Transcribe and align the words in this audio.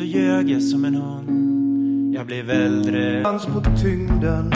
så 0.00 0.06
ljög 0.06 0.50
jag 0.50 0.62
som 0.62 0.84
en 0.84 0.94
hund. 0.94 2.14
Jag 2.14 2.26
blev 2.26 2.50
äldre. 2.50 3.22
Dans 3.22 3.46
på 3.46 3.62
tyngden. 3.82 4.54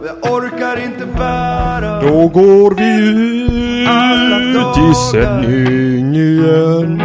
Och 0.00 0.06
jag 0.06 0.32
orkar 0.32 0.84
inte 0.84 1.06
bära. 1.06 2.02
Då 2.02 2.28
går 2.28 2.74
vi 2.74 2.92
ut 4.58 4.78
i 4.90 4.94
sändning 5.12 6.14
igen. 6.14 7.02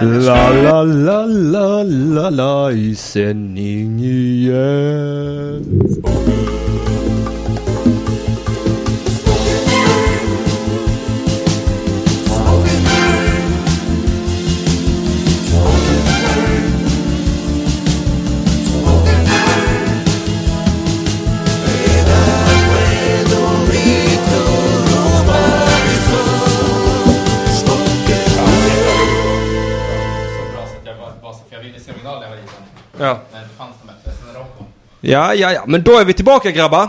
La 0.00 0.50
la 0.50 0.82
la 0.82 1.24
la 1.24 1.82
la 1.82 2.30
la 2.30 2.72
i 2.72 2.94
sändning 2.94 4.00
igen. 4.00 5.64
Ja. 33.00 33.18
Det 33.32 33.38
fanns 33.58 33.74
de 33.82 34.38
Rocco. 34.38 34.64
Ja, 35.00 35.34
ja, 35.34 35.52
ja. 35.52 35.62
Men 35.66 35.82
då 35.82 35.98
är 35.98 36.04
vi 36.04 36.12
tillbaka 36.12 36.50
grabbar. 36.50 36.88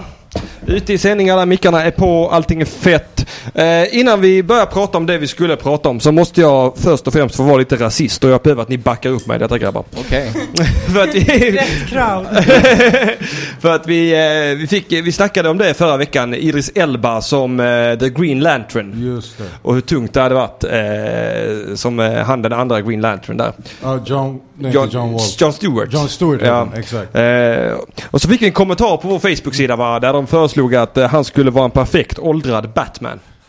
Ute 0.66 0.94
i 0.94 0.98
sändningar 0.98 1.38
där 1.38 1.46
mickarna 1.46 1.84
är 1.84 1.92
på, 1.92 2.30
allting 2.30 2.62
är 2.62 2.66
fett. 2.66 3.21
Eh, 3.56 4.00
innan 4.00 4.22
vi 4.22 4.44
börjar 4.44 4.66
prata 4.66 4.98
om 4.98 5.06
det 5.06 5.18
vi 5.18 5.28
skulle 5.28 5.56
prata 5.56 5.90
om 5.90 6.00
så 6.00 6.12
måste 6.12 6.42
jag 6.42 6.74
först 6.78 7.08
och 7.08 7.14
främst 7.14 7.36
få 7.36 7.44
vara 7.44 7.58
lite 7.58 7.76
rasist 7.76 8.24
och 8.24 8.30
jag 8.30 8.42
behöver 8.42 8.62
att 8.62 8.70
ni 8.70 8.78
backar 8.78 9.10
upp 9.10 9.28
mig 9.28 9.36
i 9.36 9.40
detta 9.40 9.58
grabbar. 9.58 9.84
Okej. 10.00 10.32
för 10.94 11.04
att 11.04 11.16
vi, 11.16 11.52
Rätt 11.52 11.88
crowd. 11.90 12.28
för 13.60 13.76
att 13.76 13.88
vi, 13.88 14.12
eh, 14.14 14.58
vi, 14.58 14.68
fick, 14.68 14.92
vi 14.92 15.12
snackade 15.12 15.50
om 15.50 15.58
det 15.58 15.74
förra 15.74 15.98
veckan. 15.98 16.34
Idris 16.34 16.72
Elba 16.76 17.22
som 17.22 17.60
eh, 17.60 18.00
The 18.00 18.10
Green 18.10 18.40
Lantern. 18.40 18.94
Just 19.16 19.38
det. 19.38 19.44
Och 19.62 19.74
hur 19.74 19.82
tungt 19.82 20.14
det 20.14 20.22
hade 20.22 20.36
varit 20.36 20.64
eh, 20.64 21.76
som 21.76 22.00
eh, 22.00 22.14
han 22.14 22.42
den 22.42 22.54
andra 22.54 22.82
Green 22.82 23.02
Lantern 23.02 23.38
där. 23.38 23.54
Ja, 23.82 24.00
John... 24.06 24.42
Nej, 24.62 24.72
John, 24.72 24.90
John. 24.92 25.20
John 25.38 25.54
Stewart. 25.54 25.94
John 25.94 26.10
Stewart 26.10 26.42
Ja. 26.42 26.68
ja. 26.74 26.80
exakt. 26.80 27.16
Eh, 27.16 28.06
och 28.12 28.22
så 28.22 28.28
fick 28.28 28.42
vi 28.42 28.46
en 28.46 28.52
kommentar 28.52 28.98
på 28.98 29.08
vår 29.08 29.20
Facebook-sida 29.20 29.76
va, 29.76 30.00
där 30.00 30.14
de 30.14 30.28
föreslog 30.28 30.76
att 30.76 30.98
eh, 30.98 31.08
han 31.08 31.24
skulle 31.26 31.52
vara 31.52 31.66
en 31.66 31.72
perfekt 31.72 32.20
åldrad 32.20 32.70
Batman. 32.70 33.20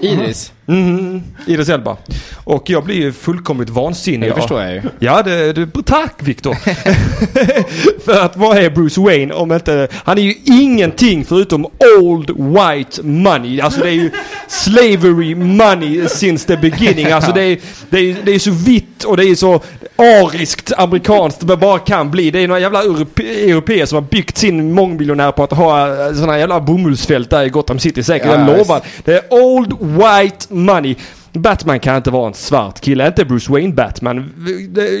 Iris. 0.00 0.52
Mm, 0.66 1.22
Idris 1.46 1.68
Elba. 1.68 1.96
Och 2.44 2.70
jag 2.70 2.84
blir 2.84 2.94
ju 2.94 3.12
fullkomligt 3.12 3.70
vansinnig. 3.70 4.30
Det 4.30 4.34
förstår 4.34 4.62
jag 4.62 4.72
ju. 4.74 4.82
Ja, 4.98 5.22
det, 5.22 5.52
det, 5.52 5.68
tack 5.84 6.14
Viktor. 6.18 6.54
För 8.04 8.20
att 8.20 8.36
vad 8.36 8.58
är 8.58 8.70
Bruce 8.70 9.00
Wayne 9.00 9.34
om 9.34 9.52
inte... 9.52 9.88
Han 9.92 10.18
är 10.18 10.22
ju 10.22 10.34
ingenting 10.44 11.24
förutom 11.24 11.66
old 12.00 12.30
white 12.30 13.02
money. 13.02 13.60
Alltså 13.60 13.80
det 13.80 13.88
är 13.88 13.92
ju 13.92 14.10
slavery 14.48 15.34
money 15.34 16.08
since 16.08 16.46
the 16.46 16.56
beginning. 16.56 17.06
Alltså 17.06 17.32
det 17.32 17.42
är, 17.42 17.58
det 17.90 17.98
är, 17.98 18.16
det 18.24 18.34
är 18.34 18.38
så 18.38 18.50
vitt 18.50 19.04
och 19.04 19.16
det 19.16 19.24
är 19.24 19.34
så 19.34 19.60
ariskt 19.96 20.72
amerikanskt 20.76 21.46
det 21.46 21.56
bara 21.56 21.78
kan 21.78 22.10
bli. 22.10 22.30
Det 22.30 22.40
är 22.40 22.48
några 22.48 22.60
jävla 22.60 22.82
europe- 22.82 23.50
europeer 23.50 23.86
som 23.86 23.96
har 23.96 24.02
byggt 24.02 24.36
sin 24.38 24.72
mångmiljonär 24.72 25.32
på 25.32 25.44
att 25.44 25.52
ha 25.52 25.86
sådana 26.14 26.38
jävla 26.38 26.60
bomullsfält 26.60 27.30
där 27.30 27.44
i 27.44 27.48
Gotham 27.48 27.78
City 27.78 28.02
säkert. 28.02 28.26
Ja, 28.26 28.38
jag 28.38 28.58
lovar. 28.58 28.80
Det 29.04 29.12
är 29.14 29.22
old 29.30 29.72
white 29.96 30.46
money. 30.54 30.94
Batman 31.32 31.80
kan 31.80 31.96
inte 31.96 32.10
vara 32.10 32.26
en 32.28 32.34
svart 32.34 32.80
kille. 32.80 33.06
Inte 33.06 33.24
Bruce 33.24 33.52
Wayne 33.52 33.72
Batman. 33.74 34.30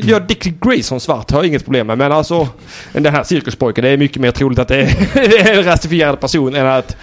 Gör 0.02 0.20
Dick 0.20 0.60
Grayson 0.60 1.00
svart 1.00 1.30
har 1.30 1.38
jag 1.38 1.46
inget 1.46 1.64
problem 1.64 1.86
med. 1.86 1.98
Men 1.98 2.12
alltså 2.12 2.48
den 2.92 3.14
här 3.14 3.22
cirkuspojken. 3.24 3.84
Det 3.84 3.90
är 3.90 3.96
mycket 3.96 4.22
mer 4.22 4.30
troligt 4.30 4.58
att 4.58 4.68
det 4.68 4.76
är, 4.76 5.08
det 5.14 5.38
är 5.50 5.58
en 5.58 5.64
rasifierad 5.64 6.20
person 6.20 6.54
än 6.54 6.66
att 6.66 6.96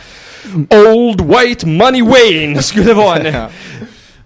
Old 0.70 1.22
White 1.22 1.68
Money 1.68 2.02
Wayne 2.02 2.62
skulle 2.64 2.94
vara 2.94 3.18
en... 3.18 3.34
Ja. 3.34 3.48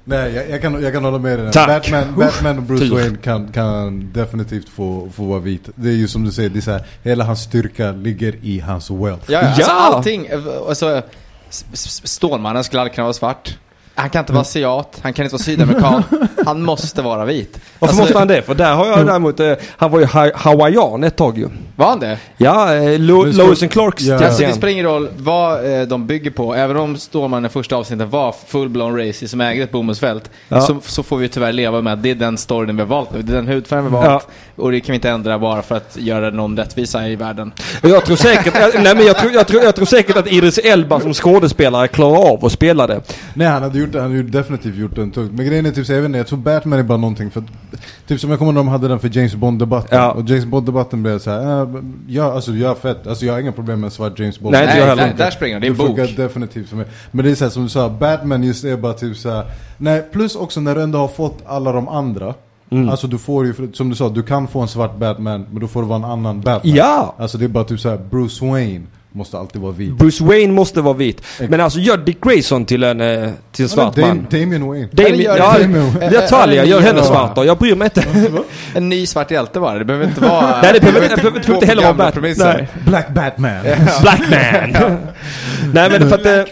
Nej, 0.07 0.33
jag, 0.33 0.49
jag, 0.49 0.61
kan, 0.61 0.83
jag 0.83 0.93
kan 0.93 1.03
hålla 1.05 1.17
med 1.19 1.39
dig. 1.39 1.51
Batman, 1.67 2.03
Batman 2.17 2.57
och 2.57 2.63
Bruce 2.63 2.85
Tur. 2.85 2.93
Wayne 2.95 3.17
kan, 3.23 3.47
kan 3.51 4.09
definitivt 4.13 4.69
få, 4.69 5.09
få 5.15 5.23
vara 5.23 5.39
vit. 5.39 5.69
Det 5.75 5.89
är 5.89 5.93
ju 5.93 6.07
som 6.07 6.23
du 6.25 6.31
säger, 6.31 6.49
det 6.49 6.59
är 6.59 6.61
så 6.61 6.71
här, 6.71 6.83
hela 7.03 7.23
hans 7.23 7.41
styrka 7.41 7.91
ligger 7.91 8.35
i 8.41 8.59
hans 8.59 8.91
wealth. 8.91 9.23
Ja, 9.31 9.41
ja. 9.41 9.47
Alltså 9.47 9.61
Ja. 9.61 9.71
allting. 9.71 10.25
eh, 10.25 10.39
Alltså, 10.69 11.01
Stålmannen 11.49 12.63
skulle 12.63 12.81
aldrig 12.81 12.95
kunna 12.95 13.05
vara 13.05 13.13
svart. 13.13 13.57
Han 13.97 14.09
kan 14.09 14.19
inte 14.19 14.33
vara 14.33 14.41
asiat, 14.41 14.99
han 15.01 15.13
kan 15.13 15.25
inte 15.25 15.33
vara 15.33 15.43
sydamerikan. 15.43 16.03
Han 16.45 16.61
måste 16.61 17.01
vara 17.01 17.25
vit. 17.25 17.59
Varför 17.79 17.91
Alltså, 17.91 18.01
måste 18.01 18.17
han 18.19 18.27
det? 18.27 18.41
För 18.41 18.55
där 18.55 18.73
har 18.73 18.87
jag 18.87 19.05
däremot... 19.07 19.39
Eh, 19.39 19.53
han 19.77 19.91
var 19.91 19.99
ju 19.99 20.05
ha 20.05 20.31
hawaiian 20.35 21.03
ett 21.03 21.15
tag 21.15 21.37
ju. 21.37 21.47
Var 21.75 21.85
han 21.89 21.99
det? 21.99 22.17
Ja, 22.37 22.73
eh, 22.75 22.99
Lo- 22.99 23.25
Lois 23.25 23.61
and 23.61 23.71
Clarks 23.71 24.03
Ja. 24.03 24.25
Alltså, 24.25 24.41
det 24.43 24.53
spelar 24.53 24.71
ingen 24.73 24.85
roll 24.85 25.09
vad 25.17 25.73
eh, 25.79 25.87
de 25.87 26.07
bygger 26.07 26.31
på. 26.31 26.55
Även 26.55 26.77
om 26.77 26.97
Stålmannen 26.97 27.45
i 27.45 27.49
första 27.49 27.75
avsnittet 27.75 28.07
var 28.09 28.35
full-blown 28.49 29.07
racist 29.07 29.31
som 29.31 29.41
ägde 29.41 29.63
ett 29.63 29.71
bomullsfält. 29.71 30.29
Ja. 30.47 30.61
Så, 30.61 30.77
så 30.85 31.03
får 31.03 31.17
vi 31.17 31.29
tyvärr 31.29 31.51
leva 31.53 31.81
med 31.81 31.93
att 31.93 32.03
det 32.03 32.09
är 32.11 32.15
den 32.15 32.37
storyn 32.37 32.75
vi 32.75 32.81
har 32.81 32.87
valt 32.89 33.13
nu. 33.13 33.21
Det 33.21 33.31
är 33.33 33.35
den 33.35 33.47
hudfärgen 33.47 33.85
vi 33.85 33.91
har 33.97 34.09
valt. 34.09 34.27
Och 34.55 34.71
det 34.71 34.79
kan 34.79 34.93
vi 34.93 34.95
inte 34.95 35.09
ändra 35.09 35.39
bara 35.39 35.61
för 35.61 35.75
att 35.75 35.97
göra 35.99 36.29
någon 36.29 36.57
rättvisa 36.57 37.07
i 37.07 37.15
världen. 37.15 37.51
Jag 37.81 38.05
tror 38.05 38.15
säkert, 38.15 38.53
nej 38.83 38.95
men 38.95 39.05
jag 39.05 39.17
tror, 39.17 39.31
jag, 39.31 39.47
tror, 39.47 39.63
jag 39.63 39.75
tror 39.75 39.85
säkert 39.85 40.17
att 40.17 40.27
Idris 40.31 40.57
Elba 40.57 40.99
som 40.99 41.13
skådespelare 41.13 41.87
klarar 41.87 42.31
av 42.33 42.45
att 42.45 42.51
spela 42.51 42.87
det. 42.87 43.01
Nej 43.33 43.47
han 43.47 43.63
hade 43.63 43.79
gjort 43.85 43.93
det, 43.93 44.01
han 44.01 44.11
hade 44.11 44.23
ju 44.23 44.29
definitivt 44.29 44.75
gjort 44.75 44.95
den 44.95 45.11
tungt. 45.11 45.31
Men 45.31 45.45
grejen 45.45 45.65
är 45.65 45.71
typ 45.71 45.85
så 45.85 45.93
jag 45.93 46.01
vet 46.01 46.05
inte, 46.05 46.17
jag 46.17 46.27
tror 46.27 46.39
Batman 46.39 46.79
är 46.79 46.83
bara 46.83 46.97
någonting 46.97 47.31
för 47.31 47.43
Typ 48.07 48.19
som 48.19 48.29
jag 48.29 48.39
kommer 48.39 48.51
ihåg 48.51 48.55
när 48.55 48.59
de 48.59 48.67
hade 48.67 48.87
den 48.87 48.99
för 48.99 49.17
James 49.17 49.35
Bond-debatten. 49.35 49.97
Ja. 49.97 50.11
Och 50.11 50.29
James 50.29 50.45
Bond-debatten 50.45 51.03
blev 51.03 51.19
så 51.19 51.31
här, 51.31 51.61
äh, 51.61 51.69
ja 52.07 52.33
alltså 52.33 52.51
jag 52.51 52.71
är 52.71 52.75
fett, 52.75 53.07
alltså 53.07 53.25
jag 53.25 53.33
har 53.33 53.39
inga 53.39 53.51
problem 53.51 53.79
med 53.79 53.87
en 53.87 53.91
svart 53.91 54.19
James 54.19 54.39
Bond. 54.39 54.51
Nej, 54.51 54.79
jag 54.79 54.85
heller. 54.85 55.07
där, 55.07 55.13
där 55.13 55.31
springer 55.31 55.59
det. 55.59 55.59
Det 55.59 55.67
är 55.67 55.71
en 55.71 55.77
det 55.77 55.83
bok. 55.83 55.97
funkar 55.97 56.23
definitivt 56.23 56.69
för 56.69 56.75
mig. 56.75 56.85
Men 57.11 57.25
det 57.25 57.31
är 57.31 57.35
så 57.35 57.45
här, 57.45 57.51
som 57.51 57.63
du 57.63 57.69
sa, 57.69 57.89
Batman 57.89 58.43
just 58.43 58.63
är 58.65 58.77
bara 58.77 58.93
typ 58.93 59.17
så 59.17 59.29
här. 59.29 59.45
Nej, 59.77 60.03
plus 60.11 60.35
också 60.35 60.61
när 60.61 60.75
du 60.75 60.81
ändå 60.81 60.99
har 60.99 61.07
fått 61.07 61.43
alla 61.45 61.71
de 61.71 61.87
andra. 61.87 62.33
Mm. 62.69 62.89
Alltså 62.89 63.07
du 63.07 63.17
får 63.17 63.45
ju, 63.45 63.53
som 63.73 63.89
du 63.89 63.95
sa, 63.95 64.09
du 64.09 64.23
kan 64.23 64.47
få 64.47 64.61
en 64.61 64.67
svart 64.67 64.97
Batman, 64.97 65.45
men 65.51 65.61
då 65.61 65.67
får 65.67 65.81
det 65.81 65.87
vara 65.87 65.99
en 65.99 66.05
annan 66.05 66.41
Batman. 66.41 66.75
Ja! 66.75 67.15
Alltså 67.17 67.37
det 67.37 67.45
är 67.45 67.49
bara 67.49 67.63
typ 67.63 67.79
så 67.79 67.89
här, 67.89 67.97
Bruce 67.97 68.45
Wayne 68.45 68.85
måste 69.15 69.37
alltid 69.37 69.61
vara 69.61 69.71
vit. 69.71 69.93
Bruce 69.97 70.23
Wayne 70.23 70.53
måste 70.53 70.81
vara 70.81 70.93
vit. 70.93 71.21
Men 71.49 71.61
alltså 71.61 71.79
gör 71.79 71.97
Dick 71.97 72.21
Grayson 72.21 72.65
till 72.65 72.83
en, 72.83 73.01
eh, 73.01 73.29
till 73.51 73.63
en 73.65 73.69
svart 73.69 73.95
Dam- 73.95 74.01
man. 74.07 74.27
Damien 74.31 74.67
Wayne. 74.67 74.87
Damien, 74.91 75.19
gör- 75.19 75.37
ja, 75.37 75.55
Damien- 75.59 76.09
jag 76.13 76.27
Talia, 76.27 76.65
gör 76.65 76.79
henne 76.79 76.99
Ja. 76.99 77.05
svart 77.05 77.35
då. 77.35 77.45
Jag 77.45 77.57
bryr 77.57 77.75
mig 77.75 77.85
inte. 77.85 78.03
En 78.75 78.89
ny 78.89 79.05
svart 79.05 79.31
hjälte 79.31 79.59
bara. 79.59 79.79
Det 79.79 79.85
behöver 79.85 80.07
inte 80.07 80.21
vara... 80.21 80.41
Nej 80.61 80.73
det 80.73 80.79
behöver 80.79 81.09
det 81.09 81.15
behöver 81.15 81.53
inte 81.53 81.65
heller 81.65 81.81
vara 81.83 81.93
Batman. 81.93 82.33
Nej. 82.37 82.67
Black 82.85 83.09
Batman. 83.09 83.61
Black 84.01 84.19
man. 84.29 84.97
Nej 85.73 85.89
men 85.89 86.09
för 86.09 86.15
att 86.15 86.47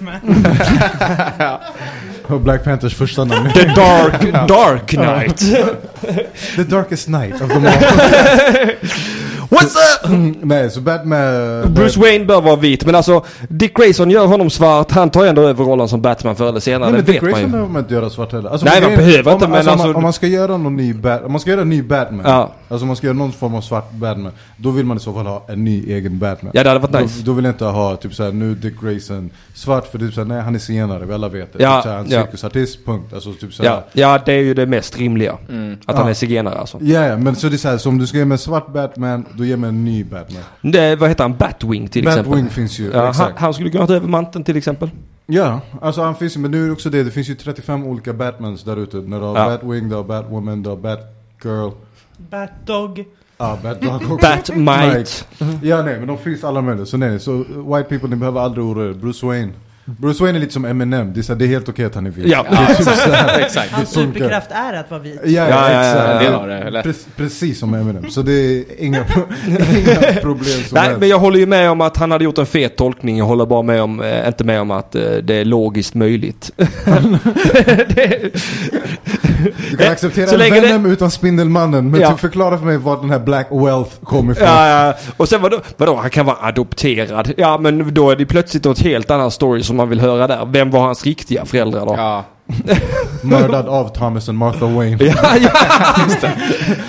Och 2.28 2.42
Black 2.42 2.64
Panthers 2.64 2.96
första 2.96 3.24
namn. 3.24 3.50
The 3.54 3.64
Dark, 3.66 4.48
Dark 4.48 4.88
Knight. 4.88 5.38
The 6.56 6.64
Darkest 6.64 7.08
Night 7.08 7.42
of 7.42 7.50
them 7.52 7.66
all. 7.66 7.74
What's 9.54 9.76
up? 9.76 10.12
Nej, 10.42 10.70
så 10.72 10.82
Batman... 10.82 11.74
Bruce 11.74 12.00
Wayne 12.00 12.26
bör 12.26 12.42
vara 12.42 12.56
vit 12.56 12.86
men 12.86 12.96
alltså 12.96 13.26
Dick 13.50 13.78
Grayson 13.78 14.10
gör 14.10 14.26
honom 14.26 14.50
svart. 14.50 14.92
Han 14.92 15.10
tar 15.10 15.26
ändå 15.26 15.42
över 15.42 15.64
rollen 15.64 15.88
som 15.88 16.02
Batman 16.02 16.36
förr 16.36 16.50
eller 16.50 16.60
senare. 16.60 16.92
Nej 16.92 17.02
men 17.02 17.06
Dick 17.06 17.22
Grayson 17.22 17.52
behöver 17.52 17.70
man 17.70 17.82
inte 17.82 17.94
göra 17.94 18.10
svart 18.10 18.32
heller. 18.32 18.50
Alltså, 18.50 18.66
Nej, 18.66 18.82
man 18.82 18.96
behöver 18.96 19.28
om, 19.28 19.34
inte, 19.34 19.48
men 19.48 19.56
alltså, 19.56 19.72
om, 19.72 19.74
alltså- 19.74 19.88
man, 19.88 19.96
om 19.96 20.04
man 20.04 20.14
ska 20.14 20.28
göra 20.28 20.58
någon 20.58 20.76
ny 20.76 20.94
Bat, 20.94 21.24
om 21.26 21.32
man 21.32 21.42
ska 21.42 21.50
göra 21.50 21.62
en 21.62 21.70
ny 21.70 21.82
Batman. 21.82 22.22
Ja. 22.26 22.52
Alltså 22.70 22.84
om 22.84 22.88
man 22.88 22.96
ska 22.96 23.08
göra 23.08 23.18
någon 23.18 23.32
form 23.32 23.56
av 23.56 23.62
svart 23.62 23.92
Batman. 23.92 24.32
Då 24.58 24.72
vill 24.72 24.86
man 24.86 24.98
i 24.98 25.00
så 25.00 25.14
fall 25.14 25.26
ha 25.26 25.46
en 25.48 25.64
ny 25.64 25.84
egen 25.94 26.20
Batman. 26.20 26.52
Ja 26.56 26.64
det 26.64 26.70
hade 26.70 26.80
varit 26.88 27.02
nice. 27.02 27.20
Då, 27.20 27.26
då 27.26 27.34
vill 27.34 27.46
jag 27.46 27.54
inte 27.54 27.66
ha 27.66 27.96
typ 27.96 28.14
såhär, 28.14 28.32
nu 28.32 28.56
Dick 28.56 28.82
Grayson 28.82 29.30
svart 29.54 29.88
för 29.92 30.00
typ 30.00 30.14
såhär, 30.14 30.28
nej 30.28 30.42
han 30.42 30.56
är 30.56 30.60
senare, 30.60 31.06
vi 31.06 31.14
alla 31.14 31.30
vet 31.30 31.54
det. 31.54 31.64
Ja, 31.64 31.76
typ 31.76 31.84
såhär, 31.84 32.00
en 32.00 32.10
ja. 32.10 32.24
cirkusartist, 32.24 32.86
punkt. 32.86 33.14
Alltså 33.14 33.34
typ 33.34 33.54
såhär. 33.54 33.70
Ja, 33.70 33.84
ja 33.94 34.20
det 34.26 34.34
är 34.34 34.42
ju 34.42 34.54
det 34.54 34.66
mest 34.66 34.98
rimliga. 34.98 35.38
Mm. 35.50 35.78
Att 35.86 35.96
han 35.96 36.06
Ja. 36.06 36.10
är 36.10 36.14
zigenare 36.14 36.56
alltså. 36.56 36.78
Ja, 36.82 37.06
ja, 37.08 37.18
men 37.18 37.36
så 37.36 37.50
det 37.50 37.56
är 37.56 37.58
såhär, 37.58 37.78
så 37.78 37.90
om 37.90 37.98
du 37.98 38.08
ska 38.08 38.18
mig 38.18 38.32
en 38.32 38.38
svart 38.38 38.74
Batman, 38.74 39.26
då 39.34 39.43
ge 39.46 39.58
mig 39.58 39.68
en 39.70 39.86
ny 39.86 40.04
Batman. 40.04 40.42
Det, 40.62 40.96
vad 40.96 41.10
heter 41.10 41.24
han? 41.24 41.38
Batwing 41.38 41.88
till 41.88 42.04
Batwing 42.06 42.24
exempel. 42.34 42.50
finns 42.50 42.80
ju, 42.80 42.92
Ja, 42.92 43.00
han, 43.00 43.10
exakt. 43.10 43.40
han 43.40 43.54
skulle 43.54 43.70
kunna 43.70 43.88
ta 43.88 43.94
över 43.94 44.08
manteln 44.08 44.44
till 44.44 44.58
exempel. 44.58 44.90
Ja, 45.26 45.62
alltså 45.82 46.02
han 46.02 46.16
finns 46.16 46.36
ju, 46.36 46.40
men 46.40 46.52
nu 46.52 46.62
är 46.64 46.66
det 46.68 46.72
också 46.74 46.90
det, 46.90 47.04
det 47.04 47.12
finns 47.12 47.30
ju 47.30 47.36
35 47.36 47.84
olika 47.88 48.14
Batmans 48.14 48.64
där 48.64 48.78
ute. 48.78 48.98
När 48.98 49.20
du 49.20 49.26
har 49.26 49.38
Ja. 49.38 49.46
Batwing, 49.50 49.90
du 49.90 49.96
har 49.96 50.04
Batwoman, 50.04 50.64
du 50.64 50.70
har 50.70 50.78
Batgirl, 50.78 51.72
Batdog. 52.18 53.06
ja 53.38 53.58
Batdog 53.64 53.94
också. 54.12 54.18
Batmite. 54.18 55.12
Ja 55.62 55.82
nej, 55.82 56.00
men 56.00 56.08
de 56.08 56.18
finns 56.18 56.44
alla 56.44 56.62
möjliga. 56.62 56.86
Så 56.86 56.98
nej, 56.98 57.20
så 57.20 57.38
white 57.38 57.84
people 57.90 58.10
ni 58.10 58.16
behöver 58.16 58.42
aldrig 58.42 58.66
oroa 58.66 58.90
er. 58.90 58.94
Bruce 58.94 59.26
Wayne, 59.26 59.52
Bruce 59.86 60.24
Wayne 60.24 60.38
är 60.38 60.40
lite 60.40 60.54
som 60.54 60.66
Eminem, 60.66 61.14
det 61.14 61.20
är, 61.20 61.22
så 61.22 61.34
här, 61.34 61.40
det 61.40 61.46
är 61.46 61.48
helt 61.48 61.70
okej 61.70 61.86
att 61.86 61.96
han 61.96 62.06
är 62.06 62.10
vit. 62.10 62.26
Ja. 62.28 62.46
Det 62.68 62.76
typ 62.76 62.86
så 62.88 63.12
här. 63.12 63.40
Exakt. 63.40 63.72
Hans 63.72 63.90
superkraft 63.90 64.52
är 64.52 64.74
att 64.74 64.92
vara 64.92 65.02
vit. 65.02 65.20
Ja, 65.26 65.30
ja, 65.32 65.50
Ja, 65.50 65.72
ja, 65.72 65.84
ja, 65.86 65.90
exakt. 66.20 66.24
ja. 66.32 66.46
Det, 66.46 66.70
lätt. 66.70 66.86
Pre- 66.86 67.06
precis 67.18 67.60
som 67.60 67.74
Eminem. 67.74 68.10
Så 68.10 68.22
det 68.22 68.32
är 68.34 68.64
inga, 68.78 69.00
inga 69.48 70.22
problem 70.22 70.46
som 70.46 70.68
Nej, 70.72 70.84
helst. 70.84 71.00
men 71.00 71.10
jag 71.10 71.20
håller 71.20 71.40
ju 71.40 71.46
med 71.46 71.70
om 71.72 71.82
att 71.82 71.98
han 71.98 72.12
hade 72.12 72.24
gjort 72.24 72.38
en 72.38 72.46
fet 72.46 72.76
tolkning. 72.76 73.18
Jag 73.18 73.26
håller 73.26 73.46
bara 73.46 73.62
med 73.62 73.82
om, 73.82 74.02
eh, 74.02 74.28
inte 74.28 74.44
med 74.44 74.62
om 74.62 74.72
att 74.72 74.96
eh, 74.96 75.02
det 75.24 75.36
är 75.36 75.46
logiskt 75.46 75.94
möjligt. 75.94 76.52
det, 77.96 78.32
Du 79.72 79.78
kan 79.78 79.92
acceptera 79.92 80.28
så 80.28 80.38
länge 80.38 80.56
det- 80.60 80.68
Venom 80.68 80.86
utan 80.86 81.12
Spindelmannen, 81.12 81.92
men 81.92 82.02
Ja. 82.02 82.12
typ 82.12 82.20
förklara 82.20 82.58
för 82.58 82.66
mig 82.66 82.78
var 82.78 82.98
den 83.02 83.10
här 83.10 83.20
Black 83.20 83.48
Wealth 83.52 83.92
kom 84.04 84.32
ifrån. 84.32 84.48
ja, 84.48 84.86
ja. 84.88 84.94
Och 85.18 85.30
sen 85.30 85.42
vadå, 85.42 85.60
vadå, 85.78 85.96
han 85.96 86.10
kan 86.10 86.26
vara 86.26 86.38
adopterad. 86.42 87.34
Ja, 87.38 87.58
men 87.58 87.94
då 87.94 88.10
är 88.12 88.16
det 88.16 88.26
plötsligt 88.26 88.64
något 88.64 88.80
helt 88.80 89.12
annan 89.12 89.32
story 89.32 89.64
som 89.64 89.73
man 89.74 89.90
vill 89.90 90.00
höra 90.00 90.28
där. 90.28 90.46
Vem 90.46 90.72
var 90.72 90.82
hans 90.82 91.06
riktiga 91.06 91.46
föräldrar 91.46 91.86
då? 91.86 91.94
Ja. 91.98 92.26
Mördad 93.24 93.68
av 93.68 93.88
Thomas 93.96 94.30
and 94.30 94.38
Martha 94.38 94.66
Wayne. 94.66 95.04
Ja, 95.06 95.14
ja, 95.42 95.50
just 96.08 96.22
det. 96.22 96.32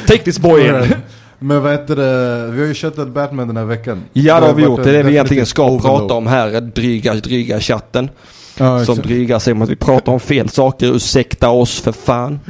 Take 0.07 0.19
this 0.25 0.39
boy 0.39 0.67
in. 0.69 0.95
Men 1.39 1.63
vad 1.63 1.73
heter 1.73 1.97
det, 1.97 2.47
vi 2.51 2.61
har 2.61 2.67
ju 2.67 2.75
köttat 2.75 3.09
Batman 3.09 3.47
den 3.49 3.57
här 3.57 3.65
veckan. 3.65 4.03
Ja, 4.13 4.41
det 4.41 4.47
har 4.47 4.55
vi 4.55 4.63
gjort. 4.63 4.83
Det 4.85 4.91
är 4.91 4.93
det 4.93 5.03
vi 5.03 5.11
egentligen 5.11 5.47
ska 5.47 5.65
overload. 5.65 6.01
prata 6.01 6.15
om 6.15 6.27
här. 6.27 6.61
Dryga, 6.61 7.15
dryga 7.15 7.61
chatten. 7.61 8.09
Ja, 8.59 8.85
Som 8.85 8.97
drygar 8.97 9.39
sig 9.39 9.53
om 9.53 9.63
att 9.63 9.69
vi 9.69 9.77
pratar 9.77 10.13
om 10.13 10.21
fel 10.21 10.49
saker. 10.49 10.97
Ursäkta 10.97 11.49
oss 11.51 11.81
för 11.81 11.93
fan. 11.93 12.41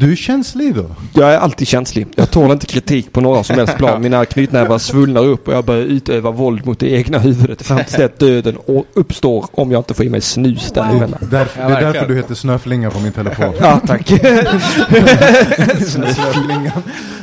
Du 0.00 0.12
är 0.12 0.16
känslig 0.16 0.74
då? 0.74 0.86
Jag 1.14 1.32
är 1.34 1.38
alltid 1.38 1.68
känslig. 1.68 2.06
Jag 2.16 2.30
tål 2.30 2.50
inte 2.50 2.66
kritik 2.66 3.12
på 3.12 3.20
några 3.20 3.44
som 3.44 3.56
helst 3.56 3.76
plan. 3.76 4.02
Mina 4.02 4.24
knytnävar 4.24 4.78
svullnar 4.78 5.24
upp 5.24 5.48
och 5.48 5.54
jag 5.54 5.64
börjar 5.64 5.82
utöva 5.84 6.30
våld 6.30 6.66
mot 6.66 6.78
det 6.78 6.90
egna 6.90 7.18
huvudet 7.18 7.62
fram 7.62 7.78
tills 7.78 7.98
att 7.98 8.18
döden 8.18 8.58
uppstår 8.94 9.46
om 9.52 9.70
jag 9.70 9.80
inte 9.80 9.94
får 9.94 10.06
i 10.06 10.08
mig 10.08 10.20
snus 10.20 10.72
däremellan. 10.72 11.18
Därför, 11.30 11.68
det 11.68 11.74
är 11.74 11.80
därför 11.80 12.08
du 12.08 12.16
heter 12.16 12.34
Snöflinga 12.34 12.90
på 12.90 13.00
min 13.00 13.12
telefon. 13.12 13.52
Ja, 13.60 13.80
tack. 13.86 14.06
Snöflingan. 15.86 16.82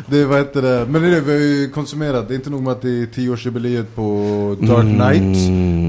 Det 0.09 0.25
vad 0.25 0.37
heter 0.37 0.61
det, 0.61 0.85
men 0.89 1.01
det 1.01 1.07
är 1.07 1.11
det, 1.11 1.21
vi 1.21 1.31
har 1.31 1.39
ju 1.39 1.69
konsumerat. 1.69 2.27
Det 2.27 2.33
är 2.33 2.35
inte 2.35 2.49
nog 2.49 2.61
med 2.61 2.71
att 2.71 2.81
det 2.81 2.89
är 2.89 3.05
10-årsjubileet 3.05 3.85
på 3.95 4.55
Dark 4.61 4.81
Knight. 4.81 5.37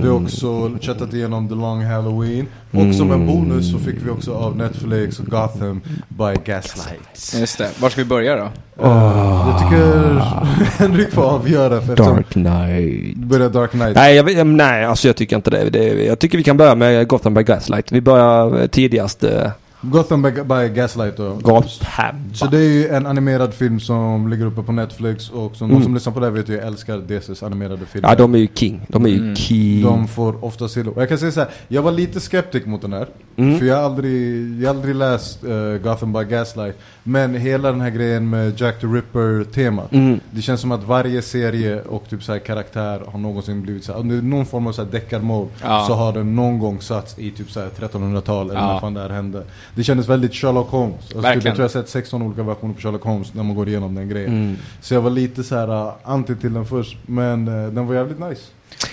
Vi 0.03 0.09
har 0.09 0.23
också 0.23 0.71
chattat 0.81 1.15
igenom 1.15 1.49
The 1.49 1.55
Long 1.55 1.85
Halloween. 1.85 2.47
Och 2.71 2.95
som 2.95 3.11
en 3.13 3.27
bonus 3.27 3.73
så 3.73 3.79
fick 3.79 3.97
vi 4.05 4.11
också 4.11 4.35
av 4.35 4.57
Netflix 4.57 5.19
Gotham 5.19 5.81
by 6.09 6.35
Gaslight. 6.45 7.35
Just 7.41 7.59
det. 7.59 7.71
Var 7.81 7.91
ska 7.91 8.01
vi 8.01 8.09
börja 8.09 8.37
då? 8.37 8.49
Jag 8.81 9.59
tycker 9.59 10.19
Henrik 10.79 11.13
får 11.13 11.23
avgöra 11.23 11.81
för 11.81 11.97
Dark 11.97 12.29
Knight. 12.29 13.17
börjar 13.17 13.51
Dark 13.51 13.71
Knight. 13.71 13.95
Nej, 13.95 14.17
jag, 14.17 14.47
nej, 14.47 14.85
alltså 14.85 15.09
jag 15.09 15.17
tycker 15.17 15.37
inte 15.37 15.51
det. 15.51 15.71
det. 15.71 16.05
Jag 16.05 16.19
tycker 16.19 16.39
vi 16.39 16.45
kan 16.45 16.57
börja 16.57 16.75
med 16.75 17.09
Gotham 17.09 17.35
by 17.35 17.43
Gaslight. 17.43 17.93
Vi 17.93 18.01
börjar 18.01 18.61
eh, 18.61 18.67
tidigast 18.67 19.25
eh, 19.25 19.51
Gotham 19.81 20.23
by, 20.23 20.31
by 20.31 20.69
Gaslight 20.75 21.17
då. 21.17 21.35
Gotham. 21.35 22.35
Så 22.35 22.47
det 22.47 22.59
är 22.59 22.63
ju 22.73 22.89
en 22.89 23.07
animerad 23.07 23.55
film 23.55 23.81
som 23.81 24.29
ligger 24.29 24.47
uppe 24.47 24.63
på 24.63 24.73
Netflix 24.73 25.31
och 25.31 25.57
som 25.57 25.71
Mm. 25.71 25.81
de 25.81 25.85
som 25.85 25.95
lyssnar 25.95 26.13
på 26.13 26.21
det 26.21 26.27
här 26.27 26.31
vet 26.33 26.49
ju 26.49 26.55
jag 26.55 26.67
älskar 26.67 26.99
DCs 26.99 27.43
animerade 27.43 27.87
filmer. 27.87 28.09
Ja, 28.09 28.15
de 28.15 28.35
är 28.35 28.39
ju 28.39 28.49
king. 28.55 28.81
De 28.89 29.05
är 29.05 29.09
ju 29.09 29.17
Mm. 29.19 29.37
king. 29.37 29.83
De 29.83 30.09
får 30.09 30.45
ofta 30.45 30.65
och 30.65 30.71
Jag 31.03 31.09
kan 31.09 31.19
säga 31.19 31.33
så 31.33 31.41
här, 31.41 31.49
jag 31.69 31.83
var 31.83 31.93
lite 31.93 32.21
skeptisk 32.21 32.67
mot 32.67 32.83
den 32.83 32.93
här. 32.93 33.07
Mm. 33.37 33.59
För 33.59 33.67
jag 33.67 33.77
har 33.77 33.83
aldrig, 33.83 34.63
jag 34.63 34.77
aldrig 34.77 34.95
läst 34.95 35.45
eh, 35.45 35.51
Gotham 35.83 36.13
by 36.13 36.25
Gaslight. 36.25 36.77
Men 37.09 37.35
hela 37.35 37.71
den 37.73 37.81
här 37.81 37.91
grejen 37.91 38.31
med 38.31 38.61
Jack 38.61 38.81
the 38.81 38.87
Ripper-temat. 38.87 39.93
Mm. 39.93 40.21
Det 40.31 40.43
känns 40.43 40.61
som 40.61 40.73
att 40.73 40.85
varje 40.85 41.23
serie 41.23 41.83
och 41.83 42.09
typ 42.09 42.23
så 42.23 42.33
här 42.33 42.39
karaktär 42.39 43.03
har 43.07 43.19
någonsin 43.19 43.63
blivit 43.63 43.85
så 43.85 43.93
här, 43.93 44.03
någon 44.23 44.47
form 44.47 44.67
av 44.67 44.73
så 44.73 44.85
här 44.85 44.91
deckarmode 44.91 45.51
Ja. 45.63 45.85
så 45.87 45.95
har 45.95 46.13
den 46.13 46.37
någon 46.37 46.59
gång 46.59 46.81
satts 46.81 47.19
i 47.19 47.31
typ 47.31 47.51
så 47.51 47.61
här 47.61 47.69
1300-tal 47.69 48.51
eller 48.51 48.61
Ja. 48.61 48.73
när 48.73 48.81
fan 48.81 48.95
det 48.95 49.01
här 49.01 49.09
hände. 49.09 49.43
Det 49.75 49.85
kändes 49.85 50.09
väldigt 50.09 50.35
Sherlock 50.35 50.71
Holmes. 50.71 50.95
Alltså, 50.95 51.17
typ, 51.17 51.25
jag 51.25 51.43
tror 51.43 51.57
jag 51.57 51.63
har 51.65 51.69
sett 51.69 51.89
16 51.89 52.23
olika 52.23 52.43
versioner 52.43 52.75
på 52.75 52.81
Sherlock 52.81 53.03
Holmes 53.03 53.35
när 53.35 53.43
man 53.43 53.57
går 53.57 53.69
igenom 53.69 53.95
den 53.95 54.09
grejen. 54.09 54.33
Mm. 54.33 54.57
Så 54.81 54.95
jag 54.95 55.01
var 55.01 55.11
lite 55.11 55.45
så 55.45 55.55
här 55.57 55.87
uh, 55.87 55.93
anti 56.05 56.37
till 56.37 56.55
den 56.55 56.67
först, 56.67 56.97
men 57.07 57.49
uh, 57.49 57.73
den 57.73 57.87
var 57.87 57.95
jävligt 57.95 58.19
nice. 58.19 58.43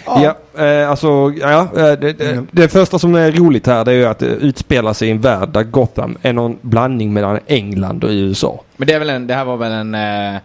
Ja, 0.06 0.38
eh, 0.66 0.90
alltså, 0.90 1.34
ja, 1.42 1.62
eh, 1.62 1.84
det, 1.84 2.14
det, 2.14 2.46
det 2.52 2.68
första 2.68 3.00
som 3.00 3.16
är 3.16 3.32
roligt 3.32 3.68
här 3.68 3.86
det 3.86 3.92
är 3.92 3.96
ju 3.96 4.06
att 4.06 4.20
det 4.20 4.26
utspelar 4.26 4.94
sig 4.94 5.08
i 5.08 5.12
en 5.12 5.22
värld 5.22 5.50
där 5.50 5.64
Gotham 5.64 6.18
är 6.22 6.34
någon 6.34 6.58
blandning 6.62 7.14
mellan 7.14 7.40
England 7.48 8.04
och 8.04 8.10
USA. 8.10 8.62
Men 8.78 8.88
det, 8.88 8.94
är 8.94 9.00
väl 9.00 9.10
en, 9.10 9.28
det 9.28 9.34
här 9.34 9.46
var 9.46 9.58
väl 9.58 9.72
en 9.72 9.96
eh, 9.96 10.42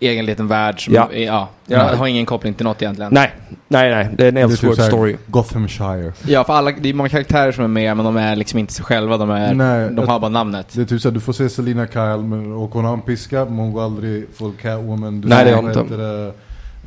egen 0.00 0.26
liten 0.26 0.48
värld 0.48 0.84
som 0.84 0.94
Ja. 0.94 1.08
ja. 1.12 1.18
ja, 1.18 1.48
Ja. 1.66 1.96
har 1.96 2.06
ingen 2.06 2.26
koppling 2.26 2.54
till 2.54 2.64
något 2.66 2.82
egentligen. 2.82 3.14
Nej, 3.14 3.30
nej, 3.68 3.90
nej. 3.90 4.08
Det 4.18 4.24
är 4.24 4.28
en 4.28 4.34
typ 4.34 4.44
Elseworld 4.44 4.78
här 4.80 4.88
story. 4.88 5.16
Gothamshire. 5.26 6.12
Ja, 6.26 6.44
för 6.44 6.52
alla, 6.52 6.70
det 6.80 6.88
är 6.88 6.94
många 6.94 7.08
karaktärer 7.08 7.52
som 7.52 7.64
är 7.64 7.68
med 7.68 7.96
men 7.96 8.04
de 8.06 8.16
är 8.16 8.36
liksom 8.36 8.58
inte 8.58 8.72
sig 8.72 8.84
själva. 8.84 9.16
De, 9.16 9.30
är, 9.30 9.54
Nej, 9.54 9.90
de 9.90 10.08
har 10.08 10.20
bara 10.20 10.28
namnet. 10.28 10.66
Det 10.72 10.80
är 10.80 10.84
typ 10.86 11.00
såhär, 11.00 11.14
du 11.14 11.20
får 11.20 11.32
se 11.32 11.48
Selina 11.48 11.86
Kyle 11.86 12.22
men, 12.22 12.52
och 12.52 12.70
hon 12.70 12.84
har 12.84 12.92
en 12.92 13.00
piska 13.02 13.44
men 13.44 13.58
hon 13.58 13.72
går 13.72 13.84
aldrig 13.84 14.26
full 14.34 14.52
Catwoman. 14.62 15.20
Du 15.20 15.28
Nej, 15.28 15.44
det 15.44 15.52
har 15.52 15.62
inte. 15.80 15.96
det, 15.96 16.32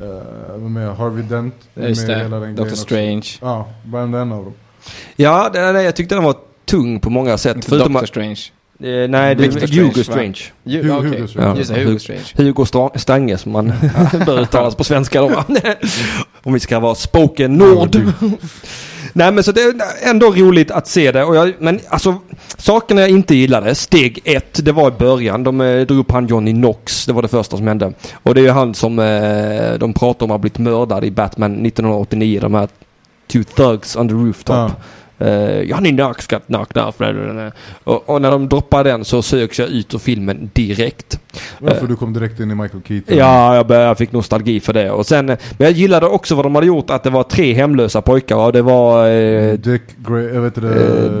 eh, 0.00 0.56
Vem 0.56 0.76
är 0.76 0.86
Harvey 0.94 1.22
Dent? 1.22 1.54
är 1.74 1.88
Just 1.88 2.06
med 2.08 2.16
det. 2.16 2.22
hela 2.22 2.40
den 2.40 2.54
Doctor 2.56 2.72
också. 2.72 2.84
Strange. 2.84 3.22
Ja, 3.40 3.68
bara 3.84 4.02
en 4.02 4.14
av 4.32 4.44
dem. 4.44 4.52
Ja, 5.16 5.50
det, 5.52 5.72
nej, 5.72 5.84
jag 5.84 5.96
tyckte 5.96 6.14
den 6.14 6.24
var 6.24 6.34
tung 6.64 7.00
på 7.00 7.10
många 7.10 7.38
sätt. 7.38 7.56
Inte 7.56 7.68
Förutom 7.68 7.92
Doctor 7.92 8.06
Strange. 8.06 8.40
eh, 8.80 9.08
nej, 9.10 9.34
det 9.34 9.44
är 9.44 9.82
Hugo? 9.82 10.04
Strange. 10.04 10.34
Hugo- 10.64 11.26
Strange. 11.26 11.56
Det, 11.62 11.72
Ja, 11.72 11.84
Hugo 11.84 11.98
Strange. 11.98 12.22
Hugo 12.36 12.66
Stange 12.98 13.38
som 13.38 13.52
man 13.52 13.66
bör 14.26 14.40
uttalas 14.40 14.74
på 14.74 14.84
svenska 14.84 15.20
då. 15.20 15.44
Om 16.42 16.52
vi 16.52 16.60
ska 16.60 16.80
vara 16.80 16.94
spoken 16.94 17.54
nord. 17.54 17.96
Nej 19.16 19.32
men 19.32 19.44
så 19.44 19.52
det 19.52 19.60
är 19.60 19.74
ändå 20.02 20.26
roligt 20.26 20.70
att 20.70 20.86
se 20.86 21.12
det. 21.12 21.24
Och 21.24 21.36
jag, 21.36 21.52
men 21.58 21.80
alltså 21.88 22.14
sakerna 22.56 23.00
jag 23.00 23.10
inte 23.10 23.34
gillade. 23.34 23.74
Steg 23.74 24.20
ett, 24.24 24.64
det 24.64 24.72
var 24.72 24.88
i 24.88 24.94
början. 24.98 25.44
De 25.44 25.60
eh, 25.60 25.80
drog 25.80 25.98
upp 25.98 26.10
han 26.10 26.26
Johnny 26.26 26.52
Knox. 26.52 27.06
Det 27.06 27.12
var 27.12 27.22
det 27.22 27.28
första 27.28 27.56
som 27.56 27.66
hände. 27.66 27.92
Och 28.22 28.34
det 28.34 28.40
är 28.40 28.44
ju 28.44 28.50
han 28.50 28.74
som 28.74 28.98
eh, 28.98 29.78
de 29.78 29.92
pratar 29.92 30.26
om 30.26 30.30
har 30.30 30.38
blivit 30.38 30.58
mördad 30.58 31.04
i 31.04 31.10
Batman 31.10 31.52
1989. 31.52 32.40
De 32.40 32.54
här 32.54 32.68
Two 33.32 33.42
Thugs 33.56 33.96
on 33.96 34.08
the 34.08 34.14
Rooftop. 34.14 34.56
Ja. 34.56 34.70
Uh, 35.20 35.78
Knox 35.78 36.26
got 36.26 36.46
knocked 36.46 36.82
off. 36.82 37.00
Och, 37.84 38.10
och 38.10 38.22
när 38.22 38.30
de 38.30 38.48
droppar 38.48 38.84
den 38.84 39.04
så 39.04 39.22
söks 39.22 39.58
jag 39.58 39.68
ut 39.68 39.94
ur 39.94 39.98
filmen 39.98 40.50
direkt. 40.52 41.20
Varför 41.58 41.86
du 41.86 41.96
kom 41.96 42.12
direkt 42.12 42.40
in 42.40 42.50
i 42.50 42.54
Michael 42.54 42.82
Keaton? 42.88 43.16
Ja, 43.16 43.56
jag, 43.56 43.66
började, 43.66 43.86
jag 43.86 43.98
fick 43.98 44.12
nostalgi 44.12 44.60
för 44.60 44.72
det. 44.72 44.90
Och 44.90 45.06
sen, 45.06 45.28
eh, 45.30 45.38
men 45.58 45.64
jag 45.64 45.76
gillade 45.76 46.06
också 46.06 46.34
vad 46.34 46.44
de 46.44 46.54
hade 46.54 46.66
gjort, 46.66 46.90
att 46.90 47.02
det 47.02 47.10
var 47.10 47.22
tre 47.22 47.52
hemlösa 47.52 48.02
pojkar 48.02 48.36
och 48.36 48.52
det 48.52 48.62
var 48.62 49.08
eh, 49.08 49.52
Dick, 49.52 49.82
Gray, 49.96 50.26
vet 50.26 50.58
eh, 50.58 50.64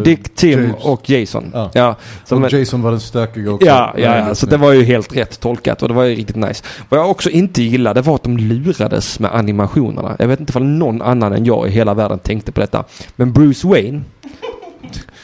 Dick, 0.04 0.34
Tim 0.34 0.60
James. 0.60 0.84
och 0.84 1.10
Jason. 1.10 1.50
Ja. 1.54 1.70
Ja, 1.74 1.96
och 2.30 2.40
men, 2.40 2.50
Jason 2.50 2.82
var 2.82 2.90
den 2.90 3.00
stökiga 3.00 3.52
också. 3.52 3.66
ja, 3.66 3.94
ja, 3.96 4.16
ja, 4.18 4.24
det 4.28 4.34
så 4.34 4.46
det 4.46 4.56
var 4.56 4.72
ju 4.72 4.82
helt 4.82 5.16
rätt 5.16 5.40
tolkat 5.40 5.82
och 5.82 5.88
det 5.88 5.94
var 5.94 6.04
ju 6.04 6.14
riktigt 6.14 6.36
nice. 6.36 6.64
Vad 6.88 7.00
jag 7.00 7.10
också 7.10 7.30
inte 7.30 7.62
gillade 7.62 8.02
var 8.02 8.14
att 8.14 8.22
de 8.22 8.36
lurades 8.36 9.20
med 9.20 9.34
animationerna. 9.34 10.16
Jag 10.18 10.28
vet 10.28 10.40
inte 10.40 10.58
om 10.58 10.78
någon 10.78 11.02
annan 11.02 11.32
än 11.32 11.44
jag 11.44 11.68
i 11.68 11.70
hela 11.70 11.94
världen 11.94 12.18
tänkte 12.18 12.52
på 12.52 12.60
detta. 12.60 12.84
Men 13.16 13.32
Bruce 13.32 13.68
Wayne 13.68 13.83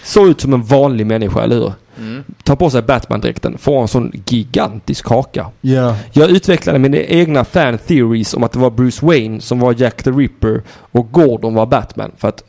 såg 0.04 0.28
ut 0.28 0.40
som 0.40 0.54
en 0.54 0.62
vanlig 0.62 1.06
människa, 1.06 1.42
eller 1.42 1.56
hur? 1.56 1.72
Mm. 1.98 2.24
Tar 2.44 2.56
på 2.56 2.70
sig 2.70 2.82
Batman-dräkten, 2.82 3.58
får 3.58 3.80
en 3.82 3.88
sån 3.88 4.12
gigantisk 4.26 5.08
haka. 5.08 5.46
Ja, 5.60 5.96
Jag 6.12 6.30
utvecklade 6.30 6.78
mina 6.78 6.96
egna 6.96 7.44
fan 7.44 7.78
theories 7.78 8.35
om 8.35 8.42
att 8.44 8.52
det 8.52 8.58
var 8.58 8.70
Bruce 8.70 9.06
Wayne 9.06 9.40
som 9.40 9.61
var 9.61 9.75
Jack 9.78 10.02
the 10.02 10.11
Ripper 10.11 10.62
och 10.92 11.12
Gordon 11.12 11.54
var 11.54 11.66
Batman. 11.66 12.11
För 12.16 12.28
att 12.28 12.42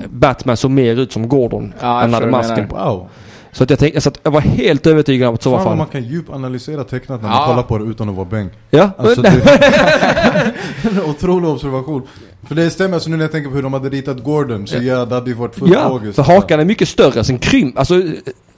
äh, 0.00 0.06
Batman 0.10 0.56
såg 0.56 0.70
mer 0.70 0.96
ut 0.96 1.12
som 1.12 1.28
Gordon 1.28 1.74
Ja, 1.80 2.02
än 2.02 2.14
hade 2.14 2.26
masken 2.26 2.68
på. 2.68 2.76
wow. 2.76 3.08
Så 3.52 3.64
att 3.64 3.70
jag, 3.70 3.78
tänkte, 3.78 4.00
så 4.00 4.08
att 4.08 4.20
jag 4.22 4.30
var 4.30 4.40
helt 4.40 4.86
övertygad 4.86 5.28
om 5.28 5.34
att 5.34 5.42
så 5.42 5.50
var 5.50 5.58
vad 5.58 5.66
man 5.66 5.76
fallet. 5.76 5.92
kan 5.92 6.02
djupanalysera 6.04 6.84
tecknat 6.84 7.22
när 7.22 7.28
Ja. 7.28 7.34
man 7.38 7.46
kollar 7.48 7.62
på 7.62 7.78
det 7.78 7.84
utan 7.84 8.08
att 8.08 8.14
vara 8.14 8.26
bänk. 8.26 8.52
Ja, 8.70 8.90
Alltså 8.98 9.22
det 9.22 9.28
en 10.82 11.00
otrolig 11.02 11.48
observation. 11.50 12.02
För 12.48 12.54
det 12.54 12.70
stämmer, 12.70 12.94
alltså 12.94 13.10
nu 13.10 13.16
när 13.16 13.24
jag 13.24 13.32
tänker 13.32 13.50
på 13.50 13.54
hur 13.56 13.62
de 13.62 13.72
hade 13.72 13.88
ritat 13.88 14.24
Gordon, 14.24 14.66
så 14.66 14.76
ja, 14.82 15.04
det 15.04 15.14
hade 15.14 15.30
ju 15.30 15.36
varit 15.36 15.54
fullt 15.54 15.72
ja 15.74 15.88
logiskt. 15.88 16.16
för 16.16 16.22
hakan 16.22 16.60
är 16.60 16.64
mycket 16.64 16.88
större. 16.88 17.24
Sen 17.24 17.38
krym, 17.38 17.72
alltså 17.76 18.02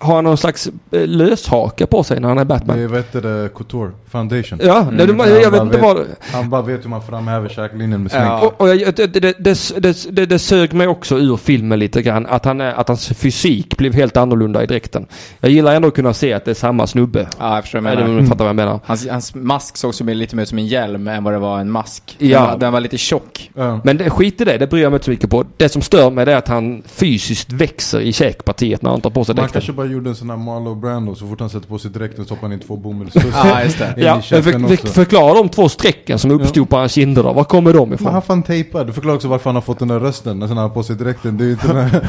har 0.03 0.15
han 0.15 0.25
någon 0.25 0.37
slags 0.39 0.67
eh, 0.91 1.07
löshaka 1.07 1.87
på 1.87 2.03
sig 2.05 2.21
när 2.21 2.29
han 2.29 2.39
är 2.39 2.45
Batman? 2.45 2.77
Det 2.77 2.83
är, 2.85 2.89
heter 2.97 3.21
det, 3.21 3.49
Couture, 3.55 3.91
Foundation. 4.11 4.59
Ja, 4.63 4.81
Mm. 4.83 4.97
det, 4.97 5.07
det, 5.07 5.13
jag, 5.29 5.43
Ja, 5.43 5.51
vet 5.51 5.59
man 5.59 5.67
inte 5.67 5.77
vet. 5.79 5.87
vad... 5.87 6.07
Han 6.33 6.51
bara 6.51 6.63
vet 6.63 6.85
hur 6.85 6.89
man 6.91 7.03
framhäver 7.03 7.49
käklinjen 7.49 8.03
med 8.03 8.11
smink. 8.13 8.25
Ja. 8.27 8.41
Och, 8.47 8.61
och 8.61 8.77
jag, 8.77 8.95
det, 8.95 9.07
det, 9.07 9.21
det, 9.21 9.35
det, 9.79 10.07
det, 10.11 10.27
det 10.27 10.39
sög 10.39 10.73
mig 10.73 10.87
också 10.89 11.19
ur 11.19 11.37
filmen 11.37 11.79
lite 11.79 12.03
grann. 12.03 12.27
Att, 12.27 12.45
han, 12.45 12.61
är- 12.61 12.73
att 12.73 12.89
hans 12.89 13.09
fysik 13.09 13.77
blev 13.77 13.95
helt 13.95 14.17
annorlunda 14.17 14.63
i 14.63 14.67
dräkten. 14.67 15.07
Jag 15.41 15.51
gillar 15.51 15.75
ändå 15.75 15.89
att 15.89 15.95
kunna 15.95 16.15
se 16.15 16.33
att 16.33 16.45
det 16.45 16.51
är 16.51 16.55
samma 16.55 16.87
snubbe. 16.87 17.27
Ja, 17.39 17.55
jag 17.55 17.65
förstår 17.65 17.81
vad 17.81 17.99
du 17.99 18.05
menar. 18.05 18.21
du 18.21 18.27
fattar 18.27 18.45
vad 18.45 18.49
jag 18.49 18.57
menar. 18.57 18.81
Hans, 18.85 19.09
hans 19.09 19.35
mask 19.35 19.77
såg 19.77 19.95
så 19.95 20.05
lite 20.05 20.37
mer 20.37 20.43
ut 20.43 20.49
som 20.49 20.59
en 20.59 20.67
hjälm 20.67 21.09
än 21.09 21.25
vad 21.25 21.33
det 21.33 21.39
var 21.39 21.59
en 21.61 21.71
mask. 21.71 22.17
Ja. 22.19 22.39
Den, 22.41 22.49
var, 22.51 22.59
den 22.59 22.73
var 22.73 22.81
lite 22.81 22.99
tjock. 22.99 23.51
Ja. 23.55 23.80
Men 23.85 23.97
det, 23.97 24.11
skit 24.11 24.41
i 24.41 24.45
det, 24.45 24.59
det 24.59 24.67
bryr 24.67 24.83
jag 24.83 24.91
mig 24.91 24.97
inte 24.97 25.05
så 25.05 25.11
mycket 25.11 25.31
på. 25.31 25.45
Det 25.57 25.69
som 25.69 25.83
stör 25.83 26.11
mig 26.11 26.29
är 26.29 26.37
att 26.37 26.49
han 26.49 26.83
fysiskt 26.87 27.53
växer 27.53 28.01
i 28.01 28.13
käkpartiet 28.13 28.83
när 28.83 28.91
han 28.91 29.01
tar 29.01 29.11
på 29.11 29.25
sig 29.25 29.35
Man 29.35 29.43
dräkten. 29.43 29.53
kanske 29.61 29.73
bara 29.73 29.87
gjorde 29.87 30.11
en 30.11 30.17
sån 30.17 30.31
här 30.31 30.37
Marlo 30.37 30.75
Brando, 30.75 31.15
så 31.15 31.27
fort 31.27 31.41
han 31.41 31.51
sätter 31.51 31.69
på 31.69 31.79
sig 31.79 31.91
dräkten 31.91 32.25
stoppar 32.25 32.43
han 32.43 32.53
in 32.53 32.61
två 32.61 32.77
bomullstussar. 32.77 33.31
Ja, 33.45 33.63
just 33.65 33.79
det. 33.79 33.95
Ja, 33.97 34.15
men 34.31 34.43
för, 34.43 34.77
för, 34.77 34.87
förklara 34.89 35.35
de 35.35 35.49
två 35.49 35.69
strecken 35.69 36.19
som 36.19 36.31
uppstod 36.31 36.69
på 36.71 36.77
hans 36.77 36.93
kinder 36.93 37.23
då. 37.23 37.33
Var 37.33 37.45
kommer 37.45 37.73
de 37.73 37.89
Men 37.89 37.95
ifrån? 37.99 38.13
han 38.13 38.23
fan 38.23 38.43
tejpad. 38.43 38.87
Du 38.87 38.93
förklarar 38.93 39.17
också 39.17 39.29
varför 39.29 39.51
han 39.51 39.55
har 39.55 39.63
fått 39.63 39.79
den 39.79 39.89
där 39.89 40.01
rösten 40.01 40.39
när 40.39 40.47
han 40.47 40.57
har 40.57 40.69
på 40.69 40.83
sig 40.83 40.97
dräkten. 40.97 41.37
Det 41.39 41.45
är 41.45 41.47
ju 41.47 41.53
inte 41.53 41.67
den 41.67 41.77
här... 41.77 42.01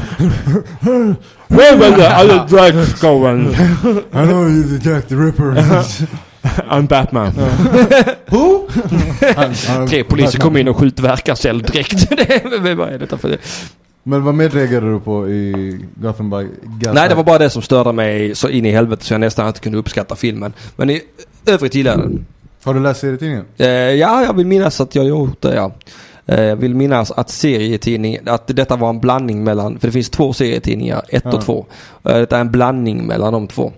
Where 1.48 1.76
were 1.76 1.96
the 1.96 2.06
other 2.24 2.48
drugs 2.48 3.00
going? 3.00 3.48
I 4.12 4.26
know 4.26 4.48
you're 4.48 4.78
the 4.78 4.90
Jack 4.90 5.08
the 5.08 5.14
Ripper. 5.14 5.54
I'm 6.70 6.86
Batman. 6.86 7.32
Who? 8.26 8.68
Tre 9.88 10.04
poliser 10.04 10.38
kom 10.38 10.56
in 10.56 10.68
och 10.68 10.76
skjut 10.76 11.00
verkarcell 11.00 11.62
direkt. 11.62 12.10
Det 12.62 12.74
Vad 12.74 12.88
är 12.88 12.98
detta 12.98 13.18
för 13.18 13.28
det? 13.28 13.38
Men 14.02 14.24
vad 14.24 14.34
mer 14.34 14.48
reagerade 14.48 14.92
du 14.92 15.00
på 15.00 15.28
i 15.28 15.78
Gotham 15.94 16.30
by 16.30 16.36
Gaslight? 16.62 16.94
Nej, 16.94 17.08
det 17.08 17.14
var 17.14 17.24
bara 17.24 17.38
det 17.38 17.50
som 17.50 17.62
störde 17.62 17.92
mig 17.92 18.34
så 18.34 18.48
in 18.48 18.66
i 18.66 18.70
helvete 18.70 19.04
så 19.04 19.14
jag 19.14 19.20
nästan 19.20 19.46
inte 19.46 19.60
kunde 19.60 19.78
uppskatta 19.78 20.16
filmen. 20.16 20.52
Men 20.76 20.90
i 20.90 21.00
övrigt 21.46 21.74
gillade 21.74 22.00
jag 22.00 22.08
den. 22.10 22.26
Har 22.64 22.74
du 22.74 22.80
läst 22.80 23.00
serietidningen? 23.00 23.44
Eh, 23.58 23.66
ja, 23.68 24.24
jag 24.24 24.36
vill 24.36 24.46
minnas 24.46 24.80
att 24.80 24.94
jag 24.94 25.04
gjort 25.04 25.42
det, 25.42 25.54
ja. 25.54 25.72
Eh, 26.26 26.42
jag 26.42 26.56
vill 26.56 26.74
minnas 26.74 27.10
att 27.10 27.30
serietidningen, 27.30 28.28
att 28.28 28.46
detta 28.56 28.76
var 28.76 28.90
en 28.90 29.00
blandning 29.00 29.44
mellan, 29.44 29.78
för 29.78 29.88
det 29.88 29.92
finns 29.92 30.10
två 30.10 30.32
serietidningar, 30.32 31.02
ett 31.08 31.22
Ja. 31.24 31.32
och 31.32 31.44
två. 31.44 31.66
Eh, 32.04 32.18
detta 32.18 32.36
är 32.36 32.40
en 32.40 32.50
blandning 32.50 33.06
mellan 33.06 33.32
de 33.32 33.48
två. 33.48 33.72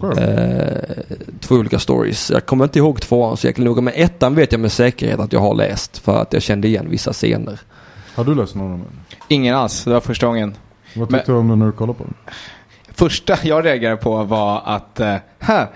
Okej. 0.00 0.24
Eh, 0.24 1.04
två 1.40 1.54
olika 1.54 1.78
stories. 1.78 2.30
Jag 2.30 2.46
kommer 2.46 2.64
inte 2.64 2.78
ihåg 2.78 3.00
tvåan 3.00 3.36
så 3.36 3.46
jäkla 3.46 3.64
noga, 3.64 3.82
men 3.82 3.94
ettan 3.96 4.34
vet 4.34 4.52
jag 4.52 4.60
med 4.60 4.72
säkerhet 4.72 5.20
att 5.20 5.32
jag 5.32 5.40
har 5.40 5.54
läst 5.54 5.98
för 5.98 6.22
att 6.22 6.32
jag 6.32 6.42
kände 6.42 6.68
igen 6.68 6.86
vissa 6.90 7.12
scener. 7.12 7.58
Har 8.14 8.24
du 8.24 8.34
läst 8.34 8.54
någon 8.54 8.72
av 8.72 8.78
dem? 8.78 8.88
Ingen 9.28 9.54
alls, 9.56 9.84
det 9.84 9.90
var 9.90 10.00
första 10.00 10.26
gången. 10.26 10.54
Vad 10.94 11.10
Men- 11.10 11.20
tyckte 11.20 11.32
du 11.32 11.36
om 11.38 11.48
den 11.48 11.58
när 11.58 11.66
du 11.66 11.72
kollade 11.72 11.98
på 11.98 12.04
den? 12.04 12.14
Första 12.94 13.38
jag 13.42 13.64
reagerade 13.64 13.96
på 13.96 14.24
var 14.24 14.62
att, 14.64 15.00
eh, 15.00 15.14
här, 15.38 15.66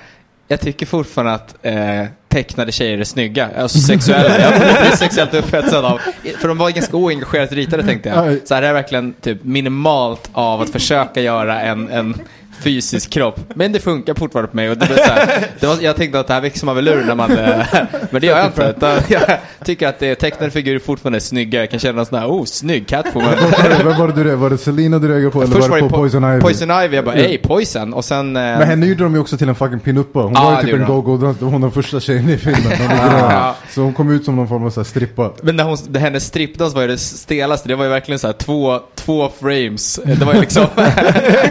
jag 0.49 0.61
tycker 0.61 0.87
fortfarande 0.87 1.33
att 1.35 1.55
eh, 1.63 2.05
tecknade 2.29 2.73
tjejer 2.73 2.99
är 2.99 3.05
snygga. 3.05 3.51
Alltså 3.59 3.79
sexuella. 3.79 4.39
Jag 4.41 4.53
blir 4.61 4.97
sexuellt 4.97 5.35
upphetsad 5.35 5.85
av, 5.85 6.01
för 6.41 6.49
de 6.49 6.59
var 6.59 6.71
ganska 6.71 6.97
oengagerat 6.97 7.53
ritade 7.53 7.83
tänkte 7.83 8.09
jag. 8.09 8.39
Så 8.49 8.55
här 8.55 8.63
är 8.63 8.73
verkligen 8.73 9.13
typ 9.13 9.45
minimalt 9.45 10.31
av 10.33 10.61
att 10.61 10.71
försöka 10.71 11.21
göra 11.21 11.61
en, 11.61 11.89
en 11.89 12.15
fysisk 12.63 13.11
kropp. 13.11 13.41
Men 13.55 13.73
det 13.73 13.81
funkar 13.81 14.15
fortfarande 14.15 14.51
på 14.51 14.57
mig. 14.57 14.71
Och 14.71 14.77
det 14.79 14.87
var 14.91 14.97
så 14.97 15.03
här, 15.13 15.47
det 15.61 15.67
var, 15.67 15.77
jag 15.81 15.97
tänkte 15.97 16.21
att 16.21 16.27
det 16.27 16.35
här 16.35 16.41
växer 16.41 16.67
man 16.67 16.77
väl 16.77 16.89
ur 16.89 17.05
när 17.05 17.15
man... 17.15 17.39
eh, 17.39 17.67
Men 18.11 18.21
det 18.21 18.27
gör 18.27 18.37
jag 18.39 18.47
inte. 18.47 18.75
Utan 18.77 18.99
jag 19.09 19.23
tycker 19.65 19.89
att 19.89 19.99
det, 19.99 20.15
tecknade 20.15 20.51
figurer 20.53 20.79
fortfarande 20.79 21.19
är 21.19 21.21
snygga. 21.21 21.61
Jag 21.61 21.71
kan 21.71 21.79
känna 21.81 22.05
sån 22.05 22.19
här, 22.19 22.27
oh, 22.27 22.45
snygg 22.45 22.87
Catwoman. 22.89 23.35
Vem 23.85 23.99
var 23.99 24.07
det 24.09 24.13
du 24.13 24.19
reagerade 24.25 24.37
Var 24.37 24.51
det 24.51 24.59
Selina 24.59 24.99
du 24.99 25.09
reagerade 25.09 25.31
på 25.31 25.43
eller 25.43 25.55
Först 25.55 25.69
var 25.69 25.77
det 25.77 25.83
på 25.83 25.89
Po- 25.89 25.97
Poison 25.99 26.25
Ivy? 26.33 26.41
Poison 26.41 26.71
Ivy, 26.85 26.97
jag 26.97 27.05
bara, 27.05 27.15
ey, 27.15 27.39
Poison. 27.39 27.95
Och 27.95 28.05
sen... 28.05 28.37
eh, 28.37 28.43
Men 28.43 28.63
henne 28.69 28.87
gjorde 28.87 29.03
de 29.05 29.15
ju 29.15 29.21
också 29.21 29.37
till 29.39 29.49
en 29.49 29.55
fucking 29.55 29.81
pinuppa. 29.81 30.21
Hon 30.21 30.33
Ja, 30.35 30.45
var 30.45 30.51
ju 30.51 30.57
det 30.57 30.63
typ 30.63 30.75
en 30.75 30.81
gjorde 30.81 30.93
de. 30.93 31.03
go-go, 31.17 31.35
hon 31.51 31.61
den 31.61 31.71
första 31.71 32.01
tjejen 32.01 32.29
i 32.31 32.37
filmen. 32.39 32.73
Ja. 32.91 33.55
Så 33.71 33.81
hon 33.81 33.93
kom 33.95 34.11
ut 34.11 34.25
som 34.25 34.37
någon 34.37 34.49
form 34.49 34.65
av 34.67 34.71
så 34.71 34.81
här 34.81 34.85
strippa. 34.85 35.33
Men 35.43 35.57
när 35.57 35.65
hon, 35.65 35.77
det- 35.89 35.99
hennes 35.99 36.25
strippdans 36.27 36.75
var 36.75 36.83
ju 36.83 36.89
det 36.89 36.99
stelaste. 36.99 37.69
Det 37.69 37.75
var 37.75 37.85
ju 37.85 37.91
verkligen 37.91 38.19
så 38.19 38.27
här 38.27 38.35
två, 38.35 38.81
två 38.95 39.31
frames. 39.41 40.01
Det 40.05 40.25
var 40.25 40.35
ju 40.35 40.41
liksom, 40.41 40.67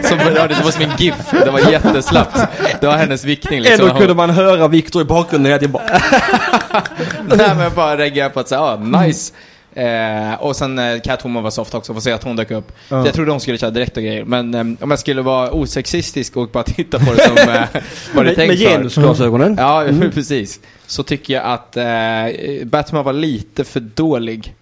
som, 0.02 0.18
det 0.18 0.60
var 0.64 0.70
som 0.70 0.82
en 0.82 0.95
GIF. 0.98 1.30
Det 1.30 1.50
var 1.50 1.70
jätteslappt. 1.70 2.38
Det 2.80 2.86
var 2.86 2.96
hennes 2.96 3.24
vickning 3.24 3.60
liksom. 3.60 3.86
Ändå 3.86 3.98
kunde 3.98 4.14
man 4.14 4.30
höra 4.30 4.68
Victor 4.68 5.02
i 5.02 5.04
bakgrunden 5.04 5.46
hela 5.52 5.58
tiden 5.58 5.72
bara... 5.72 6.00
nej 7.36 7.56
men 7.56 7.74
bara 7.74 7.96
reagerade 7.96 8.34
på 8.34 8.40
att 8.40 8.48
säga, 8.48 8.60
ah, 8.60 8.76
nice. 8.76 9.32
Eh, 9.76 10.34
och 10.34 10.56
sen 10.56 10.78
eh, 10.78 11.00
Catwoman 11.00 11.42
var 11.42 11.50
soft 11.50 11.74
också, 11.74 11.94
får 11.94 12.00
se 12.00 12.12
att 12.12 12.24
hon 12.24 12.36
dök 12.36 12.50
upp. 12.50 12.72
Ja. 12.88 13.04
Jag 13.04 13.14
trodde 13.14 13.30
hon 13.30 13.40
skulle 13.40 13.58
köra 13.58 13.70
direkt 13.70 13.96
och 13.96 14.02
grejer. 14.02 14.24
Men 14.24 14.54
eh, 14.54 14.60
om 14.60 14.90
jag 14.90 14.98
skulle 14.98 15.22
vara 15.22 15.50
osexistisk 15.50 16.36
och 16.36 16.48
bara 16.48 16.64
titta 16.64 16.98
på 16.98 17.12
det 17.12 17.22
som 17.22 17.36
eh, 17.36 17.62
vad 18.14 18.24
det 18.24 18.30
är 18.30 18.34
tänkt 18.34 18.48
med 18.48 18.58
genusglasögonen. 18.58 19.56
Ja, 19.58 19.84
precis. 20.14 20.60
Så 20.86 21.02
tycker 21.02 21.34
jag 21.34 21.44
att 21.44 21.76
eh, 21.76 22.66
Batman 22.66 23.04
var 23.04 23.12
lite 23.12 23.64
för 23.64 23.80
dålig. 23.80 24.54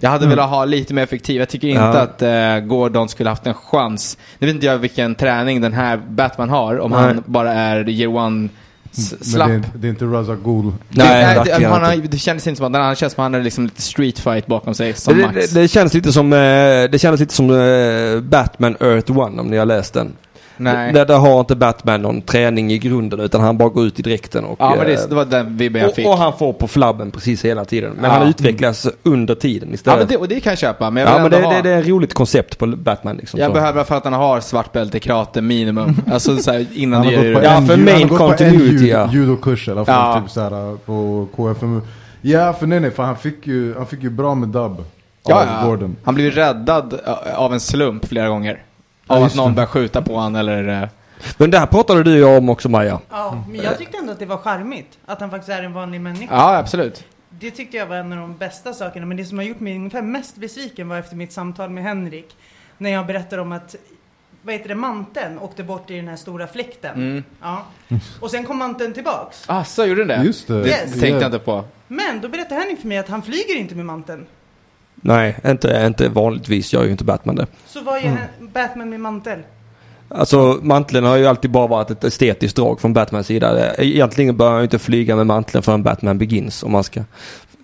Jag 0.00 0.10
hade 0.10 0.24
Mm. 0.24 0.36
velat 0.36 0.50
ha 0.50 0.64
lite 0.64 0.94
mer 0.94 1.02
effektiv. 1.02 1.36
Jag 1.36 1.48
tycker 1.48 1.68
inte 1.68 1.80
Ja. 1.80 1.98
att 2.00 2.22
eh, 2.22 2.66
Gordon 2.68 3.08
skulle 3.08 3.28
haft 3.30 3.46
en 3.46 3.54
chans. 3.54 4.18
Nu 4.38 4.46
vet 4.46 4.54
inte 4.54 4.66
jag 4.66 4.78
vilken 4.78 5.14
träning 5.14 5.60
den 5.60 5.72
här 5.72 5.96
Batman 6.08 6.50
har. 6.50 6.78
Om 6.80 6.90
Nej. 6.90 7.00
han 7.00 7.22
bara 7.26 7.52
är 7.52 7.88
year 7.88 8.16
one 8.16 8.30
Men 8.30 8.48
slapp. 9.20 9.48
det 9.48 9.54
är, 9.54 9.56
inte- 9.56 9.70
det 9.74 9.86
är 9.86 9.90
inte 9.90 10.04
Raza 10.04 10.34
Ghul. 10.44 10.64
Nej, 10.64 10.74
det, 10.88 11.04
nej, 11.44 11.60
det, 11.60 11.66
han 11.68 11.94
inte. 11.94 12.08
det 12.08 12.18
kändes 12.18 12.46
inte 12.46 12.56
som 12.58 12.74
att 12.74 12.82
han 12.82 12.94
känns 12.96 13.12
som 13.12 13.22
att 13.22 13.24
han 13.24 13.32
hade 13.34 13.44
liksom 13.44 13.64
lite 13.64 13.82
street 13.82 14.18
fight 14.18 14.46
bakom 14.46 14.74
sig 14.74 14.92
som 14.94 15.16
Det, 15.18 15.22
Max. 15.26 15.50
det, 15.50 15.60
det 15.60 15.68
känns 15.68 15.94
lite 15.94 16.12
som, 16.12 16.32
eh, 16.32 16.38
det 16.38 17.00
kändes 17.00 17.20
lite 17.20 17.34
som 17.34 17.50
eh, 17.50 18.20
Batman 18.20 18.76
Earth 18.80 19.18
One 19.18 19.40
om 19.40 19.46
ni 19.48 19.56
har 19.56 19.66
läst 19.66 19.94
den. 19.94 20.12
Nej. 20.58 20.92
Där, 20.92 21.06
där 21.06 21.18
har 21.18 21.40
inte 21.40 21.56
Batman 21.56 22.02
någon 22.02 22.22
träning 22.22 22.72
i 22.72 22.78
grunden 22.78 23.20
utan 23.20 23.40
han 23.40 23.58
bara 23.58 23.68
går 23.68 23.84
ut 23.86 23.98
i 23.98 24.02
dräkten 24.02 24.44
och... 24.44 24.56
ja, 24.60 24.70
men 24.70 24.80
eh, 24.80 24.86
det, 24.86 25.08
det 25.08 25.14
var 25.14 25.24
den 25.24 25.56
vibben 25.56 25.82
jag 25.82 25.94
fick. 25.94 26.06
och, 26.06 26.12
och 26.12 26.18
han 26.18 26.38
får 26.38 26.52
på 26.52 26.68
flabben 26.68 27.10
precis 27.10 27.44
hela 27.44 27.64
tiden. 27.64 27.92
Men 28.00 28.04
Ja. 28.10 28.16
han 28.18 28.28
utvecklas 28.28 28.86
under 29.02 29.34
tiden 29.34 29.68
ja, 29.68 29.74
istället. 29.74 29.98
men 29.98 30.08
det, 30.08 30.16
och 30.16 30.28
det 30.28 30.40
kan 30.40 30.50
jag 30.50 30.58
köpa. 30.58 30.90
Men 30.90 31.02
jag 31.02 31.12
Ja, 31.14 31.18
men 31.22 31.30
det, 31.30 31.36
ändå 31.36 31.48
det, 31.48 31.54
ha... 31.56 31.62
det 31.62 31.70
är 31.70 31.80
ett 31.80 31.86
roligt 31.88 32.14
koncept 32.14 32.58
på 32.58 32.66
Batman 32.66 33.16
liksom. 33.16 33.40
Jag 33.40 33.48
så. 33.48 33.54
behöver 33.54 33.84
för 33.84 33.94
att 33.96 34.04
han 34.04 34.12
har 34.12 34.40
svart 34.40 34.72
bälte 34.72 34.96
i 34.96 35.00
karate 35.00 35.40
minimum. 35.40 35.96
alltså 36.12 36.36
så 36.36 36.52
här, 36.52 36.66
innan 36.74 36.96
Han 37.04 37.06
har 37.06 37.12
gått 37.14 37.22
det. 37.24 37.34
på 37.34 37.44
Ja, 37.44 37.50
en, 37.56 37.66
för 37.66 37.76
main 37.76 37.88
han 37.88 38.02
har 38.02 38.08
gått 38.08 38.18
på 38.18 38.24
en 38.44 38.50
continuity, 38.50 38.84
ju- 38.84 38.90
ja. 38.90 39.10
judokurs 39.12 39.68
i 39.68 39.70
alla 39.70 39.84
fall. 39.84 40.14
Ja. 40.16 40.20
Typ 40.22 40.30
såhär 40.30 40.76
på 40.76 41.28
KFMU. 41.36 41.80
Ja, 42.20 42.52
för 42.52 42.66
nej 42.66 42.80
nej, 42.80 42.90
för 42.90 43.02
han 43.02 43.16
fick 43.16 43.46
ju, 43.46 43.74
han 43.74 43.86
fick 43.86 44.02
ju 44.02 44.10
bra 44.10 44.34
med 44.34 44.48
dubb. 44.48 44.84
Ja, 45.26 45.44
ja. 45.80 45.88
Han 46.04 46.14
blev 46.14 46.32
räddad 46.32 47.00
av 47.34 47.52
en 47.52 47.60
slump 47.60 48.08
flera 48.08 48.28
gånger. 48.28 48.62
Av 49.08 49.22
att 49.22 49.34
någon 49.34 49.48
det. 49.50 49.54
började 49.54 49.70
skjuta 49.72 50.02
på 50.02 50.16
han 50.18 50.36
eller... 50.36 50.82
eh, 50.82 50.88
Men 51.36 51.50
det 51.50 51.58
här 51.58 51.66
pratade 51.66 52.02
du 52.02 52.14
ju 52.16 52.24
om 52.24 52.48
också 52.48 52.68
Maja. 52.68 53.00
Ja, 53.10 53.44
men 53.48 53.60
jag 53.62 53.78
tyckte 53.78 53.98
ändå 53.98 54.12
att 54.12 54.18
det 54.18 54.26
var 54.26 54.36
charmigt. 54.36 54.98
Att 55.06 55.20
han 55.20 55.30
faktiskt 55.30 55.48
är 55.58 55.62
en 55.62 55.72
vanlig 55.72 56.00
människa. 56.00 56.34
Ja, 56.34 56.56
absolut. 56.58 57.04
Det 57.30 57.50
tyckte 57.50 57.76
jag 57.76 57.86
var 57.86 57.96
en 57.96 58.12
av 58.12 58.18
de 58.18 58.36
bästa 58.36 58.72
sakerna. 58.72 59.06
Men 59.06 59.16
det 59.16 59.24
som 59.24 59.38
har 59.38 59.44
gjort 59.44 59.60
mig 59.60 59.76
ungefär 59.76 60.02
mest 60.02 60.36
besviken 60.36 60.88
var 60.88 60.98
efter 60.98 61.16
mitt 61.16 61.32
samtal 61.32 61.70
med 61.70 61.84
Henrik. 61.84 62.36
När 62.78 62.90
jag 62.90 63.06
berättade 63.06 63.42
om 63.42 63.52
att, 63.52 63.74
vad 64.42 64.54
heter 64.54 64.68
det, 64.68 64.74
manteln 64.74 65.38
åkte 65.38 65.64
bort 65.64 65.90
i 65.90 65.96
den 65.96 66.08
här 66.08 66.16
stora 66.16 66.46
fläkten. 66.46 66.94
Mm. 66.94 67.24
Ja. 67.42 67.64
Och 68.20 68.30
sen 68.30 68.44
kom 68.44 68.58
manteln 68.58 68.92
tillbaks. 68.92 69.44
Ah, 69.46 69.64
så 69.64 69.84
gjorde 69.86 70.04
den 70.04 70.18
det? 70.20 70.24
Just 70.26 70.46
det. 70.48 70.62
Det 70.62 70.68
Yes. 70.68 70.80
tänkte 70.90 71.06
jag 71.08 71.24
inte 71.24 71.38
på. 71.38 71.64
Men 71.88 72.20
då 72.20 72.28
berättade 72.28 72.60
Henrik 72.60 72.80
för 72.80 72.88
mig 72.88 72.98
att 72.98 73.08
han 73.08 73.22
flyger 73.22 73.56
inte 73.56 73.74
med 73.74 73.86
manteln. 73.86 74.26
Nej, 75.00 75.36
inte, 75.46 75.82
inte 75.86 76.08
vanligtvis 76.08 76.72
gör 76.72 76.84
ju 76.84 76.90
inte 76.90 77.04
Batman 77.04 77.36
det. 77.36 77.46
Så 77.66 77.80
vad 77.82 78.02
gör 78.02 78.16
Batman 78.54 78.90
med 78.90 79.00
mantel? 79.00 79.38
Alltså 80.08 80.58
manteln 80.62 81.06
har 81.06 81.16
ju 81.16 81.26
alltid 81.26 81.50
bara 81.50 81.66
varit 81.66 81.90
ett 81.90 82.04
estetiskt 82.04 82.56
drag 82.56 82.80
från 82.80 82.92
Batmans 82.92 83.26
sida. 83.26 83.74
Egentligen 83.78 84.36
bör 84.36 84.48
han 84.50 84.58
ju 84.58 84.62
inte 84.64 84.78
flyga 84.78 85.16
med 85.16 85.26
manteln 85.26 85.62
förrän 85.62 85.82
Batman 85.82 86.18
Begins 86.18 86.62
om 86.62 86.72
man 86.72 86.84
ska... 86.84 87.02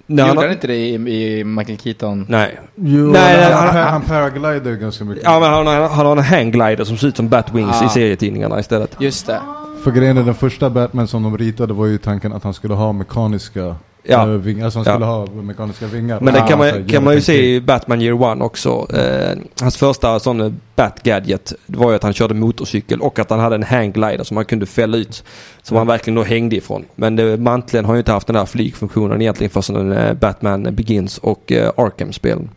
När 0.06 0.22
Gjorde 0.28 0.40
han- 0.40 0.44
han 0.48 0.52
inte 0.52 0.66
det 0.66 0.76
i, 0.76 0.94
i 1.38 1.44
Michael 1.44 1.78
Keaton? 1.78 2.26
Nej. 2.28 2.60
Jo, 2.74 2.98
Nej, 3.06 3.36
nej, 3.36 3.52
han, 3.52 3.66
han- 3.68 3.76
han, 3.76 3.92
han 3.92 4.02
paraglider 4.02 4.72
ganska 4.76 5.04
mycket. 5.04 5.24
Ja 5.24 5.40
men 5.40 5.50
han, 5.50 5.66
har- 5.66 5.88
han 5.88 6.06
har 6.06 6.16
en 6.16 6.22
hangglider 6.22 6.84
som 6.84 6.96
ser 6.98 7.06
ut 7.08 7.16
som 7.16 7.28
Batwings 7.28 7.82
Ah. 7.82 7.86
i 7.86 7.88
serietidningarna 7.88 8.60
istället. 8.60 8.96
Just 9.00 9.26
det. 9.26 9.40
För 9.84 9.90
grejen 9.90 10.18
är 10.18 10.22
den 10.22 10.34
första 10.34 10.70
Batman 10.70 11.08
som 11.08 11.22
de 11.22 11.38
ritade 11.38 11.72
var 11.74 11.86
ju 11.86 11.98
tanken 11.98 12.32
att 12.32 12.44
han 12.44 12.54
skulle 12.54 12.74
ha 12.74 12.92
mekaniska 12.92 13.76
Ja. 14.06 14.22
eh, 14.22 14.28
vingar. 14.28 14.64
Alltså 14.64 14.78
han 14.78 14.86
Ja. 14.86 14.92
skulle 14.92 15.04
ha 15.06 15.26
mekaniska 15.42 15.86
vingar. 15.86 16.20
Men 16.20 16.34
det 16.34 16.40
Ja, 16.40 16.46
kan 16.46 16.60
här, 16.60 16.72
man, 16.78 16.88
kan 16.88 17.04
man 17.04 17.14
ju 17.14 17.20
se 17.20 17.54
i 17.54 17.60
Batman 17.60 18.00
Year 18.02 18.22
One 18.22 18.44
också. 18.44 18.86
Eh, 18.96 19.38
hans 19.60 19.76
första 19.76 20.20
sån 20.20 20.40
eh, 20.40 20.52
Bat-gadget 20.76 21.52
var 21.66 21.90
ju 21.90 21.96
att 21.96 22.02
han 22.02 22.12
körde 22.12 22.34
motorcykel 22.34 23.00
och 23.00 23.18
att 23.18 23.30
han 23.30 23.40
hade 23.40 23.54
en 23.56 23.62
hangglider 23.62 24.24
som 24.24 24.36
han 24.36 24.46
kunde 24.46 24.66
fälla 24.66 24.96
ut. 24.96 25.24
Som 25.62 25.76
han 25.76 25.86
verkligen 25.86 26.14
då 26.14 26.22
hängde 26.22 26.56
ifrån. 26.56 26.84
Men 26.94 27.16
det, 27.16 27.36
manteln 27.36 27.84
har 27.84 27.94
ju 27.94 27.98
inte 27.98 28.12
haft 28.12 28.26
den 28.26 28.36
här 28.36 28.46
flygfunktionen 28.46 29.22
egentligen 29.22 29.50
förrän 29.50 29.92
eh, 29.92 30.14
Batman 30.14 30.62
Begins 30.74 31.18
och 31.18 31.52
eh, 31.52 31.70
Arkham-spelen. 31.76 32.50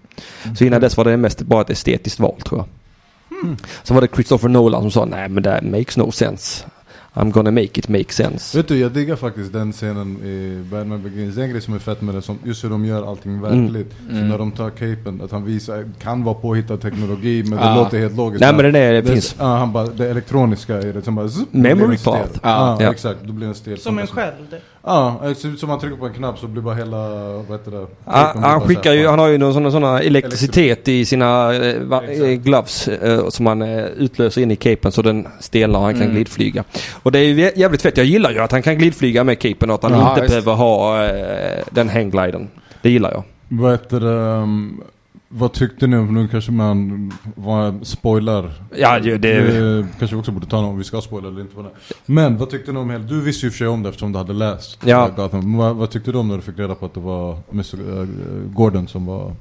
Så 0.57 0.63
innan 0.65 0.81
dess 0.81 0.97
var 0.97 1.03
det 1.05 1.17
mest 1.17 1.41
bara 1.41 1.61
ett 1.61 1.69
estetiskt 1.69 2.19
val 2.19 2.35
tror 2.45 2.59
jag. 2.59 2.67
Sen 3.83 3.95
var 3.95 4.01
det 4.01 4.07
Christopher 4.13 4.49
Nolan 4.49 4.81
som 4.81 4.91
sa 4.91 5.05
nej 5.05 5.29
men 5.29 5.43
det 5.43 5.61
makes 5.63 5.97
no 5.97 6.11
sense. 6.11 6.65
I'm 7.17 7.31
gonna 7.31 7.51
make 7.51 7.79
it 7.79 7.89
make 7.89 8.13
sense. 8.13 8.57
Vet 8.57 8.67
du, 8.67 8.77
jag 8.77 8.91
diggar 8.91 9.15
faktiskt 9.15 9.53
den 9.53 9.71
scenen 9.73 10.17
i 10.23 10.63
Batman 10.71 11.03
Begins. 11.03 11.35
Det 11.35 11.41
är 11.41 11.43
en 11.43 11.49
grej 11.51 11.61
som 11.61 11.73
är 11.73 11.79
fett 11.79 12.01
med 12.01 12.15
det, 12.15 12.21
som, 12.21 12.39
just 12.43 12.63
hur 12.63 12.69
de 12.69 12.85
gör 12.85 13.09
allting 13.09 13.41
verkligt. 13.41 13.95
Så 14.09 14.15
Mm. 14.15 14.29
när 14.29 14.37
de 14.37 14.51
tar 14.51 14.69
capen, 14.69 15.21
att 15.23 15.31
han 15.31 15.45
visar, 15.45 15.85
kan 16.01 16.23
vara 16.23 16.35
påhittad 16.35 16.77
teknologi, 16.77 17.43
men 17.43 17.57
det 17.59 17.65
Ja. 17.65 17.75
låter 17.75 17.99
helt 17.99 18.15
logiskt. 18.15 18.41
Nej 18.41 18.53
men 18.53 18.65
den 18.65 18.75
är, 18.75 18.93
det 18.93 19.01
det, 19.01 19.11
finns. 19.11 19.35
Ja, 19.39 19.57
han 19.57 19.73
bara, 19.73 19.85
det 19.87 20.09
elektroniska 20.09 20.79
i 20.81 20.91
det, 20.91 21.01
som 21.01 21.15
bara 21.15 21.27
zzz, 21.27 21.45
Memory 21.51 21.87
den 21.87 21.97
stel. 21.97 22.13
cloth. 22.13 22.39
Ja, 22.43 22.91
exakt. 22.91 23.19
Då 23.23 23.33
blir 23.33 23.45
den 23.45 23.55
stel. 23.55 23.77
Som 23.79 23.99
en 23.99 24.07
sköld. 24.07 24.33
Ja, 24.87 25.19
det 25.23 25.35
ser 25.35 25.49
ut 25.49 25.59
som 25.59 25.69
man 25.69 25.79
trycker 25.79 25.97
på 25.97 26.05
en 26.05 26.13
knapp 26.13 26.39
så 26.39 26.47
blir 26.47 26.61
bara 26.61 26.75
hela, 26.75 26.97
vad 27.47 27.59
heter 27.59 27.71
det? 27.71 27.87
Han, 28.05 28.43
han 28.43 28.61
skickar 28.61 28.93
ju, 28.93 29.07
han 29.07 29.19
har 29.19 29.27
ju 29.27 29.37
någon 29.37 29.53
sån, 29.53 29.71
såna 29.71 30.01
elektricitet 30.01 30.87
i 30.87 31.05
sina 31.05 31.53
eh, 31.55 31.75
eh, 32.21 32.29
gloves 32.31 32.87
eh, 32.87 33.27
som 33.29 33.45
han 33.45 33.61
eh, 33.61 33.85
utlöser 33.85 34.41
in 34.41 34.51
i 34.51 34.55
capen 34.55 34.91
så 34.91 35.01
den 35.01 35.27
stelnar 35.39 35.79
och 35.79 35.85
han 35.85 35.93
kan 35.93 36.01
Mm. 36.03 36.15
glidflyga. 36.15 36.63
Och 37.03 37.11
det 37.11 37.19
är 37.19 37.23
ju 37.23 37.35
jä- 37.47 37.51
jävligt 37.55 37.81
fett. 37.81 37.97
Jag 37.97 38.05
gillar 38.05 38.31
ju 38.31 38.39
att 38.39 38.51
han 38.51 38.61
kan 38.61 38.77
glidflyga 38.77 39.23
med 39.23 39.39
capen 39.39 39.69
och 39.69 39.75
att 39.75 39.83
han 39.83 39.91
Ja, 39.91 40.09
inte 40.09 40.21
visst. 40.21 40.29
behöver 40.33 40.53
ha 40.53 41.03
eh, 41.05 41.63
den 41.71 41.89
hanggliden. 41.89 42.47
Det 42.81 42.89
gillar 42.89 43.11
jag. 43.11 43.23
Vad 43.49 43.71
heter 43.71 43.99
det, 43.99 44.07
um, 44.41 44.81
vad 45.29 45.53
tyckte 45.53 45.87
ni 45.87 45.97
om, 45.97 46.13
nu 46.13 46.27
kanske 46.27 46.51
man 46.51 47.11
vad, 47.35 47.87
spoilar. 47.87 48.51
Ja, 48.77 48.99
det, 48.99 49.17
det, 49.17 49.87
kanske 49.99 50.15
vi 50.15 50.21
också 50.21 50.31
borde 50.31 50.45
ta 50.45 50.57
om 50.57 50.77
vi 50.77 50.83
ska 50.83 51.01
spoila 51.01 51.27
eller 51.27 51.41
inte 51.41 51.55
på 51.55 51.61
det. 51.61 51.69
Men 52.05 52.37
vad 52.37 52.49
tyckte 52.49 52.71
ni 52.71 52.79
om, 52.79 52.89
hela- 52.89 53.03
du 53.03 53.21
visste 53.21 53.45
ju 53.45 53.49
för 53.51 53.57
sig 53.57 53.67
om 53.67 53.83
det 53.83 53.89
eftersom 53.89 54.11
du 54.11 54.17
hade 54.17 54.33
läst 54.33 54.79
Ja. 54.85 55.07
Gotham. 55.15 55.57
Vad, 55.57 55.75
vad 55.75 55.89
tyckte 55.89 56.11
du 56.11 56.17
om 56.17 56.27
när 56.27 56.35
du 56.35 56.41
fick 56.41 56.59
reda 56.59 56.75
på 56.75 56.85
att 56.85 56.93
det 56.93 56.99
var 56.99 57.37
Mr. 57.51 57.99
eh, 58.01 58.07
Gordon 58.53 58.87
som 58.87 59.05
var... 59.05 59.31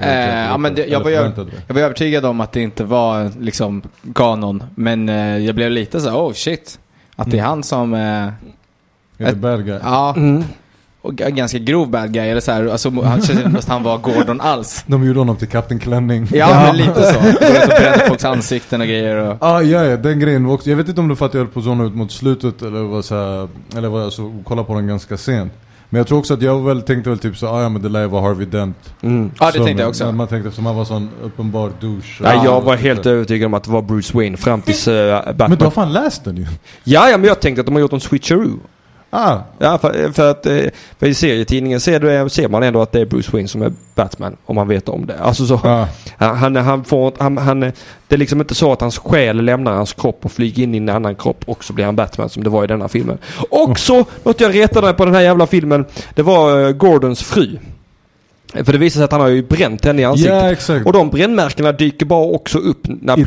Eh, 0.00 0.10
ja, 0.46 0.58
men 0.58 0.74
det, 0.74 0.86
jag, 0.86 1.00
var 1.00 1.10
det? 1.10 1.46
jag 1.66 1.74
var 1.74 1.80
övertygad 1.82 2.24
om 2.24 2.40
att 2.40 2.52
det 2.52 2.62
inte 2.62 2.84
var 2.84 3.30
liksom 3.40 3.82
Ganon. 4.02 4.62
Men 4.74 5.08
eh, 5.08 5.38
jag 5.38 5.54
blev 5.54 5.70
lite 5.70 6.00
så 6.00 6.10
oh 6.26 6.32
shit. 6.32 6.78
Att 7.16 7.30
det 7.30 7.36
är 7.36 7.40
Mm. 7.40 7.48
han 7.48 7.62
som, 7.62 7.94
eh, 7.94 8.00
Är 8.00 8.32
det 9.18 9.34
bad 9.34 9.64
guy? 9.66 9.78
ja, 9.82 10.14
mm. 10.16 10.44
Och 11.06 11.14
ganska 11.14 11.58
grov 11.58 11.90
bad 11.90 12.12
guy. 12.12 12.28
Eller 12.28 12.40
så 12.40 12.52
här, 12.52 12.66
alltså, 12.66 12.90
han 13.02 13.22
känns 13.22 13.44
inte 13.44 13.58
att 13.58 13.68
han 13.68 13.82
var 13.82 13.98
Gordon 13.98 14.40
alls. 14.40 14.84
De 14.86 15.04
gjorde 15.06 15.18
honom 15.18 15.36
till 15.36 15.48
Kapten 15.48 15.78
Klänning. 15.78 16.28
Ja, 16.32 16.48
men 16.66 16.76
lite 16.76 17.02
så. 17.02 17.18
Och 17.18 17.22
bränner 17.68 18.08
folks 18.08 18.24
ansikten 18.24 18.80
och 18.80 18.86
grejer. 18.86 19.16
Och, 19.16 19.36
Ah, 19.40 19.60
ja, 19.62 19.84
ja, 19.84 19.96
den 19.96 20.20
grejen 20.20 20.46
var 20.46 20.54
också, 20.54 20.70
jag 20.70 20.76
vet 20.76 20.88
inte 20.88 21.00
om 21.00 21.08
det 21.08 21.16
för 21.16 21.26
att 21.26 21.34
jag 21.34 21.40
höll 21.40 21.48
på 21.48 21.62
zona 21.62 21.84
ut 21.84 21.94
mot 21.94 22.12
slutet 22.12 22.62
eller 22.62 22.80
var 22.80 23.02
så 23.02 23.14
här, 23.14 23.48
eller 23.78 23.88
var 23.88 24.04
alltså, 24.04 24.34
kolla 24.44 24.64
på 24.64 24.74
den 24.74 24.86
ganska 24.86 25.16
sent. 25.16 25.52
Men 25.90 25.98
jag 25.98 26.06
tror 26.06 26.18
också 26.18 26.34
att 26.34 26.42
jag 26.42 26.64
väl 26.64 26.82
tänkte 26.82 27.10
väl 27.10 27.18
typ 27.18 27.36
så, 27.36 27.46
ah, 27.48 27.62
ja 27.62 27.68
men 27.68 27.82
det 27.82 27.88
lär 27.88 28.06
vara 28.06 28.22
Harvey 28.22 28.46
Dent. 28.46 28.76
Mm. 29.02 29.30
ja, 29.40 29.46
det 29.46 29.58
Så, 29.58 29.64
tänkte 29.64 29.82
jag 29.82 29.88
också. 29.88 30.04
Men 30.06 30.16
man 30.16 30.26
tänkte 30.26 30.48
eftersom 30.48 30.66
han 30.66 30.76
var 30.76 30.84
sån 30.84 31.08
uppenbar 31.22 31.70
douche. 31.80 32.02
Nej, 32.22 32.36
Ja, 32.36 32.44
jag 32.44 32.60
var 32.60 32.76
så- 32.76 32.82
helt 32.82 33.06
övertygad 33.06 33.46
om 33.46 33.54
att 33.54 33.64
det 33.64 33.70
var 33.70 33.82
Bruce 33.82 34.16
Wayne 34.16 34.36
fram 34.36 34.62
tills 34.62 34.88
uh, 34.88 34.94
Batman. 35.26 35.50
Men 35.50 35.58
du 35.58 35.64
har 35.64 35.70
fan 35.70 35.92
läst 35.92 36.24
den 36.24 36.36
ju. 36.36 36.46
Ja, 36.84 37.08
ja, 37.10 37.16
men 37.16 37.28
jag 37.28 37.40
tänkte 37.40 37.60
att 37.60 37.66
de 37.66 37.74
har 37.74 37.80
gjort 37.80 37.92
en 37.92 38.00
switcheroo. 38.00 38.58
Ah, 39.10 39.38
Ja, 39.58 39.78
för, 39.78 40.12
för 40.12 40.30
att 40.30 40.46
eh, 40.46 40.64
för 40.98 41.06
i 41.06 41.14
serietidningen 41.14 41.80
ser, 41.80 42.00
du, 42.00 42.28
ser 42.28 42.48
man 42.48 42.62
ändå 42.62 42.82
att 42.82 42.92
det 42.92 43.00
är 43.00 43.06
Bruce 43.06 43.32
Wayne 43.32 43.48
som 43.48 43.62
är 43.62 43.72
Batman. 43.94 44.36
Om 44.46 44.54
man 44.56 44.68
vet 44.68 44.88
om 44.88 45.06
det. 45.06 45.18
Alltså 45.18 45.46
så, 45.46 45.54
ah. 45.54 45.86
han, 46.16 46.56
han 46.56 46.84
får, 46.84 47.12
han, 47.18 47.38
han, 47.38 47.60
det 47.60 47.72
är 48.08 48.16
liksom 48.16 48.40
inte 48.40 48.54
så 48.54 48.72
att 48.72 48.80
hans 48.80 48.98
själ 48.98 49.44
lämnar 49.44 49.72
hans 49.72 49.92
kropp 49.92 50.24
och 50.24 50.32
flyger 50.32 50.62
in 50.62 50.74
i 50.74 50.78
en 50.78 50.88
annan 50.88 51.14
kropp 51.14 51.44
och 51.46 51.64
så 51.64 51.72
blir 51.72 51.84
han 51.84 51.96
Batman 51.96 52.28
som 52.28 52.44
det 52.44 52.50
var 52.50 52.64
i 52.64 52.66
denna 52.66 52.88
filmen. 52.88 53.18
Och 53.50 53.78
så, 53.78 54.04
något 54.22 54.40
jag 54.40 54.54
retade 54.54 54.92
på 54.92 55.04
den 55.04 55.14
här 55.14 55.22
jävla 55.22 55.46
filmen, 55.46 55.84
det 56.14 56.22
var 56.22 56.66
eh, 56.66 56.72
Gordons 56.72 57.22
fru. 57.22 57.58
För 58.52 58.72
det 58.72 58.78
visar 58.78 58.98
sig 58.98 59.04
att 59.04 59.12
han 59.12 59.20
har 59.20 59.28
ju 59.28 59.42
bränt 59.42 59.84
henne 59.84 60.02
i 60.02 60.04
ansiktet. 60.04 60.34
Ja, 60.34 60.52
exakt. 60.52 60.86
Och 60.86 60.92
de 60.92 61.10
brännmärkena 61.10 61.72
dyker 61.72 62.06
bara 62.06 62.24
också 62.24 62.58
upp 62.58 62.80
när, 62.84 63.18
I 63.18 63.24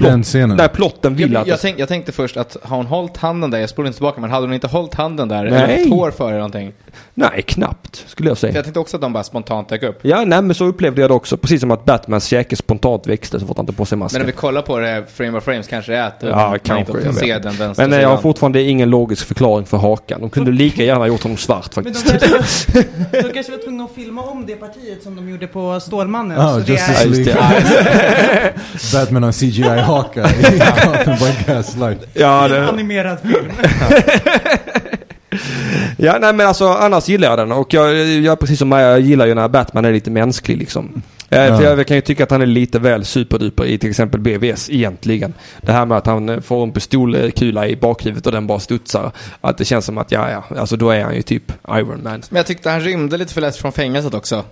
när 0.48 0.68
plotten 0.68 1.16
vill 1.16 1.34
Jag, 1.34 1.42
att 1.42 1.48
jag, 1.48 1.60
tänk, 1.60 1.80
jag 1.80 1.88
tänkte 1.88 2.12
först 2.12 2.38
att 2.38 2.58
har 2.64 2.78
hon 2.78 2.86
hållit 2.86 3.18
handen 3.18 3.52
där, 3.52 3.60
jag 3.60 3.70
spolade 3.70 3.88
inte 3.88 3.98
tillbaka, 3.98 4.22
men 4.22 4.30
hade 4.30 4.46
hon 4.46 4.54
inte 4.54 4.68
hållit 4.68 4.94
handen 4.94 5.28
där? 5.28 5.44
Nej. 5.44 5.48
Eller 5.48 5.78
haft 5.78 5.90
hår 5.90 6.12
för 6.12 6.28
eller 6.28 6.38
någonting? 6.38 6.74
Nej, 7.14 7.42
knappt 7.48 8.04
skulle 8.08 8.30
jag 8.30 8.38
För 8.38 8.48
säga. 8.48 8.56
jag 8.56 8.64
tänkte 8.64 8.80
också 8.80 8.98
att 8.98 9.02
de 9.02 9.14
bara 9.14 9.24
spontant 9.24 9.70
dök 9.70 9.84
upp. 9.84 10.00
Ja, 10.02 10.26
nej 10.26 10.42
men 10.42 10.56
så 10.56 10.66
upplevde 10.66 11.02
jag 11.02 11.10
det 11.10 11.14
också. 11.14 11.38
Precis 11.38 11.62
som 11.62 11.72
att 11.72 11.86
Batmans 11.86 12.26
käke 12.26 12.56
spontant 12.56 13.08
växte 13.08 13.40
så 13.40 13.48
fort 13.48 13.58
han 13.58 13.66
tog 13.66 13.78
på 13.78 13.86
sig 13.86 13.96
Men 13.96 14.04
masken. 14.04 14.22
om 14.22 14.26
vi 14.28 14.32
kollar 14.34 14.62
på 14.62 14.80
det 14.80 15.04
frame 15.14 15.38
of 15.38 15.44
frames 15.44 15.68
kanske 15.68 15.92
det 15.92 15.98
är 15.98 16.08
att 16.08 16.16
Ja, 16.20 16.50
man 16.50 16.60
kanske, 16.60 16.80
inte 16.80 16.92
får 16.92 17.02
jag 17.02 17.16
se 17.16 17.40
den 17.40 17.56
vänstra 17.56 17.88
Men 17.88 17.94
eh, 17.94 18.02
jag 18.02 18.10
har 18.10 18.18
fortfarande 18.18 18.62
ingen 18.62 18.90
logisk 18.90 19.28
förklaring 19.28 19.66
för 19.66 19.78
hakan. 19.78 20.22
De 20.22 20.30
kunde 20.30 20.52
lika 20.52 20.84
gärna 20.84 21.08
gjort 21.08 21.24
honom 21.24 21.38
svart 21.38 21.76
Men 21.76 21.86
de 21.86 21.94
faktiskt. 21.94 22.34
kanske, 22.34 22.84
de 23.22 23.34
kanske 23.34 23.52
var 23.52 23.64
tvungna 23.64 23.84
att 23.84 23.92
filma 23.96 24.22
om 24.22 24.46
det 24.46 24.56
partiet 24.56 25.04
som 25.04 25.16
de 25.16 25.30
gjorde 25.30 25.48
på 25.48 25.80
Stålmannen. 25.80 26.40
Ah, 26.40 26.54
så 26.54 26.60
Justice 26.72 27.04
just 27.06 27.26
League. 27.26 27.44
det. 27.52 28.54
Batman 28.94 29.24
och 29.24 29.34
CGI-haka 29.36 30.30
i 30.30 30.58
Gotham 30.58 31.16
by 31.20 31.54
Gaslight. 31.54 32.00
Ja, 32.14 32.46
är 32.46 32.50
en 32.50 32.52
det, 32.52 32.70
animerad 32.70 33.18
film. 33.20 33.52
ja, 35.98 36.18
nej 36.22 36.34
men 36.34 36.48
alltså 36.48 36.68
annars 36.68 37.08
gillar 37.10 37.30
jag 37.30 37.38
den. 37.38 37.52
Och 37.52 37.74
jag, 37.74 37.96
jag 38.08 38.40
precis 38.40 38.60
som 38.60 38.68
Maja, 38.68 38.90
jag 38.90 39.00
gillar 39.00 39.26
ju 39.26 39.34
när 39.34 39.48
Batman 39.48 39.86
är 39.86 39.92
lite 39.94 40.12
mänsklig 40.12 40.58
liksom. 40.58 41.02
Eh, 41.30 41.46
Ja. 41.46 41.58
För 41.58 41.64
jag 41.64 41.88
kan 41.88 41.98
ju 41.98 42.02
tycka 42.02 42.24
att 42.24 42.32
han 42.32 42.42
är 42.42 42.46
lite 42.46 42.80
väl 42.80 43.06
superduper 43.06 43.66
i 43.66 43.78
till 43.78 43.90
exempel 43.90 44.20
BVS 44.20 44.70
egentligen. 44.70 45.34
Det 45.62 45.72
här 45.72 45.86
med 45.86 45.98
att 45.98 46.06
han 46.06 46.30
eh, 46.30 46.40
får 46.40 46.64
en 46.64 46.72
pistolkula 46.72 47.68
i 47.68 47.76
bakhuvudet 47.76 48.26
och 48.26 48.32
den 48.32 48.48
bara 48.48 48.60
studsar. 48.60 49.12
Att 49.42 49.58
det 49.58 49.66
känns 49.66 49.86
som 49.86 49.98
att 49.98 50.12
ja, 50.12 50.30
ja, 50.32 50.58
alltså 50.60 50.76
då 50.76 50.90
är 50.90 51.04
han 51.04 51.16
ju 51.16 51.22
typ 51.22 51.52
Iron 51.70 52.04
Man. 52.04 52.22
Men 52.30 52.38
jag 52.38 52.46
tyckte 52.46 52.70
han 52.70 52.82
rymde 52.82 53.18
lite 53.18 53.34
för 53.34 53.42
lätt 53.42 53.56
från 53.56 53.72
fängelset 53.72 54.14
också. 54.14 54.44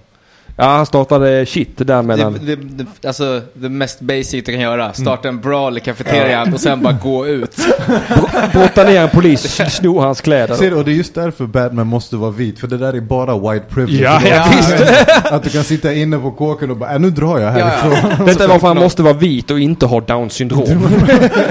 Ja, 0.59 0.65
han 0.65 0.85
startade 0.85 1.45
shit 1.45 1.69
där 1.75 2.01
mellan... 2.01 2.33
Det, 2.33 2.55
det, 2.55 2.85
det, 3.01 3.07
alltså, 3.07 3.41
det 3.53 3.69
mest 3.69 3.99
basic 3.99 4.31
du 4.31 4.41
kan 4.51 4.59
göra. 4.59 4.93
Starta 4.93 5.27
en 5.29 5.41
brawl 5.41 5.77
i 5.77 5.79
kafeterian 5.79 6.53
och 6.53 6.59
sen 6.59 6.81
bara 6.83 6.93
gå 6.93 7.27
ut. 7.27 7.55
Brotta 8.53 8.83
ner 8.83 9.01
en 9.01 9.09
polis, 9.09 9.61
sno 9.69 9.99
hans 9.99 10.21
kläder. 10.21 10.55
Ser 10.55 10.69
du, 10.69 10.75
och 10.75 10.85
det 10.85 10.91
är 10.91 10.95
just 10.95 11.15
därför 11.15 11.45
Batman 11.45 11.87
måste 11.87 12.15
vara 12.15 12.31
vit, 12.31 12.59
för 12.59 12.67
det 12.67 12.77
där 12.77 12.93
är 12.93 13.01
bara 13.01 13.53
white 13.53 13.65
privilege. 13.69 14.03
Ja, 14.03 14.21
ja, 14.27 14.45
visst. 14.57 14.73
Att 15.31 15.43
du 15.43 15.49
kan 15.49 15.63
sitta 15.63 15.93
inne 15.93 16.17
på 16.17 16.31
kåken 16.31 16.71
och 16.71 16.77
bara, 16.77 16.93
äh, 16.93 16.99
nu 16.99 17.09
drar 17.09 17.39
jag 17.39 17.59
Ja, 17.59 17.65
härifrån. 17.65 18.11
ja. 18.19 18.25
Detta 18.25 18.43
är 18.43 18.47
varför 18.47 18.67
han 18.67 18.77
måste 18.77 19.03
vara 19.03 19.13
vit 19.13 19.51
och 19.51 19.59
inte 19.59 19.85
ha 19.85 20.01
down 20.01 20.29
syndrom. 20.29 20.87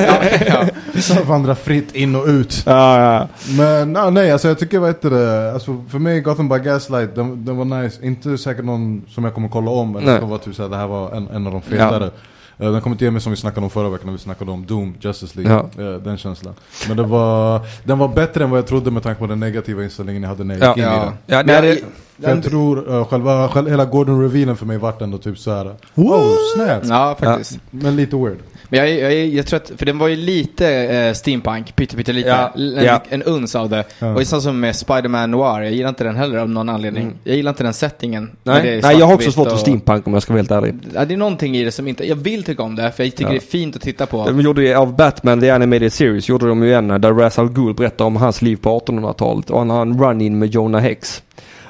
ja, 0.07 0.15
ja. 0.47 0.65
Så 1.01 1.23
vandra 1.23 1.55
fritt 1.55 1.95
in 1.95 2.17
och 2.17 2.27
ut. 2.27 2.63
Ja, 2.67 3.01
ja. 3.03 3.29
Men 3.59 4.15
nej, 4.15 4.33
alltså 4.33 4.49
jag 4.49 4.59
tycker 4.59 4.79
vad 4.79 4.89
heter 4.89 5.11
det, 5.11 5.53
alltså 5.53 5.85
för 5.91 5.99
mig 5.99 6.21
Gotham 6.21 6.49
by 6.49 6.59
Gaslight, 6.59 7.15
den, 7.15 7.45
den 7.45 7.57
var 7.57 7.65
nice. 7.83 8.07
Inte 8.07 8.39
säkert 8.39 8.65
någon 8.65 8.96
som 9.09 9.25
jag 9.25 9.35
kommer 9.35 9.49
kolla 9.49 9.71
om, 9.71 9.93
det 9.93 10.01
kommer 10.01 10.21
vara 10.27 10.39
typ 10.39 10.55
såhär, 10.55 10.71
det 10.71 10.77
här 10.77 10.87
var 10.87 11.11
en, 11.11 11.29
en 11.29 11.47
av 11.47 11.53
de 11.53 11.63
fetare. 11.63 12.11
Eh, 12.59 12.73
Den 12.73 12.81
kommer 12.81 12.95
inte 12.95 13.05
ge 13.05 13.11
mig 13.11 13.21
som 13.21 13.31
vi 13.33 13.37
snackade 13.37 13.65
om 13.65 13.71
förra 13.71 13.89
veckan 13.89 14.07
när 14.07 14.13
vi 14.13 14.19
snackade 14.19 14.51
om 14.51 14.67
Doom, 14.67 14.95
Justice 15.01 15.41
League, 15.41 15.69
Ja. 15.77 15.85
Eh, 15.85 16.01
den 16.01 16.17
känslan. 16.19 16.55
Men 16.89 16.97
det 16.97 17.03
var, 17.03 17.61
den 17.85 17.99
var 17.99 18.09
bättre 18.09 18.45
än 18.45 18.51
vad 18.51 18.59
jag 18.59 18.67
trodde 18.67 18.91
med 18.91 19.03
tanke 19.03 19.19
på 19.21 19.27
den 19.27 19.41
negativa 19.41 19.85
inställningen 19.85 20.23
jag 20.23 20.29
hade 20.31 20.45
när 20.45 20.59
jag 20.59 20.77
gick 20.77 20.85
Ja. 20.87 20.93
in 20.95 20.99
i 21.01 21.05
Ja. 21.05 21.05
den. 21.05 21.15
ja 21.27 21.61
nej, 21.61 21.63
det, 21.75 21.83
För 22.23 22.31
jag 22.31 22.43
tror, 22.43 22.95
uh, 22.95 23.05
själva, 23.05 23.49
själva, 23.49 23.71
hela 23.71 23.85
Gordon-revealen 23.85 24.57
för 24.57 24.67
mig 24.67 24.79
vart 24.79 25.03
ändå 25.03 25.19
typ 25.19 25.39
såhär, 25.39 25.75
wow, 25.95 26.37
snap! 26.55 26.83
ja, 26.85 27.17
faktiskt. 27.21 27.59
Men 27.71 27.97
lite 27.97 28.17
weird. 28.17 28.39
Men 28.69 28.81
jag, 28.81 28.91
jag, 28.91 29.27
jag 29.27 29.47
tror 29.47 29.57
att, 29.57 29.73
för 29.77 29.87
den 29.87 29.99
var 29.99 30.09
ju 30.09 30.17
lite 30.17 30.69
eh, 30.69 31.13
steampunk, 31.13 31.77
pytte, 31.77 31.97
pytte 31.97 32.13
lite. 32.13 32.29
Ja, 32.29 32.53
En, 32.57 32.85
ja. 32.85 33.03
en 33.09 33.23
uns 33.23 33.55
av 33.55 33.69
det. 33.71 33.85
Ja. 33.99 34.09
Och 34.09 34.15
det 34.15 34.21
är 34.21 34.25
samma 34.25 34.41
som 34.41 34.61
med 34.61 34.77
Spider-Man 34.77 35.31
Noir, 35.31 35.63
jag 35.63 35.73
gillar 35.73 35.89
inte 35.89 36.05
den 36.05 36.17
heller 36.17 36.39
av 36.39 36.49
någon 36.49 36.69
anledning. 36.69 37.03
Mm. 37.03 37.17
Jag 37.25 37.37
gillar 37.37 37.51
inte 37.51 37.63
den 37.65 37.75
settingen. 37.75 38.31
nej, 38.43 38.81
nej, 38.83 38.99
jag 38.99 39.07
har 39.07 39.15
också 39.15 39.33
svårt 39.33 39.51
för 39.51 39.57
steampunk 39.57 40.07
om 40.07 40.13
jag 40.13 40.23
ska 40.23 40.33
vara 40.33 40.39
helt 40.39 40.51
ärlig. 40.51 40.75
Ja, 40.95 41.05
det 41.05 41.15
är 41.15 41.19
någonting 41.19 41.57
i 41.57 41.65
det 41.65 41.73
som 41.73 41.89
inte, 41.89 42.09
jag 42.09 42.17
vill 42.17 42.45
tycka 42.45 42.63
om 42.63 42.77
det, 42.77 42.93
för 42.93 43.05
jag 43.05 43.13
tycker 43.13 43.25
Ja. 43.25 43.31
det 43.31 43.37
är 43.37 43.41
fint 43.41 43.77
att 43.77 43.83
titta 43.83 44.07
på. 44.07 44.25
De 44.25 44.41
gjorde 44.41 44.63
ju 44.63 44.75
av 44.75 44.97
Batman 44.97 45.41
The 45.41 45.51
Animated 45.51 45.93
Series 45.93 46.29
gjorde 46.29 46.49
de 46.49 46.63
ju 46.63 46.75
en 46.75 46.89
där 46.89 47.13
Ra's 47.13 47.41
al 47.41 47.49
Ghul 47.49 47.75
berättar 47.75 48.05
om 48.05 48.17
hans 48.17 48.43
liv 48.43 48.57
på 48.57 48.81
1800-talet 48.81 49.51
och 49.51 49.59
han 49.59 49.71
har 49.71 49.83
en 49.83 49.99
run-in 49.99 50.39
med 50.39 50.49
Jonah 50.49 50.83
Hex. 50.83 51.23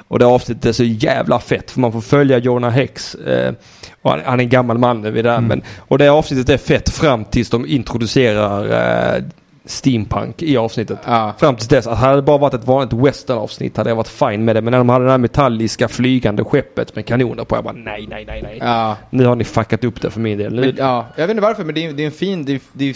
Och 0.07 0.19
det 0.19 0.25
avsnittet 0.25 0.65
är 0.65 0.71
så 0.71 0.83
jävla 0.83 1.39
fett 1.39 1.71
för 1.71 1.79
man 1.79 1.91
får 1.91 2.01
följa 2.01 2.37
Jonah 2.37 2.71
Hex. 2.71 3.15
Eh, 3.15 3.53
han, 4.03 4.21
han 4.25 4.39
är 4.39 4.43
en 4.43 4.49
gammal 4.49 4.77
man 4.77 5.13
vid 5.13 5.25
det 5.25 5.31
här, 5.31 5.37
Mm. 5.37 5.47
men 5.47 5.61
Och 5.77 5.97
det 5.97 6.07
avsnittet 6.09 6.49
är 6.49 6.57
fett 6.57 6.89
fram 6.89 7.25
tills 7.25 7.49
de 7.49 7.65
introducerar 7.65 9.15
eh, 9.17 9.23
steampunk 9.65 10.41
i 10.43 10.57
avsnittet. 10.57 10.99
Ja. 11.05 11.33
Fram 11.37 11.55
tills 11.55 11.67
dess, 11.67 11.87
att 11.87 11.97
hade 11.97 12.15
det 12.15 12.21
bara 12.21 12.37
varit 12.37 12.53
ett 12.53 12.67
vanligt 12.67 12.93
western-avsnitt 12.93 13.77
hade 13.77 13.89
jag 13.89 13.95
varit 13.95 14.07
fine 14.07 14.45
med 14.45 14.55
det. 14.55 14.61
Men 14.61 14.71
när 14.71 14.77
de 14.77 14.89
hade 14.89 15.05
det 15.05 15.11
här 15.11 15.17
metalliska 15.17 15.87
flygande 15.87 16.43
skeppet 16.43 16.95
med 16.95 17.05
kanoner 17.05 17.43
på, 17.43 17.55
jag 17.55 17.63
bara 17.63 17.73
nej, 17.73 18.07
nej, 18.09 18.25
nej, 18.27 18.41
nej. 18.43 18.57
Ja. 18.61 18.97
Nu 19.09 19.25
har 19.25 19.35
ni 19.35 19.43
fuckat 19.43 19.83
upp 19.83 20.01
det 20.01 20.09
för 20.11 20.19
min 20.19 20.37
del. 20.37 20.53
Nu, 20.55 20.61
Men, 20.61 20.75
ja, 20.77 21.05
jag 21.15 21.23
vet 21.27 21.29
inte 21.31 21.41
varför, 21.43 21.63
men 21.63 21.75
det 21.75 21.85
är, 21.85 21.93
det 21.93 22.03
är 22.03 22.05
en 22.05 22.11
fin, 22.11 22.45
det 22.45 22.53
är, 22.53 22.59
det 22.73 22.89
är, 22.89 22.95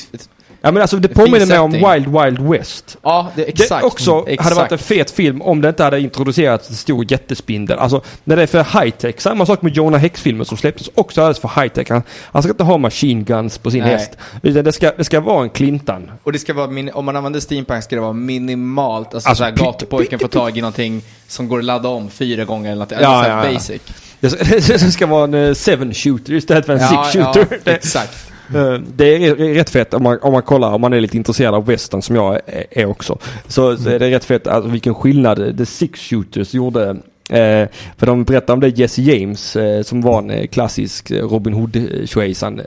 ja 0.62 0.71
men 0.71 0.82
alltså 0.82 0.97
det 0.97 1.08
fin 1.08 1.15
påminner 1.17 1.45
mig 1.45 1.60
om. 1.60 1.71
Wild 1.71 2.08
Wild 2.08 2.39
West. 2.50 2.97
ja, 3.04 3.32
det 3.36 3.43
exakt. 3.43 3.82
Det 3.82 3.88
också 3.88 4.24
exakt. 4.28 4.43
hade 4.43 4.56
varit 4.56 4.71
en 4.71 4.78
fet 4.78 5.12
film 5.12 5.41
om 5.41 5.62
det 5.62 5.69
inte 5.69 5.84
hade 5.84 6.00
introducerats 6.00 6.69
en 6.69 6.76
stor 6.76 7.12
jättespindel. 7.12 7.80
Alltså 7.80 8.02
när 8.24 8.36
det 8.36 8.41
är 8.43 8.47
för 8.47 8.63
high-tech. 8.63 9.15
Samma 9.21 9.45
sak 9.45 9.62
med 9.62 9.76
Jonah 9.76 10.00
Hex-filmen 10.02 10.45
som 10.45 10.58
släpptes 10.58 10.89
också 10.95 11.21
alldeles 11.21 11.39
för 11.39 11.47
high-tech. 11.62 11.89
Han, 11.89 12.04
han 12.32 12.43
ska 12.43 12.52
inte 12.52 12.63
ha 12.63 12.78
machine 12.78 13.24
guns 13.24 13.58
på 13.58 13.71
sin 13.71 13.84
Nej. 13.84 13.91
häst. 13.91 14.12
Det 14.41 14.71
ska, 14.71 14.91
det 14.97 15.04
ska 15.04 15.19
vara 15.19 15.43
en 15.43 15.50
Clintan. 15.50 16.12
Och 16.24 16.32
det 16.32 16.39
ska 16.39 16.54
vara, 16.54 16.67
min, 16.67 16.89
om 16.91 17.06
man 17.06 17.15
använder 17.15 17.39
steampunk 17.39 17.84
ska 17.84 17.95
det 17.95 18.02
vara 18.02 18.13
minimalt. 18.13 19.13
Alltså, 19.13 19.30
Alltså, 19.30 19.52
gatupojken 19.65 20.19
får 20.19 20.28
tag 20.28 20.58
i 20.58 20.62
någonting 20.62 21.02
som 21.28 21.47
går 21.47 21.60
att 21.60 21.65
ladda 21.65 21.89
om 21.89 22.10
fyra 22.10 22.45
gånger 22.45 22.71
eller 22.71 22.80
något. 22.80 22.91
Ja, 23.02 23.08
alltså, 23.08 23.32
ja, 23.32 23.45
ja. 23.47 23.54
basic. 23.54 23.82
Det 24.19 24.30
ska, 24.30 24.43
det 24.86 24.91
ska 24.91 25.06
vara 25.06 25.24
en 25.24 25.34
eh, 25.34 25.54
seven 25.54 25.93
shooter 25.93 26.34
istället 26.34 26.65
för 26.65 26.74
en 26.74 26.80
Ja, 26.80 26.88
six 27.12 27.24
shooter. 27.24 27.47
ja, 27.52 27.58
Det- 27.63 27.71
exakt. 27.71 28.32
Eh, 28.56 28.74
det 28.96 29.06
är 29.26 29.36
rätt- 29.36 29.70
fett 29.70 29.94
om 29.94 30.04
man, 30.04 30.20
om 30.22 30.34
man 30.34 30.42
kollar, 30.42 30.72
om 30.74 30.82
man 30.82 30.94
är 30.94 31.00
lite 31.02 31.18
intresserad 31.18 31.56
av 31.56 31.66
western 31.66 32.02
som 32.02 32.16
jag 32.16 32.36
är, 32.36 32.64
är 32.72 32.86
också. 32.86 33.18
Så, 33.48 33.78
så 33.78 33.90
är 33.90 34.00
det 34.00 34.12
rätt 34.12 34.24
fett 34.26 34.48
alltså, 34.48 34.70
vilken 34.72 34.94
skillnad 34.96 35.58
The 35.58 35.66
Six 35.66 36.00
Shooters 36.00 36.54
gjorde. 36.54 36.90
Eh, 37.30 37.68
för 37.98 38.06
de 38.06 38.24
berättade 38.24 38.54
om 38.54 38.60
det 38.60 38.78
Jesse 38.78 39.02
James 39.02 39.56
eh, 39.56 39.82
som 39.84 40.02
var 40.02 40.20
en 40.20 40.30
eh, 40.30 40.48
klassisk 40.48 41.12
Robin 41.12 41.54
Hood-tjejsan. 41.54 42.60
Eh, 42.60 42.66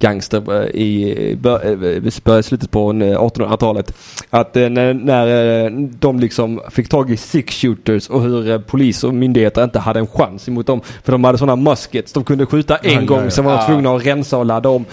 Gangster 0.00 0.62
eh, 0.62 0.80
i 0.80 1.36
bör, 1.40 2.34
eh, 2.36 2.40
slutet 2.40 2.70
på 2.70 2.90
eh, 2.90 2.94
1800-talet. 2.94 3.92
Att 4.30 4.56
eh, 4.56 4.68
när, 4.68 4.94
när 4.94 5.26
eh, 5.64 5.70
de 5.98 6.20
liksom 6.20 6.60
fick 6.70 6.88
tag 6.88 7.10
i 7.10 7.16
six 7.16 7.54
shooters 7.60 8.08
och 8.08 8.22
hur 8.22 8.58
polis 8.58 9.04
och 9.04 9.14
myndigheter 9.14 9.64
inte 9.64 9.78
hade 9.78 10.00
en 10.00 10.06
chans 10.06 10.48
emot 10.48 10.66
dem. 10.66 10.80
För 11.04 11.12
de 11.12 11.24
hade 11.24 11.38
sådana 11.38 11.56
muskets. 11.70 12.12
De 12.12 12.24
kunde 12.24 12.46
skjuta 12.46 12.76
en 12.76 12.92
Ja, 12.92 13.00
ja, 13.00 13.06
gång, 13.06 13.24
ja. 13.24 13.30
sen 13.30 13.44
var 13.44 13.52
de 13.52 13.58
Ja. 13.60 13.66
tvungna 13.66 13.96
att 13.96 14.06
rensa 14.06 14.38
och 14.38 14.46
ladda 14.46 14.68
om. 14.68 14.84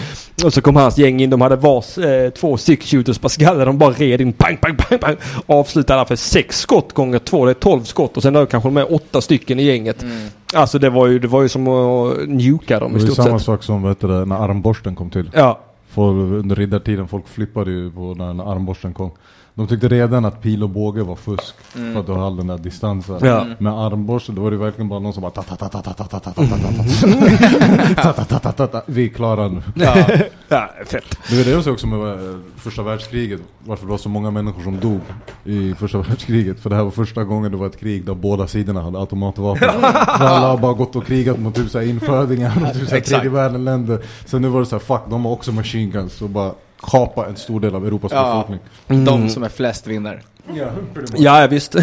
Och 0.43 0.53
så 0.53 0.61
kom 0.61 0.75
hans 0.75 0.97
gäng 0.97 1.21
in. 1.21 1.29
De 1.29 1.41
hade 1.41 1.55
vars 1.55 1.97
eh, 1.97 2.29
två 2.29 2.57
six 2.57 2.91
shooters 2.91 3.17
på 3.17 3.29
skallen. 3.29 3.65
De 3.67 3.77
bara 3.77 3.91
red 3.91 4.21
in. 4.21 4.33
Pang, 4.33 4.57
pang, 4.57 4.75
pang, 4.75 4.99
pang. 4.99 5.15
Avslutade 5.45 6.05
för 6.05 6.15
sex 6.15 6.59
skott 6.59 6.93
gånger 6.93 7.19
två. 7.19 7.45
Det 7.45 7.51
är 7.51 7.53
tolv 7.53 7.83
skott. 7.83 8.17
Och 8.17 8.23
sen 8.23 8.33
då 8.33 8.45
kanske 8.45 8.67
de 8.69 8.77
är 8.77 8.93
åtta 8.93 9.21
stycken 9.21 9.59
i 9.59 9.63
gänget. 9.63 10.05
Alltså 10.55 10.79
det 10.79 10.89
var 10.89 11.07
ju, 11.07 11.19
det 11.19 11.27
var 11.27 11.41
ju 11.41 11.49
som 11.49 11.67
att 11.67 12.27
njuka 12.29 12.79
dem 12.79 12.93
Det 12.93 12.97
i 12.99 13.01
var 13.01 13.07
ju 13.07 13.13
stort 13.13 13.25
samma 13.25 13.39
sett. 13.39 13.45
sak 13.45 13.63
som 13.63 13.83
vet 13.83 13.99
du, 13.99 14.07
det, 14.07 14.25
när 14.25 14.35
armborsten 14.35 14.95
kom 14.95 15.09
till. 15.09 15.31
Ja. 15.33 15.59
Folk, 15.87 16.15
under 16.33 16.55
riddartiden, 16.55 17.07
folk 17.07 17.27
flippade 17.27 17.71
ju 17.71 17.91
på 17.91 18.13
när, 18.17 18.33
när 18.33 18.51
armborsten 18.51 18.93
kom. 18.93 19.11
De 19.55 19.67
tyckte 19.67 19.87
redan 19.87 20.25
att 20.25 20.41
pil 20.41 20.63
och 20.63 20.69
båge 20.69 21.03
var 21.03 21.15
fusk. 21.15 21.55
För 21.59 21.99
att 21.99 22.05
du 22.05 22.11
har 22.11 22.25
all 22.25 22.37
den 22.37 22.47
där 22.47 22.57
distansen. 22.57 23.19
Ja. 23.21 23.45
Med 23.59 23.73
armborsten, 23.73 24.35
då 24.35 24.41
var 24.41 24.51
det 24.51 24.57
verkligen 24.57 24.89
bara 24.89 24.99
någon 24.99 25.13
som 25.13 25.21
bara 25.21 25.31
ta 25.31 25.41
ta 25.43 25.55
ta 25.55 25.69
ta 25.69 25.81
ta 25.81 25.93
ta 25.93 26.03
ta 26.03 26.19
ta 26.19 26.19
ta 26.19 26.43
ta 26.43 28.13
ta 28.13 28.13
ta 28.13 28.25
ta 28.25 28.39
ta 28.39 28.51
ta 28.51 28.67
ta 28.67 28.81
Vi 28.85 29.05
är 29.05 29.09
klara 29.09 29.47
nu. 29.47 29.61
Ja. 29.75 30.05
ja, 30.47 30.69
fett. 30.85 31.17
Det 31.29 31.37
var 31.37 31.43
det 31.43 31.57
också 31.57 31.71
också 31.71 31.87
med 31.87 32.29
eh, 32.29 32.35
första 32.57 32.83
världskriget, 32.83 33.41
varför 33.65 33.85
det 33.85 33.91
var 33.91 33.97
så 33.97 34.09
många 34.09 34.31
människor 34.31 34.63
som 34.63 34.79
dog 34.79 35.01
i 35.43 35.73
första 35.73 35.97
världskriget. 35.97 36.59
För 36.59 36.69
det 36.69 36.75
här 36.75 36.83
var 36.83 36.91
första 36.91 37.23
gången 37.23 37.51
det 37.51 37.57
var 37.57 37.67
ett 37.67 37.79
krig 37.79 38.05
där 38.05 38.13
båda 38.13 38.47
sidorna 38.47 38.81
hade 38.81 38.99
automatvapen. 38.99 39.69
Alla 40.07 40.47
har 40.47 40.57
bara 40.57 40.73
gått 40.73 40.95
och 40.95 41.05
krigat 41.05 41.39
mot 41.39 41.55
typ 41.55 41.69
så 41.69 41.81
infödingar 41.81 42.67
och 42.67 42.73
typ 42.73 42.89
så 42.89 43.01
tredje 43.01 43.29
världen 43.29 43.65
länder. 43.65 43.99
Sen 44.25 44.41
nu 44.41 44.47
var 44.47 44.59
det 44.59 44.65
så 44.65 44.75
här, 44.75 44.83
fuck, 44.83 45.01
de 45.09 45.25
har 45.25 45.31
också 45.31 45.51
machine 45.51 45.91
guns 45.91 46.21
och 46.21 46.29
bara 46.29 46.51
kapa 46.81 47.25
en 47.25 47.35
stor 47.35 47.59
del 47.59 47.75
av 47.75 47.85
Europas 47.87 48.11
Ja. 48.11 48.45
befolkning. 48.47 49.05
De 49.05 49.29
som 49.29 49.43
är 49.43 49.49
flest 49.49 49.87
vinner. 49.87 50.21
Ja, 50.53 50.65
Ja, 51.17 51.47
visst. 51.49 51.75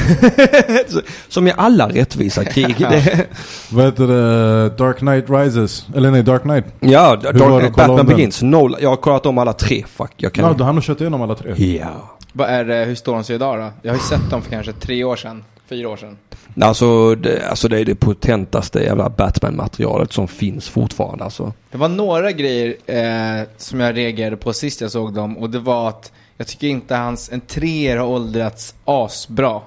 som 1.29 1.47
i 1.49 1.53
alla 1.57 1.89
rättvisa 1.89 2.45
krig. 2.45 2.77
Det, 2.91 3.27
Vad 3.71 3.85
heter 3.85 4.07
det? 4.07 4.69
Dark 4.69 4.99
Knight 4.99 5.31
Rises? 5.31 5.87
Eller 5.97 6.11
nej, 6.11 6.23
Dark 6.23 6.43
Knight. 6.43 6.65
ja, 6.81 7.13
att 7.15 7.23
Dark, 7.23 7.43
om 7.43 7.73
Batman 7.77 7.97
den? 7.97 8.07
Begins. 8.07 8.43
Nolan. 8.43 8.81
Jag 8.83 8.89
har 8.91 8.97
kollat 8.97 9.27
om 9.27 9.39
alla 9.39 9.53
tre. 9.53 9.85
Fuck, 9.89 10.13
jag 10.17 10.33
kan... 10.33 10.55
Ja, 10.59 10.65
han 10.65 10.75
har 10.75 10.83
kört 10.83 11.01
igenom 11.01 11.23
alla 11.23 11.35
tre. 11.35 11.55
Ja. 11.79 12.17
Vad 12.33 12.49
är 12.49 12.65
det, 12.65 12.85
hur 12.85 12.95
står 12.95 13.15
de 13.15 13.25
sig 13.25 13.35
idag 13.37 13.59
då? 13.59 13.71
Jag 13.83 13.93
har 13.93 13.97
ju 13.99 14.03
sett 14.05 14.31
dem 14.31 14.43
för 14.43 14.51
kanske 14.51 14.73
tre 14.73 15.05
år 15.05 15.17
sedan, 15.17 15.45
fyra 15.67 15.89
år 15.89 15.97
sedan. 15.97 16.19
Alltså 16.61 17.15
det, 17.15 17.49
alltså 17.49 17.69
det 17.69 17.81
är 17.81 17.85
det 17.85 17.95
potentaste 17.95 18.81
jävla 18.81 19.09
Batman-materialet 19.09 20.13
som 20.13 20.29
finns 20.29 20.69
fortfarande. 20.69 21.25
Alltså. 21.25 21.53
Det 21.71 21.79
var 21.79 21.89
några 21.89 22.33
grejer 22.33 22.77
eh, 22.87 23.47
som 23.57 23.81
jag 23.81 23.97
reagerade 23.97 24.37
på 24.37 24.53
sist 24.53 24.81
jag 24.81 24.91
såg 24.91 25.15
dem 25.15 25.39
och 25.39 25.51
det 25.51 25.59
var 25.59 25.89
att 25.89 26.13
jag 26.37 26.47
tycker 26.47 26.67
inte 26.67 26.95
hans 26.95 27.33
entréer 27.33 27.97
har 27.97 28.07
åldrats 28.07 28.75
asbra. 28.85 29.61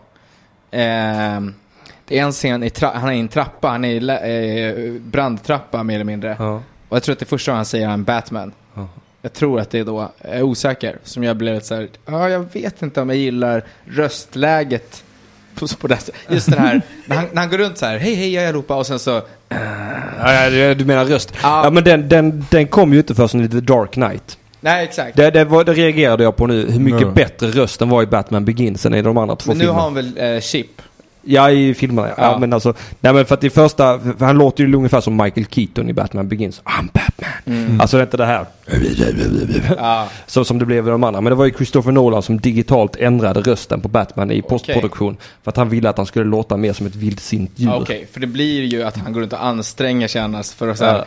Eh, 0.72 1.42
det 2.08 2.20
är 2.20 2.24
en 2.24 2.32
scen, 2.32 2.72
han 2.82 3.10
är 3.10 3.14
i 3.14 3.20
en 3.20 3.28
trappa, 3.28 3.68
han 3.68 3.86
är 3.86 4.26
i 4.26 4.96
eh, 4.96 5.02
brandtrappa 5.02 5.84
mer 5.84 5.96
eller 5.96 6.06
mindre. 6.06 6.36
Ja. 6.40 6.62
Och 6.90 6.96
jag 6.96 7.04
tror 7.04 7.14
att 7.14 7.20
det 7.20 7.26
första 7.26 7.52
han 7.52 7.66
säger 7.66 7.90
är 7.90 7.94
en 7.94 8.04
Batman. 8.04 8.52
Ja. 8.74 8.88
Jag 9.22 9.34
tror 9.34 9.60
att 9.60 9.70
det 9.70 9.80
är 9.80 9.86
då, 9.86 10.12
jag 10.22 10.36
är 10.36 10.42
osäker, 10.42 10.98
som 11.04 11.24
jag 11.24 11.38
blev 11.38 11.54
lite 11.54 11.66
såhär, 11.66 11.90
ja 12.06 12.30
jag 12.30 12.54
vet 12.54 12.82
inte 12.82 13.02
om 13.02 13.10
jag 13.10 13.18
gillar 13.18 13.64
röstläget 13.86 15.04
på, 15.56 15.68
på 15.68 15.88
det. 15.88 15.98
Just 16.30 16.50
den 16.52 16.60
här, 16.60 16.82
när 17.06 17.16
han, 17.16 17.26
när 17.34 17.42
han 17.42 17.50
går 17.52 17.58
runt 17.58 17.78
så 17.78 17.86
här, 17.86 17.98
hej 17.98 18.16
hej 18.16 18.34
jag 18.34 18.44
är 18.44 18.50
Europa 18.50 18.76
och 18.76 18.88
sen 18.88 19.00
så, 19.00 19.22
Ja, 20.20 20.50
ja, 20.50 20.74
du 20.74 20.86
menar 20.86 21.06
röst? 21.06 21.34
Ja. 21.44 21.64
Ja, 21.64 21.70
men 21.70 21.84
den, 21.84 22.10
den, 22.10 22.46
den 22.52 22.68
kom 22.68 22.94
ju 22.94 23.00
inte 23.00 23.16
förrän 23.16 23.42
i 23.46 23.50
The 23.50 23.60
Dark 23.60 23.92
Knight. 23.92 24.38
nej 24.60 24.84
exakt. 24.84 25.18
Det, 25.18 25.32
det, 25.32 25.46
var, 25.46 25.64
det 25.64 25.74
reagerade 25.74 26.24
jag 26.24 26.36
på 26.36 26.48
nu. 26.48 26.72
Hur 26.72 26.80
mycket 26.80 27.02
Ja. 27.02 27.08
bättre 27.12 27.48
rösten 27.48 27.90
var 27.90 28.04
i 28.04 28.06
Batman 28.06 28.46
Begins 28.46 28.86
än 28.86 28.94
i 28.94 29.02
de 29.02 29.18
andra 29.18 29.36
två 29.36 29.50
Men 29.52 29.58
nu 29.58 29.62
filmerna. 29.64 29.80
har 29.80 29.86
han 29.86 29.94
väl 29.94 30.36
eh, 30.36 30.42
chip? 30.42 30.82
Ja, 31.26 31.52
i 31.52 31.74
filmerna. 31.74 32.08
Ja. 32.08 32.14
Ja. 32.18 32.40
men 32.40 32.54
alltså, 32.54 32.74
nej 33.00 33.14
men 33.14 33.26
för 33.26 33.36
att 33.36 33.44
i 33.44 33.50
första, 33.50 34.00
för 34.00 34.26
han 34.26 34.38
låter 34.38 34.64
ju 34.64 34.76
ungefär 34.76 35.02
som 35.02 35.18
Michael 35.18 35.46
Keaton 35.46 35.90
i 35.90 35.94
Batman 35.94 36.28
Begins. 36.28 36.62
I'm 36.62 36.90
Batman. 36.94 37.32
Mm. 37.46 37.82
Alltså 37.82 37.98
det 37.98 38.02
är 38.02 38.06
inte 38.06 38.18
det 38.18 38.26
här. 38.26 38.46
Ja. 39.78 40.08
Så 40.26 40.46
som 40.46 40.60
det 40.60 40.66
blev 40.66 40.88
i 40.88 40.92
de 40.92 41.04
andra. 41.04 41.22
Men 41.22 41.32
det 41.32 41.36
var 41.36 41.46
ju 41.46 41.52
Christopher 41.52 41.92
Nolan 41.92 42.24
som 42.24 42.40
digitalt 42.40 42.96
ändrade 42.96 43.42
rösten 43.42 43.82
på 43.82 43.88
Batman 43.88 44.32
i 44.32 44.42
postproduktion. 44.42 45.18
För 45.44 45.50
att 45.52 45.58
han 45.58 45.70
ville 45.70 45.90
att 45.90 45.98
han 45.98 46.06
skulle 46.06 46.26
låta 46.26 46.58
mer 46.58 46.74
som 46.74 46.86
ett 46.88 46.96
vildsint 46.96 47.52
djur. 47.56 47.74
Okej, 47.74 48.08
för 48.12 48.20
det 48.20 48.28
blir 48.28 48.64
ju 48.64 48.84
att 48.84 48.98
han 48.98 49.14
går 49.14 49.22
runt 49.22 49.34
och 49.34 49.46
anstränger 49.46 50.08
sig 50.08 50.22
annars 50.22 50.54
för 50.54 50.68
att 50.68 50.78
säga 50.78 51.06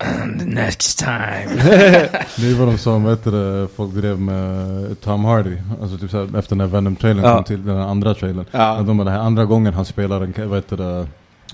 The 0.38 0.44
next 0.44 0.98
time. 0.98 1.48
Det 2.36 2.50
är 2.50 2.54
vad 2.58 2.68
de 2.84 3.02
vad 3.02 3.12
heter 3.12 3.30
det, 3.30 3.68
folk 3.76 3.94
drev 3.94 4.20
med 4.20 5.00
Tom 5.00 5.24
Hardy. 5.24 5.56
Alltså 5.82 5.98
typ 5.98 6.10
såhär, 6.10 6.38
efter 6.38 6.56
när 6.56 6.66
Venom-trailern 6.66 7.24
Ja. 7.24 7.34
kom 7.34 7.44
till, 7.44 7.66
den 7.66 7.76
här 7.76 7.82
andra 7.84 8.14
trailern. 8.14 8.44
Ja. 8.50 8.82
De 8.86 8.96
bara, 8.96 9.04
det 9.04 9.10
här 9.10 9.18
andra 9.18 9.44
gången 9.44 9.74
han 9.74 9.84
spelar 9.84 10.20
en, 10.20 10.32
vad 10.48 10.58
heter 10.58 10.76
det, 10.76 11.06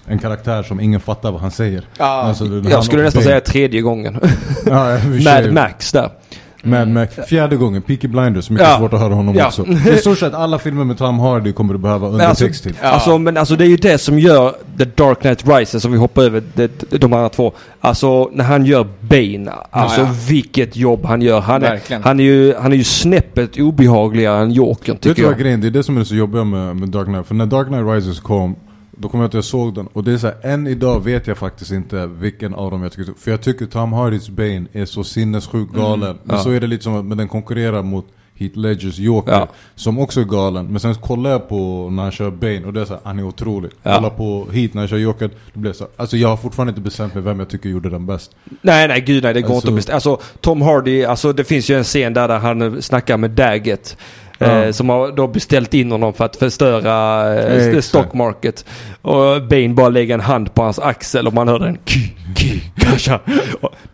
en 0.07 0.19
karaktär 0.19 0.63
som 0.63 0.81
ingen 0.81 1.01
fattar 1.01 1.33
vad 1.33 1.41
han 1.41 1.51
säger. 1.51 1.85
Ja. 1.99 2.05
Alltså, 2.05 2.45
Jag 2.71 2.85
skulle 2.85 3.03
nästan 3.03 3.23
säga 3.23 3.41
tredje 3.41 3.81
gången. 3.81 4.21
Ja. 4.67 4.99
Mad 5.25 5.53
Max 5.53 5.93
där. 5.93 6.11
Mad 6.67 6.89
Max. 6.89 7.15
Fjärde 7.29 7.57
gången, 7.57 7.83
Peaky 7.83 8.09
Blinders, 8.09 8.51
mycket 8.51 8.67
Ja. 8.69 8.79
svårt 8.79 8.93
att 8.93 9.01
höra 9.01 9.15
honom 9.15 9.35
Ja. 9.35 9.47
också. 9.47 9.67
I 9.93 9.97
stort 9.97 10.19
sett 10.19 10.35
alla 10.35 10.59
filmer 10.59 10.85
med 10.85 10.99
Tom 10.99 11.19
Hardy 11.19 11.53
kommer 11.53 11.73
du 11.75 11.79
behöva 11.79 12.07
alltså, 12.07 12.23
undertext 12.23 12.63
till. 12.63 12.75
Ja. 12.83 12.89
alltså, 12.89 13.19
men 13.19 13.37
alltså 13.37 13.57
det 13.57 13.65
är 13.65 13.69
ju 13.69 13.77
det 13.77 13.99
som 13.99 14.19
gör 14.19 14.55
The 14.79 14.85
Dark 14.85 15.21
Knight 15.21 15.49
Rises, 15.49 15.85
om 15.85 15.93
vi 15.93 15.99
hoppar 15.99 16.23
över 16.23 16.43
det, 16.55 16.71
de 17.01 17.13
andra 17.13 17.29
två. 17.29 17.53
Alltså 17.81 18.31
när 18.33 18.45
han 18.45 18.67
gör 18.67 18.87
Bane, 19.01 19.53
alltså 19.71 20.01
ja. 20.01 20.09
vilket 20.29 20.77
jobb 20.77 21.05
han 21.05 21.23
gör. 21.23 21.41
Han 21.41 21.63
är, 21.65 21.71
Verkligen. 21.71 22.03
han 22.03 22.21
är, 22.21 22.25
ju, 22.25 22.55
han 22.55 22.73
är 22.73 22.77
ju 22.77 22.85
snäppet 22.85 23.59
obehagligare 23.59 24.43
än 24.43 24.51
Jokern 24.51 24.95
Vet 24.95 25.03
du 25.03 25.09
tycker 25.09 25.23
vad 25.23 25.33
jag. 25.33 25.41
grejen 25.41 25.61
det 25.61 25.67
är 25.67 25.71
det 25.71 25.83
som 25.83 25.99
är 25.99 26.05
så 26.05 26.15
jobbiga 26.15 26.45
med, 26.45 26.77
med 26.77 26.89
Dark 26.89 27.07
Knight. 27.07 27.27
För 27.27 27.35
när 27.35 27.47
Dark 27.47 27.67
Knight 27.67 27.87
Rises 27.87 28.21
kom, 28.21 28.57
då 28.97 29.09
kom 29.09 29.21
jag 29.21 29.29
att 29.29 29.35
jag 29.35 29.45
såg 29.45 29.75
den. 29.75 29.87
Och 29.87 30.05
det 30.05 30.13
är 30.13 30.19
så 30.19 30.27
här, 30.27 30.37
än 30.43 30.67
idag 30.67 31.05
vet 31.05 31.27
jag 31.27 31.39
faktiskt 31.39 31.71
inte 31.73 32.07
vilken 32.07 32.55
av 32.55 32.71
dem 32.71 32.83
jag 32.83 32.93
tycker. 32.93 33.13
För 33.19 33.31
jag 33.31 33.41
tycker 33.43 33.67
Tom 33.67 33.93
Hardys 33.93 34.29
Bane 34.29 34.67
är 34.73 34.85
så 34.85 35.05
sinnessjukt 35.05 35.75
galen. 35.75 36.19
Men 36.25 36.37
Ja. 36.37 36.43
så 36.43 36.51
är 36.51 36.61
det 36.61 36.67
lite 36.67 36.85
som 36.85 36.95
att 36.97 37.05
men 37.05 37.19
den 37.19 37.29
konkurrerar 37.29 37.83
mot 37.83 38.07
Heath 38.39 38.59
Ledgers 38.59 38.99
Joker. 38.99 39.33
Ja. 39.33 39.49
Som 39.75 39.99
också 39.99 40.21
är 40.21 40.25
galen. 40.25 40.67
Men 40.67 40.81
sen 40.81 40.95
kollar 40.95 41.31
jag 41.31 41.49
på 41.49 41.91
när 41.91 42.03
han 42.03 42.13
kör 42.13 42.31
Bane 42.31 42.65
och 42.65 42.73
det 42.73 42.81
är 42.81 42.85
så 42.85 42.93
här, 42.93 43.01
han 43.05 43.19
är 43.19 43.23
otrolig. 43.23 43.71
Ja. 43.83 43.95
Kollar 43.97 44.11
på 44.11 44.47
Heath 44.53 44.75
när 44.75 44.83
han 44.83 44.89
kör 44.89 44.97
Joker, 44.97 45.31
då 45.55 45.61
blir 45.61 45.71
det 45.71 45.77
så 45.77 45.85
här, 45.85 45.91
Alltså 45.97 46.17
jag 46.17 46.29
har 46.29 46.37
fortfarande 46.37 46.71
inte 46.71 46.81
bestämt 46.81 47.15
mig 47.15 47.23
vem 47.23 47.39
jag 47.39 47.49
tycker 47.49 47.69
gjorde 47.69 47.91
den 47.91 48.07
bäst. 48.07 48.31
Nej, 48.63 48.89
nej, 48.89 49.01
gud 49.01 49.23
nej, 49.23 49.35
det 49.35 49.41
går 49.43 49.55
Alltså- 49.55 49.69
inte 49.69 49.69
att 49.69 49.77
bestämma. 49.77 49.95
Alltså 49.95 50.21
Tom 50.41 50.63
Hardy, 50.63 51.05
alltså 51.05 51.33
det 51.33 51.45
finns 51.45 51.71
ju 51.71 51.77
en 51.79 51.85
scen 51.85 52.15
där, 52.15 52.29
där 52.29 52.39
han 52.39 52.83
snackar 52.83 53.17
med 53.17 53.31
Daggett. 53.31 53.97
Ja. 54.39 54.47
Eh, 54.47 54.73
som 54.73 54.89
har 54.89 55.13
då 55.13 55.27
beställt 55.27 55.75
in 55.75 55.91
honom 55.93 56.13
för 56.13 56.25
att 56.25 56.37
förstöra 56.37 57.35
eh, 57.35 57.67
Exakt. 57.67 57.85
stock 57.85 58.15
market. 58.15 58.65
Och 59.03 59.43
Bane 59.43 59.69
bara 59.69 59.89
lägger 59.89 60.15
en 60.15 60.21
hand 60.21 60.55
på 60.55 60.63
hans 60.63 60.79
axel 60.79 61.27
och 61.27 61.35
man 61.35 61.49
hör 61.49 61.59
den 61.59 61.79
kasha. 62.77 63.21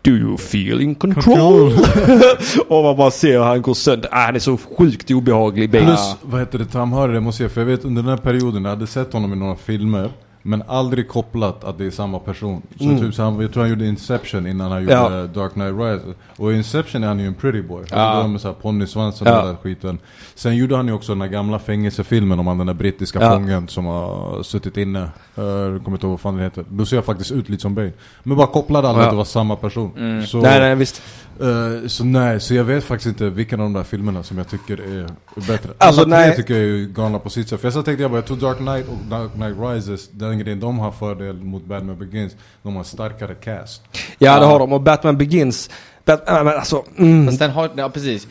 Do 0.01 0.11
you 0.11 0.37
feel 0.37 0.81
in 0.81 0.95
control? 0.95 1.73
och 2.67 2.83
man 2.83 2.97
bara 2.97 3.11
ser 3.11 3.31
hur 3.31 3.43
han 3.43 3.61
går 3.61 3.73
sönder. 3.73 4.09
Ah, 4.13 4.25
han 4.25 4.35
är 4.35 4.39
så 4.39 4.57
sjukt 4.77 5.11
obehaglig 5.11 5.69
Bane. 5.69 5.85
Plus, 5.85 6.15
vad 6.21 6.39
heter 6.39 6.59
det, 6.59 6.65
Tom 6.65 6.93
Hardy, 6.93 7.13
det 7.13 7.19
måste 7.19 7.43
jag 7.43 7.51
för 7.51 7.61
jag 7.61 7.65
vet 7.65 7.85
under 7.85 8.01
den 8.01 8.09
här 8.09 8.17
perioden, 8.17 8.63
jag 8.63 8.71
hade 8.71 8.87
sett 8.87 9.13
honom 9.13 9.33
i 9.33 9.35
några 9.35 9.55
filmer 9.55 10.09
men 10.45 10.63
aldrig 10.67 11.07
kopplat 11.07 11.63
att 11.63 11.77
det 11.77 11.85
är 11.85 11.91
samma 11.91 12.19
person. 12.19 12.61
Så 12.77 12.83
Mm. 12.83 12.99
typ 12.99 13.13
så 13.15 13.23
han, 13.23 13.39
jag 13.41 13.53
tror 13.53 13.63
han 13.63 13.69
gjorde 13.69 13.85
Inception 13.87 14.47
innan 14.47 14.71
han 14.71 14.81
gjorde 14.81 14.93
Ja. 14.93 15.09
Dark 15.33 15.53
Knight 15.53 15.73
Rises. 15.79 16.15
Och 16.37 16.53
i 16.53 16.55
Inception 16.55 17.03
är 17.03 17.07
han 17.07 17.19
ju 17.19 17.27
en 17.27 17.33
pretty 17.33 17.61
boy. 17.61 17.83
Han 17.91 17.99
Ja. 17.99 18.19
ja. 18.21 18.27
med 18.27 18.41
såhär 18.41 18.55
ponnysvans 18.55 19.21
och 19.21 19.27
Ja. 19.27 19.37
den 19.37 19.47
där 19.47 19.55
skiten. 19.55 19.99
Sen 20.35 20.55
gjorde 20.55 20.75
han 20.75 20.87
ju 20.87 20.93
också 20.93 21.11
den 21.11 21.19
där 21.19 21.27
gamla 21.27 21.59
fängelsefilmen 21.59 22.39
om 22.39 22.47
han 22.47 22.57
den 22.57 22.67
där 22.67 22.73
brittiska 22.73 23.21
Ja. 23.21 23.31
fången 23.31 23.67
som 23.67 23.85
har 23.85 24.43
suttit 24.43 24.77
inne. 24.77 24.99
Uh, 25.01 25.43
kommer 25.83 25.91
inte 25.91 26.05
ihåg 26.05 26.11
vad 26.11 26.19
fan 26.19 26.33
den 26.35 26.43
heter. 26.43 26.65
Då 26.69 26.85
ser 26.85 26.97
jag 26.97 27.05
faktiskt 27.05 27.31
ut 27.31 27.49
lite 27.49 27.61
som 27.61 27.75
Bane. 27.75 27.91
Men 28.23 28.37
bara 28.37 28.47
kopplade 28.47 28.87
aldrig 28.87 29.03
Ja. 29.03 29.07
att 29.07 29.13
det 29.13 29.17
var 29.17 29.23
samma 29.25 29.55
person. 29.55 29.91
Mm. 29.97 30.25
Så, 30.25 30.41
Nej, 30.41 30.59
nej, 30.59 30.75
visst. 30.75 31.01
Eh, 31.41 31.87
så 31.87 32.03
nej, 32.05 32.39
så 32.39 32.53
jag 32.53 32.63
vet 32.63 32.83
faktiskt 32.83 33.07
inte 33.07 33.29
vilken 33.29 33.59
av 33.59 33.65
de 33.65 33.73
där 33.73 33.83
filmerna 33.83 34.23
som 34.23 34.37
jag 34.37 34.47
tycker 34.49 34.73
är 34.77 35.07
bättre. 35.47 35.69
Alltså, 35.77 36.01
Alla 36.01 36.15
nej. 36.17 36.27
tre 36.27 36.35
tycker 36.37 36.53
jag 36.53 36.79
är 36.79 36.85
galna 36.85 37.19
på 37.19 37.29
sitt 37.29 37.49
sätt. 37.49 37.59
För 37.61 37.65
jag 37.67 37.73
så 37.73 37.83
tänkte 37.83 38.01
jag 38.01 38.11
bara, 38.11 38.17
jag 38.17 38.25
tror 38.25 38.37
Dark 38.37 38.57
Knight 38.57 38.87
och 38.89 38.97
Dark 39.09 39.33
Knight 39.33 39.55
Rises, 39.59 40.09
den 40.11 40.32
grejen 40.39 40.59
de 40.59 40.79
har 40.79 40.91
fördel 40.91 41.35
mot 41.35 41.65
Batman 41.65 41.97
Begins, 41.97 42.35
de 42.63 42.75
har 42.75 42.83
starkare 42.83 43.35
cast. 43.35 43.81
Ja, 44.17 44.39
det 44.39 44.45
har 44.45 44.59
de. 44.59 44.73
Och 44.73 44.81
Batman 44.81 45.17
Begins. 45.17 45.69
Bat, 46.05 46.29
äh, 46.29 46.43
men 46.43 46.47
alltså, 46.47 46.83
mm. 46.97 47.25
Fast 47.25 47.39
den 47.39 47.51
har, 47.51 47.69
ja 47.75 47.89
precis. 47.89 48.27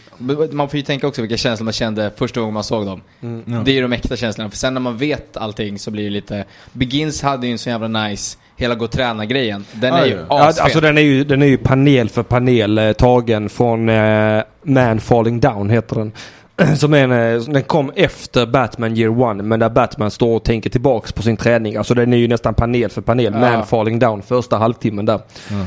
Man 0.52 0.68
får 0.68 0.76
ju 0.76 0.82
tänka 0.82 1.06
också 1.06 1.20
vilka 1.20 1.36
känslor 1.36 1.64
man 1.64 1.72
kände 1.72 2.12
första 2.16 2.40
gången 2.40 2.54
man 2.54 2.64
såg 2.64 2.86
dem. 2.86 3.00
Ja. 3.20 3.62
Det 3.64 3.70
är 3.70 3.74
ju 3.74 3.82
de 3.82 3.92
äkta 3.92 4.16
känslorna. 4.16 4.50
För 4.50 4.56
sen 4.56 4.74
när 4.74 4.80
man 4.80 4.96
vet 4.96 5.36
allting 5.36 5.78
så 5.78 5.90
blir 5.90 6.04
det 6.04 6.10
lite... 6.10 6.44
Begins 6.72 7.22
hade 7.22 7.46
ju 7.46 7.52
en 7.52 7.58
så 7.58 7.68
jävla 7.68 7.88
nice, 7.88 8.38
hela 8.56 8.74
gå 8.74 8.84
och 8.84 8.90
träna-grejen. 8.90 9.64
Den 9.72 9.92
Ah, 9.92 9.98
är 9.98 10.06
ju 10.06 10.12
ja. 10.12 10.26
Ja, 10.28 10.62
alltså 10.62 10.80
den 10.80 10.98
är, 10.98 11.02
ju, 11.02 11.24
den 11.24 11.42
är 11.42 11.46
ju 11.46 11.58
panel 11.58 12.08
för 12.08 12.22
panel 12.22 12.78
eh, 12.78 12.92
tagen 12.92 13.48
från 13.48 13.88
eh, 13.88 14.42
Man 14.62 15.00
Falling 15.00 15.40
Down 15.40 15.70
heter 15.70 15.96
den. 15.96 16.12
Som 16.78 16.94
är 16.94 17.04
en, 17.04 17.12
eh, 17.36 17.42
den 17.42 17.62
kom 17.62 17.92
efter 17.96 18.46
Batman 18.46 18.96
Year 18.96 19.20
One 19.22 19.42
men 19.42 19.60
där 19.60 19.68
Batman 19.70 20.10
står 20.10 20.36
och 20.36 20.44
tänker 20.44 20.70
tillbaks 20.70 21.12
på 21.12 21.22
sin 21.22 21.36
träning. 21.36 21.76
Alltså 21.76 21.94
den 21.94 22.12
är 22.12 22.16
ju 22.16 22.28
nästan 22.28 22.54
panel 22.54 22.90
för 22.90 23.00
panel. 23.02 23.32
Ja. 23.34 23.40
Man 23.40 23.66
Falling 23.66 23.98
Down 23.98 24.22
första 24.22 24.56
halvtimmen 24.58 25.06
där. 25.06 25.20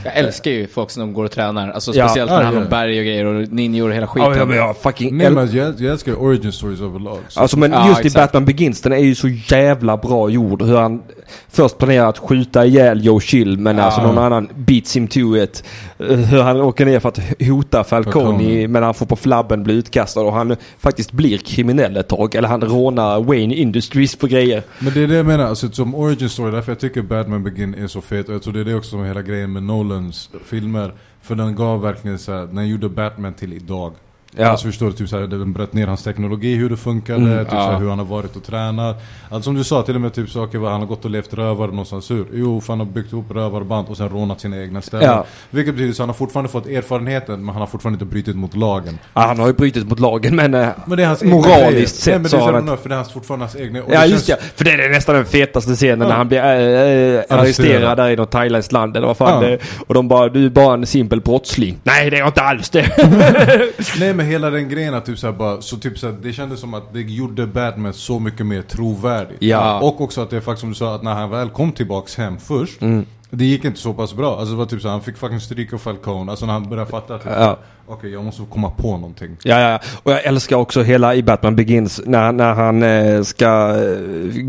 Jag 0.05 0.15
älskar 0.17 0.51
ju 0.51 0.67
folk 0.67 0.89
som 0.89 1.13
går 1.13 1.25
och 1.25 1.31
tränar. 1.31 1.69
Alltså 1.71 1.91
Ja. 1.93 2.07
speciellt 2.07 2.31
Ja, 2.31 2.37
när 2.37 2.43
han 2.45 2.53
ja. 2.53 2.59
har 2.59 2.67
berg 2.69 2.99
och 2.99 3.05
grejer 3.05 3.25
och 3.25 3.47
ninjor 3.53 3.89
och 3.89 3.95
hela 3.95 4.07
skiten. 4.07 4.37
Ja, 4.37 4.45
men 4.45 4.57
jag 4.57 4.77
fucking 4.77 5.17
Nej 5.17 5.27
äl- 5.27 5.33
men 5.35 5.51
jag, 5.55 5.73
jag 5.79 5.91
älskar 5.91 6.21
origin 6.23 6.51
stories 6.51 6.81
överlag. 6.81 7.19
Så. 7.27 7.39
Alltså 7.39 7.57
men 7.59 7.71
Ja, 7.71 7.87
just 7.89 8.05
i. 8.05 8.09
Batman 8.19 8.45
Begins 8.45 8.81
den 8.81 8.93
är 8.93 8.97
ju 8.97 9.15
så 9.15 9.27
jävla 9.27 9.97
bra 9.97 10.29
gjord. 10.29 10.61
Hur 10.61 10.77
han, 10.77 11.03
först 11.49 11.77
planerar 11.77 12.09
att 12.09 12.17
skjuta 12.17 12.65
ihjäl 12.65 13.05
Joe 13.05 13.19
Chill 13.19 13.57
men 13.59 13.79
alltså 13.79 14.01
någon 14.01 14.17
annan 14.17 14.49
beats 14.55 14.95
him 14.95 15.07
to 15.07 15.37
it. 15.37 15.63
Eh, 15.99 16.15
Hur 16.17 16.41
han 16.41 16.61
åker 16.61 16.85
ner 16.85 16.99
för 16.99 17.09
att 17.09 17.19
hota 17.39 17.83
Falcone 17.83 18.67
men 18.67 18.83
han 18.83 18.93
får 18.93 19.05
på 19.05 19.15
flabben 19.15 19.63
bli 19.63 19.73
utkastad 19.73 20.21
och 20.21 20.33
han 20.33 20.55
faktiskt 20.79 21.11
blir 21.11 21.37
kriminell 21.37 21.97
ett 21.97 22.07
tag. 22.07 22.35
Eller 22.35 22.47
han 22.47 22.61
rånar 22.61 23.23
Wayne 23.23 23.55
Industries 23.55 24.15
på 24.15 24.27
grejer. 24.27 24.63
Men 24.79 24.93
det 24.93 25.03
är 25.03 25.07
det 25.07 25.15
jag 25.15 25.25
menar, 25.25 25.45
alltså, 25.45 25.71
som 25.71 25.95
origin 25.95 26.29
story, 26.29 26.51
därför 26.51 26.71
jag 26.71 26.79
tycker 26.79 27.01
Batman 27.01 27.43
Begin 27.43 27.73
är 27.75 27.87
så 27.87 28.01
fet. 28.01 28.29
Och 28.29 28.35
jag 28.35 28.43
tror 28.43 28.53
det 28.53 28.59
är 28.59 28.65
det 28.65 28.75
också 28.75 28.89
som 28.89 29.05
hela 29.05 29.21
grejen 29.21 29.53
med 29.53 29.63
Nolans 29.63 30.29
filmer. 30.45 30.93
För 31.21 31.35
den 31.35 31.55
gav 31.55 31.81
verkligen 31.81 32.19
så 32.19 32.31
här, 32.31 32.45
den 32.45 32.67
gjorde 32.67 32.89
Batman 32.89 33.33
till 33.33 33.53
idag. 33.53 33.93
Ja. 34.37 34.47
Alltså 34.47 34.67
förstår 34.67 34.85
du, 34.85 34.91
typ 34.93 35.09
såhär, 35.09 35.27
den 35.27 35.53
bröt 35.53 35.73
ner 35.73 35.87
hans 35.87 36.03
teknologi, 36.03 36.55
hur 36.55 36.69
det 36.69 36.77
funkade, 36.77 37.19
Mm, 37.19 37.39
typ 37.45 37.49
såhär, 37.51 37.79
hur 37.79 37.89
han 37.89 37.99
har 37.99 38.05
varit 38.05 38.35
och 38.35 38.43
tränat. 38.43 39.03
Alltså 39.29 39.41
som 39.41 39.55
du 39.55 39.63
sa, 39.63 39.81
till 39.81 39.95
och 39.95 40.01
med 40.01 40.13
typ 40.13 40.29
saker 40.29 40.57
vad 40.57 40.71
han 40.71 40.79
har 40.81 40.87
gått 40.87 41.05
och 41.05 41.11
levt 41.11 41.33
rövare 41.33 41.67
någonstans 41.67 42.11
ur. 42.11 42.25
Jo, 42.33 42.61
för 42.61 42.73
han 42.73 42.79
har 42.79 42.85
byggt 42.87 43.11
ihop 43.13 43.25
rövarband 43.31 43.87
och 43.89 43.97
sen 43.97 44.09
rånat 44.09 44.41
sina 44.41 44.61
egna 44.61 44.81
ställen. 44.81 45.05
Ja. 45.05 45.25
Vilket 45.49 45.73
betyder 45.75 45.91
att 45.91 45.99
han 45.99 46.09
har 46.09 46.13
fortfarande 46.13 46.49
fått 46.51 46.67
erfarenheten, 46.67 47.45
men 47.45 47.49
han 47.53 47.59
har 47.61 47.67
fortfarande 47.67 47.95
inte 47.95 48.05
brutit 48.05 48.35
mot 48.35 48.55
lagen. 48.55 48.99
Ja, 49.13 49.21
han 49.21 49.39
har 49.39 49.47
ju 49.47 49.53
brutit 49.53 49.89
mot 49.89 49.99
lagen 49.99 50.35
men, 50.35 50.53
eh, 50.53 50.67
Men 50.85 50.97
det 50.97 51.03
är 51.03 51.07
hans 51.07 51.23
moraliskt 51.23 51.55
grejer. 51.55 51.71
Nej, 51.71 51.87
sett 51.87 52.13
men 52.13 52.23
det 52.23 52.29
så 52.29 52.37
är 52.37 52.53
han 52.53 52.67
han... 52.67 52.77
för 52.77 52.89
det 52.89 52.95
är 52.95 52.97
hans, 52.97 53.11
fortfarande 53.13 53.45
hans 53.45 53.55
egna. 53.55 53.79
Ja 53.91 54.05
just 54.05 54.27
känns- 54.27 54.39
ja, 54.41 54.47
för 54.55 54.65
det 54.65 54.71
är 54.71 54.89
nästan 54.89 55.15
den 55.15 55.25
fetaste 55.25 55.75
scenen 55.75 55.99
när 55.99 56.05
Ja. 56.09 56.13
han 56.13 56.27
blir 56.27 56.39
äh, 56.39 56.45
äh, 56.45 57.23
arresterad 57.39 57.97
där 57.97 58.09
i 58.09 58.15
något 58.15 58.31
thailändskt 58.31 58.71
land 58.71 58.97
eller 58.97 59.07
vad 59.07 59.17
fan 59.17 59.43
Ja. 59.43 59.49
det. 59.49 59.59
Och 59.87 59.93
de 59.93 60.07
bara, 60.07 60.29
du 60.29 60.45
är 60.45 60.49
bara 60.49 60.73
en 60.73 60.85
simpel 60.85 61.21
brottsling. 61.21 61.77
Nej 61.83 62.09
det 62.09 62.15
är 62.15 62.19
jag 62.19 62.27
inte 62.29 62.41
alls 62.41 62.69
det. 62.69 62.85
Nej 63.99 64.13
men 64.13 64.24
hela 64.25 64.49
den 64.49 64.69
grejen 64.69 64.93
att 64.93 65.05
typ 65.05 65.19
såhär 65.19 65.33
bara, 65.33 65.61
så 65.61 65.77
typ 65.77 65.97
såhär, 65.99 66.15
det 66.21 66.33
kändes 66.33 66.59
som 66.59 66.73
att 66.73 66.93
det 66.93 67.01
gjorde 67.01 67.47
Batman 67.47 67.93
så 67.93 68.19
mycket 68.19 68.45
mer 68.45 68.61
trovärdig. 68.61 69.37
Ja. 69.39 69.79
Och 69.81 70.01
också 70.01 70.21
att 70.21 70.29
det 70.29 70.37
är 70.37 70.41
faktiskt 70.41 70.59
som 70.61 70.69
du 70.69 70.75
sa, 70.75 70.95
att 70.95 71.03
när 71.03 71.13
han 71.13 71.29
väl 71.29 71.49
kom 71.49 71.71
tillbaks 71.71 72.15
hem 72.17 72.37
först, 72.37 72.81
Mm. 72.81 73.05
det 73.29 73.45
gick 73.45 73.65
inte 73.65 73.79
så 73.79 73.93
pass 73.93 74.13
bra. 74.13 74.37
Alltså 74.39 74.51
det 74.53 74.57
var 74.57 74.65
typ 74.65 74.81
såhär, 74.81 74.91
han 74.93 75.01
fick 75.01 75.17
fucking 75.17 75.39
stryk 75.39 75.73
av 75.73 75.77
Falcone, 75.77 76.31
alltså 76.31 76.45
när 76.45 76.53
han 76.53 76.69
började 76.69 76.89
fatta 76.91 77.15
att 77.15 77.25
Ja. 77.25 77.57
Okej 77.87 78.11
jag 78.11 78.23
måste 78.23 78.43
komma 78.49 78.69
på 78.69 78.91
någonting. 78.91 79.37
Ja, 79.43 79.59
ja. 79.59 79.79
Och 80.03 80.11
jag 80.11 80.23
älskar 80.23 80.55
också 80.55 80.83
hela 80.83 81.15
i 81.15 81.23
Batman 81.23 81.55
Begins 81.55 82.01
när, 82.05 82.31
när 82.31 82.53
han 82.53 82.83
eh, 82.83 83.21
ska 83.21 83.75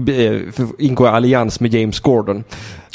eh, 0.08 0.26
eh, 0.26 0.40
ingå 0.78 1.06
allians 1.06 1.60
med 1.60 1.74
James 1.74 2.00
Gordon. 2.00 2.44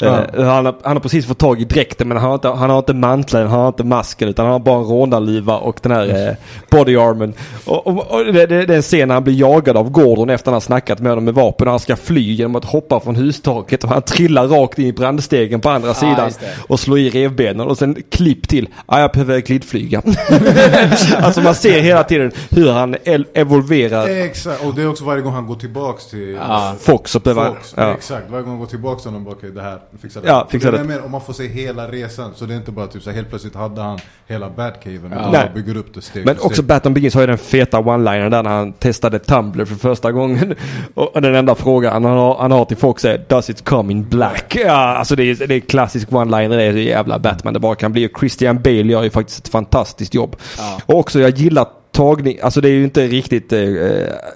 Ja. 0.02 0.26
Eh, 0.38 0.44
han, 0.44 0.66
har, 0.66 0.74
han 0.82 0.96
har 0.96 1.00
precis 1.00 1.26
fått 1.26 1.38
tag 1.38 1.60
i 1.60 1.64
dräkten 1.64 2.08
men 2.08 2.16
han 2.16 2.26
har 2.26 2.34
inte, 2.34 2.48
han 2.48 2.70
har 2.70 2.78
inte 2.78 2.94
manteln, 2.94 3.48
han 3.48 3.60
har 3.60 3.68
inte 3.68 3.84
masken 3.84 4.28
utan 4.28 4.44
han 4.44 4.52
har 4.52 4.60
bara 4.60 4.78
en 4.78 4.84
rånarluva 4.84 5.58
och 5.58 5.78
den 5.82 5.92
här 5.92 6.28
eh, 6.28 6.34
bodyarmen. 6.70 7.34
Och, 7.64 7.86
och, 7.86 8.10
och 8.10 8.24
det, 8.24 8.46
det, 8.46 8.66
det 8.66 8.72
är 8.72 8.76
en 8.76 8.82
scen 8.82 9.08
när 9.08 9.14
han 9.14 9.24
blir 9.24 9.34
jagad 9.34 9.76
av 9.76 9.90
Gordon 9.90 10.30
efter 10.30 10.42
att 10.42 10.46
han 10.46 10.54
har 10.54 10.60
snackat 10.60 11.00
med 11.00 11.10
honom 11.10 11.24
med 11.24 11.34
vapen 11.34 11.66
och 11.66 11.72
han 11.72 11.80
ska 11.80 11.96
fly 11.96 12.32
genom 12.32 12.56
att 12.56 12.64
hoppa 12.64 13.00
från 13.00 13.16
hustaket 13.16 13.84
och 13.84 13.90
han 13.90 14.02
trillar 14.02 14.46
rakt 14.46 14.78
in 14.78 14.86
i 14.86 14.92
brandstegen 14.92 15.60
på 15.60 15.70
andra 15.70 15.94
sidan 15.94 16.24
just 16.24 16.40
det. 16.40 16.46
och 16.68 16.80
slår 16.80 16.98
i 16.98 17.10
revbenen 17.10 17.66
och 17.66 17.78
sen 17.78 17.96
klipp 18.10 18.48
till, 18.48 18.68
ja 18.86 19.00
jag 19.00 19.24
väg 19.24 19.44
glidflyga. 19.44 20.02
alltså 21.22 21.40
man 21.40 21.54
ser 21.54 21.80
hela 21.80 22.04
tiden 22.04 22.32
hur 22.50 22.70
han 22.72 22.96
evolverar 23.34 24.08
Exakt, 24.08 24.64
och 24.64 24.74
det 24.74 24.82
är 24.82 24.88
också 24.88 25.04
varje 25.04 25.22
gång 25.22 25.32
han 25.32 25.46
går 25.46 25.54
tillbaks 25.54 26.06
till 26.06 26.32
Ja. 26.34 26.74
Fox 26.80 27.14
och. 27.14 27.24
Fox. 27.24 27.74
Ja. 27.76 27.92
Exakt, 27.94 28.30
varje 28.30 28.42
gång 28.42 28.50
han 28.50 28.60
går 28.60 28.66
tillbaks 28.66 29.02
till 29.02 29.10
honom, 29.12 29.32
okej 29.32 29.50
det 29.50 29.62
här, 29.62 29.78
fixa 30.02 30.20
det. 30.20 30.28
Ja, 30.28 30.46
fixa 30.50 30.70
det. 30.70 30.78
det. 30.78 30.84
mer 30.84 31.04
om 31.04 31.10
man 31.10 31.20
får 31.20 31.32
se 31.32 31.46
hela 31.46 31.88
resan, 31.88 32.30
så 32.34 32.44
det 32.44 32.54
är 32.54 32.56
inte 32.56 32.72
bara 32.72 32.86
typ 32.86 33.02
så 33.02 33.10
här, 33.10 33.16
helt 33.16 33.28
plötsligt 33.28 33.54
hade 33.54 33.80
han 33.82 33.98
hela 34.26 34.50
Batcaven, 34.50 35.12
utan 35.12 35.32
Nej. 35.32 35.44
man 35.44 35.54
bygger 35.54 35.76
upp 35.76 35.94
det 35.94 36.02
steg 36.02 36.26
Men 36.26 36.36
för 36.36 36.44
också 36.46 36.54
steg. 36.54 36.66
Batman 36.66 36.94
Begins 36.94 37.14
har 37.14 37.20
ju 37.20 37.26
den 37.26 37.38
feta 37.38 37.78
one-linern 37.78 38.30
där 38.30 38.42
när 38.42 38.50
han 38.50 38.72
testade 38.72 39.18
Tumblr 39.18 39.64
för 39.64 39.74
första 39.74 40.12
gången. 40.12 40.54
Och 40.94 41.22
den 41.22 41.34
enda 41.34 41.54
frågan 41.54 41.92
han 41.92 42.04
har, 42.04 42.38
han 42.38 42.50
har 42.50 42.64
till 42.64 42.76
Fox 42.76 43.04
är 43.04 43.24
Does 43.28 43.50
it 43.50 43.64
come 43.64 43.92
in 43.92 44.08
black? 44.08 44.56
Ja, 44.64 44.72
alltså 44.72 45.16
det 45.16 45.22
är, 45.24 45.46
det 45.46 45.54
är 45.54 45.60
klassisk 45.60 46.08
one-liner. 46.08 46.56
Det 46.56 46.62
är 46.62 46.72
så 46.72 46.78
jävla 46.78 47.18
Batman 47.18 47.54
det 47.54 47.60
bara 47.60 47.74
kan 47.74 47.92
bli. 47.92 48.06
Och 48.06 48.18
Christian 48.20 48.62
Bale 48.62 48.82
gör 48.82 49.02
ju 49.02 49.10
faktiskt 49.10 49.38
ett 49.38 49.48
fantastiskt 49.52 50.14
jobb. 50.14 50.21
Ja. 50.58 50.80
Och 50.86 50.98
också 50.98 51.20
jag 51.20 51.30
gillar 51.30 51.66
tagning, 51.92 52.38
alltså 52.42 52.60
det 52.60 52.68
är 52.68 52.72
ju 52.72 52.84
inte 52.84 53.06
riktigt 53.06 53.52
eh, 53.52 53.60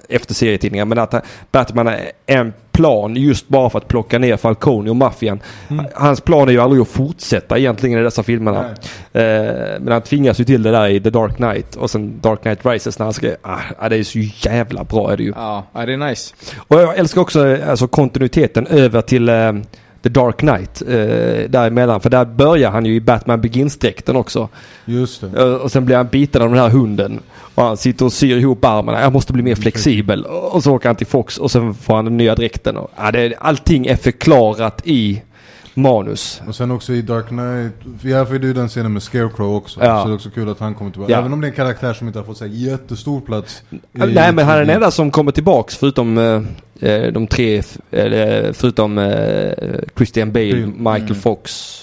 efter 0.09 0.33
serietidningar 0.33 0.85
men 0.85 0.99
att 0.99 1.25
Batman 1.51 1.87
är 1.87 2.11
en 2.25 2.53
plan 2.71 3.15
just 3.15 3.47
bara 3.47 3.69
för 3.69 3.77
att 3.77 3.87
plocka 3.87 4.19
ner 4.19 4.37
Falcone 4.37 4.89
och 4.89 4.95
maffian. 4.95 5.39
Hans 5.93 6.21
plan 6.21 6.47
är 6.47 6.51
ju 6.51 6.59
aldrig 6.59 6.81
att 6.81 6.87
fortsätta 6.87 7.57
egentligen 7.57 7.99
i 7.99 8.03
dessa 8.03 8.23
filmerna. 8.23 8.65
Eh, 9.13 9.23
men 9.79 9.87
han 9.87 10.01
tvingas 10.01 10.39
ju 10.39 10.43
till 10.43 10.63
det 10.63 10.71
där 10.71 10.87
i 10.87 10.99
The 10.99 11.09
Dark 11.09 11.35
Knight 11.35 11.75
och 11.75 11.89
sen 11.89 12.19
Dark 12.21 12.41
Knight 12.41 12.65
Rises 12.65 12.99
när 12.99 13.05
han 13.05 13.13
ska, 13.13 13.35
ah, 13.41 13.89
det 13.89 13.95
är 13.95 14.03
så 14.03 14.19
jävla 14.19 14.83
bra 14.83 15.11
är 15.11 15.17
det 15.17 15.23
ju. 15.23 15.33
Ja, 15.35 15.63
ja, 15.73 15.85
det 15.85 15.93
är 15.93 15.97
nice. 15.97 16.35
Och 16.57 16.81
jag 16.81 16.97
älskar 16.97 17.21
också 17.21 17.47
eh, 17.47 17.69
alltså, 17.69 17.87
kontinuiteten 17.87 18.67
över 18.67 19.01
till 19.01 19.29
eh, 19.29 19.53
The 20.03 20.09
Dark 20.09 20.37
Knight 20.37 20.81
eh, 20.81 21.49
däremellan. 21.49 22.01
För 22.01 22.09
där 22.09 22.25
börjar 22.25 22.71
han 22.71 22.85
ju 22.85 22.95
i 22.95 23.01
Batman 23.01 23.41
Begins-dräkten 23.41 24.15
också. 24.15 24.49
Just 24.85 25.21
det. 25.21 25.41
Eh, 25.41 25.53
Och 25.53 25.71
sen 25.71 25.85
blir 25.85 25.95
han 25.95 26.07
biten 26.07 26.41
av 26.41 26.49
den 26.49 26.57
här 26.59 26.69
hunden. 26.69 27.19
Och 27.55 27.63
han 27.63 27.77
sitter 27.77 28.05
och 28.05 28.13
syr 28.13 28.37
ihop 28.37 28.65
armarna. 28.65 29.01
Jag 29.01 29.13
måste 29.13 29.33
bli 29.33 29.43
mer 29.43 29.55
flexibel. 29.55 30.23
Och 30.25 30.63
så 30.63 30.73
åker 30.73 30.89
han 30.89 30.95
till 30.95 31.07
Fox 31.07 31.37
och 31.37 31.51
sen 31.51 31.73
får 31.73 31.95
han 31.95 32.05
den 32.05 32.17
nya 32.17 32.35
dräkten. 32.35 32.77
Och, 32.77 32.91
ja, 32.97 33.11
det, 33.11 33.33
allting 33.39 33.85
är 33.87 33.95
förklarat 33.95 34.81
i 34.83 35.21
manus. 35.77 36.41
Och 36.47 36.55
sen 36.55 36.71
också 36.71 36.93
i 36.93 37.01
Dark 37.01 37.27
Knight, 37.27 37.73
ja 38.01 38.25
för 38.25 38.39
det 38.39 38.45
är 38.45 38.47
ju 38.47 38.53
den 38.53 38.67
scenen 38.69 38.93
med 38.93 39.03
Scarecrow 39.03 39.55
också. 39.55 39.79
Ja. 39.83 40.01
Så 40.01 40.07
det 40.07 40.13
är 40.13 40.15
också 40.15 40.29
kul 40.29 40.49
att 40.49 40.59
han 40.59 40.75
kommer 40.75 40.91
tillbaka. 40.91 41.13
Ja. 41.13 41.19
Även 41.19 41.33
om 41.33 41.41
det 41.41 41.47
är 41.47 41.49
en 41.49 41.55
karaktär 41.55 41.93
som 41.93 42.07
inte 42.07 42.19
har 42.19 42.25
fått 42.25 42.37
så 42.37 42.45
jättestor 42.45 43.21
plats. 43.21 43.61
i- 43.69 43.79
Nej 43.93 44.31
men 44.33 44.45
han 44.45 44.55
är 44.55 44.59
den 44.59 44.69
enda 44.69 44.91
som 44.91 45.11
kommer 45.11 45.31
tillbaks 45.31 45.77
förutom 45.77 46.17
eh, 46.17 46.41
eh, 46.91 47.11
de 47.11 47.27
tre, 47.27 47.63
eller 47.91 48.53
förutom 48.53 48.97
eh, 48.97 49.51
Christian 49.97 50.31
Bale, 50.31 50.53
Bale. 50.53 50.65
Michael 50.65 51.01
Mm. 51.11 51.21
Fox. 51.21 51.73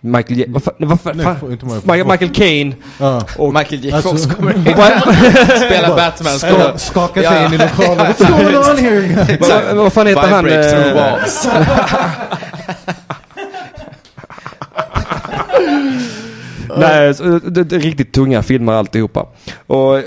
Michael, 0.00 0.38
Je- 0.40 0.46
vad 0.48 0.62
fan, 0.62 0.74
Nej, 0.78 0.88
fan, 1.24 1.52
inte 1.52 1.66
Michael 1.66 2.06
Michael, 2.06 2.30
Caine. 2.34 2.74
Ja. 3.00 3.22
Och, 3.38 3.54
Michael 3.54 3.84
J. 3.84 3.92
Alltså- 3.92 4.08
Fox 4.10 4.26
kommer 4.34 4.52
in, 4.56 4.62
spelar 4.62 5.96
Batman. 5.96 6.32
Ska, 6.38 6.48
Ska, 6.48 6.78
skaka 6.78 7.22
sig 7.22 7.32
Ja. 7.32 7.46
in 7.46 7.52
i 7.54 7.58
lokalen. 7.58 7.98
What's 8.12 8.42
going 8.42 8.56
on 8.56 8.78
here? 8.78 9.74
vad 9.74 9.92
fan 9.92 10.06
heter 10.06 10.28
han? 10.28 10.46
Nej, 16.80 17.14
så, 17.14 17.24
eh, 17.24 17.34
det, 17.34 17.64
det 17.64 17.76
är 17.76 17.80
riktigt 17.80 18.12
tunga 18.12 18.42
filmer 18.42 18.72
alltihopa. 18.72 19.26
Och 19.66 19.98
eh, 19.98 20.02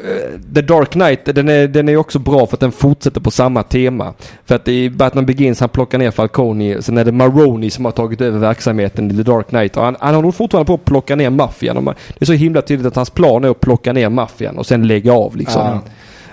The 0.55 0.61
Dark 0.61 0.89
Knight, 0.89 1.25
den 1.25 1.49
är, 1.49 1.67
den 1.67 1.89
är 1.89 1.97
också 1.97 2.19
bra 2.19 2.45
för 2.47 2.55
att 2.55 2.59
den 2.59 2.71
fortsätter 2.71 3.21
på 3.21 3.31
samma 3.31 3.63
tema. 3.63 4.13
För 4.45 4.55
att 4.55 4.67
i 4.67 4.89
Batman 4.89 5.25
Begins 5.25 5.59
han 5.59 5.69
plockar 5.69 5.97
ner 5.97 6.11
Falcone, 6.11 6.81
sen 6.81 6.97
är 6.97 7.05
det 7.05 7.11
Maroni 7.11 7.69
som 7.69 7.85
har 7.85 7.91
tagit 7.91 8.21
över 8.21 8.39
verksamheten 8.39 9.11
i 9.11 9.15
The 9.15 9.23
Dark 9.23 9.47
Knight. 9.47 9.77
Och 9.77 9.83
han, 9.83 9.95
han 9.99 10.15
håller 10.15 10.31
fortfarande 10.31 10.67
på 10.67 10.73
att 10.73 10.85
plocka 10.85 11.15
ner 11.15 11.29
maffian. 11.29 11.85
Det 11.85 12.23
är 12.23 12.25
så 12.25 12.33
himla 12.33 12.61
tydligt 12.61 12.87
att 12.87 12.95
hans 12.95 13.09
plan 13.09 13.43
är 13.43 13.49
att 13.49 13.59
plocka 13.59 13.93
ner 13.93 14.09
maffian 14.09 14.57
och 14.57 14.65
sen 14.65 14.87
lägga 14.87 15.13
av 15.13 15.35
liksom. 15.35 15.61
Ja. 15.61 15.81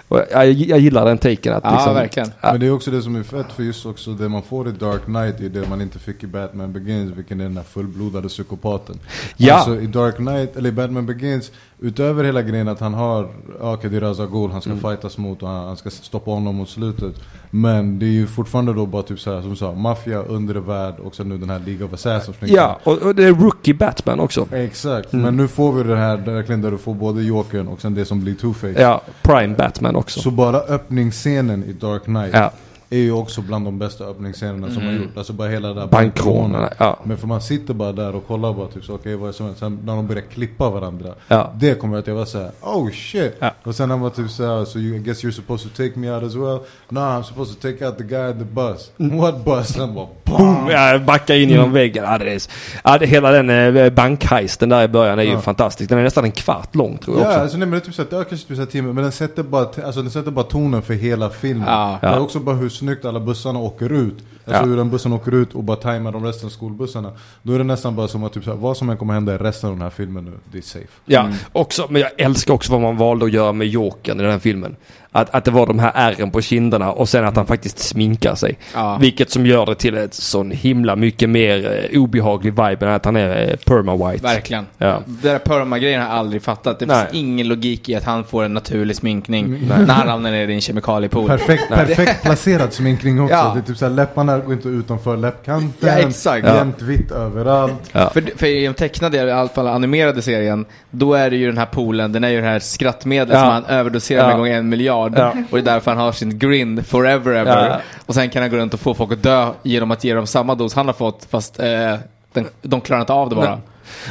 Och 0.09 0.23
jag, 0.31 0.53
jag 0.53 0.79
gillar 0.79 1.05
den 1.07 1.19
taken. 1.19 1.55
Att, 1.55 1.65
Ja, 1.65 1.71
liksom, 1.73 1.95
verkligen. 1.95 2.29
Men 2.43 2.61
det 2.61 2.67
är 2.67 2.71
också 2.71 2.91
det 2.91 3.03
som 3.03 3.17
är 3.17 3.23
fett 3.23 3.53
för 3.53 3.63
just 3.63 3.87
också 3.87 4.11
det 4.11 4.29
man 4.29 4.43
får 4.43 4.69
i 4.69 4.73
Dark 4.73 5.05
Knight 5.05 5.41
är 5.41 5.49
det 5.49 5.69
man 5.69 5.81
inte 5.81 5.99
fick 5.99 6.23
i 6.25 6.27
Batman 6.27 6.73
Begins, 6.73 7.13
vilken 7.17 7.41
är 7.41 7.45
den 7.45 7.55
där 7.55 7.63
fullblodade 7.63 8.29
psykopaten. 8.29 8.99
Ja. 9.37 9.55
Alltså 9.55 9.81
i 9.81 9.87
Dark 9.87 10.17
Knight, 10.17 10.57
eller 10.57 10.69
i 10.69 10.73
Batman 10.73 11.07
Begins, 11.07 11.53
utöver 11.81 12.25
hela 12.25 12.43
grejen 12.43 12.69
att 12.69 12.81
han 12.81 12.95
har, 12.95 13.29
okej 13.61 13.91
det 13.91 13.97
är 13.97 14.27
Ghul 14.27 14.51
han 14.51 14.61
ska 14.61 14.71
Mm. 14.71 14.83
fightas 14.83 15.19
mot 15.19 15.43
och 15.43 15.49
han, 15.49 15.67
han 15.67 15.77
ska 15.77 15.91
stoppa 15.91 16.31
honom 16.31 16.55
mot 16.55 16.69
slutet. 16.69 17.15
Men 17.51 17.99
det 17.99 18.07
är 18.07 18.11
ju 18.11 18.27
fortfarande 18.27 18.73
då 18.73 18.87
bara 18.87 19.03
typ 19.03 19.21
såhär 19.21 19.41
som 19.41 19.51
du 19.51 19.57
sa, 19.57 19.73
maffia, 19.73 20.19
undre 20.23 20.61
värld 20.61 20.95
och 21.05 21.15
sen 21.15 21.29
nu 21.29 21.39
den 21.39 21.51
här 21.51 21.59
League 21.67 21.87
of 21.87 21.93
Assassins. 21.93 22.37
Ja, 22.43 22.79
och, 22.85 22.99
och 22.99 23.15
det 23.15 23.25
är 23.25 23.33
Rookie 23.33 23.75
Batman 23.75 24.21
också. 24.21 24.49
Exakt, 24.53 25.13
Mm. 25.13 25.25
men 25.25 25.37
nu 25.37 25.49
får 25.49 25.73
vi 25.73 25.83
det 25.83 25.97
här 25.97 26.17
verkligen 26.17 26.63
där 26.63 26.71
du 26.71 26.79
får 26.79 26.95
både 26.95 27.23
Jokern 27.23 27.69
och 27.69 27.81
sen 27.81 27.95
det 27.95 28.05
som 28.05 28.21
blir 28.21 28.35
Two-Face. 28.35 28.81
Ja, 28.81 29.01
Prime 29.23 29.55
Batman 29.55 29.97
också. 29.97 30.21
Så 30.21 30.31
bara 30.31 30.57
öppningsscenen 30.61 31.65
i 31.65 31.73
Dark 31.73 32.05
Knight 32.05 32.31
Ja, 32.33 32.51
är 32.91 32.99
ju 32.99 33.13
också 33.13 33.43
bland 33.43 33.65
de 33.65 33.79
bästa 33.79 34.05
öppningsscenerna 34.05 34.71
som 34.71 34.87
har 34.87 34.93
gjort. 34.93 35.17
Alltså 35.17 35.33
bara 35.33 35.49
hela 35.49 35.75
där 35.75 35.87
bankrånen. 35.87 36.69
Ja. 36.79 36.99
Men 37.05 37.17
för 37.17 37.27
man 37.27 37.41
sitter 37.41 37.75
bara 37.75 37.93
där 37.93 38.15
och 38.15 38.27
kollar 38.27 38.53
bara 38.53 38.69
typ 38.69 38.85
så 38.85 38.95
okej 38.95 39.17
vad 39.17 39.29
är 39.29 39.33
som 39.33 39.47
händer? 39.47 39.61
Sen 39.61 39.79
när 39.85 39.97
de 39.97 40.07
börjar 40.07 40.23
klippa 40.23 40.71
varandra. 40.71 41.15
Ja. 41.29 41.53
Det 41.55 41.75
kommer 41.75 41.99
att 41.99 42.07
jag 42.07 42.15
vara 42.15 42.27
såhär, 42.27 42.51
oh 42.63 42.91
shit. 42.91 43.37
Ja. 43.39 43.51
Och 43.63 43.75
sen 43.75 43.91
han 43.91 44.01
var 44.01 44.11
typ 44.11 44.31
såhär, 44.31 44.65
so 44.65 44.79
you, 44.79 44.97
I 44.97 44.99
guess 44.99 45.25
you're 45.25 45.31
supposed 45.31 45.71
to 45.73 45.77
take 45.83 45.99
me 45.99 46.11
out 46.11 46.23
as 46.25 46.35
well? 46.35 46.59
No, 46.89 47.01
I'm 47.01 47.23
supposed 47.23 47.61
to 47.61 47.69
take 47.73 47.87
out 47.87 47.99
the 47.99 48.05
guy 48.05 48.31
in 48.31 48.39
the 48.39 48.45
bus. 48.45 48.91
What 48.97 49.45
bus? 49.45 49.77
Han 49.77 49.95
bara 49.95 50.07
Boom! 50.25 50.69
Ja, 50.71 50.99
backa 50.99 51.35
in 51.35 51.49
genom 51.51 51.73
väggen. 51.73 52.05
Ja, 52.05 52.19
det 52.19 52.33
är, 52.33 52.43
ja, 52.85 52.99
det, 52.99 53.07
hela 53.07 53.31
den 53.31 53.77
eh, 53.77 53.91
bankheisten 53.91 54.69
där 54.69 54.85
i 54.85 54.89
början 54.89 55.19
är 55.19 55.23
ju 55.23 55.39
fantastisk. 55.39 55.91
Den 55.91 55.99
är 55.99 56.03
nästan 56.03 56.25
en 56.25 56.33
kvart 56.33 56.75
lång 56.75 56.99
tror 56.99 57.17
jag 57.17 57.27
Ja, 57.27 57.29
också. 57.31 57.41
alltså, 57.41 57.59
nej, 57.59 57.67
men 57.69 57.71
det 57.71 57.85
är 57.85 57.87
typ 57.87 57.95
såhär, 57.95 58.11
det 58.11 58.17
är 58.17 58.25
kanske 58.25 58.49
typ 58.49 58.57
såhär 58.57 58.71
timme, 58.71 58.93
men 58.93 59.03
den 59.03 59.13
sätter, 59.13 59.43
bara, 59.43 59.63
alltså, 59.85 60.03
den 60.03 60.11
sätter 60.11 60.31
bara 60.31 60.45
tonen 60.45 60.83
för 60.83 60.95
hela 60.95 61.31
filmen. 61.31 61.69
Ja. 61.69 61.99
Det 62.01 62.07
är 62.07 62.21
också 62.21 62.39
bara 62.41 62.57
hur 62.57 62.69
snyggt 62.77 63.05
alla 63.05 63.21
bussarna 63.21 63.59
åker 63.59 63.93
ut. 63.93 64.15
Alltså 64.45 64.63
Ja. 64.63 64.69
hur 64.69 64.77
den 64.77 64.91
bussen 64.91 65.13
åker 65.13 65.35
ut 65.35 65.55
och 65.55 65.65
bara 65.65 65.77
tajmar 65.77 66.13
de 66.13 66.25
resten 66.25 66.47
av 66.47 66.51
skolbussarna. 66.51 67.13
Då 67.43 67.53
är 67.53 67.59
det 67.59 67.65
nästan 67.65 67.97
bara 67.97 68.09
som 68.09 68.25
att 68.25 68.33
typ 68.33 68.47
vad 68.47 68.77
som 68.77 68.91
än 68.91 68.97
kommer 68.97 69.15
hända 69.15 69.35
i 69.35 69.39
resten 69.39 69.71
av 69.71 69.77
den 69.77 69.83
här 69.83 69.91
filmen 69.91 70.25
nu, 70.25 70.33
det 70.53 70.59
är 70.59 70.63
safe. 70.63 70.87
Ja, 71.05 71.31
också, 71.53 71.87
men 71.91 72.03
jag 72.03 72.11
älskar 72.21 72.55
också 72.55 72.73
vad 72.73 72.81
man 72.81 72.97
valde 72.97 73.25
att 73.25 73.33
göra 73.33 73.53
med 73.53 73.67
Jokern 73.69 74.21
i 74.21 74.23
den 74.23 74.33
här 74.33 74.39
filmen. 74.39 74.77
Att, 75.17 75.35
att 75.35 75.45
det 75.45 75.51
var 75.51 75.67
de 75.67 75.79
här 75.79 75.93
ärren 75.95 76.31
på 76.31 76.41
kinderna 76.41 76.93
och 76.93 77.09
sen 77.09 77.25
att 77.25 77.37
han 77.37 77.47
faktiskt 77.47 77.79
sminkar 77.79 78.35
sig. 78.35 78.59
Ja. 78.75 78.99
Vilket 79.01 79.31
som 79.31 79.47
gör 79.47 79.67
det 79.67 79.75
till 79.75 79.97
ett 79.97 80.15
sån 80.15 80.51
himla 80.51 80.97
mycket 80.97 81.29
mer 81.31 81.89
eh, 81.93 82.01
obehaglig 82.01 82.51
vibe 82.53 82.87
än 82.87 82.93
att 82.93 83.05
han 83.05 83.17
är 83.17 83.49
eh, 83.51 83.57
perma-white. 83.57 84.23
Verkligen. 84.23 84.67
Ja. 84.79 85.01
Det 85.07 85.29
där 85.29 85.39
perma-grejen 85.39 86.01
har 86.03 86.09
jag 86.09 86.19
aldrig 86.19 86.43
fattat. 86.43 86.79
Det 86.79 86.87
Nej. 86.87 87.01
finns 87.07 87.15
ingen 87.23 87.49
logik 87.49 87.89
i 87.89 87.95
att 87.95 88.05
han 88.05 88.25
får 88.25 88.45
en 88.45 88.55
naturlig 88.55 88.97
sminkning 88.97 89.69
när 89.69 89.87
han 89.95 90.07
ramlar 90.07 90.31
ner 90.31 90.49
i 90.49 90.55
en 90.55 90.61
kemikaliepool. 90.61 91.29
Perfekt, 91.29 91.69
perfekt 91.69 92.23
placerad 92.23 92.73
sminkning 92.73 93.21
också. 93.21 93.35
Ja. 93.37 93.53
Det 93.55 93.61
är 93.61 93.63
typ 93.63 93.77
såhär, 93.77 93.93
läpparna 93.93 94.39
går 94.39 94.53
inte 94.53 94.69
utanför 94.69 95.17
läppkanten. 95.17 95.89
Ja, 95.89 96.09
exakt. 96.09 96.47
Jämnt 96.47 96.83
vitt 96.83 97.11
överallt. 97.11 97.73
Ja. 97.93 98.11
För, 98.11 98.23
för 98.37 98.47
i 98.47 98.67
de 98.67 98.75
tecknade, 98.75 99.17
i 99.17 99.31
alla 99.31 99.49
fall 99.49 99.69
animerade 99.69 100.23
serien, 100.23 100.67
då 100.91 101.15
är 101.15 101.31
det 101.31 101.37
ju 101.37 101.47
den 101.47 101.59
här 101.59 101.67
poolen, 101.67 102.13
den 102.13 102.25
är 102.25 102.29
ju 102.29 102.41
det 102.41 102.47
här 102.47 102.59
skrattmedlet 102.59 103.35
Ja. 103.39 103.41
som 103.45 103.49
han 103.53 103.65
överdoserar 103.65 104.21
Ja. 104.23 104.27
med 104.29 104.37
gånger 104.37 104.59
en 104.59 104.69
miljard. 104.69 105.06
Ja. 105.17 105.29
Och 105.51 105.57
det 105.57 105.71
är 105.71 105.75
därför 105.75 105.91
han 105.91 106.01
har 106.01 106.13
sin 106.13 106.39
grin 106.39 106.85
forever 106.85 107.33
ever. 107.33 107.69
Ja. 107.69 107.81
Och 108.07 108.15
sen 108.15 108.31
kan 108.31 108.43
han 108.43 108.51
gå 108.51 108.57
runt 108.57 108.75
och 108.75 108.81
få 108.81 108.95
folk 108.95 109.13
att 109.13 109.23
dö 109.23 109.49
genom 109.63 109.91
att 109.91 110.05
ge 110.05 110.15
dem 110.15 110.27
samma 110.27 110.55
dos 110.55 110.75
han 110.75 110.87
har 110.87 110.95
fått, 110.95 111.27
fast 111.31 111.61
eh, 111.61 111.95
den, 112.33 112.49
de 112.63 112.81
klarar 112.81 113.01
inte 113.01 113.13
av 113.13 113.29
det 113.29 113.35
bara. 113.37 113.61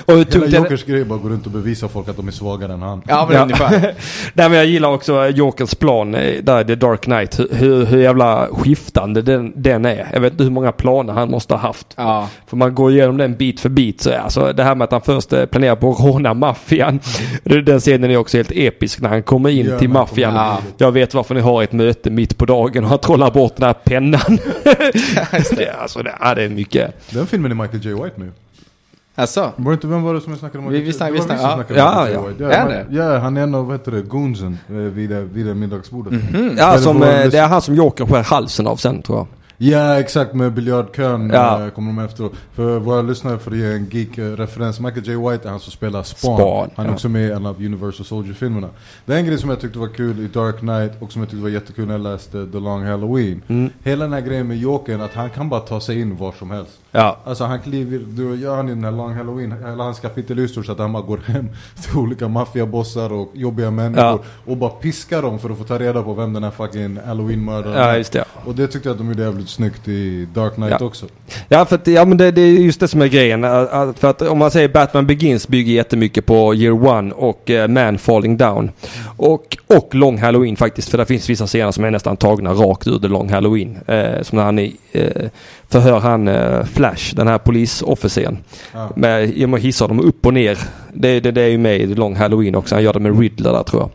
Och 0.06 0.14
hur 0.14 0.26
Hela? 0.46 0.58
Jokers 0.58 0.84
grej 0.84 1.06
bara 1.06 1.16
att 1.16 1.22
gå 1.22 1.30
runt 1.30 1.46
och 1.46 1.52
bevisa 1.52 1.88
folk 1.88 2.08
att 2.10 2.18
de 2.18 2.28
är 2.28 2.32
svagare 2.32 2.74
än 2.74 2.82
han. 2.82 3.02
Ja, 3.08 3.26
men 3.30 3.38
Ja. 3.38 3.44
ungefär. 3.44 3.80
Nej 4.34 4.50
men 4.50 4.54
jag 4.54 4.66
gillar 4.66 4.90
också 4.90 5.28
Jokers 5.28 5.76
plan 5.76 6.16
eh, 6.16 6.44
där 6.44 6.64
The 6.64 6.76
Dark 6.76 7.02
Knight. 7.02 7.40
Hur, 7.52 7.86
hur, 7.86 8.02
jävla 8.02 8.48
skiftande 8.52 9.22
den, 9.22 9.54
den 9.56 9.86
är. 9.86 10.08
Jag 10.14 10.20
vet 10.20 10.32
inte 10.32 10.44
hur 10.44 10.52
många 10.52 10.72
planer 10.72 11.14
han 11.14 11.32
måste 11.32 11.54
ha 11.54 11.62
haft. 11.62 11.88
Ja. 11.96 12.30
För 12.48 12.58
man 12.58 12.76
går 12.76 12.92
igenom 12.92 13.18
den 13.18 13.36
bit 13.36 13.60
för 13.60 13.70
bit. 13.70 14.02
Så 14.02 14.14
alltså 14.14 14.54
det 14.54 14.64
här 14.64 14.76
med 14.76 14.86
att 14.86 14.92
han 14.92 15.02
först 15.02 15.34
eh, 15.34 15.46
planerar 15.46 15.76
på 15.76 15.92
att 15.92 16.00
råna 16.00 16.34
maffian. 16.34 17.00
Den 17.44 17.80
scenen 17.80 18.12
är 18.12 18.18
också 18.18 18.38
helt 18.38 18.52
episk 18.52 19.02
när 19.02 19.10
han 19.10 19.24
kommer 19.24 19.50
in 19.50 19.66
Ja, 19.70 19.80
till 19.80 19.90
maffian. 19.90 20.36
Ja. 20.36 20.58
Jag 20.78 20.92
vet 20.92 21.14
varför 21.14 21.36
ni 21.36 21.42
har 21.42 21.64
ett 21.64 21.72
möte 21.72 22.10
mitt 22.10 22.38
på 22.38 22.46
dagen 22.46 22.84
och 22.84 22.90
han 22.90 23.00
trollar 23.00 23.32
bort 23.32 23.56
den 23.56 23.66
här 23.66 23.74
pennan. 23.74 24.22
det, 25.56 25.76
alltså, 25.80 26.04
det, 26.04 26.16
ja, 26.20 26.36
det 26.36 26.44
är 26.44 26.50
mycket. 26.50 26.94
Den 27.10 27.28
filmen 27.28 27.52
är 27.52 27.56
Michael 27.56 27.86
J. 27.86 27.94
White 28.04 28.20
med. 28.20 28.32
Alltså, 29.16 29.52
Var 29.56 29.74
inte, 29.74 29.88
vem 29.88 30.04
var 30.04 30.14
det 30.14 30.22
som 30.22 30.32
jag 30.32 30.40
snackade 30.40 30.64
om? 30.66 30.72
Vi- 30.72 30.82
vi 30.82 30.94
snack- 30.94 31.12
vi 31.14 31.14
Det 31.14 31.20
var 31.20 31.26
snack- 31.28 31.40
som 31.40 31.50
ja. 31.50 31.56
snackade 31.56 31.80
Ja, 31.80 32.10
ja. 32.40 32.50
Är 32.50 32.68
det? 32.70 32.86
Ja, 32.96 33.18
han 33.18 33.38
är 33.38 33.42
en 33.44 33.56
av, 33.56 33.66
vad 33.66 33.76
heter 33.76 33.92
det, 33.92 34.02
goonsen 34.02 34.58
eh, 34.70 34.76
vid, 34.76 35.10
det- 35.10 35.22
vid 35.24 35.46
det 35.46 35.54
middagsbordet. 35.54 36.14
Mhm. 36.14 36.56
Ja, 36.58 36.78
som, 36.78 37.04
eh, 37.04 37.10
det 37.30 37.38
är 37.38 37.48
han 37.48 37.62
som 37.62 37.76
Joker 37.76 38.06
skär 38.06 38.24
halsen 38.24 38.68
av 38.68 38.76
sen 38.76 39.02
tror 39.02 39.18
jag. 39.18 39.28
Ja, 39.58 40.00
exakt 40.00 40.34
med 40.34 40.54
biljardkön 40.54 41.30
Ja. 41.34 41.64
eh, 41.66 41.70
kommer 41.70 41.88
de 41.94 42.06
efteråt. 42.06 42.34
För 42.54 42.80
våra 42.80 43.02
lyssnare 43.02 43.40
får 43.40 43.56
ge 43.56 43.66
en 43.74 43.86
geek-referens. 43.92 44.80
Michael 44.80 45.08
J. 45.08 45.16
White 45.32 45.48
är 45.48 45.52
han 45.52 45.60
som 45.60 45.72
spelar 45.72 46.04
Spawn. 46.04 46.38
Spawn, 46.38 46.70
han 46.76 46.86
är 46.86 46.90
ja. 46.90 46.94
också 46.94 47.10
med 47.10 47.28
i 47.28 47.32
en 47.32 47.46
av 47.46 47.56
Universal 47.58 48.06
Soldier-filmerna. 48.06 48.68
Det 49.06 49.14
är 49.14 49.18
en 49.18 49.26
grej 49.26 49.38
som 49.38 49.50
jag 49.50 49.60
tyckte 49.60 49.80
var 49.80 49.88
kul 49.88 50.20
i 50.20 50.28
Dark 50.28 50.60
Knight 50.60 50.92
och 51.02 51.12
som 51.12 51.22
jag 51.22 51.30
tyckte 51.30 51.44
var 51.44 51.50
jättekul 51.50 51.86
när 51.88 51.94
jag 51.94 52.02
läste 52.02 52.48
The 52.52 52.60
Long 52.60 52.84
Halloween. 52.86 53.42
Mm. 53.48 53.70
Hela 53.84 54.04
den 54.04 54.14
här 54.14 54.22
grejen 54.22 54.48
med 54.48 54.58
Jokern, 54.58 55.02
att 55.02 55.14
han 55.14 55.30
kan 55.30 55.50
bara 55.50 55.60
ta 55.62 55.80
sig 55.80 56.00
in 56.02 56.18
var 56.18 56.32
som 56.40 56.52
helst. 56.52 56.80
Ja. 56.96 57.18
Alltså 57.24 57.44
han 57.44 57.60
kliver, 57.60 58.00
du 58.08 58.36
gör 58.36 58.56
han 58.56 58.68
i 58.68 58.72
den 58.72 58.84
här 58.84 58.92
Long 58.92 59.14
Halloween, 59.14 59.52
hela 59.66 59.84
hans 59.84 60.00
kapitel 60.00 60.40
är 60.40 60.48
stort 60.48 60.66
sett 60.66 60.74
att 60.74 60.80
han 60.80 60.94
bara 60.94 61.04
går 61.04 61.20
hem 61.28 61.50
till 61.84 61.98
olika 61.98 62.28
maffiabossar 62.28 63.14
och 63.14 63.32
jobbiga 63.34 63.72
människor 63.72 64.04
Ja. 64.06 64.20
och 64.46 64.58
bara 64.58 64.70
piskar 64.70 65.22
dem 65.22 65.40
för 65.40 65.50
att 65.50 65.58
få 65.58 65.64
ta 65.64 65.78
reda 65.80 66.02
på 66.04 66.14
vem 66.14 66.34
den 66.34 66.44
här 66.44 66.52
fucking 66.52 66.98
halloween-mördaren 67.06 67.78
Ja, 67.78 67.84
är. 67.84 67.98
just 67.98 68.12
det. 68.14 68.26
Och 68.46 68.56
det 68.56 68.68
tyckte 68.68 68.90
jag 68.90 68.94
att 68.94 68.98
de 69.00 69.08
gjorde 69.08 69.24
jävligt 69.24 69.50
snyggt 69.50 69.88
i 69.88 70.28
Dark 70.34 70.54
Knight 70.56 70.76
Ja. 70.80 70.86
också. 70.86 71.06
Ja, 71.50 71.66
för 71.66 71.76
att, 71.76 71.88
ja 71.88 72.06
men 72.06 72.18
det, 72.18 72.32
det 72.32 72.42
är 72.42 72.52
just 72.52 72.80
det 72.80 72.88
som 72.88 73.02
är 73.02 73.08
grejen. 73.08 73.44
Att- 73.44 74.00
För 74.00 74.10
att 74.10 74.22
om 74.22 74.38
man 74.38 74.52
säger 74.52 74.68
Batman 74.70 75.08
Begins 75.08 75.48
bygger 75.48 75.74
jättemycket 75.74 76.26
på 76.26 76.56
Year 76.56 76.86
One 76.88 77.12
och 77.14 77.50
eh, 77.52 77.68
Man 77.68 77.98
Falling 77.98 78.38
Down. 78.38 78.72
Och, 79.18 79.58
och 79.68 79.96
Long 79.96 80.18
Halloween 80.18 80.56
faktiskt. 80.56 80.90
För 80.90 80.98
det 80.98 81.06
finns 81.06 81.30
vissa 81.30 81.48
scener 81.48 81.72
som 81.72 81.84
är 81.84 81.92
nästan 81.92 82.18
tagna 82.18 82.54
rakt 82.54 82.88
ur 82.88 83.00
The 83.00 83.08
Long 83.08 83.30
Halloween. 83.30 83.78
Eh, 83.88 84.22
som 84.22 84.36
när 84.38 84.44
han 84.46 84.60
är, 84.60 84.72
eh, 84.92 85.30
förhör 85.70 86.00
han 86.00 86.28
eh, 86.28 86.64
Flash, 86.86 87.16
den 87.16 87.28
här 87.28 87.38
polisofficeren. 87.38 88.38
Ja. 88.74 88.92
Med, 88.96 89.38
genom 89.38 89.54
att 89.54 89.62
hissa 89.62 89.88
dem 89.88 90.00
upp 90.00 90.26
och 90.26 90.34
ner. 90.34 90.58
Det, 90.94 91.20
det, 91.20 91.32
det 91.32 91.42
är 91.42 91.48
ju 91.48 91.58
med 91.58 91.80
i 91.82 91.86
Long 91.86 92.16
Halloween 92.16 92.56
också. 92.56 92.76
Han 92.76 92.84
gör 92.84 92.94
det 92.94 93.00
med 93.00 93.20
Riddler 93.20 93.54
där 93.54 93.64
tror 93.64 93.82
jag. 93.82 93.90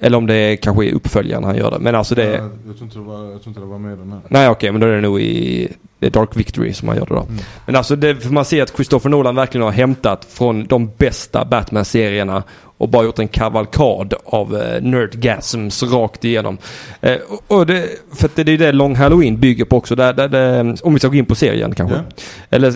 Eller 0.00 0.18
om 0.18 0.26
det 0.26 0.34
är, 0.34 0.56
kanske 0.56 0.84
är 0.84 0.92
uppföljaren 0.92 1.44
han 1.44 1.56
gör 1.56 1.70
det. 1.70 1.78
Men 1.78 1.94
alltså 1.94 2.14
det... 2.14 2.24
Ja, 2.24 2.50
jag, 2.66 2.76
tror 2.76 2.82
inte 2.82 2.98
det 2.98 3.04
var, 3.04 3.24
jag 3.24 3.42
tror 3.42 3.48
inte 3.48 3.60
det 3.60 3.66
var 3.66 3.78
med 3.78 3.98
den 3.98 4.12
här. 4.12 4.20
Nej 4.28 4.48
okej, 4.48 4.72
men 4.72 4.80
då 4.80 4.86
är 4.86 4.94
det 4.94 5.00
nog 5.00 5.20
i 5.20 5.68
Dark 6.10 6.36
Victory 6.36 6.72
som 6.72 6.86
man 6.86 6.96
gör 6.96 7.06
det 7.06 7.14
då. 7.14 7.20
Mm. 7.20 7.38
Men 7.66 7.76
alltså 7.76 7.96
det, 7.96 8.16
för 8.16 8.30
man 8.30 8.44
ser 8.44 8.62
att 8.62 8.74
Christopher 8.74 9.10
Nolan 9.10 9.34
verkligen 9.34 9.64
har 9.64 9.72
hämtat 9.72 10.26
från 10.30 10.66
de 10.66 10.90
bästa 10.98 11.44
Batman-serierna 11.44 12.42
och 12.78 12.88
bara 12.88 13.04
gjort 13.04 13.18
en 13.18 13.28
kavalkad 13.28 14.14
av 14.24 14.56
eh, 14.56 14.82
nerdgasms 14.82 15.82
rakt 15.82 16.24
igenom. 16.24 16.58
Eh, 17.00 17.16
och, 17.46 17.66
det, 17.66 17.88
för 18.14 18.30
det, 18.34 18.44
det 18.44 18.52
är 18.52 18.58
det 18.58 18.72
Long 18.72 18.96
Halloween 18.96 19.40
bygger 19.40 19.64
på 19.64 19.76
också. 19.76 19.94
Där, 19.94 20.12
där, 20.12 20.28
det, 20.28 20.76
om 20.82 20.92
vi 20.92 20.98
ska 20.98 21.08
gå 21.08 21.14
in 21.14 21.26
på 21.26 21.34
serien 21.34 21.74
kanske. 21.74 21.96
Ja. 21.96 22.02
Eller 22.50 22.74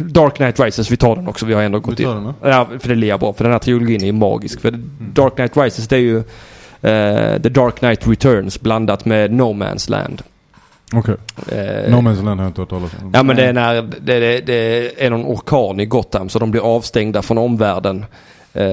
Dark 0.00 0.34
Knight 0.34 0.60
Rises, 0.60 0.90
vi 0.90 0.96
tar 0.96 1.16
den 1.16 1.28
också. 1.28 1.46
Vi 1.46 1.54
har 1.54 1.62
ändå 1.62 1.80
gått 1.80 2.00
in. 2.00 2.32
Ja, 2.42 2.68
för 2.78 2.88
det 2.88 2.94
ler 2.94 3.18
bra. 3.18 3.32
För 3.32 3.44
den 3.44 3.52
här 3.52 3.58
trilogin 3.58 4.02
är 4.02 4.06
ju 4.06 4.12
magisk. 4.12 4.60
För 4.60 4.70
Dark 5.14 5.34
Knight 5.34 5.56
Rises 5.56 5.88
det 5.88 5.96
är 5.96 6.00
ju 6.00 6.16
eh, 6.82 7.42
The 7.42 7.48
Dark 7.48 7.78
Knight 7.78 8.06
Returns 8.06 8.60
blandat 8.60 9.04
med 9.04 9.32
No 9.32 9.52
Man's 9.52 9.90
Land. 9.90 10.22
Okej. 10.94 11.14
Eh, 11.48 11.90
No 11.90 11.96
Man's 11.96 12.24
Land 12.24 12.40
har 12.40 12.46
jag 12.46 12.50
inte 12.50 12.60
hört 12.60 12.68
talas 12.70 12.90
om. 13.02 13.10
Ja 13.14 13.22
men 13.22 13.36
det 13.36 13.44
är 13.44 13.52
när 13.52 13.74
det, 13.82 14.20
det, 14.20 14.40
det 14.46 15.04
är 15.04 15.10
någon 15.10 15.24
orkan 15.26 15.80
i 15.80 15.86
Gotham 15.86 16.28
så 16.28 16.38
de 16.38 16.50
blir 16.50 16.76
avstängda 16.76 17.22
från 17.22 17.38
omvärlden. 17.38 18.04
Eh, 18.54 18.64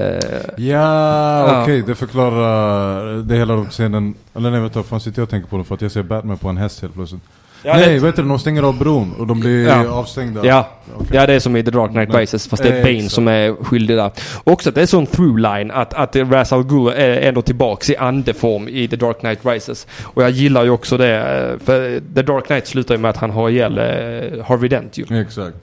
Ja, 0.56 1.62
okej. 1.62 1.78
Ja. 1.78 1.86
Det 1.86 1.94
förklarar 1.94 3.14
det 3.22 3.36
hela 3.36 3.64
scenen. 3.64 4.14
Eller 4.34 4.50
nej, 4.50 4.60
vad 4.74 4.84
fan 4.86 5.00
sitter 5.00 5.18
jag 5.18 5.24
och 5.26 5.30
tänker 5.30 5.48
på 5.48 5.58
det 5.58 5.64
för 5.64 5.74
att 5.74 5.82
jag 5.82 5.92
ser 5.92 6.02
Batman 6.02 6.38
på 6.38 6.48
en 6.48 6.56
häst 6.56 6.82
helt 6.82 6.94
plötsligt. 6.94 7.22
Ja, 7.62 7.72
nej, 7.76 7.94
det, 7.94 7.98
vet 8.00 8.16
du, 8.16 8.22
de 8.22 8.38
stänger 8.38 8.62
av 8.62 8.78
bron 8.78 9.14
och 9.18 9.26
de 9.26 9.40
blir 9.40 9.66
Ja. 9.66 9.88
avstängda. 9.88 10.40
ja, 10.44 10.68
Okej. 10.94 11.06
ja, 11.12 11.26
det 11.26 11.34
är 11.34 11.38
som 11.40 11.56
i 11.56 11.62
The 11.64 11.70
Dark 11.70 11.90
Knight. 11.90 12.14
Rises 12.14 12.48
fast 12.48 12.62
det 12.62 12.68
är 12.68 12.82
Bane 12.82 12.94
exakt. 12.96 13.12
som 13.14 13.28
är 13.28 13.64
skyldig 13.64 13.96
där. 13.96 14.10
Också 14.44 14.68
att 14.68 14.74
det 14.74 14.82
är 14.82 14.86
sån 14.86 15.06
through 15.06 15.38
line 15.38 15.70
att, 15.70 15.94
att 15.94 16.16
Ra's 16.16 16.54
al 16.54 16.64
Ghul 16.64 16.88
är 16.96 17.28
ändå 17.28 17.42
tillbaks 17.42 17.90
i 17.90 17.96
andeform 17.96 18.68
i 18.68 18.88
The 18.88 18.96
Dark 18.96 19.18
Knight 19.20 19.38
Rises. 19.46 19.86
Och 20.02 20.22
jag 20.22 20.30
gillar 20.30 20.64
ju 20.64 20.70
också 20.70 20.96
det 20.96 21.16
eh, 21.16 21.64
för 21.66 22.00
The 22.14 22.22
Dark 22.22 22.46
Knight 22.46 22.66
slutar 22.66 22.94
ju 22.94 23.00
med 23.00 23.08
att 23.10 23.16
han 23.16 23.30
har 23.30 23.48
ihjäl 23.50 23.78
eh, 23.78 24.44
Harvey 24.46 24.68
Dent 24.68 24.98
ju. 24.98 25.20
Exakt. 25.20 25.56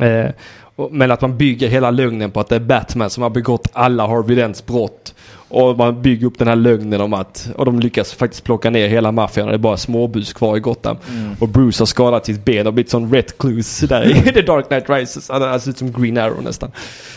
Eh, 0.00 0.26
men 0.90 1.10
att 1.10 1.20
man 1.20 1.36
bygger 1.36 1.68
hela 1.68 1.90
lögnen 1.90 2.30
på 2.30 2.40
att 2.40 2.48
det 2.48 2.56
är 2.56 2.60
Batman 2.60 3.10
som 3.10 3.22
har 3.22 3.30
begått 3.30 3.68
alla 3.72 4.06
Harvey 4.06 4.36
Dents 4.36 4.66
brott. 4.66 5.14
Och 5.48 5.78
man 5.78 6.02
bygger 6.02 6.26
upp 6.26 6.38
den 6.38 6.48
här 6.48 6.56
lögnen 6.56 7.00
om 7.00 7.14
att, 7.14 7.50
och 7.56 7.64
de 7.64 7.80
lyckas 7.80 8.12
faktiskt 8.12 8.44
plocka 8.44 8.70
ner 8.70 8.88
hela 8.88 9.12
maffian 9.12 9.46
och 9.46 9.52
det 9.52 9.56
är 9.56 9.58
bara 9.58 9.76
småbus 9.76 10.32
kvar 10.32 10.56
i 10.56 10.60
Gotham. 10.60 10.96
Och 11.40 11.48
Bruce 11.48 11.80
har 11.80 11.86
skadat 11.86 12.26
sitt 12.26 12.44
ben 12.44 12.66
och 12.66 12.74
blivit 12.74 12.90
sån 12.90 13.12
recluse 13.12 13.86
där 13.86 14.10
i 14.10 14.32
The 14.32 14.42
Dark 14.42 14.68
Knight 14.68 14.90
Rises. 14.90 15.28
Han 15.28 15.60
ser 15.60 15.70
ut 15.70 15.78
som 15.78 15.92
Green 15.92 16.18
Arrow 16.18 16.42
nästan. 16.42 16.70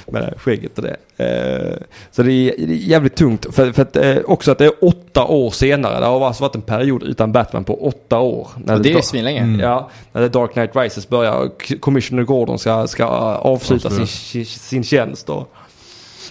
Med 0.08 0.22
det 0.22 0.26
här 0.26 0.38
skägget 0.38 0.78
och 0.78 0.84
det. 0.84 0.96
Eh, 1.17 1.78
så 2.12 2.24
det 2.24 2.32
är, 2.32 2.67
det 2.67 2.74
är 2.74 2.78
jävligt 2.78 3.15
tungt. 3.15 3.56
För, 3.56 3.72
för 3.72 3.82
att, 3.82 3.96
eh, 3.96 4.17
också 4.26 4.52
att 4.52 4.58
det 4.58 4.65
är 4.65 4.74
åtta 4.82 5.26
år 5.26 5.52
senare. 5.52 6.00
Det 6.00 6.06
har 6.06 6.28
alltså 6.28 6.44
varit 6.44 6.56
en 6.56 6.62
period 6.62 7.04
utan 7.04 7.32
Batman 7.32 7.63
på 7.63 7.88
åtta 7.88 8.20
år. 8.20 8.48
När 8.65 8.76
Och 8.76 8.82
det 8.82 8.94
är 8.94 9.02
svinlänge. 9.02 9.41
Mm. 9.41 9.60
Ja, 9.60 9.89
när 10.12 10.22
The 10.28 10.39
Dark 10.39 10.54
Knight 10.54 10.76
Rises 10.76 11.10
börjar 11.10 11.38
och 11.38 11.74
Commissioner 11.80 12.24
Gordon 12.24 12.60
ska, 12.60 12.88
ska 12.88 13.06
avsluta 13.06 13.89
sin, 13.89 14.46
sin 14.46 14.84
tjänst. 14.84 15.30
Och, 15.30 15.54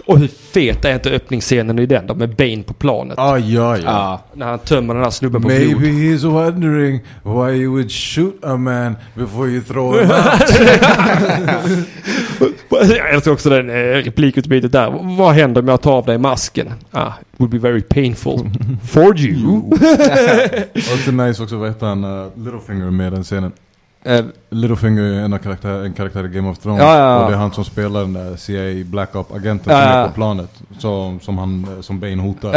och 0.07 0.19
hur 0.19 0.29
fet 0.29 0.85
är 0.85 0.95
inte 0.95 1.11
öppningsscenen 1.11 1.79
i 1.79 1.87
den 1.87 2.07
då 2.07 2.15
med 2.15 2.37
Bane 2.37 2.63
på 2.63 2.75
planet? 2.75 3.19
Ah, 3.19 3.39
ja, 3.39 3.77
ja. 3.77 3.83
Ja. 3.85 4.23
När 4.35 4.47
han 4.47 4.59
tömmer 4.59 4.95
den 4.95 5.03
här 5.03 5.11
snubben 5.11 5.43
på 5.43 5.49
Maybe 5.49 5.75
blod. 5.75 5.83
he's 5.83 6.27
wondering 6.27 7.01
why 7.23 7.51
you 7.63 7.73
would 7.73 7.91
shoot 7.93 8.45
a 8.45 8.57
man 8.57 8.97
before 9.15 9.49
you 9.49 9.61
throw 9.63 10.01
him 10.01 10.11
out. 10.11 10.51
Jag 12.71 13.15
älskar 13.15 13.31
också 13.33 13.51
den 13.51 13.71
eh, 13.71 13.75
replikutbytet 13.75 14.73
där. 14.73 15.17
Vad 15.19 15.35
händer 15.35 15.63
med 15.63 15.75
att 15.75 15.83
ta 15.83 15.93
av 15.93 16.07
dig 16.07 16.19
masken? 16.19 16.73
Ah, 16.91 17.07
it 17.33 17.41
would 17.41 17.51
be 17.51 17.59
very 17.59 17.81
painful. 17.83 18.39
For 18.91 19.19
you. 19.21 19.63
också 20.95 21.11
nice 21.11 21.43
också, 21.43 21.57
vad 21.57 21.69
heter 21.69 21.87
han? 21.87 22.05
Uh, 22.05 22.27
Littlefinger 22.37 22.91
med 22.91 23.13
den 23.13 23.25
scenen. 23.25 23.53
Eh, 24.03 24.25
Littlefinger 24.51 25.03
är 25.03 25.21
en, 25.21 25.39
karaktär, 25.39 25.85
en 25.85 25.93
karaktär 25.93 26.25
i 26.25 26.29
Game 26.29 26.49
of 26.51 26.59
Thrones. 26.59 26.83
Ja, 26.83 26.99
ja, 26.99 27.13
ja. 27.13 27.25
Och 27.25 27.31
det 27.31 27.37
är 27.37 27.41
han 27.41 27.53
som 27.53 27.65
spelar 27.65 28.01
den 28.01 28.13
där 28.13 28.37
CIA 28.37 28.85
Black 28.85 29.15
Op-agenten 29.17 29.65
som 29.65 29.75
är 29.75 30.07
på 30.07 30.13
planet. 30.15 30.63
Som, 30.79 31.21
som, 31.21 31.39
han, 31.39 31.67
eh, 31.77 31.81
som 31.81 32.01
Bane 32.01 32.23
hotar. 32.23 32.53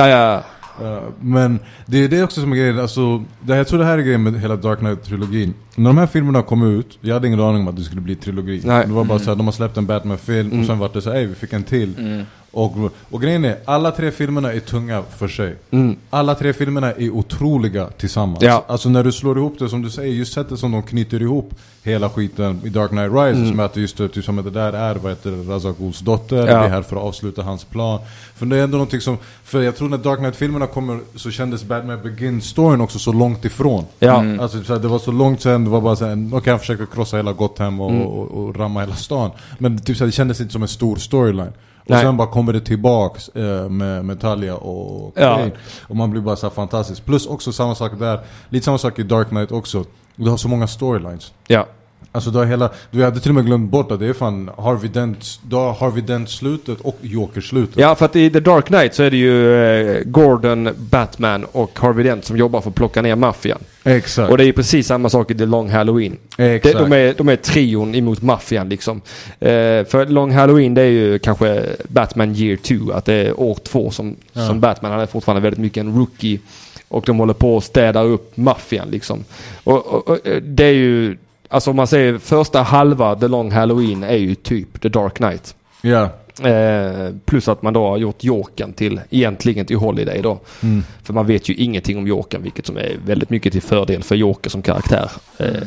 Uh, 0.81 0.99
men 1.19 1.59
det 1.85 1.97
är 1.97 2.07
det 2.07 2.23
också 2.23 2.41
som 2.41 2.51
är 2.51 2.55
grejen, 2.55 2.79
alltså, 2.79 3.23
det, 3.41 3.57
jag 3.57 3.67
tror 3.67 3.79
det 3.79 3.85
här 3.85 3.97
är 3.97 4.01
grejen 4.01 4.23
med 4.23 4.41
hela 4.41 4.55
Dark 4.55 4.79
Knight-trilogin. 4.79 5.53
När 5.75 5.89
de 5.89 5.97
här 5.97 6.07
filmerna 6.07 6.41
kom 6.41 6.77
ut, 6.77 6.97
jag 7.01 7.13
hade 7.13 7.27
ingen 7.27 7.39
aning 7.39 7.61
om 7.61 7.67
att 7.67 7.75
det 7.75 7.83
skulle 7.83 8.01
bli 8.01 8.15
trilogi. 8.15 8.61
Nej. 8.65 8.87
Det 8.87 8.93
var 8.93 9.03
bara 9.03 9.19
såhär, 9.19 9.35
de 9.35 9.47
har 9.47 9.51
släppt 9.51 9.77
en 9.77 9.85
Batman-film 9.85 10.47
Mm. 10.47 10.59
och 10.59 10.65
sen 10.65 10.79
vart 10.79 10.93
det 10.93 11.01
så 11.01 11.11
ej 11.11 11.25
vi 11.25 11.35
fick 11.35 11.53
en 11.53 11.63
till. 11.63 11.99
Mm. 11.99 12.25
Och, 12.53 12.73
och 13.11 13.21
grejen 13.21 13.45
är, 13.45 13.57
alla 13.65 13.91
tre 13.91 14.11
filmerna 14.11 14.53
är 14.53 14.59
tunga 14.59 15.03
för 15.17 15.27
sig. 15.27 15.55
Mm. 15.71 15.95
Alla 16.09 16.35
tre 16.35 16.53
filmerna 16.53 16.91
är 16.91 17.09
otroliga 17.09 17.87
tillsammans. 17.87 18.43
Ja. 18.43 18.65
Alltså 18.67 18.89
när 18.89 19.03
du 19.03 19.11
slår 19.11 19.37
ihop 19.37 19.55
det, 19.59 19.69
som 19.69 19.81
du 19.81 19.89
säger, 19.89 20.13
just 20.13 20.33
sättet 20.33 20.59
som 20.59 20.71
de 20.71 20.83
knyter 20.83 21.21
ihop 21.21 21.53
hela 21.83 22.09
skiten 22.09 22.61
i 22.63 22.69
Dark 22.69 22.89
Knight 22.89 23.11
Rises. 23.11 23.37
Mm. 23.43 23.55
Med 23.55 23.65
att 23.65 23.77
just 23.77 23.97
det, 23.97 24.09
typ 24.09 24.25
som 24.25 24.39
att 24.39 24.45
det 24.45 24.51
där 24.51 24.73
är, 24.73 24.95
vad 24.95 25.11
heter 25.11 25.31
det, 25.31 25.73
Ghuls 25.79 25.99
dotter. 25.99 26.35
Ja. 26.37 26.45
Det 26.45 26.51
är 26.51 26.69
här 26.69 26.81
för 26.81 26.95
att 26.95 27.01
avsluta 27.03 27.41
hans 27.43 27.63
plan. 27.63 27.99
För 28.35 28.45
det 28.45 28.57
är 28.57 28.63
ändå 28.63 28.77
någonting 28.77 29.01
som, 29.01 29.17
för 29.43 29.61
jag 29.61 29.75
tror 29.75 29.89
när 29.89 29.97
Dark 29.97 30.19
Knight-filmerna 30.19 30.67
kommer 30.67 30.99
så 31.15 31.31
kändes 31.31 31.63
Batman 31.63 31.99
Begins-storyn 32.03 32.81
också 32.81 32.99
så 32.99 33.13
långt 33.13 33.45
ifrån. 33.45 33.85
Ja. 33.99 34.23
Alltså, 34.41 34.63
så 34.63 34.73
här, 34.73 34.79
det 34.79 34.87
var 34.87 34.99
så 34.99 35.11
långt 35.11 35.41
sen, 35.41 35.63
det 35.63 35.69
var 35.69 35.81
bara 35.81 35.95
såhär, 35.95 36.29
okej 36.33 36.51
han 36.51 36.59
försökte 36.59 36.85
krossa 36.93 37.17
hela 37.17 37.33
Gotham 37.33 37.81
och, 37.81 37.91
Mm. 37.91 38.01
och, 38.07 38.31
och 38.31 38.55
ramma 38.55 38.79
hela 38.79 38.95
stan. 38.95 39.31
Men 39.57 39.79
typ 39.81 39.97
så 39.97 40.03
här, 40.03 40.05
det 40.07 40.11
kändes 40.11 40.41
inte 40.41 40.53
som 40.53 40.61
en 40.61 40.67
stor 40.67 40.95
storyline. 40.95 41.53
Och 41.83 41.89
Nej. 41.89 42.01
sen 42.01 42.17
bara 42.17 42.27
kommer 42.27 42.53
det 42.53 42.61
tillbaks 42.61 43.29
eh, 43.29 43.69
med, 43.69 44.05
med 44.05 44.21
Talia 44.21 44.55
och 44.55 45.13
Ja. 45.15 45.47
Och 45.81 45.95
man 45.95 46.11
blir 46.11 46.21
bara 46.21 46.35
så 46.35 46.49
fantastisk. 46.49 47.05
Plus 47.05 47.25
också 47.27 47.51
samma 47.51 47.75
sak 47.75 47.91
där, 47.99 48.19
lite 48.49 48.65
samma 48.65 48.77
sak 48.77 48.99
i 48.99 49.03
Dark 49.03 49.29
Knight 49.29 49.51
också. 49.51 49.85
Du 50.15 50.29
har 50.29 50.37
så 50.37 50.47
många 50.47 50.67
storylines. 50.67 51.33
Ja. 51.47 51.65
Alltså 52.11 52.29
du 52.31 52.37
har 52.37 52.45
hela, 52.45 52.69
du 52.91 53.03
hade 53.03 53.19
till 53.19 53.31
och 53.31 53.35
med 53.35 53.45
glömt 53.45 53.71
bort 53.71 53.91
att 53.91 53.99
det 53.99 54.07
är 54.07 54.13
fan 54.13 54.49
Harvey 54.57 54.89
Dent, 54.89 55.39
har 55.51 55.73
Harvey 55.73 56.01
Dent 56.01 56.29
slutet 56.29 56.81
och 56.81 56.97
Joker 57.01 57.41
slutet. 57.41 57.77
Ja, 57.77 57.95
för 57.95 58.05
att 58.05 58.15
i 58.15 58.29
The 58.29 58.39
Dark 58.39 58.65
Knight 58.65 58.93
så 58.95 59.03
är 59.03 59.11
det 59.11 59.17
ju 59.17 59.63
eh, 59.63 60.03
Gordon, 60.05 60.69
Batman 60.77 61.45
och 61.51 61.79
Harvey 61.79 62.03
Dent 62.03 62.25
som 62.25 62.37
jobbar 62.37 62.61
för 62.61 62.69
att 62.69 62.75
plocka 62.75 63.01
ner 63.01 63.15
maffian. 63.15 63.59
Exakt. 63.83 64.31
Och 64.31 64.37
det 64.37 64.43
är 64.43 64.45
ju 64.45 64.53
precis 64.53 64.87
samma 64.87 65.09
sak 65.09 65.31
i 65.31 65.35
The 65.35 65.45
Long 65.45 65.69
Halloween. 65.69 66.17
Exakt. 66.37 66.77
de, 66.77 66.91
är, 66.93 67.13
de 67.17 67.29
är 67.29 67.35
trion 67.35 67.95
emot 67.95 68.21
maffian 68.21 68.69
liksom. 68.69 69.01
Eh, 69.39 69.49
för 69.85 70.05
Long 70.05 70.31
Halloween 70.31 70.73
det 70.73 70.81
är 70.81 70.85
ju 70.85 71.19
kanske 71.19 71.65
Batman 71.87 72.35
year 72.35 72.57
2. 72.57 72.91
Att 72.93 73.05
det 73.05 73.13
är 73.13 73.39
år 73.39 73.57
två 73.63 73.91
som, 73.91 74.15
Ja. 74.33 74.47
som 74.47 74.59
Batman. 74.59 74.91
Han 74.91 75.01
är 75.01 75.05
fortfarande 75.05 75.41
väldigt 75.41 75.59
mycket 75.59 75.81
en 75.81 75.97
rookie. 75.97 76.39
Och 76.87 77.03
de 77.07 77.19
håller 77.19 77.33
på 77.33 77.57
att 77.57 77.63
städa 77.63 78.01
upp 78.01 78.37
maffian 78.37 78.87
liksom. 78.89 79.23
Och, 79.63 79.87
och, 79.87 80.09
och 80.09 80.27
eh, 80.27 80.41
det 80.41 80.65
är 80.65 80.73
ju, 80.73 81.17
alltså 81.53 81.69
om 81.69 81.75
man 81.75 81.87
säger 81.87 82.17
första 82.17 82.61
halva 82.61 83.15
The 83.15 83.27
Long 83.27 83.51
Halloween 83.51 84.03
är 84.03 84.17
ju 84.17 84.35
typ 84.35 84.81
The 84.81 84.89
Dark 84.89 85.13
Knight. 85.13 85.55
Ja. 85.81 86.09
Eh, 86.49 87.09
plus 87.25 87.47
att 87.47 87.61
man 87.61 87.73
då 87.73 87.87
har 87.87 87.97
gjort 87.97 88.23
Jokern 88.23 88.73
till, 88.73 89.01
egentligen 89.09 89.65
till 89.65 89.77
Holiday 89.77 90.21
då. 90.21 90.39
Mm. 90.63 90.83
För 91.03 91.13
man 91.13 91.27
vet 91.27 91.49
ju 91.49 91.53
ingenting 91.53 91.97
om 91.97 92.07
Jokern, 92.07 92.43
vilket 92.43 92.65
som 92.65 92.77
är 92.77 92.97
väldigt 93.05 93.29
mycket 93.29 93.53
till 93.53 93.61
fördel 93.61 94.03
för 94.03 94.15
Joker 94.15 94.49
som 94.49 94.61
karaktär. 94.61 95.11
Eh, 95.37 95.63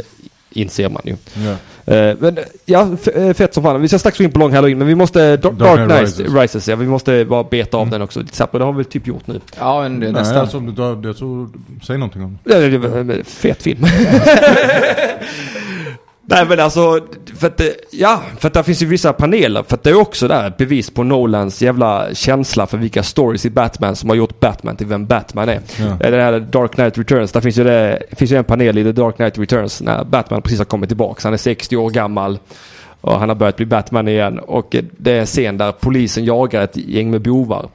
inser 0.50 0.88
man 0.88 1.02
ju. 1.04 1.16
Ja. 1.34 1.56
Eh, 1.86 2.14
men 2.18 2.38
ja, 2.64 2.88
eh, 3.14 3.32
fett 3.32 3.54
som 3.54 3.62
fan. 3.62 3.80
Vi 3.82 3.88
ska 3.88 3.98
strax 3.98 4.18
gå 4.18 4.24
in 4.24 4.32
på 4.32 4.38
Long 4.38 4.52
Halloween, 4.52 4.78
men 4.78 4.86
vi 4.86 4.94
måste... 4.94 5.36
Dark, 5.36 5.54
Dark 5.54 5.88
Knight 5.88 6.00
Rises. 6.18 6.34
Rises. 6.34 6.68
ja. 6.68 6.76
Vi 6.76 6.86
måste 6.86 7.24
bara 7.24 7.44
beta 7.44 7.76
av 7.76 7.82
Mm. 7.82 7.90
den 7.92 8.02
också 8.02 8.20
det 8.58 8.64
har 8.64 8.72
vi 8.72 8.76
väl 8.76 8.84
typ 8.84 9.06
gjort 9.06 9.26
nu. 9.26 9.40
Ja, 9.58 9.82
men 9.82 10.00
det 10.00 10.06
är 10.06 10.12
Nej, 10.12 10.20
nästan. 10.22 10.38
alltså, 10.40 10.60
jag 11.04 11.16
tror, 11.16 11.48
säg 11.86 11.98
någonting 11.98 12.22
om 12.24 12.38
Ja, 12.44 12.58
det 12.58 12.68
Fet 13.24 13.62
film. 13.62 13.84
Nej 16.28 16.46
men 16.48 16.60
alltså, 16.60 17.00
för 17.36 17.46
att, 17.46 17.56
det- 17.56 17.74
ja, 17.90 18.22
för 18.38 18.48
att 18.48 18.54
det 18.54 18.62
finns 18.64 18.82
ju 18.82 18.86
vissa 18.86 19.12
paneler. 19.12 19.62
För 19.62 19.74
att 19.74 19.82
det 19.82 19.90
är 19.90 20.00
också 20.00 20.28
där 20.28 20.46
ett 20.48 20.56
bevis 20.56 20.90
på 20.90 21.02
Nolans 21.02 21.62
jävla 21.62 22.14
känsla 22.14 22.66
för 22.66 22.78
vilka 22.78 23.02
stories 23.02 23.46
i 23.46 23.50
Batman 23.50 23.96
som 23.96 24.08
har 24.08 24.16
gjort 24.16 24.40
Batman 24.40 24.76
till 24.76 24.86
vem 24.86 25.06
Batman 25.06 25.48
är. 25.48 25.60
Ja. 25.78 26.10
Det 26.10 26.22
här 26.22 26.40
Dark 26.40 26.72
Knight 26.74 26.98
Returns, 26.98 27.32
där 27.32 27.40
finns 27.40 27.58
ju, 27.58 27.64
det, 27.64 28.02
finns 28.12 28.30
ju 28.32 28.36
en 28.36 28.44
panel 28.44 28.78
i 28.78 28.84
The 28.84 28.92
Dark 28.92 29.16
Knight 29.16 29.38
Returns 29.38 29.80
när 29.82 30.04
Batman 30.04 30.42
precis 30.42 30.58
har 30.58 30.64
kommit 30.64 30.90
tillbaka. 30.90 31.20
Han 31.24 31.32
är 31.32 31.36
60 31.36 31.76
år 31.76 31.90
gammal. 31.90 32.38
Och 33.00 33.18
han 33.20 33.28
har 33.28 33.36
börjat 33.36 33.56
bli 33.56 33.66
Batman 33.66 34.08
igen. 34.08 34.38
Och 34.38 34.76
det 34.98 35.12
är 35.12 35.20
en 35.20 35.26
scen 35.26 35.58
där 35.58 35.72
polisen 35.72 36.24
jagar 36.24 36.62
ett 36.62 36.76
gäng 36.76 37.10
med 37.10 37.20
bovar. 37.22 37.68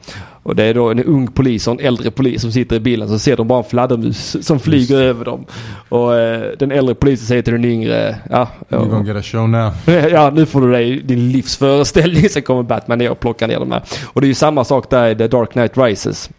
Och 0.44 0.56
det 0.56 0.64
är 0.64 0.74
då 0.74 0.90
en 0.90 1.04
ung 1.04 1.28
polis 1.28 1.68
och 1.68 1.74
en 1.74 1.88
äldre 1.88 2.12
polis 2.12 2.42
som 2.42 2.52
sitter 2.52 2.76
i 2.76 2.80
bilen. 2.80 3.08
Så 3.08 3.20
ser 3.20 3.38
de 3.38 3.48
bara 3.48 3.60
en 3.60 3.70
fladdermus 3.70 4.48
som 4.48 4.60
flyger 4.60 5.02
över 5.02 5.26
dem. 5.26 5.46
Och 5.90 6.16
eh, 6.16 6.52
den 6.60 6.72
äldre 6.72 6.96
polisen 6.96 7.28
säger 7.28 7.42
till 7.42 7.54
den 7.54 7.66
yngre, 7.66 8.16
ja, 8.30 8.48
You're 8.70 8.90
gonna 8.90 9.08
get 9.08 9.16
a 9.16 9.22
show 9.22 9.50
now. 9.50 9.72
ja 10.12 10.30
nu 10.30 10.46
får 10.46 10.62
du 10.62 10.72
dig 10.72 11.02
din 11.02 11.32
livsföreställning. 11.32 12.30
Sen 12.30 12.42
kommer 12.42 12.64
Batman 12.64 12.98
ner 12.98 13.12
och 13.12 13.20
plockar 13.20 13.48
ner 13.48 13.60
de 13.60 13.72
här. 13.72 13.84
Och 14.06 14.22
det 14.22 14.26
är 14.26 14.30
ju 14.30 14.34
samma 14.34 14.64
sak 14.64 14.90
där 14.90 15.10
i 15.10 15.16
The 15.16 15.28
Dark 15.28 15.52
Knight 15.52 15.78
Rises. 15.78 16.30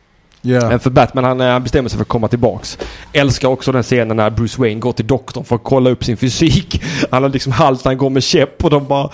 Men 0.42 0.80
för 0.80 0.90
Batman 0.90 1.24
han, 1.24 1.40
eh, 1.40 1.46
han 1.46 1.62
bestämmer 1.62 1.88
sig 1.88 1.96
för 1.96 2.02
att 2.02 2.08
komma 2.08 2.28
tillbaks. 2.28 2.78
Älskar 3.12 3.48
också 3.48 3.72
den 3.72 3.82
scenen 3.82 4.16
när 4.16 4.30
Bruce 4.30 4.60
Wayne 4.60 4.80
går 4.80 4.92
till 4.92 5.06
doktorn 5.06 5.44
för 5.44 5.56
att 5.56 5.64
kolla 5.64 5.90
upp 5.90 6.04
sin 6.04 6.16
fysik. 6.16 6.82
Han 7.10 7.22
har 7.22 7.30
liksom 7.30 7.50
när 7.50 7.84
han 7.84 7.98
går 7.98 8.10
med 8.10 8.22
käpp 8.22 8.64
och 8.64 8.70
de 8.70 8.86
bara... 8.86 9.10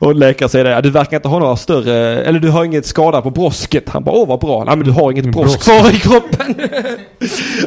Och 0.00 0.14
läkaren 0.14 0.48
säger 0.48 0.64
det, 0.64 0.70
"Ja, 0.70 0.80
du 0.80 0.90
verkar 0.90 1.16
inte 1.16 1.28
ha 1.28 1.38
några 1.38 1.56
större... 1.56 2.24
Eller 2.24 2.40
du 2.40 2.48
har 2.50 2.64
inget 2.64 2.86
skada 2.86 3.22
på 3.22 3.30
brosket. 3.30 3.88
Han 3.88 4.04
bara, 4.04 4.14
åh 4.14 4.28
vad 4.28 4.40
bra. 4.40 4.64
Nej 4.64 4.76
men 4.76 4.86
du 4.86 4.92
har 4.92 5.12
inget 5.12 5.32
brosk 5.32 5.60
kvar 5.62 5.90
i 5.94 5.98
kroppen. 5.98 6.54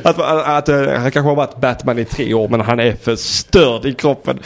att, 0.03 0.19
att, 0.19 0.47
att, 0.47 0.69
eh, 0.69 0.75
han 0.77 1.11
kanske 1.11 1.29
har 1.29 1.35
varit 1.35 1.57
Batman 1.57 1.99
i 1.99 2.05
tre 2.05 2.33
år 2.33 2.47
men 2.49 2.61
han 2.61 2.79
är 2.79 2.95
förstörd 3.03 3.85
i 3.85 3.93
kroppen. 3.93 4.39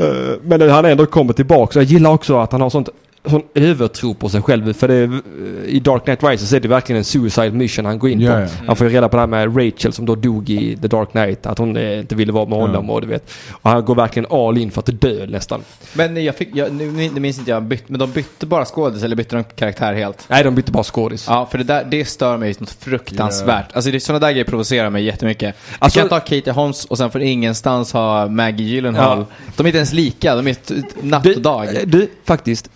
Eh, 0.00 0.06
Men 0.42 0.70
han 0.70 0.84
ändå 0.84 1.06
kommer 1.06 1.32
tillbaka. 1.32 1.78
Jag 1.78 1.84
gillar 1.86 2.10
också 2.10 2.38
att 2.38 2.52
han 2.52 2.60
har 2.60 2.70
sånt 2.70 2.88
sån 3.30 3.42
övertro 3.54 4.14
på 4.14 4.28
sig 4.28 4.42
själv. 4.42 4.72
För 4.72 4.88
det, 4.88 4.94
är- 4.94 5.20
i 5.66 5.80
Dark 5.80 6.04
Knight 6.04 6.22
Rises 6.22 6.52
är 6.52 6.60
det 6.60 6.68
verkligen 6.68 6.98
en 6.98 7.04
suicide 7.04 7.50
mission 7.50 7.84
han 7.84 7.98
går 7.98 8.10
in 8.10 8.18
på. 8.18 8.24
Ja, 8.24 8.40
ja. 8.40 8.46
Han 8.66 8.76
får 8.76 8.86
ju 8.88 8.92
reda 8.96 9.08
på 9.08 9.16
det 9.16 9.20
här 9.20 9.26
med 9.26 9.56
Rachel 9.56 9.92
som 9.92 10.06
då 10.06 10.14
dog 10.14 10.50
i 10.50 10.76
The 10.82 10.88
Dark 10.88 11.10
Knight. 11.10 11.46
Att 11.46 11.58
hon 11.58 11.76
eh, 11.76 11.98
inte 11.98 12.14
ville 12.14 12.32
vara 12.32 12.46
med 12.46 12.58
honom 12.58 12.90
och 12.90 13.00
du 13.00 13.06
vet. 13.06 13.30
Och 13.52 13.70
han 13.70 13.84
går 13.84 13.94
verkligen 13.94 14.26
all 14.32 14.58
in 14.58 14.70
för 14.70 14.80
att 14.80 15.00
dö 15.00 15.26
nästan. 15.26 15.60
Men 15.92 16.24
jag 16.24 16.36
fick, 16.36 16.48
jag, 16.56 16.72
nu, 16.72 16.90
nu 17.14 17.20
minns 17.20 17.38
inte 17.38 17.50
jag, 17.50 17.62
bytt, 17.62 17.88
men 17.88 17.98
de 18.00 18.10
bytte 18.10 18.46
bara 18.46 18.64
skådis 18.64 19.02
eller 19.02 19.16
bytte 19.16 19.36
de 19.36 19.44
karaktär 19.44 19.94
helt? 19.94 20.24
Nej, 20.28 20.44
de 20.44 20.54
bytte 20.54 20.72
bara 20.72 20.84
skådis. 20.84 21.24
Ja, 21.28 21.48
för 21.50 21.58
det, 21.58 21.64
där, 21.64 21.84
det 21.90 22.04
stör 22.04 22.36
mig 22.36 22.54
något 22.58 22.70
fruktansvärt. 22.70 23.66
Alltså 23.72 23.90
det, 23.90 24.00
sådana 24.00 24.26
där 24.26 24.30
grejer 24.32 24.44
provocerar 24.44 24.90
mig 24.90 25.04
jättemycket. 25.04 25.46
Alltså- 25.78 25.84
Alltså, 25.84 25.98
kan 25.98 26.04
inte 26.06 26.14
ha 26.14 26.20
Katie 26.40 26.52
Holmes 26.52 26.84
och 26.84 26.98
sen 26.98 27.10
för 27.10 27.20
ingenstans 27.20 27.92
ha 27.92 28.28
Maggie 28.28 28.66
Gyllenhaal. 28.66 29.18
Ja. 29.18 29.26
De 29.56 29.62
är 29.62 29.68
inte 29.68 29.76
ens 29.78 29.92
lika, 29.92 30.34
de 30.36 30.46
är 30.48 30.56
natt 31.02 31.26
och 31.26 31.40
dag. 31.42 31.76
eh, 31.76 31.82
du, 31.86 32.08
faktiskt. 32.24 32.70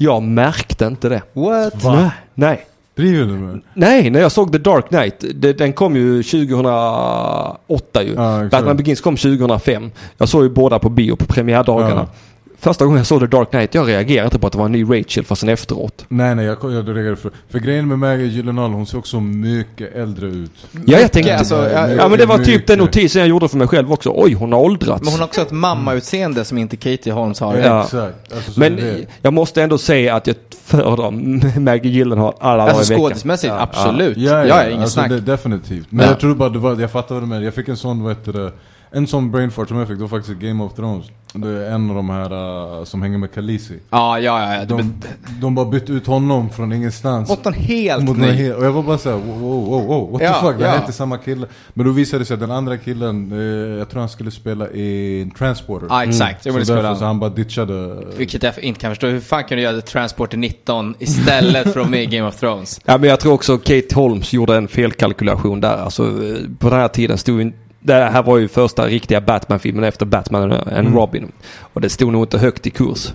Jag 0.00 0.22
märkte 0.22 0.86
inte 0.86 1.08
det. 1.08 1.22
What? 1.32 1.84
Va? 1.84 1.94
Nej. 1.94 2.10
Nej. 2.34 2.64
Driver 2.96 3.26
du 3.26 3.32
med? 3.32 3.60
Nej, 3.74 4.10
när 4.10 4.20
jag 4.20 4.32
såg 4.32 4.52
The 4.52 4.58
Dark 4.58 4.88
Knight. 4.88 5.24
Det, 5.34 5.52
den 5.52 5.72
kom 5.72 5.96
ju 5.96 6.22
2008 6.22 8.02
ju. 8.02 8.14
Ja. 8.14 8.48
Batman 8.50 8.76
Begins 8.76 9.00
kom 9.00 9.16
2005. 9.16 9.90
Jag 10.18 10.28
såg 10.28 10.42
ju 10.42 10.48
båda 10.50 10.78
på 10.78 10.88
bio 10.88 11.16
på 11.16 11.26
premiärdagarna. 11.26 12.06
Ja. 12.12 12.18
Första 12.60 12.84
gången 12.84 12.98
jag 12.98 13.06
såg 13.06 13.20
The 13.20 13.26
Dark 13.26 13.50
Knight, 13.50 13.74
jag 13.74 13.88
reagerade 13.88 14.24
inte 14.24 14.38
på 14.38 14.46
att 14.46 14.52
det 14.52 14.58
var 14.58 14.66
en 14.66 14.72
ny 14.72 14.84
Rachel 14.84 15.24
förrän 15.24 15.48
efteråt. 15.48 16.04
Nej 16.08 16.34
nej, 16.34 16.44
jag, 16.46 16.56
jag 16.62 16.88
reagerade 16.88 17.16
för, 17.16 17.30
för 17.50 17.58
grejen 17.58 17.88
med 17.88 17.98
Maggie 17.98 18.26
Gyllenhaal, 18.26 18.70
hon 18.72 18.86
ser 18.86 18.98
också 18.98 19.20
mycket 19.20 19.94
äldre 19.94 20.26
ut. 20.26 20.50
Ja, 20.86 20.98
jag 20.98 21.12
tänkte... 21.12 21.36
alltså, 21.38 21.56
Nej, 21.62 21.94
ja, 21.96 22.08
men 22.08 22.18
det 22.18 22.26
var 22.26 22.38
typ 22.38 22.46
mycket. 22.46 22.66
den 22.66 22.78
notisen 22.78 23.20
jag 23.20 23.28
gjorde 23.28 23.48
för 23.48 23.56
mig 23.56 23.68
själv 23.68 23.92
också. 23.92 24.12
Oj, 24.16 24.32
hon 24.32 24.52
har 24.52 24.60
åldrats. 24.60 25.02
Men 25.02 25.12
hon 25.12 25.20
har 25.20 25.26
också 25.26 25.40
ett 25.40 25.50
mammautseende 25.50 26.44
som 26.44 26.58
inte 26.58 26.76
Katie 26.76 27.12
Holmes 27.12 27.40
har. 27.40 27.56
Ja. 27.56 27.82
Exakt. 27.84 28.32
Alltså, 28.34 28.52
så 28.52 28.60
Men 28.60 28.78
jag 29.22 29.32
måste 29.32 29.62
ändå 29.62 29.78
säga 29.78 30.14
att 30.14 30.26
jag 30.26 30.36
föredrar 30.64 31.10
Maggie 31.60 31.92
Gyllenhaal 31.92 32.34
alla 32.40 32.56
dagar 32.56 32.74
Alltså 32.74 32.92
i 32.92 32.96
veckan. 32.96 33.04
skådesmässigt, 33.08 33.52
Ja, 33.56 33.60
absolut. 33.62 34.16
Ja, 34.18 34.30
Ja, 34.32 34.46
ja, 34.46 34.62
ja, 34.62 34.68
ingen 34.68 34.80
alltså, 34.82 34.94
snack. 34.94 35.08
det, 35.08 35.20
definitivt. 35.20 35.86
Men 35.90 36.04
Ja. 36.04 36.10
jag 36.12 36.20
tror 36.20 36.34
bara, 36.34 36.48
det 36.48 36.58
var, 36.58 36.80
jag 36.80 36.90
fattar 36.90 37.14
vad 37.14 37.22
du 37.24 37.26
menar. 37.26 37.42
Jag 37.42 37.54
fick 37.54 37.68
en 37.68 37.76
sån, 37.76 38.02
vad 38.02 38.16
heter 38.16 38.32
det, 38.32 38.52
en 38.90 39.06
sån 39.06 39.30
brain 39.30 39.50
fart 39.50 39.68
som 39.68 39.76
jag 39.78 39.88
fick, 39.88 39.96
det 39.96 40.02
var 40.02 40.08
faktiskt 40.08 40.38
Game 40.38 40.64
of 40.64 40.74
Thrones. 40.74 41.06
Det 41.32 41.48
är 41.48 41.70
en 41.70 41.90
av 41.90 41.96
de 41.96 42.10
här 42.10 42.32
uh, 42.78 42.84
som 42.84 43.02
hänger 43.02 43.18
med 43.18 43.32
Khaleesi. 43.34 43.78
Ja, 43.90 44.18
ja, 44.18 44.42
ja. 44.42 44.54
ja. 44.54 44.64
De, 44.64 44.76
De, 44.76 44.92
de 45.40 45.54
bara 45.54 45.66
bytte 45.66 45.92
ut 45.92 46.06
honom 46.06 46.50
från 46.50 46.72
ingenstans. 46.72 47.28
mot 47.28 47.44
någon 47.44 47.54
helt 47.54 48.04
Mot 48.04 48.16
ny. 48.18 48.26
hel, 48.26 48.52
och 48.54 48.64
jag 48.64 48.72
var 48.72 48.82
bara 48.82 48.98
såhär, 48.98 49.16
wow, 49.16 49.40
wow, 49.66 49.86
wow, 49.86 50.12
what 50.12 50.22
Ja, 50.22 50.32
the 50.32 50.46
fuck, 50.46 50.58
det 50.58 50.64
här 50.64 50.72
ja. 50.72 50.76
är 50.76 50.80
inte 50.80 50.92
samma 50.92 51.18
kille. 51.18 51.46
Men 51.74 51.86
då 51.86 51.92
visade 51.92 52.22
det 52.22 52.26
sig 52.26 52.34
att 52.34 52.40
den 52.40 52.50
andra 52.50 52.76
killen, 52.76 53.32
eh, 53.32 53.78
jag 53.78 53.88
tror 53.88 54.00
han 54.00 54.08
skulle 54.08 54.30
spela 54.30 54.68
i 54.70 55.30
Transporter. 55.38 55.86
Ja, 55.90 56.04
exakt. 56.04 56.46
Jag 56.46 56.66
så 56.66 56.74
därför 56.74 56.94
så 56.94 57.04
han 57.04 57.20
bara 57.20 57.30
ditchade. 57.30 57.96
Vilket 58.16 58.42
jag 58.42 58.58
inte 58.58 58.80
kan 58.80 58.90
förstå. 58.90 59.06
Hur 59.06 59.20
fan 59.20 59.44
kan 59.44 59.56
du 59.56 59.62
göra 59.62 59.80
The 59.80 59.86
Transporter 59.86 60.36
19 60.38 60.94
istället 60.98 61.72
för 61.72 61.80
att 61.80 61.90
med 61.90 62.10
Game 62.10 62.28
of 62.28 62.36
Thrones? 62.36 62.80
Ja, 62.84 62.98
men 62.98 63.10
jag 63.10 63.20
tror 63.20 63.32
också 63.32 63.58
Kate 63.58 63.94
Holmes 63.94 64.32
gjorde 64.32 64.56
en 64.56 64.68
felkalkulation 64.68 65.60
där. 65.60 65.76
Alltså, 65.76 66.02
eh, 66.02 66.36
på 66.58 66.70
den 66.70 66.78
här 66.78 66.88
tiden 66.88 67.18
stod 67.18 67.40
ju... 67.42 67.52
Det 67.80 67.94
här 67.94 68.22
var 68.22 68.38
ju 68.38 68.48
första 68.48 68.86
riktiga 68.86 69.20
Batman-filmen 69.20 69.84
efter 69.84 70.06
Batman 70.06 70.52
and 70.52 70.68
Mm. 70.68 70.94
Robin. 70.94 71.32
Och 71.60 71.80
det 71.80 71.88
stod 71.88 72.12
nog 72.12 72.22
inte 72.22 72.38
högt 72.38 72.66
i 72.66 72.70
kurs. 72.70 73.12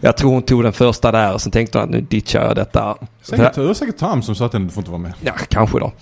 Jag 0.00 0.16
tror 0.16 0.30
hon 0.30 0.42
tog 0.42 0.62
den 0.62 0.72
första 0.72 1.12
där 1.12 1.34
och 1.34 1.40
sen 1.40 1.52
tänkte 1.52 1.78
hon 1.78 1.84
att 1.84 1.90
nu 1.90 2.00
ditchar 2.00 2.44
jag 2.44 2.56
detta. 2.56 2.96
Säkert, 3.22 3.54
det 3.54 3.60
var 3.62 3.74
säkert 3.74 3.96
Tom 3.96 4.22
som 4.22 4.34
sa 4.34 4.46
att 4.46 4.52
den 4.52 4.70
får 4.70 4.80
inte 4.80 4.90
vara 4.90 5.00
med. 5.02 5.12
Ja, 5.20 5.32
kanske 5.48 5.78
då. 5.78 5.92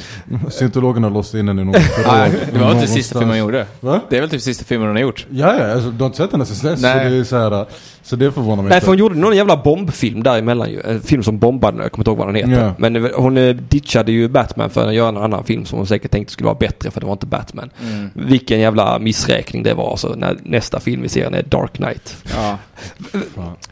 Scientologerna 0.51 1.09
låste 1.09 1.39
in 1.39 1.47
den 1.47 1.59
i 1.59 1.65
någon 1.65 1.75
förråd 1.81 2.31
det 2.53 2.59
var 2.59 2.69
väl 2.69 2.81
typ 2.81 2.91
sista 2.91 3.19
filmen 3.19 3.29
hon 3.29 3.39
gjorde. 3.39 3.67
Va? 3.81 4.01
Det 4.09 4.17
är 4.17 4.21
väl 4.21 4.31
typ 4.31 4.41
sista 4.43 4.65
filmen 4.65 4.87
hon 4.89 4.97
har 4.97 5.03
gjort. 5.03 5.27
Ja, 5.31 5.55
ja, 5.59 5.73
alltså, 5.73 5.91
du 5.91 5.99
har 5.99 6.07
inte 6.07 6.17
sett 6.19 6.33
henne 6.33 6.47
sen 6.47 6.71
dess. 6.71 6.81
Så 6.81 6.87
Nej. 6.87 7.11
det 7.11 7.17
är 7.17 7.25
så 7.25 7.37
här, 7.37 7.67
så 8.03 8.17
det 8.17 8.33
förvånar 8.33 8.63
mig 8.63 8.69
Nej, 8.69 8.77
inte. 8.77 8.81
för 8.85 8.91
hon 8.93 8.99
gjorde 8.99 9.15
någon 9.19 9.37
jävla 9.37 9.57
bombfilm 9.57 10.23
däremellan 10.23 10.71
ju. 10.71 10.81
En 10.81 11.01
film 11.01 11.23
som 11.23 11.39
bombade, 11.39 11.83
jag 11.83 11.93
kommer 11.93 12.03
inte 12.03 12.11
ihåg 12.11 12.19
vad 12.19 12.29
den 12.29 12.35
heter. 12.35 12.65
Ja. 12.65 12.73
Men 12.79 12.97
eh, 12.97 13.11
hon 13.17 13.37
eh, 13.37 13.55
ditchade 13.55 14.13
ju 14.13 14.29
Batman 14.29 14.71
för 14.71 14.89
att 14.89 14.95
göra 14.95 15.09
en 15.09 15.17
annan 15.17 15.45
film 15.45 15.65
som 15.65 15.79
hon 15.79 15.87
säkert 15.87 16.11
tänkte 16.11 16.33
skulle 16.33 16.47
vara 16.47 16.59
bättre 16.59 16.91
för 16.91 17.01
det 17.01 17.07
var 17.07 17.13
inte 17.13 17.27
Batman. 17.27 17.71
Mm. 17.83 18.11
Vilken 18.15 18.61
jävla 18.61 18.99
missräkning 18.99 19.63
det 19.63 19.75
var 19.75 19.91
alltså 19.91 20.15
när 20.17 20.37
nästa 20.43 20.81
film 20.81 21.05
i 21.05 21.09
serien 21.09 21.35
är 21.35 21.43
Dark 21.43 21.73
Knight. 21.73 22.17
Ja. 22.37 22.59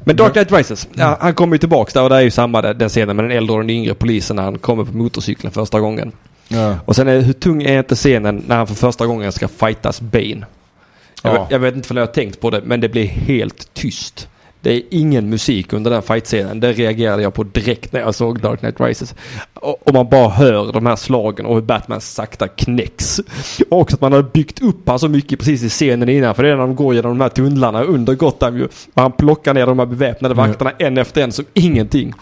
Men 0.04 0.16
Dark 0.16 0.32
Knight 0.32 0.52
Rises, 0.52 0.88
ja, 0.94 1.18
han 1.20 1.34
kommer 1.34 1.54
ju 1.54 1.58
tillbaks 1.58 1.92
där 1.92 2.02
och 2.02 2.08
det 2.10 2.16
är 2.16 2.20
ju 2.20 2.30
samma 2.30 2.62
där- 2.62 2.74
den 2.74 2.88
scenen 2.88 3.16
med 3.16 3.24
den 3.24 3.32
äldre 3.38 3.54
och 3.56 3.60
den 3.62 3.70
yngre 3.70 3.94
polisen 3.94 4.36
när 4.36 4.42
han 4.42 4.58
kommer 4.58 4.84
på 4.84 4.96
motorcykeln 4.96 5.50
första 5.52 5.80
gången. 5.80 6.12
Ja. 6.48 6.76
Och 6.84 6.96
sen 6.96 7.08
är, 7.08 7.20
hur 7.20 7.32
tung 7.32 7.62
är 7.62 7.78
inte 7.78 7.94
scenen 7.94 8.44
när 8.46 8.56
han 8.56 8.66
för 8.66 8.74
första 8.74 9.06
gången 9.06 9.32
ska 9.32 9.48
fightas 9.48 10.00
Bane? 10.00 10.46
Jag, 11.22 11.34
Ja. 11.34 11.42
vet, 11.42 11.50
jag 11.50 11.58
vet 11.58 11.74
inte 11.76 11.90
om 11.90 11.96
jag 11.96 12.06
har 12.06 12.12
tänkt 12.12 12.40
på 12.40 12.50
det, 12.50 12.62
men 12.64 12.80
det 12.80 12.88
blir 12.88 13.06
helt 13.06 13.74
tyst. 13.74 14.28
Det 14.60 14.72
är 14.72 14.82
ingen 14.90 15.30
musik 15.30 15.72
under 15.72 15.90
den 15.90 16.02
fightscenen. 16.02 16.60
Det 16.60 16.72
reagerade 16.72 17.22
jag 17.22 17.34
på 17.34 17.42
direkt 17.44 17.92
när 17.92 18.00
jag 18.00 18.14
såg 18.14 18.40
Dark 18.40 18.60
Knight 18.60 18.80
Rises. 18.80 19.14
Och, 19.54 19.88
och 19.88 19.94
man 19.94 20.08
bara 20.08 20.28
hör 20.28 20.72
de 20.72 20.86
här 20.86 20.96
slagen 20.96 21.46
och 21.46 21.54
hur 21.54 21.62
Batman 21.62 22.00
sakta 22.00 22.48
knäcks. 22.48 23.20
Och 23.70 23.80
också 23.80 23.96
att 23.96 24.00
man 24.00 24.12
har 24.12 24.22
byggt 24.22 24.62
upp 24.62 24.88
han 24.88 24.98
så 24.98 25.08
mycket 25.08 25.38
precis 25.38 25.62
i 25.62 25.68
scenen 25.68 26.08
innan. 26.08 26.34
För 26.34 26.42
det 26.42 26.48
är 26.48 26.52
när 26.56 26.60
de 26.60 26.76
går 26.76 26.94
genom 26.94 27.18
de 27.18 27.20
här 27.22 27.28
tunnlarna 27.28 27.82
under 27.82 28.14
Gotham 28.14 28.56
ju. 28.58 28.64
Och 28.64 29.02
han 29.02 29.12
plockar 29.12 29.54
ner 29.54 29.66
de 29.66 29.78
här 29.78 29.86
beväpnade 29.86 30.32
Mm. 30.34 30.48
vakterna 30.48 30.72
en 30.78 30.98
efter 30.98 31.22
en 31.22 31.32
som 31.32 31.44
ingenting. 31.54 32.12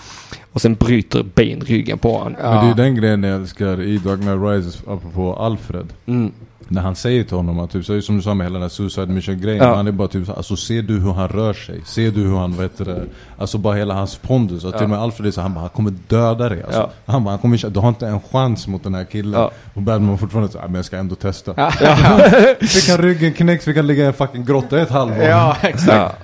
Och 0.56 0.62
sen 0.62 0.74
bryter 0.74 1.22
Bane 1.34 1.64
ryggen 1.64 1.98
på 1.98 2.12
honom. 2.18 2.36
Men 2.42 2.64
det 2.66 2.70
är 2.70 2.74
den 2.74 2.94
grejen 2.94 3.22
jag 3.22 3.36
älskar 3.36 3.82
i 3.82 3.98
Dark 3.98 4.20
Knight 4.20 4.40
Rises, 4.42 4.80
apropå 4.88 5.34
Alfred. 5.40 5.86
Mm. 6.06 6.32
När 6.68 6.82
han 6.82 6.96
säger 6.96 7.24
till 7.24 7.36
honom 7.36 7.58
att 7.58 7.70
typ, 7.70 7.84
så 7.84 8.00
som 8.02 8.16
du 8.16 8.22
sa 8.22 8.34
med 8.34 8.44
hela 8.46 8.52
den 8.54 8.62
här 8.62 8.68
Suicide 8.68 9.06
Mission 9.06 9.40
grejen. 9.40 9.64
Ja. 9.64 9.74
Han 9.74 9.86
är 9.86 9.92
bara 9.92 10.08
typ 10.08 10.26
så, 10.26 10.32
alltså 10.32 10.56
ser 10.56 10.82
du 10.82 11.00
hur 11.00 11.12
han 11.12 11.28
rör 11.28 11.52
sig? 11.54 11.80
Ser 11.84 12.10
du 12.10 12.20
hur 12.20 12.36
han, 12.36 12.54
vad 12.56 12.64
heter 12.64 12.84
det? 12.84 13.02
Alltså 13.38 13.58
bara 13.58 13.74
hela 13.74 13.94
hans 13.94 14.16
pondus. 14.16 14.64
Att 14.64 14.74
till 14.74 14.84
och 14.84 14.90
med 14.90 14.98
Alfred 14.98 15.26
är 15.26 15.30
så, 15.30 15.40
han 15.40 15.54
bara, 15.54 15.60
han 15.60 15.68
kommer 15.68 15.92
döda 16.08 16.48
dig 16.48 16.62
alltså. 16.62 16.80
Ja. 16.80 16.90
Han 17.12 17.24
bara, 17.24 17.30
han 17.30 17.38
kommer, 17.38 17.56
inte- 17.56 17.68
du 17.70 17.80
har 17.80 17.88
inte 17.88 18.06
en 18.06 18.20
chans 18.20 18.66
mot 18.68 18.84
den 18.84 18.94
här 18.94 19.04
killen. 19.04 19.40
Ja. 19.40 19.50
Och 19.74 19.82
Batman 19.82 20.18
fortfarande 20.18 20.52
så, 20.52 20.58
"Ah, 20.58 20.62
men 20.66 20.74
jag 20.74 20.84
ska 20.84 20.96
ändå 20.96 21.14
testa. 21.14 21.54
Ja, 21.56 21.70
Fick 22.60 22.88
han 22.88 22.98
ryggen 22.98 23.32
knäcks, 23.32 23.64
fick 23.64 23.76
han 23.76 23.86
ligga 23.86 24.04
i 24.04 24.06
en 24.06 24.12
fucking 24.12 24.44
grotta 24.44 24.78
i 24.78 24.82
ett 24.82 24.90
halvår. 24.90 25.22
ja 25.24 25.56
exakt. 25.62 26.14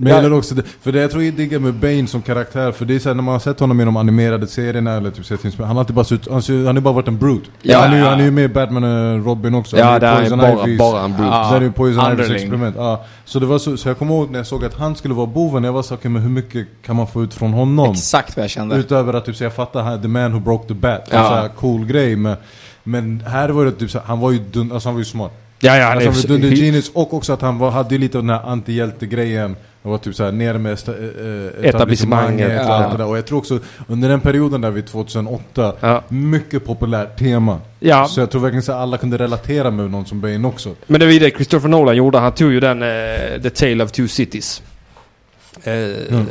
Men 0.00 0.12
jag 0.12 0.22
gillar 0.22 0.36
också 0.36 0.54
det, 0.54 0.62
för 0.80 0.92
det 0.92 1.00
jag 1.00 1.10
tror 1.10 1.22
jag 1.22 1.34
diggar 1.34 1.58
med 1.58 1.74
Bane 1.74 2.06
som 2.06 2.22
karaktär, 2.22 2.72
för 2.72 2.84
det 2.84 2.94
är 2.94 2.98
såhär 2.98 3.14
när 3.14 3.22
man 3.22 3.32
har 3.32 3.40
sett 3.40 3.60
honom 3.60 3.80
i 3.80 3.84
de 3.84 3.96
animerade 3.96 4.46
serierna 4.46 4.96
eller 4.96 5.10
typ 5.10 5.26
sett 5.26 5.58
han 5.58 5.68
har 5.68 5.78
alltid 5.78 5.94
bara 5.94 6.04
sett, 6.04 6.28
han, 6.28 6.42
har 6.66 6.80
bara 6.80 6.94
varit 6.94 7.08
en 7.08 7.18
brute. 7.18 7.50
Ja, 7.62 7.78
han, 7.78 7.92
är 7.92 7.96
ju, 7.96 8.02
ja. 8.02 8.10
han 8.10 8.20
är 8.20 8.24
ju 8.24 8.30
med 8.30 8.44
i 8.44 8.48
Batman 8.48 8.84
och 8.84 9.24
Robin 9.24 9.54
också. 9.54 9.78
Ja, 9.78 9.84
Han 9.84 9.94
är 9.94 10.00
det 10.00 10.06
är 10.06 10.20
Poison 10.20 10.38
bara, 10.38 10.92
bara 10.92 11.04
en 11.04 11.10
brute. 11.10 11.30
Ja. 11.30 11.48
Så 11.50 11.56
är 11.56 11.60
ju 11.60 11.72
Poison 11.72 12.12
Ivys 12.12 12.30
experiment. 12.30 12.76
Ja. 12.78 13.04
Så 13.24 13.38
det 13.38 13.46
var 13.46 13.58
så, 13.58 13.76
så 13.76 13.88
jag 13.88 13.98
kommer 13.98 14.14
ihåg 14.14 14.30
när 14.30 14.38
jag 14.38 14.46
såg 14.46 14.64
att 14.64 14.74
han 14.74 14.96
skulle 14.96 15.14
vara 15.14 15.26
boven, 15.26 15.64
jag 15.64 15.72
var 15.72 15.82
så 15.82 15.94
okej 15.94 16.10
men 16.10 16.22
hur 16.22 16.30
mycket 16.30 16.66
kan 16.86 16.96
man 16.96 17.06
få 17.06 17.22
ut 17.22 17.34
från 17.34 17.52
honom? 17.52 17.92
Exakt 17.92 18.36
vad 18.36 18.44
jag 18.44 18.50
kände. 18.50 18.76
Utöver 18.76 19.14
att 19.14 19.24
typ, 19.24 19.36
så 19.36 19.44
jag 19.44 19.54
fattar, 19.54 19.98
the 20.02 20.08
man 20.08 20.32
who 20.32 20.40
broke 20.40 20.68
the 20.68 20.74
bat. 20.74 21.08
Ja. 21.10 21.16
Ja. 21.16 21.28
Så 21.28 21.34
här, 21.34 21.48
cool 21.48 21.86
grej 21.86 22.16
men, 22.16 22.36
men 22.82 23.22
här 23.26 23.48
var 23.48 23.64
det 23.64 23.72
typ 23.72 23.90
så 23.90 23.98
här, 23.98 24.06
han 24.06 24.20
var 24.20 24.30
ju 24.30 24.38
dun, 24.38 24.72
alltså 24.72 24.88
han 24.88 24.94
var 24.94 25.00
ju 25.00 25.04
smart. 25.04 25.32
Ja, 25.62 25.76
ja, 25.76 25.84
han 25.84 25.92
Alltså, 25.92 26.08
han 26.08 26.14
var 26.14 26.24
är 26.24 26.28
dunder 26.28 26.56
genius 26.56 26.90
och 26.94 27.14
också 27.14 27.32
att 27.32 27.42
han 27.42 27.58
var, 27.58 27.70
hade 27.70 27.94
ju 27.94 28.00
lite 28.00 28.18
av 28.18 28.24
den 28.24 28.30
här 28.30 28.42
antihjälte-grejen. 28.46 29.56
Det 29.82 29.88
var 29.88 29.98
typ 29.98 30.14
såhär 30.14 30.32
nere 30.32 30.58
med 30.58 30.72
esta, 30.72 30.92
äh, 30.92 31.68
Etablissemanget, 31.68 32.48
och 32.48 32.54
ja. 32.66 32.72
allt 32.74 32.92
det 32.92 32.98
där. 32.98 33.06
Och 33.06 33.18
jag 33.18 33.26
tror 33.26 33.38
också 33.38 33.58
under 33.86 34.08
den 34.08 34.20
perioden 34.20 34.60
där 34.60 34.70
vid 34.70 34.86
2008, 34.86 35.72
Ja. 35.80 36.02
mycket 36.08 36.64
populärt 36.64 37.18
tema. 37.18 37.60
Ja. 37.80 38.06
Så 38.08 38.20
jag 38.20 38.30
tror 38.30 38.40
verkligen 38.40 38.62
att 38.62 38.68
alla 38.82 38.98
kunde 38.98 39.18
relatera 39.18 39.70
med 39.70 39.90
någon 39.90 40.06
som 40.06 40.20
Bane 40.20 40.48
också. 40.48 40.74
Men 40.86 41.00
det 41.00 41.06
var 41.06 41.12
ju 41.12 41.18
det 41.18 41.30
Christopher 41.30 41.68
Nolan 41.68 41.96
gjorde. 41.96 42.18
Han 42.18 42.32
tog 42.32 42.52
ju 42.52 42.60
den 42.60 42.82
eh, 42.82 43.42
The 43.42 43.50
Tale 43.50 43.84
of 43.84 43.92
Two 43.92 44.06
Cities. 44.06 44.62
Eh, 45.64 45.72
Mm. 46.10 46.26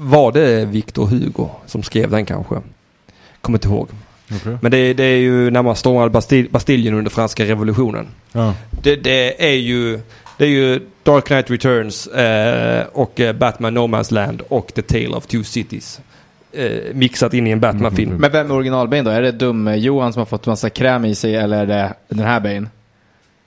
Var 0.00 0.32
det 0.32 0.64
Victor 0.64 1.06
Hugo 1.06 1.48
som 1.66 1.82
skrev 1.82 2.10
den 2.10 2.24
kanske? 2.26 2.54
Kommer 3.40 3.58
inte 3.58 3.68
ihåg. 3.68 3.88
Okay. 4.36 4.56
Men 4.62 4.70
det, 4.70 4.94
det 4.94 5.04
är 5.04 5.16
ju 5.16 5.50
när 5.50 5.62
man 5.62 5.76
stormade 5.76 6.10
Bastil 6.10 6.48
Bastiljen 6.50 6.94
under 6.94 7.10
franska 7.10 7.44
revolutionen. 7.44 8.06
Ja. 8.32 8.54
Det, 8.82 8.96
det 8.96 9.48
är 9.50 9.54
ju 9.56 10.00
det 10.38 10.44
är 10.44 10.48
ju 10.48 10.80
Dark 11.02 11.24
Knight 11.24 11.50
Returns 11.50 12.06
eh, 12.06 12.86
och 12.92 13.20
eh, 13.20 13.32
Batman 13.32 13.74
No 13.74 13.80
Man's 13.80 14.12
Land 14.12 14.42
och 14.48 14.74
The 14.74 14.82
Tale 14.82 15.08
of 15.08 15.26
Two 15.26 15.42
Cities. 15.42 16.00
Eh, 16.52 16.94
mixat 16.94 17.34
in 17.34 17.46
i 17.46 17.50
en 17.50 17.60
Batman-film. 17.60 18.08
Mm. 18.08 18.20
Men 18.20 18.32
vem 18.32 18.50
är 18.50 18.54
original-Bane 18.54 19.02
då? 19.02 19.10
Är 19.10 19.22
det 19.22 19.32
dum-Johan 19.32 20.12
som 20.12 20.20
har 20.20 20.26
fått 20.26 20.46
massa 20.46 20.70
kräm 20.70 21.04
i 21.04 21.14
sig 21.14 21.36
eller 21.36 21.62
är 21.62 21.66
det 21.66 21.94
den 22.08 22.26
här 22.26 22.40
Bane? 22.40 22.66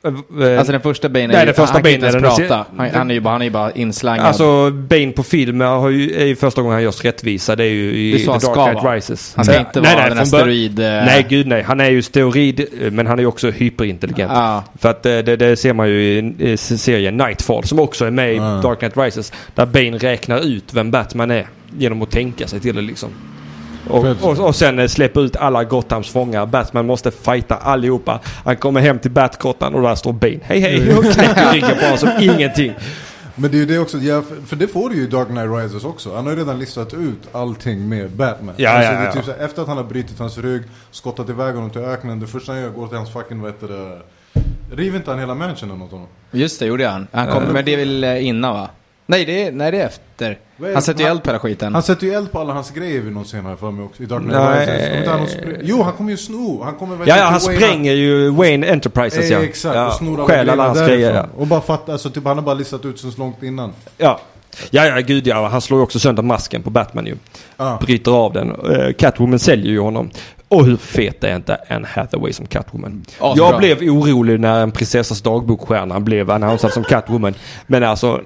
Eh, 0.03 0.57
Alltså 0.57 0.71
den 0.71 0.81
första 0.81 1.09
Bane 1.09 1.23
är 1.23 1.27
nej, 1.27 1.45
den 1.45 1.55
första 1.55 1.73
han 1.73 1.83
kan 1.83 1.91
inte 1.91 2.05
Bane 2.07 2.17
är 2.17 2.23
ens 2.23 2.37
prata. 2.49 2.65
Han, 2.77 2.89
han 2.93 3.09
är 3.09 3.13
ju 3.13 3.19
bara, 3.19 3.29
han 3.33 3.41
är 3.41 3.49
bara 3.49 3.71
inslangad. 3.71 4.25
Alltså 4.25 4.71
Bane 4.71 5.11
på 5.11 5.23
film 5.23 5.61
har 5.61 5.89
ju, 5.89 6.21
är 6.21 6.25
ju 6.25 6.35
första 6.35 6.61
gången 6.61 6.73
han 6.73 6.83
görs 6.83 7.03
rättvisa. 7.03 7.55
Det 7.55 7.63
är 7.63 7.67
ju 7.67 7.91
i 7.93 8.13
är 8.13 8.17
The 8.17 8.25
Dark 8.25 8.41
Knight 8.53 8.83
vara. 8.83 8.95
Rises. 8.95 9.33
han 9.35 9.45
ska 9.45 9.51
Nej, 9.53 9.61
inte 9.67 9.81
nej, 9.81 9.91
vara 9.95 10.01
nej, 10.01 10.09
den 10.09 10.17
här 10.17 10.25
steroid... 10.25 10.79
eh, 10.79 10.85
Nej, 10.85 11.25
gud 11.29 11.47
nej. 11.47 11.61
Han 11.61 11.79
är 11.79 11.89
ju 11.89 12.01
steroid, 12.01 12.59
eh, 12.81 12.91
men 12.91 13.07
han 13.07 13.19
är 13.19 13.23
ju 13.23 13.27
också 13.27 13.49
hyperintelligent. 13.51 14.31
Ja. 14.35 14.63
För 14.79 14.89
att 14.89 15.03
det, 15.03 15.21
det 15.21 15.55
ser 15.55 15.73
man 15.73 15.89
ju 15.89 16.17
i 16.39 16.57
serien 16.57 17.17
Nightfall 17.17 17.63
som 17.63 17.79
också 17.79 18.05
är 18.05 18.11
med 18.11 18.33
i 18.33 18.37
Ja. 18.37 18.59
Dark 18.63 18.79
Knight 18.79 18.97
Rises. 18.97 19.33
Där 19.55 19.65
Bane 19.65 19.97
räknar 19.97 20.39
ut 20.39 20.73
vem 20.73 20.91
Batman 20.91 21.31
är 21.31 21.47
genom 21.77 22.01
att 22.01 22.11
tänka 22.11 22.47
sig 22.47 22.59
till 22.59 22.75
det 22.75 22.81
liksom. 22.81 23.09
Och, 23.91 24.05
och, 24.21 24.47
och 24.47 24.55
sen 24.55 24.79
eh, 24.79 24.87
släpper 24.87 25.21
ut 25.21 25.35
alla 25.35 25.63
Gothams 25.63 26.09
fångar. 26.09 26.45
Batman 26.45 26.85
måste 26.85 27.11
fighta 27.11 27.55
allihopa. 27.55 28.19
Han 28.45 28.57
kommer 28.57 28.81
hem 28.81 28.99
till 28.99 29.11
Batgrottan 29.11 29.75
och 29.75 29.81
där 29.81 29.95
står 29.95 30.13
Bane. 30.13 30.39
Hej 30.43 30.59
hej! 30.59 30.97
Och 30.97 31.03
knäcker 31.03 31.51
ryggen 31.53 31.77
på 31.77 31.83
honom 31.83 31.97
som 31.97 32.09
ingenting. 32.19 32.73
Men 33.35 33.51
det 33.51 33.57
är 33.57 33.59
ju 33.59 33.65
det 33.65 33.79
också, 33.79 33.97
ja, 33.97 34.23
för, 34.45 34.55
det 34.55 34.67
får 34.67 34.89
du 34.89 34.95
ju 34.95 35.03
i 35.03 35.07
Dark 35.07 35.27
Knight 35.27 35.49
Rises 35.51 35.85
också. 35.85 36.15
Han 36.15 36.25
har 36.25 36.33
ju 36.33 36.39
redan 36.39 36.59
listat 36.59 36.93
ut 36.93 37.19
allting 37.31 37.89
med 37.89 38.09
Batman. 38.09 38.55
Ja, 38.57 38.69
alltså, 38.69 38.91
ja, 38.91 38.99
det 38.99 39.03
är 39.03 39.05
ja. 39.05 39.13
Typ 39.13 39.25
så 39.25 39.31
här, 39.31 39.45
efter 39.45 39.61
att 39.61 39.67
han 39.67 39.77
har 39.77 39.83
brutit 39.83 40.19
hans 40.19 40.37
rygg, 40.37 40.61
skottat 40.91 41.29
iväg 41.29 41.55
honom 41.55 41.69
till 41.69 41.81
öknen, 41.81 42.19
det 42.19 42.27
första 42.27 42.51
han 42.51 42.61
gör 42.61 42.69
går 42.69 42.87
till 42.87 42.97
hans 42.97 43.13
fucking, 43.13 43.41
vad 43.41 43.51
heter 43.51 43.67
det, 43.67 44.01
river 44.75 44.97
inte 44.97 45.11
han 45.11 45.19
hela 45.19 45.35
mansionen 45.35 45.81
åt 45.81 45.91
honom? 45.91 46.07
Just 46.31 46.59
det, 46.59 46.65
gjorde 46.65 46.87
han. 46.87 47.07
han 47.11 47.27
kom, 47.27 47.43
men 47.43 47.65
det 47.65 47.73
är 47.73 47.77
väl 47.77 48.03
eh, 48.03 48.27
innan 48.27 48.53
va? 48.53 48.69
Nej, 49.05 49.25
det 49.25 49.47
är, 49.47 49.51
nej, 49.51 49.71
det 49.71 49.81
är 49.81 49.85
efter. 49.85 50.37
Är- 50.63 50.73
Han 50.73 50.81
sätter 50.81 51.01
ju 51.03 51.09
eld 51.09 51.23
på 51.23 51.29
hela 51.29 51.39
skiten. 51.39 51.73
Han 51.73 51.83
sätter 51.83 52.07
ju 52.07 52.13
eld 52.13 52.31
på 52.31 52.39
alla 52.39 52.53
hans 52.53 52.71
grejer 52.71 53.01
vid 53.01 53.13
någon 53.13 53.25
här 53.45 53.55
för 53.55 53.71
mig 53.71 53.85
också, 53.85 54.03
i 54.03 54.05
Dark 54.05 54.23
Knight. 54.23 54.69
Rises. 54.69 55.07
Han 55.07 55.27
jo, 55.63 55.81
han 55.83 55.93
kommer 55.93 56.11
ju 56.11 56.17
sno, 56.17 56.63
han 56.63 56.75
kommer 56.75 56.95
väl 56.95 57.07
Ja, 57.07 57.17
ja 57.17 57.23
han 57.23 57.41
spränger 57.41 57.93
ju 57.93 58.29
Wayne 58.29 58.67
Enterprises 58.67 59.29
ja. 59.29 59.39
Exakt, 59.39 59.75
ja. 59.75 59.87
och 59.87 59.93
snor 59.93 60.17
alla 60.17 60.27
Stjäl 60.27 60.39
alla 60.39 60.45
grejerna 60.45 60.63
hans 60.63 60.77
därifrån. 60.79 60.97
grejer 60.97 61.13
ja. 61.15 61.25
Och 61.37 61.47
bara 61.47 61.61
fatta, 61.61 61.91
alltså 61.91 62.09
typ 62.09 62.25
han 62.25 62.37
har 62.37 62.43
bara 62.43 62.55
listat 62.55 62.85
ut 62.85 62.99
sen 62.99 63.11
så 63.11 63.19
långt 63.19 63.43
innan. 63.43 63.73
ja. 63.97 64.19
Ja, 64.69 64.85
ja, 64.85 64.99
gud 64.99 65.27
ja. 65.27 65.47
Han 65.47 65.61
slår 65.61 65.79
ju 65.79 65.83
också 65.83 65.99
sönder 65.99 66.23
masken 66.23 66.63
på 66.63 66.69
Batman 66.69 67.05
ju. 67.05 67.15
Ja. 67.57 67.79
Bryter 67.81 68.11
av 68.11 68.33
den. 68.33 68.51
Eh, 68.71 68.93
Catwoman 68.93 69.39
säljer 69.39 69.71
ju 69.71 69.79
honom. 69.79 70.09
Och 70.47 70.65
hur 70.65 70.77
fet 70.77 71.23
är 71.23 71.35
inte 71.35 71.57
Anne 71.69 71.87
Hathaway 71.87 72.33
som 72.33 72.45
Catwoman? 72.45 73.05
Asbra. 73.19 73.33
Jag 73.45 73.57
blev 73.59 73.77
orolig 73.81 74.39
när 74.39 74.63
en 74.63 74.71
prinsessas 74.71 75.21
dagbokstjärna 75.21 75.99
blev 75.99 76.31
annonsad 76.31 76.71
som 76.73 76.83
Catwoman. 76.83 77.33
Men 77.67 77.83
alltså 77.83 78.21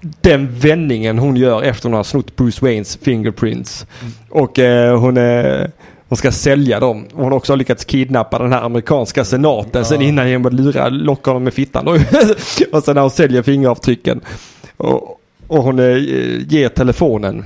den 0.00 0.58
vändningen 0.58 1.18
hon 1.18 1.36
gör 1.36 1.62
efter 1.62 1.88
hon 1.88 1.96
har 1.96 2.04
snott 2.04 2.36
Bruce 2.36 2.64
Waynes 2.64 2.96
fingerprints. 2.96 3.86
Och 4.30 4.58
eh, 4.58 5.00
hon 5.00 5.16
är... 5.16 5.70
Hon 6.08 6.16
ska 6.16 6.32
sälja 6.32 6.80
dem. 6.80 7.06
Hon 7.12 7.24
har 7.24 7.32
också 7.32 7.54
lyckats 7.54 7.84
kidnappa 7.84 8.38
den 8.38 8.52
här 8.52 8.62
amerikanska 8.62 9.24
senaten 9.24 9.84
sen 9.84 10.02
innan 10.02 10.28
genom 10.28 10.46
att 10.46 10.52
lura, 10.52 10.88
locka 10.88 11.30
honom 11.30 11.44
med 11.44 11.54
fittan. 11.54 11.88
och 12.72 12.84
sen 12.84 12.94
när 12.94 13.00
hon 13.00 13.10
säljer 13.10 13.42
fingeravtrycken. 13.42 14.20
Och, 14.76 15.20
och 15.46 15.62
hon 15.62 15.78
eh, 15.78 15.96
ger 16.48 16.68
telefonen 16.68 17.44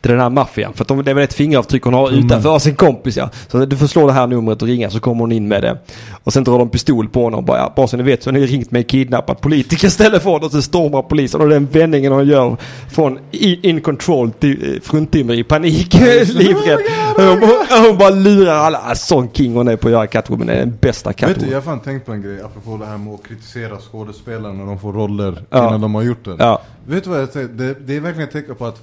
till 0.00 0.10
den 0.10 0.20
här 0.20 0.30
maffian. 0.30 0.72
För 0.72 0.84
att 0.84 0.88
de, 0.88 1.04
det 1.04 1.10
är 1.10 1.14
väl 1.14 1.24
ett 1.24 1.34
fingeravtryck 1.34 1.82
hon 1.82 1.94
har 1.94 2.10
utanför 2.10 2.54
av 2.54 2.58
sin 2.58 2.74
kompis 2.74 3.16
ja. 3.16 3.30
Så 3.48 3.64
du 3.64 3.76
får 3.76 3.86
slå 3.86 4.06
det 4.06 4.12
här 4.12 4.26
numret 4.26 4.62
och 4.62 4.68
ringa 4.68 4.90
så 4.90 5.00
kommer 5.00 5.20
hon 5.20 5.32
in 5.32 5.48
med 5.48 5.62
det. 5.62 5.78
Och 6.24 6.32
sen 6.32 6.44
drar 6.44 6.58
de 6.58 6.68
pistol 6.70 7.08
på 7.08 7.22
honom. 7.24 7.44
Bara, 7.44 7.58
ja, 7.58 7.72
bara 7.76 7.86
så 7.86 7.96
ni 7.96 8.02
vet 8.02 8.22
så 8.22 8.30
har 8.30 8.32
ni 8.38 8.46
ringt 8.46 8.70
med 8.70 8.78
en 8.78 8.84
kidnappad 8.84 9.40
politikers 9.40 9.96
telefon 9.96 10.44
och 10.44 10.50
så 10.50 10.62
stormar 10.62 11.02
polisen. 11.02 11.40
Och 11.40 11.48
den 11.48 11.66
vändningen 11.66 12.12
hon 12.12 12.26
gör 12.28 12.56
från 12.90 13.18
in, 13.30 13.58
in 13.62 13.80
control 13.80 14.30
till 14.30 14.74
eh, 14.74 14.80
fruntimmer 14.82 15.34
i 15.34 15.44
panik. 15.44 15.94
Livrädd. 16.34 16.78
Hon, 17.16 17.26
hon, 17.26 17.84
hon 17.88 17.98
bara 17.98 18.10
lurar 18.10 18.54
alla. 18.54 18.94
Sån 18.94 19.28
king 19.32 19.54
hon 19.54 19.68
är 19.68 19.76
på 19.76 19.88
att 19.88 19.92
göra 19.92 20.06
Catwoman. 20.06 20.46
Det 20.46 20.52
är 20.52 20.58
den 20.58 20.78
bästa 20.80 21.10
Vet 21.10 21.16
Catwoman. 21.16 21.44
du, 21.44 21.50
jag 21.50 21.56
har 21.56 21.62
fan 21.62 21.80
tänkt 21.80 22.06
på 22.06 22.12
en 22.12 22.22
grej 22.22 22.40
apropå 22.40 22.76
det 22.76 22.86
här 22.86 22.98
med 22.98 23.14
att 23.14 23.28
kritisera 23.28 23.76
skådespelare 23.92 24.52
när 24.52 24.66
de 24.66 24.78
får 24.78 24.92
roller 24.92 25.42
Ja. 25.50 25.68
innan 25.68 25.80
de 25.80 25.94
har 25.94 26.02
gjort 26.02 26.24
det. 26.24 26.36
Ja. 26.38 26.60
Vet 26.88 27.04
du 27.04 27.10
vad 27.10 27.20
jag 27.20 27.28
säger? 27.28 27.48
Det, 27.48 27.74
det 27.86 27.96
är 27.96 28.00
verkligen 28.00 28.28
ett 28.28 28.32
tecken 28.34 28.54
på 28.54 28.66
att 28.66 28.82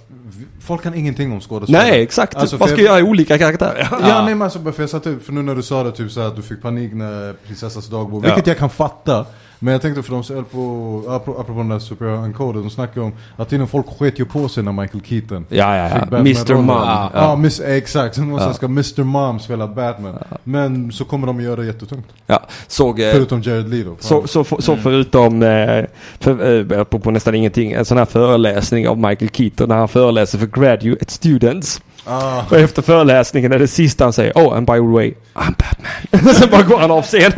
folk 0.61 0.83
kan 0.83 0.93
ingenting 0.93 1.31
om 1.31 1.41
skådespelare. 1.41 1.83
Nej 1.89 2.01
exakt. 2.01 2.35
Alltså, 2.35 2.57
för 2.57 2.65
ska 2.67 2.75
jag- 2.81 2.83
göra 2.99 3.03
olika 3.09 3.37
karaktärer. 3.37 3.87
Ja, 3.91 3.97
nej 4.25 4.35
men 4.35 4.41
alltså 4.41 4.71
för 4.71 4.83
jag 4.83 4.89
satt 4.89 5.07
ut, 5.07 5.23
för 5.25 5.33
nu 5.33 5.41
när 5.41 5.55
du 5.55 5.63
sa 5.63 5.83
det 5.83 5.91
typ 5.91 6.11
så 6.11 6.21
här 6.21 6.27
att 6.27 6.35
du 6.35 6.41
fick 6.41 6.61
panik 6.61 6.93
när 6.93 7.33
prinsessans 7.33 7.87
dagbok, 7.87 8.23
Ja. 8.25 8.27
vilket 8.27 8.47
jag 8.47 8.57
kan 8.57 8.69
fatta. 8.69 9.25
Men 9.65 9.71
jag 9.71 9.81
tänkte 9.81 10.03
för 10.03 10.11
de 10.11 10.33
höll 10.35 10.43
på, 10.43 11.03
apropå, 11.07 11.39
apropå 11.41 11.59
den 11.59 11.69
där 11.69 11.79
Super 11.79 12.05
Uncoded, 12.05 12.61
de 12.61 12.69
snackade 12.69 13.05
om 13.05 13.11
att 13.37 13.49
tydligen 13.49 13.67
folk 13.67 13.85
sket 13.99 14.19
ju 14.19 14.25
på 14.25 14.49
sig 14.49 14.63
när 14.63 14.71
Michael 14.71 15.03
Keaton 15.03 15.45
Ja, 15.49 15.77
ja, 15.77 15.89
ja. 16.11 16.17
Mr. 16.17 16.53
Mom. 16.55 16.67
Ja, 16.67 17.11
Ja. 17.13 17.35
miss, 17.35 17.59
exakt. 17.59 18.15
Sen 18.15 18.29
Ja. 18.35 18.53
ska 18.53 18.65
Mr 18.65 19.03
Mom 19.03 19.39
spela 19.39 19.67
Batman. 19.67 20.17
Men 20.43 20.91
så 20.91 21.05
kommer 21.05 21.27
de 21.27 21.41
göra 21.41 21.55
det 21.55 21.65
jättetungt. 21.65 22.05
Ja. 22.27 22.39
Såg... 22.67 22.99
eh, 22.99 23.11
Förutom 23.11 23.41
Jared 23.41 23.69
Leto. 23.69 23.95
Så, 23.99 24.27
så, 24.27 24.43
så 24.59 24.75
förutom, 24.77 25.43
eh, 25.43 25.85
för, 26.19 26.71
eh, 26.77 26.83
på, 26.83 26.99
på 26.99 27.11
nästan 27.11 27.35
ingenting, 27.35 27.71
en 27.71 27.85
sån 27.85 27.97
här 27.97 28.05
föreläsning 28.05 28.87
av 28.87 28.97
Michael 28.97 29.29
Keaton 29.29 29.69
när 29.69 29.75
han 29.77 29.87
föreläser 29.87 30.37
för 30.37 30.47
graduate 30.47 31.05
students. 31.11 31.81
Ah. 32.05 32.43
Och 32.49 32.57
efter 32.57 32.81
föreläsningen 32.81 33.51
är 33.51 33.59
det 33.59 33.67
sista 33.67 34.03
han 34.03 34.13
säger, 34.13 34.33
oh 34.35 34.57
and 34.57 34.67
by 34.67 34.73
the 34.73 34.79
way, 34.79 35.13
I'm 35.33 35.53
Batman. 35.57 36.33
Sen 36.35 36.49
bara 36.51 36.61
går 36.63 36.77
han 36.79 36.91
av 36.91 37.01
scen. 37.01 37.31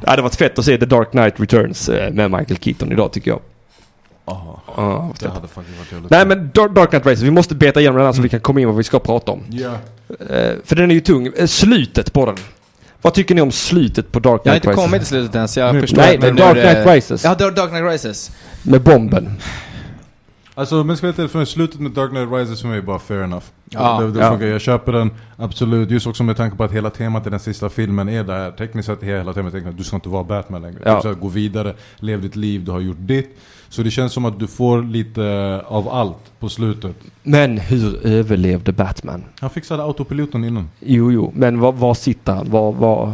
det 0.00 0.10
hade 0.10 0.22
varit 0.22 0.34
fett 0.34 0.58
att 0.58 0.64
se 0.64 0.78
The 0.78 0.86
Dark 0.86 1.10
Knight 1.10 1.40
Returns 1.40 1.88
eh, 1.88 2.12
med 2.12 2.30
Michael 2.30 2.58
Keaton 2.60 2.92
idag 2.92 3.12
tycker 3.12 3.30
jag. 3.30 3.40
Ja, 4.26 4.62
Ja, 4.76 5.12
det 5.20 5.28
hade 5.28 5.40
varit 5.54 5.66
jävligt 5.92 6.10
Nej 6.10 6.26
men 6.26 6.50
Dark 6.54 6.90
Knight 6.90 7.06
Rises, 7.06 7.22
vi 7.22 7.30
måste 7.30 7.54
beta 7.54 7.80
igenom 7.80 7.96
den 7.96 8.06
här 8.06 8.12
så 8.12 8.22
vi 8.22 8.28
kan 8.28 8.40
komma 8.40 8.60
in 8.60 8.66
vad 8.66 8.76
vi 8.76 8.84
ska 8.84 8.98
prata 8.98 9.32
om. 9.32 9.40
Ja. 9.48 9.70
Eh, 10.30 10.52
för 10.64 10.76
den 10.76 10.90
är 10.90 10.94
ju 10.94 11.00
tung. 11.00 11.32
Eh, 11.36 11.46
slutet 11.46 12.12
på 12.12 12.26
den. 12.26 12.36
Vad 13.02 13.14
tycker 13.14 13.34
ni 13.34 13.40
om 13.40 13.52
slutet 13.52 14.12
på 14.12 14.18
Dark 14.18 14.40
Jag 14.44 14.52
har 14.52 14.58
Knight 14.58 14.64
inte 14.64 14.68
Rises? 14.68 14.84
kommit 14.84 15.00
till 15.00 15.08
slutet 15.08 15.34
ens, 15.34 15.56
jag 15.56 15.72
Nej, 15.72 15.82
förstår 15.82 15.96
Nej, 16.02 16.18
men 16.18 16.34
nu 16.34 16.40
Dark 16.40 16.56
är- 16.56 16.74
Knight 16.74 16.86
Rises. 16.94 17.24
Ja, 17.24 17.34
Dark 17.34 17.56
Dark 17.56 17.70
Knight 17.70 17.84
Rises. 17.84 18.30
Med 18.62 18.80
bomben. 18.82 19.36
Alltså 20.54 20.84
men 20.84 20.96
ska 20.96 21.06
jag 21.06 21.18
ärlig, 21.18 21.30
för 21.30 21.44
slutet 21.44 21.80
med 21.80 21.90
Dark 21.90 22.10
Knight 22.10 22.28
Rises 22.32 22.60
för 22.60 22.68
mig 22.68 22.78
är 22.78 22.82
bara 22.82 22.98
fair 22.98 23.22
enough. 23.22 23.44
Ja. 23.72 24.00
det, 24.00 24.10
det 24.10 24.20
Ja. 24.20 24.44
jag 24.44 24.60
köper 24.60 24.92
den, 24.92 25.10
absolut. 25.36 25.90
Just 25.90 26.06
också 26.06 26.22
med 26.24 26.36
tanke 26.36 26.56
på 26.56 26.64
att 26.64 26.72
hela 26.72 26.90
temat 26.90 27.26
i 27.26 27.30
den 27.30 27.40
sista 27.40 27.68
filmen 27.68 28.08
är 28.08 28.24
det 28.24 28.32
här. 28.32 28.50
Tekniskt 28.50 28.86
sett 28.86 29.02
är 29.02 29.06
hela 29.06 29.32
temat 29.32 29.54
är 29.54 29.68
att 29.68 29.76
du 29.76 29.84
ska 29.84 29.96
inte 29.96 30.08
vara 30.08 30.24
Batman 30.24 30.62
längre. 30.62 30.78
Ja. 30.84 30.94
Du 30.94 31.00
ska 31.00 31.12
gå 31.12 31.28
vidare, 31.28 31.74
lev 31.96 32.22
ditt 32.22 32.36
liv, 32.36 32.64
du 32.64 32.70
har 32.70 32.80
gjort 32.80 32.96
ditt. 33.00 33.38
Så 33.68 33.82
det 33.82 33.90
känns 33.90 34.12
som 34.12 34.24
att 34.24 34.38
du 34.38 34.46
får 34.46 34.82
lite 34.82 35.62
av 35.66 35.88
allt 35.88 36.32
på 36.38 36.48
slutet. 36.48 36.96
Men 37.22 37.58
hur 37.58 38.06
överlevde 38.06 38.72
Batman? 38.72 39.24
Han 39.40 39.50
fixade 39.50 39.82
autopiloten 39.82 40.44
innan. 40.44 40.70
Jo, 40.80 41.12
jo, 41.12 41.32
men 41.34 41.60
var, 41.60 41.72
var 41.72 41.94
sitter 41.94 42.32
han? 42.32 42.50
Var, 42.50 42.72
var... 42.72 43.12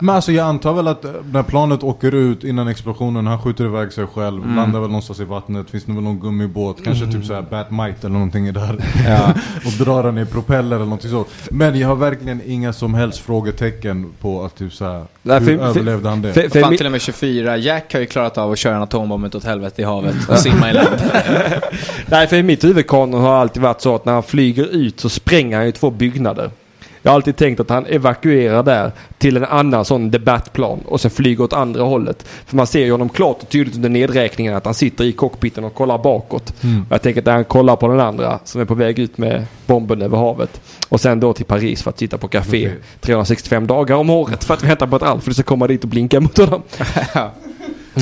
Men 0.00 0.14
alltså 0.14 0.32
jag 0.32 0.46
antar 0.46 0.72
väl 0.72 0.88
att 0.88 1.04
eh, 1.04 1.10
när 1.32 1.42
planet 1.42 1.82
åker 1.82 2.14
ut 2.14 2.44
innan 2.44 2.68
explosionen, 2.68 3.26
han 3.26 3.38
skjuter 3.42 3.64
iväg 3.64 3.92
sig 3.92 4.06
själv, 4.06 4.42
Mm. 4.42 4.56
landar 4.56 4.80
väl 4.80 4.88
någonstans 4.88 5.20
i 5.20 5.24
vattnet, 5.24 5.70
finns 5.70 5.84
det 5.84 5.92
väl 5.92 6.02
någon 6.02 6.20
gummibåt, 6.20 6.84
kanske 6.84 7.06
typ 7.06 7.24
såhär 7.24 7.42
Batmite 7.42 7.98
eller 8.00 8.10
någonting 8.10 8.46
är 8.48 8.52
där. 8.52 8.84
Ja. 9.08 9.34
och 9.66 9.72
drar 9.84 10.02
den 10.02 10.18
i 10.18 10.26
propeller 10.26 10.76
eller 10.76 10.84
någonting 10.84 11.10
så. 11.10 11.24
Men 11.50 11.78
jag 11.78 11.88
har 11.88 11.96
verkligen 11.96 12.40
inga 12.46 12.72
som 12.72 12.94
helst 12.94 13.18
frågetecken 13.18 14.06
på 14.20 14.44
att 14.44 14.56
typ 14.56 14.72
såhär, 14.72 15.04
hur 15.22 15.40
för- 15.40 15.52
överlevde 15.64 16.08
han 16.08 16.22
det? 16.22 16.32
För, 16.32 16.48
för 16.48 16.60
Fan 16.60 16.76
till 16.76 16.86
och 16.86 16.92
med 16.92 17.00
24. 17.00 17.56
Jack 17.56 17.92
har 17.92 18.00
ju 18.00 18.06
klarat 18.06 18.38
av 18.38 18.52
att 18.52 18.58
köra 18.58 18.76
en 18.76 18.82
atombomb 18.82 19.34
åt 19.34 19.44
helvete 19.44 19.82
i 19.82 19.84
havet 19.84 20.16
och 20.28 20.38
simma 20.38 20.70
i 20.70 20.72
land. 20.72 20.88
nej, 22.06 22.26
för 22.26 22.36
i 22.36 22.42
mitt 22.42 22.64
huvud 22.64 22.90
har 22.90 23.34
alltid 23.34 23.62
varit 23.62 23.80
så 23.80 23.94
att 23.94 24.04
när 24.04 24.12
han 24.12 24.22
flyger 24.22 24.64
ut 24.64 25.00
så 25.00 25.08
spränger 25.08 25.56
han 25.56 25.66
ju 25.66 25.72
två 25.72 25.90
byggnader. 25.90 26.50
Jag 27.02 27.10
har 27.10 27.14
alltid 27.14 27.36
tänkt 27.36 27.60
att 27.60 27.70
han 27.70 27.86
evakuerar 27.86 28.62
där 28.62 28.92
till 29.18 29.36
en 29.36 29.44
annan 29.44 29.84
sån 29.84 30.10
debattplan 30.10 30.80
och 30.84 31.00
sen 31.00 31.10
flyger 31.10 31.44
åt 31.44 31.52
andra 31.52 31.82
hållet. 31.82 32.26
För 32.46 32.56
man 32.56 32.66
ser 32.66 32.84
ju 32.84 32.90
honom 32.90 33.08
klart 33.08 33.42
och 33.42 33.48
tydligt 33.48 33.76
under 33.76 33.88
nedräkningen 33.88 34.54
att 34.54 34.64
han 34.64 34.74
sitter 34.74 35.04
i 35.04 35.12
cockpiten 35.12 35.64
och 35.64 35.74
kollar 35.74 35.98
bakåt. 35.98 36.54
Mm. 36.62 36.86
Jag 36.90 37.02
tänker 37.02 37.20
att 37.20 37.26
han 37.26 37.44
kollar 37.44 37.76
på 37.76 37.88
den 37.88 38.00
andra 38.00 38.38
som 38.44 38.60
är 38.60 38.64
på 38.64 38.74
väg 38.74 38.98
ut 38.98 39.18
med 39.18 39.46
bomben 39.66 40.02
över 40.02 40.18
havet. 40.18 40.60
Och 40.88 41.00
sen 41.00 41.20
då 41.20 41.32
till 41.32 41.44
Paris 41.44 41.82
för 41.82 41.90
att 41.90 41.98
sitta 41.98 42.18
på 42.18 42.28
café 42.28 42.66
Okej. 42.66 42.78
365 43.00 43.66
dagar 43.66 43.96
om 43.96 44.10
året 44.10 44.44
för 44.44 44.54
att 44.54 44.64
vänta 44.64 44.86
på 44.86 44.96
att 44.96 45.02
Alfred 45.02 45.34
ska 45.34 45.42
komma 45.42 45.66
dit 45.66 45.82
och 45.82 45.90
blinka 45.90 46.20
mot 46.20 46.38
honom. 46.38 46.62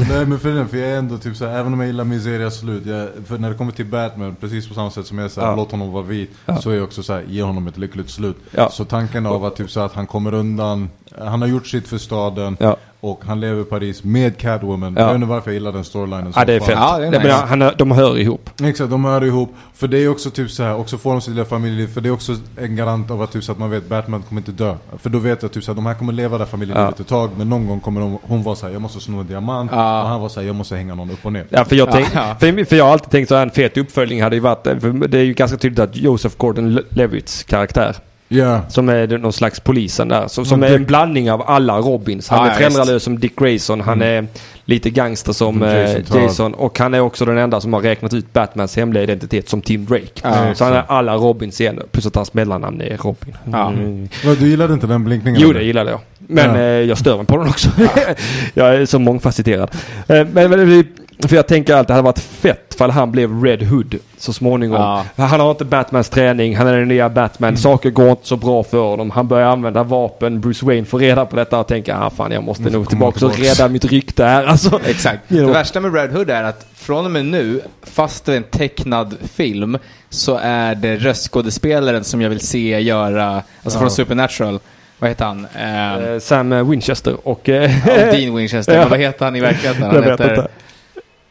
Nej 0.09 0.27
men 0.27 0.39
för, 0.39 0.49
den, 0.55 0.69
för 0.69 0.77
jag 0.79 0.89
är 0.91 0.97
ändå 0.99 1.19
typ 1.19 1.37
såhär, 1.37 1.59
även 1.59 1.73
om 1.73 1.81
jag 1.81 1.87
gillar 1.87 2.05
Miserias 2.05 2.59
slut, 2.59 2.87
jag, 2.87 3.09
för 3.27 3.39
när 3.39 3.51
det 3.51 3.57
kommer 3.57 3.73
till 3.73 3.87
Batman, 3.87 4.37
precis 4.41 4.69
på 4.69 4.75
samma 4.75 4.91
sätt 4.91 5.07
som 5.07 5.19
jag 5.19 5.31
säger 5.31 5.49
Ja. 5.49 5.57
låt 5.57 5.71
honom 5.71 5.93
vara 5.93 6.03
vit, 6.03 6.31
Ja. 6.47 6.57
så 6.57 6.71
är 6.71 6.75
jag 6.75 6.85
också 6.85 7.03
såhär, 7.03 7.25
ge 7.29 7.43
honom 7.43 7.67
ett 7.67 7.79
lyckligt 7.79 8.11
slut. 8.11 8.37
Ja. 8.51 8.71
Så 8.71 8.85
tanken 8.85 9.27
av 9.27 9.45
att 9.45 9.57
typ 9.57 9.71
så 9.71 9.81
att 9.81 9.93
han 9.93 10.07
kommer 10.07 10.35
undan, 10.35 10.91
han 11.19 11.41
har 11.43 11.49
gjort 11.49 11.67
sitt 11.67 11.89
för 11.89 11.99
staden. 11.99 12.57
Och 13.01 13.25
han 13.27 13.41
lever 13.41 13.61
i 13.63 13.65
Paris 13.65 14.05
med 14.05 14.37
Catwoman. 14.39 14.95
Ja. 14.97 15.01
Jag 15.01 15.07
vet 15.09 15.15
inte 15.15 15.27
varför 15.27 15.51
jag 15.51 15.55
gillar 15.55 15.73
den 15.73 15.85
storylinen 15.85 16.33
så 16.33 16.41
Ja, 16.41 16.45
det 16.45 16.53
är 16.53 16.61
fett. 16.61 16.69
Ja, 16.71 16.99
det 16.99 17.07
är 17.07 17.11
Nej, 17.11 17.21
men 17.21 17.29
nice. 17.29 17.65
han, 17.65 17.73
de 17.79 17.91
hör 17.91 18.19
ihop. 18.19 18.51
Exakt, 18.63 18.91
de 18.91 19.05
hör 19.05 19.25
ihop. 19.25 19.55
För 19.75 19.89
det 19.89 19.99
är 19.99 20.09
också 20.09 20.31
typ 20.31 20.51
så 20.51 20.63
här, 20.63 20.77
också 20.77 20.99
får 20.99 21.11
de 21.13 21.21
sitt 21.21 21.35
lilla 21.35 21.45
familjeliv. 21.45 21.87
För 21.95 22.01
det 22.01 22.09
är 22.09 22.13
också 22.13 22.37
en 22.57 22.77
garant 22.77 23.11
av 23.11 23.23
att, 23.23 23.33
typ 23.33 23.45
så 23.45 23.53
att 23.53 23.59
man 23.59 23.71
vet 23.71 23.89
Batman 23.89 24.23
kommer 24.23 24.41
inte 24.41 24.53
dö. 24.53 24.75
För 24.99 25.11
då 25.11 25.19
vet 25.19 25.43
jag 25.43 25.53
typ 25.53 25.65
så 25.65 25.71
att 25.71 25.77
de 25.77 25.87
här 25.87 25.95
kommer 25.95 26.13
leva 26.13 26.39
det 26.39 26.45
här 26.45 26.51
familjelivet 26.51 26.95
Ja. 26.99 27.03
ett 27.03 27.09
tag. 27.09 27.31
Men 27.37 27.49
någon 27.49 27.67
gång 27.67 27.81
kommer 27.81 28.01
de, 28.01 28.19
hon 28.23 28.43
vara 28.43 28.57
så 28.57 28.67
här, 28.67 28.73
jag 28.73 28.83
måste 28.83 29.01
sno 29.01 29.21
en 29.21 29.27
diamant. 29.27 29.71
Ja. 29.75 30.03
Och 30.03 30.09
han 30.09 30.21
var 30.21 30.29
så 30.29 30.41
här, 30.41 30.47
jag 30.47 30.57
måste 30.57 30.77
hänga 30.77 30.95
någon 30.95 31.11
upp 31.11 31.27
och 31.27 31.33
ner. 31.33 31.47
Ja, 31.51 31.65
för 31.65 31.77
jag, 31.77 31.89
Ja, 31.89 31.93
tänk, 31.93 32.09
ja. 32.15 32.37
För, 32.41 32.65
för 32.65 32.77
jag 32.77 32.85
har 32.85 32.93
alltid 32.93 33.11
tänkt 33.11 33.33
att 33.33 33.43
en 33.43 33.51
fet 33.51 33.77
uppföljning 33.77 34.23
hade 34.23 34.37
ju 34.37 34.41
varit, 34.41 34.63
för 34.81 35.09
det 35.09 35.19
är 35.19 35.23
ju 35.25 35.33
ganska 35.35 35.57
tydligt 35.57 35.79
att 35.79 35.97
Joseph 35.97 36.37
Gordon-Levitts 36.37 37.45
karaktär, 37.45 37.97
Ja. 38.29 38.61
som 38.69 38.89
är 38.89 39.19
någon 39.19 39.33
slags 39.33 39.61
polisen 39.61 40.09
där, 40.09 40.29
som, 40.29 40.45
som 40.45 40.63
är 40.63 40.75
en 40.75 40.85
blandning 40.85 41.31
av 41.31 41.43
alla 41.47 41.79
Robins. 41.79 42.29
Han 42.29 42.47
Ja, 42.47 42.51
är 42.51 42.55
föräldralös 42.55 43.03
som 43.03 43.19
Dick 43.19 43.37
Grayson, 43.39 43.81
han 43.81 44.03
Mm. 44.03 44.25
är 44.25 44.29
lite 44.65 44.91
gangster 44.91 45.33
som 45.33 45.61
Jason 45.63 45.79
Jason, 45.81 46.03
Todd. 46.05 46.23
Jason 46.23 46.55
och 46.55 46.79
han 46.79 46.95
är 46.95 47.01
också 47.01 47.25
den 47.25 47.39
enda 47.39 47.61
som 47.61 47.73
har 47.73 47.81
räknat 47.81 48.15
ut 48.15 48.33
Batmans 48.33 48.77
hemliga 48.77 49.03
identitet 49.03 49.49
som 49.49 49.63
Tim 49.63 49.85
Drake. 49.87 50.07
Ja, 50.23 50.55
så 50.55 50.65
han 50.65 50.73
är 50.73 50.85
alla 50.89 51.15
Robins 51.17 51.61
igen, 51.61 51.81
plus 51.93 52.07
att 52.07 52.17
hans 52.17 52.35
mellannamn 52.35 52.81
är 52.81 52.97
Robin. 52.97 53.37
Ja. 53.53 53.69
Mm. 53.69 54.09
Du 54.23 54.49
gillade 54.49 54.75
inte 54.75 54.87
den 54.87 55.05
blinkningen? 55.05 55.41
Jo, 55.43 55.53
det 55.53 55.63
gillade 55.63 55.91
jag. 55.91 56.01
Men 56.19 56.51
Ja. 56.55 56.57
eh, 56.61 56.63
jag 56.63 56.99
stör 56.99 57.17
mig 57.17 57.27
på 57.27 57.37
den 57.37 57.49
också. 57.49 57.71
jag 58.55 58.75
är 58.75 58.87
så 58.87 58.99
mångfacetterad. 58.99 59.71
Eh, 60.09 60.27
men, 60.33 60.51
men, 60.51 60.85
för 61.27 61.37
jag 61.37 61.47
tänker 61.47 61.75
att 61.75 61.87
det 61.89 61.93
hade 61.95 62.05
varit 62.05 62.19
fett 62.19 62.75
ifall 62.75 62.91
han 62.91 63.13
blev 63.13 63.45
Red 63.45 63.63
Hood 63.63 63.95
så 64.19 64.33
småningom. 64.33 64.81
Ja. 64.81 65.05
Han 65.27 65.41
har 65.41 65.51
inte 65.51 65.65
Batmans 65.65 66.09
träning, 66.11 66.57
han 66.57 66.67
är 66.67 66.79
den 66.79 66.89
nya 66.89 67.09
Batman. 67.09 67.57
Saker 67.57 67.91
går 67.91 68.11
inte 68.11 68.27
så 68.27 68.37
bra 68.37 68.63
för 68.63 68.79
honom. 68.79 69.11
Han 69.11 69.29
börjar 69.29 69.49
använda 69.49 69.83
vapen. 69.83 70.41
Bruce 70.41 70.67
Wayne 70.67 70.85
får 70.87 70.99
reda 70.99 71.27
på 71.27 71.37
detta 71.37 71.59
och 71.61 71.67
tänker 71.67 71.95
ah 71.95 72.11
fan 72.11 72.33
jag 72.33 72.43
måste 72.43 72.63
Måste 72.63 72.77
nog 72.77 72.85
komma 72.87 72.91
tillbaka 72.91 73.27
och 73.27 73.33
tillbaks." 73.33 73.59
rädda 73.61 73.69
mitt 73.69 73.85
rykte 73.85 74.25
här. 74.25 74.45
Alltså, 74.47 74.81
Exakt. 74.87 75.21
Det 75.29 75.45
värsta 75.47 75.81
med 75.81 75.95
Red 75.95 76.11
Hood 76.13 76.31
är 76.31 76.43
att 76.45 76.67
från 76.75 77.05
och 77.05 77.11
med 77.11 77.25
nu, 77.27 77.61
fast 77.83 78.25
det 78.25 78.33
är 78.33 78.37
en 78.37 78.43
tecknad 78.43 79.17
film, 79.33 79.79
så 80.11 80.39
är 80.43 80.75
det 80.75 80.97
röstskådespelaren 80.97 82.05
som 82.05 82.23
jag 82.23 82.31
vill 82.31 82.41
se 82.41 82.81
göra, 82.81 83.27
alltså 83.35 83.77
Ja. 83.77 83.81
från 83.81 83.91
Supernatural. 83.91 84.61
Vad 84.99 85.11
heter 85.11 85.25
han? 85.25 85.47
Eh, 85.57 85.95
eh, 86.13 86.19
Sam 86.19 86.71
Winchester 86.71 87.29
och... 87.29 87.49
eh, 87.49 87.71
ja, 87.89 88.13
Dean 88.13 88.37
Winchester. 88.37 88.79
Men 88.79 88.89
vad 88.89 88.99
heter 88.99 89.25
han 89.25 89.37
i 89.37 89.41
verkligheten? 89.41 89.83
Han 89.83 89.95
jag 89.95 90.03
heter... 90.03 90.49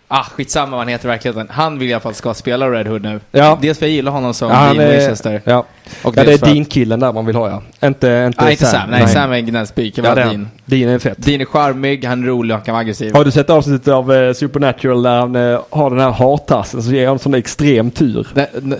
Ah, 0.10 0.24
skitsamma 0.24 0.72
vad 0.72 0.80
han 0.80 0.88
heter 0.88 1.06
i 1.06 1.12
verkligheten. 1.12 1.48
Han 1.52 1.80
vill 1.80 1.90
i 1.90 1.94
alla 1.94 2.02
fall 2.02 2.14
ska 2.14 2.34
spela 2.34 2.70
Red 2.72 2.88
Hood 2.88 3.02
nu. 3.04 3.20
Ja. 3.32 3.58
Dels 3.62 3.80
för 3.80 3.86
jag 3.86 3.94
gillar 3.94 4.12
honom 4.12 4.34
som 4.34 4.50
Ja, 4.50 4.56
Dean 4.56 4.80
är- 4.80 4.92
Winchester. 4.92 5.42
Ja, 5.44 5.66
Och 6.04 6.18
ja 6.18 6.24
det 6.24 6.34
är 6.34 6.38
Dean-killen 6.38 7.00
där 7.00 7.14
man 7.14 7.26
vill 7.26 7.36
ha 7.36 7.50
ja. 7.50 7.88
Inte, 7.88 8.24
inte 8.28 8.44
Nej, 8.44 8.52
inte 8.52 8.66
Sam. 8.66 8.90
Nej, 8.90 9.08
Sam 9.08 9.32
är 9.32 9.36
en 9.36 9.46
gnällspik. 9.46 9.98
Ja, 9.98 10.16
Dean. 10.16 10.50
Dean 10.66 10.90
är 10.90 11.00
fett. 11.00 11.26
Dean 11.26 11.42
är 11.42 11.46
charmig, 11.46 12.06
han 12.06 12.24
är 12.24 12.28
rolig 12.28 12.52
och 12.54 12.58
han 12.58 12.66
kan 12.66 12.74
vara 12.74 12.82
aggressiv. 12.82 13.14
Har 13.14 13.26
du 13.26 13.32
sett 13.32 13.50
avsnittet 13.50 13.88
av 13.88 14.14
eh, 14.14 14.34
Supernatural 14.34 15.04
där 15.04 15.20
han 15.20 15.36
eh, 15.36 15.60
har 15.70 15.90
den 15.90 16.00
här 16.00 16.12
hartassen 16.12 16.84
som 16.84 16.94
ger 16.94 17.06
honom 17.08 17.20
sån 17.20 17.34
extrem 17.34 17.92
tur? 17.92 18.28
Det, 18.34 18.50
det, 18.62 18.80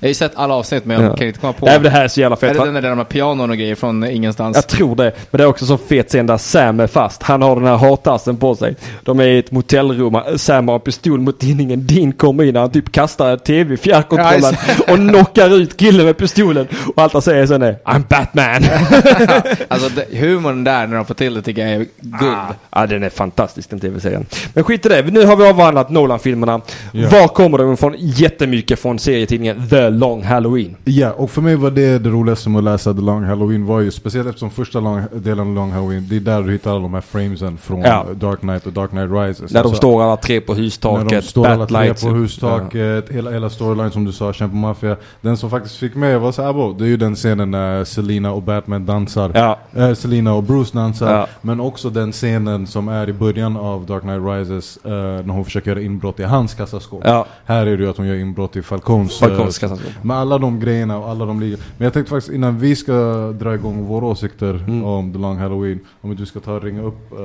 jag 0.00 0.06
har 0.06 0.08
ju 0.08 0.14
sett 0.14 0.32
alla 0.34 0.54
avsnitt 0.54 0.84
men 0.84 1.02
jag 1.02 1.12
Ja. 1.12 1.16
kan 1.16 1.26
inte 1.26 1.38
komma 1.40 1.52
på. 1.52 1.66
Nej 1.66 1.74
men 1.74 1.82
det 1.82 1.90
här 1.90 2.04
är 2.04 2.08
så 2.08 2.20
jävla 2.20 2.36
är 2.36 2.40
fett. 2.40 2.52
det 2.52 2.58
va? 2.58 2.64
den 2.64 2.74
där 2.74 2.96
har 2.96 3.04
pianon 3.04 3.50
och 3.50 3.56
grejer 3.56 3.74
från 3.74 4.04
ingenstans? 4.04 4.56
Jag 4.56 4.66
tror 4.66 4.96
det. 4.96 5.12
Men 5.30 5.38
det 5.38 5.44
är 5.44 5.48
också 5.48 5.66
så 5.66 5.78
fet 5.78 6.08
scen 6.08 6.26
där 6.26 6.36
Sam 6.38 6.80
är 6.80 6.86
fast. 6.86 7.22
Han 7.22 7.42
har 7.42 7.56
den 7.56 7.64
här 7.64 7.76
hartassen 7.76 8.36
på 8.36 8.54
sig. 8.54 8.76
De 9.02 9.20
är 9.20 9.24
i 9.24 9.38
ett 9.38 9.50
motellrum. 9.50 10.16
Sam 10.36 10.68
har 10.68 10.74
en 10.74 10.80
pistol 10.80 11.20
mot 11.20 11.38
tinningen. 11.40 11.86
Dean 11.86 12.12
kommer 12.12 12.44
in 12.44 12.56
och 12.56 12.62
han 12.62 12.70
typ 12.70 12.92
kastar 12.92 13.36
tv 13.36 13.74
i 13.74 13.76
fjärrkontrollen 13.76 14.54
och 14.88 14.96
knockar 14.96 15.54
ut 15.56 15.76
killen 15.76 16.06
med 16.06 16.16
pistolen. 16.16 16.66
Och 16.96 17.02
allt 17.02 17.12
han 17.12 17.22
säger 17.22 17.46
sen 17.46 17.62
är 17.62 17.76
I'm 17.84 18.02
Batman. 18.08 18.62
Alltså 19.68 19.88
det, 19.88 20.18
humorn 20.18 20.64
där 20.64 20.86
när 20.86 20.96
de 20.96 21.04
får 21.04 21.14
till 21.14 21.34
det 21.34 21.42
tycker 21.42 21.62
jag 21.62 21.70
är 21.72 21.86
guld. 22.00 22.36
Ja 22.70 22.86
den 22.86 23.02
är 23.02 23.10
fantastisk 23.10 23.70
den 23.70 23.80
tv-serien. 23.80 24.26
Men 24.54 24.64
skit 24.64 24.86
i 24.86 24.88
det. 24.88 25.02
Nu 25.02 25.24
har 25.26 25.36
vi 25.36 25.46
avhandlat 25.48 25.90
Nolan-filmerna. 25.90 26.60
Ja. 26.92 27.08
Var 27.08 27.28
kommer 27.28 27.58
de 27.58 27.72
ifrån? 27.72 27.94
Jättemycket 27.98 28.78
från 28.78 28.98
serietidningen 28.98 29.68
The 29.68 29.85
Long 29.90 30.22
Halloween. 30.22 30.76
Ja, 30.84 31.12
och 31.12 31.30
för 31.30 31.42
mig 31.42 31.56
var 31.56 31.70
det 31.70 31.98
det 31.98 32.10
roligaste 32.10 32.48
med 32.50 32.58
att 32.58 32.64
läsa 32.64 32.94
The 32.94 33.00
Long 33.00 33.24
Halloween 33.24 33.66
var 33.66 33.80
ju, 33.80 33.90
speciellt 33.90 34.28
eftersom 34.28 34.50
första 34.50 34.80
long, 34.80 35.02
delen 35.12 35.48
av 35.48 35.54
Long 35.54 35.70
Halloween, 35.72 36.06
det 36.10 36.16
är 36.16 36.20
där 36.20 36.42
du 36.42 36.52
hittar 36.52 36.70
alla 36.70 36.80
de 36.80 36.94
här 36.94 37.00
framesen 37.00 37.56
från 37.58 37.80
Ja. 37.80 38.06
Dark 38.14 38.40
Knight 38.40 38.66
och 38.66 38.72
Dark 38.72 38.90
Knight 38.90 39.10
Rises. 39.10 39.38
Där 39.38 39.46
de 39.48 39.58
Alltså, 39.58 39.74
står 39.76 40.02
alla 40.02 40.16
tre 40.16 40.40
på 40.40 40.54
När 40.54 40.60
hustaket. 40.60 41.08
de 41.10 41.22
står 41.22 41.46
alla 41.46 41.66
tre 41.66 41.94
på 41.94 42.08
hustaket, 42.08 43.08
hela, 43.10 43.30
hela 43.30 43.50
storyline 43.50 43.90
som 43.90 44.04
du 44.04 44.12
sa, 44.12 44.32
Kämpa 44.32 44.56
Mafia. 44.56 44.96
Den 45.20 45.36
som 45.36 45.50
faktiskt 45.50 45.76
fick 45.76 45.94
mig 45.94 46.18
var 46.18 46.40
"Abo", 46.40 46.72
det 46.72 46.84
är 46.84 46.88
ju 46.88 46.96
den 46.96 47.14
scenen 47.14 47.50
när 47.50 47.84
Selina 47.84 48.32
och 48.32 48.42
Batman 48.42 48.86
dansar. 48.86 49.30
Ja. 49.34 49.58
Eh, 49.82 49.94
Selina 49.94 50.34
och 50.34 50.42
Bruce 50.42 50.78
dansar. 50.78 51.12
Ja. 51.18 51.26
Men 51.42 51.60
också 51.60 51.90
den 51.90 52.12
scenen 52.12 52.66
som 52.66 52.88
är 52.88 53.08
i 53.08 53.12
början 53.12 53.56
av 53.56 53.86
Dark 53.86 54.02
Knight 54.02 54.22
Rises, 54.22 54.78
eh, 54.84 54.90
när 54.92 55.32
hon 55.34 55.44
försöker 55.44 55.70
göra 55.70 55.80
inbrott 55.80 56.20
i 56.20 56.22
hans 56.22 56.54
kassaskåp. 56.54 57.02
Ja. 57.04 57.26
Här 57.44 57.66
är 57.66 57.76
det 57.76 57.82
ju 57.82 57.90
att 57.90 57.96
hon 57.96 58.06
gör 58.06 58.14
inbrott 58.14 58.56
i 58.56 58.62
Falcons. 58.62 59.18
Falcons 59.18 59.58
kassaskåp. 59.78 60.04
med 60.04 60.16
alla 60.16 60.38
de 60.38 60.60
grejerna 60.60 60.98
och 60.98 61.08
alla 61.10 61.24
de 61.24 61.40
ligger. 61.40 61.58
Men 61.78 61.84
jag 61.84 61.92
tänkte 61.92 62.10
faktiskt 62.10 62.32
innan 62.34 62.58
vi 62.58 62.76
ska 62.76 62.92
dra 63.38 63.54
igång 63.54 63.84
våra 63.84 64.04
åsikter 64.06 64.54
Mm. 64.54 64.84
om 64.84 65.12
The 65.12 65.18
Long 65.18 65.36
Halloween, 65.36 65.80
om 66.00 66.10
inte 66.10 66.22
du 66.22 66.26
ska 66.26 66.40
ta 66.40 66.52
och 66.52 66.62
ringa 66.62 66.82
upp 66.82 67.12
eh, 67.12 67.18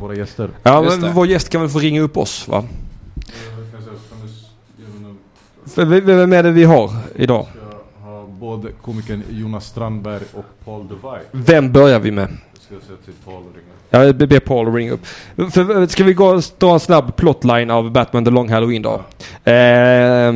våra 0.00 0.14
gäster. 0.14 0.50
Ja, 0.62 0.84
Just 0.84 0.96
men 1.00 1.08
det. 1.08 1.14
vår 1.14 1.26
gäst 1.26 1.48
kan 1.48 1.60
väl 1.60 1.70
få 1.70 1.78
ringa 1.78 2.00
upp 2.00 2.16
oss 2.16 2.48
va? 2.48 2.64
Vem 5.74 6.32
är 6.32 6.42
det 6.42 6.50
vi 6.50 6.64
har 6.64 6.90
idag? 7.14 7.46
ska 8.00 8.10
ha 8.10 8.26
både 8.26 8.68
komikern 8.82 9.22
Jonas 9.30 9.66
Strandberg 9.66 10.22
och 10.34 10.44
Paul 10.64 10.88
DeVay. 10.88 11.20
Vem 11.32 11.72
börjar 11.72 11.98
vi 12.00 12.10
med? 12.10 12.28
Jag 12.52 12.62
ska 12.80 12.86
säga 12.86 12.98
till 13.04 13.14
Paul 13.24 13.34
att 13.50 13.56
ringa. 13.56 14.04
Jag 14.06 14.16
ber 14.28 14.40
Paul 14.40 14.74
ringa 14.74 14.92
upp. 14.92 15.06
För, 15.52 15.86
ska 15.86 16.04
vi 16.04 16.14
gå 16.14 16.40
dra 16.58 16.72
en 16.72 16.80
snabb 16.80 17.16
plotline 17.16 17.70
av 17.70 17.90
Batman 17.90 18.24
The 18.24 18.30
Long 18.30 18.48
Halloween 18.48 18.82
då? 18.82 18.94
Eh, 19.50 20.34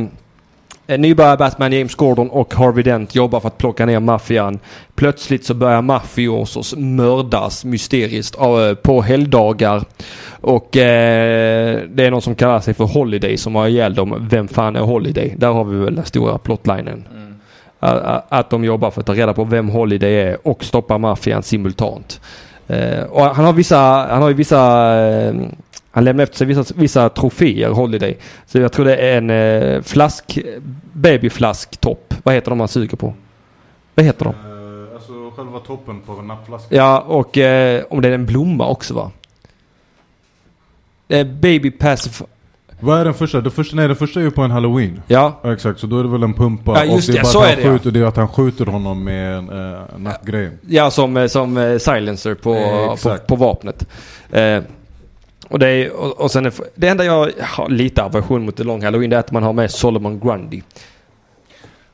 nybörjare 0.97 1.37
Batman 1.37 1.73
James 1.73 1.95
Gordon 1.95 2.29
och 2.29 2.53
Harvey 2.53 2.83
Dent 2.83 3.15
jobbar 3.15 3.39
för 3.39 3.47
att 3.47 3.57
plocka 3.57 3.85
ner 3.85 3.99
maffian. 3.99 4.59
Plötsligt 4.95 5.45
så 5.45 5.53
börjar 5.53 5.81
mafiosos 5.81 6.75
mördas 6.77 7.65
mysteriskt 7.65 8.37
eh, 8.39 8.73
på 8.73 9.01
helgdagar. 9.01 9.83
Och 10.41 10.77
eh, 10.77 11.81
det 11.89 12.05
är 12.05 12.11
någon 12.11 12.21
som 12.21 12.35
kallar 12.35 12.59
sig 12.59 12.73
för 12.73 12.85
Holiday 12.85 13.37
som 13.37 13.55
har 13.55 13.67
ihjäl 13.67 13.95
dem. 13.95 14.27
Vem 14.31 14.47
fan 14.47 14.75
är 14.75 14.81
Holiday? 14.81 15.35
Där 15.37 15.51
har 15.51 15.63
vi 15.63 15.77
väl 15.77 15.95
den 15.95 16.05
stora 16.05 16.37
plotlinen. 16.37 17.07
Att, 17.79 18.25
att 18.29 18.49
de 18.49 18.63
jobbar 18.63 18.91
för 18.91 19.01
att 19.01 19.07
ta 19.07 19.13
reda 19.13 19.33
på 19.33 19.43
vem 19.43 19.69
Holiday 19.69 20.13
är 20.13 20.47
och 20.47 20.63
stoppa 20.63 20.97
maffian 20.97 21.43
simultant. 21.43 22.21
Eh, 22.67 23.33
han 23.33 23.45
har 23.45 23.53
vissa, 23.53 23.77
han 24.09 24.21
har 24.21 24.29
ju 24.29 24.35
vissa 24.35 24.93
eh, 24.99 25.33
han 25.91 26.03
lämnar 26.03 26.23
efter 26.23 26.37
sig 26.37 26.47
vissa, 26.47 26.73
vissa 26.75 27.09
troféer, 27.09 27.69
Holiday. 27.69 28.17
Så 28.45 28.59
jag 28.59 28.71
tror 28.71 28.85
det 28.85 28.95
är 28.95 29.17
en 29.17 29.29
eh, 29.29 29.81
flask, 29.81 30.39
babyflasktopp. 30.93 32.13
Vad 32.23 32.35
heter 32.35 32.49
de 32.51 32.57
man 32.57 32.67
suger 32.67 32.97
på? 32.97 33.13
Vad 33.95 34.05
heter 34.05 34.25
de? 34.25 34.33
Eh, 34.33 34.95
alltså 34.95 35.31
själva 35.35 35.59
toppen 35.59 36.01
på 36.01 36.13
nappflaskan. 36.13 36.77
Ja, 36.77 36.99
och 36.99 37.37
eh, 37.37 37.83
om 37.89 38.01
det 38.01 38.07
är 38.07 38.11
en 38.11 38.25
blomma 38.25 38.67
också 38.67 38.93
va? 38.93 39.11
Det 41.07 41.19
är 41.19 41.25
baby 41.25 41.71
pacif... 41.71 42.21
Vad 42.83 42.99
är 42.99 43.05
den 43.05 43.13
första? 43.13 43.41
Den 43.41 43.51
första, 43.51 43.75
nej 43.75 43.87
den 43.87 43.97
första 43.97 44.19
är 44.19 44.23
ju 44.23 44.31
på 44.31 44.41
en 44.41 44.51
halloween. 44.51 45.01
Ja, 45.07 45.39
Ja, 45.43 45.53
exakt, 45.53 45.79
så 45.79 45.87
då 45.87 45.99
är 45.99 46.03
det 46.03 46.09
väl 46.09 46.23
en 46.23 46.33
pumpa. 46.33 46.71
Ja, 46.75 46.83
just 46.83 47.09
och 47.09 47.15
det 47.15 47.17
det, 47.17 47.19
är 47.19 47.23
bara 47.23 47.31
så 47.31 47.39
att 47.39 47.45
är 47.45 47.49
han 47.49 47.57
det, 47.57 47.67
ja. 47.67 47.73
skjuter, 47.73 47.91
det 47.91 47.99
är 47.99 48.03
att 48.03 48.17
han 48.17 48.27
skjuter 48.27 48.65
honom 48.65 49.03
med 49.03 49.37
en 49.37 49.49
uh, 49.49 49.81
nappgrej. 49.97 50.51
ja 50.67 50.91
som, 50.91 51.17
eh, 51.17 51.27
som 51.27 51.57
eh, 51.57 51.77
silencer 51.77 52.35
på, 52.35 52.53
Eh, 52.53 52.95
på, 52.95 53.17
på 53.27 53.35
vapnet. 53.35 53.87
Och, 55.51 55.59
det 55.59 55.67
är, 55.67 55.91
och, 55.91 56.21
och 56.21 56.31
sen 56.31 56.45
är, 56.45 56.53
det 56.75 56.87
enda 56.87 57.05
jag 57.05 57.31
har 57.41 57.69
lite 57.69 58.03
aversion 58.03 58.45
mot 58.45 58.55
The 58.57 58.63
Long 58.63 58.83
Halloween 58.83 59.09
det 59.09 59.15
är 59.15 59.19
att 59.19 59.31
man 59.31 59.43
har 59.43 59.53
med 59.53 59.71
Solomon 59.71 60.19
Grundy. 60.19 60.61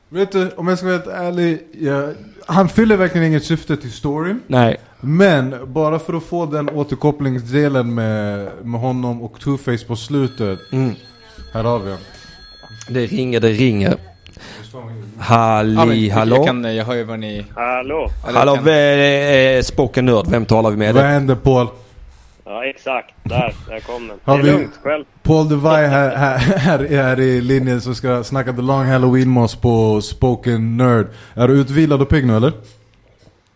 Vet 0.08 0.32
du, 0.32 0.50
om 0.56 0.68
jag 0.68 0.78
ska 0.78 0.86
vara 0.86 0.96
helt 0.96 1.08
ärlig. 1.08 1.58
Jag, 1.80 2.14
han 2.46 2.68
fyller 2.68 2.96
verkligen 2.96 3.26
inget 3.26 3.44
syfte 3.44 3.76
till 3.76 3.92
storyn. 3.92 4.40
Nej, 4.46 4.76
Men 5.00 5.54
bara 5.66 5.98
för 5.98 6.14
att 6.14 6.22
få 6.24 6.46
den 6.46 6.68
återkopplingsdelen 6.68 7.94
med, 7.94 8.48
med 8.62 8.80
honom 8.80 9.22
och 9.22 9.38
Two-Face 9.38 9.86
på 9.86 9.96
slutet. 9.96 10.58
mm. 10.72 10.94
Här 11.52 11.64
har 11.64 11.78
vi 11.78 11.96
det 12.88 13.06
ringer, 13.06 13.40
det 13.40 13.48
ringer. 13.48 13.96
Halli, 15.18 15.76
men, 16.08 16.10
hallå? 16.10 16.36
Jag, 16.36 16.46
kan, 16.46 16.76
jag 16.76 16.84
hör 16.84 16.94
ju 16.94 17.04
vad 17.04 17.18
ni... 17.18 17.44
Hallå? 17.54 18.10
eller 18.28 18.38
Hallå, 18.38 18.54
kan- 18.56 19.64
spoken 19.64 20.06
nörd. 20.06 20.26
Vem 20.28 20.44
talar 20.46 20.70
vi 20.70 20.76
med? 20.76 20.94
Vad 20.94 21.04
händer 21.04 21.34
Paul? 21.34 21.66
Ja, 22.50 22.64
exakt. 22.64 23.14
Där, 23.24 23.54
där 23.68 23.80
kom 23.80 24.08
den. 24.08 24.18
Har 24.24 24.34
det 24.38 24.40
är 24.48 24.52
vi- 24.52 24.58
lugnt, 24.58 24.78
själv. 24.82 25.04
Paul 25.22 25.48
DeVay 25.48 25.86
här, 25.86 26.16
här, 26.16 26.38
här, 26.38 26.78
är 26.92 27.02
här 27.02 27.20
i 27.20 27.40
linjen 27.40 27.80
som 27.80 27.94
ska 27.94 28.24
snacka 28.24 28.52
The 28.52 28.62
Long 28.62 28.84
Halloween 28.86 29.32
med 29.32 29.42
oss 29.42 29.54
på 29.56 30.00
Spoken 30.00 30.76
Nerd. 30.76 31.06
Är 31.34 31.48
du 31.48 31.54
utvilad 31.60 32.02
och 32.02 32.08
pigg 32.08 32.26
nu 32.26 32.36
eller? 32.36 32.52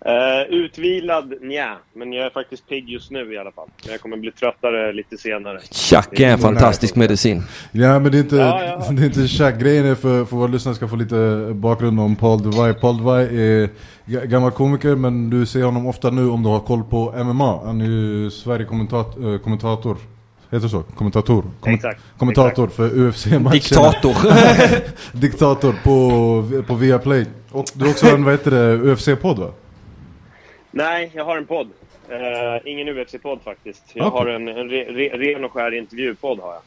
Uh, 0.07 0.55
utvilad, 0.55 1.35
nja. 1.43 1.77
Men 1.95 2.13
jag 2.13 2.27
är 2.27 2.31
faktiskt 2.31 2.69
pigg 2.69 2.89
just 2.89 3.11
nu 3.11 3.35
i 3.35 3.39
alla 3.39 3.53
fall. 3.53 3.69
Men 3.85 3.93
jag 3.93 4.01
kommer 4.01 4.17
bli 4.17 4.31
tröttare 4.33 4.93
lite 4.93 5.19
senare. 5.19 5.61
Chuck 5.71 6.21
är 6.21 6.29
en 6.29 6.39
fantastisk 6.39 6.97
medicin. 6.97 7.43
Ja 7.73 7.99
men 7.99 8.13
det 8.13 8.19
är 8.19 8.23
inte, 8.23 8.37
Ja, 8.37 8.65
ja. 8.65 8.87
Det 8.93 9.03
är 9.03 9.07
inte 9.07 9.29
tjack. 9.29 9.55
För, 9.61 10.25
för 10.25 10.37
våra 10.37 10.47
lyssnare 10.47 10.75
ska 10.75 10.89
få 10.89 10.97
lite 10.97 11.49
bakgrund 11.55 12.01
om 12.01 12.17
Paul 12.17 12.43
DeVay. 12.43 12.75
Paul 12.75 12.97
DeVay 12.97 13.25
är 13.25 13.69
ga- 14.07 14.27
gammal 14.27 14.51
komiker 14.51 14.95
men 14.95 15.31
du 15.31 15.47
ser 15.47 15.63
honom 15.63 15.87
ofta 15.87 16.11
nu 16.11 16.29
om 16.31 16.43
du 16.43 16.49
har 16.49 16.61
koll 16.61 16.83
på 16.85 17.13
MMA. 17.25 17.61
Han 17.65 17.81
är 17.81 17.85
ju 17.87 18.31
Sverige 18.31 18.65
kommentat, 18.67 19.19
eh, 19.19 19.39
kommentator. 19.39 19.97
Heter 20.51 20.69
så? 20.69 20.83
Kommentator? 20.83 21.45
Kom- 21.61 21.75
Exakt. 21.75 22.01
Kommentator 22.19 22.67
för 22.69 22.99
UFC-matcherna. 23.09 23.51
Diktator. 23.51 24.17
Diktator 25.21 25.75
på, 25.85 26.63
på 26.67 26.75
Viaplay. 26.75 27.27
Och 27.51 27.65
du 27.75 27.85
har 27.85 27.91
också 27.91 28.07
en, 28.07 28.25
vad 28.25 28.35
heter 28.35 28.51
det, 28.51 28.77
UFC-podd 28.93 29.39
va? 29.39 29.51
Nej, 30.73 31.11
jag 31.15 31.25
har 31.25 31.37
en 31.37 31.47
podd. 31.47 31.71
Eh, 32.09 32.61
ingen 32.65 32.89
UFC-podd 32.89 33.39
faktiskt. 33.45 33.85
Jag 33.95 34.07
Okej. 34.07 34.19
har 34.19 34.27
en, 34.27 34.49
en 34.49 34.71
re, 34.71 34.85
re, 34.85 35.09
ren 35.09 35.45
och 35.45 35.53
skär 35.53 35.75
intervjupodd 35.75 36.41
har 36.41 36.53
jag. 36.53 36.63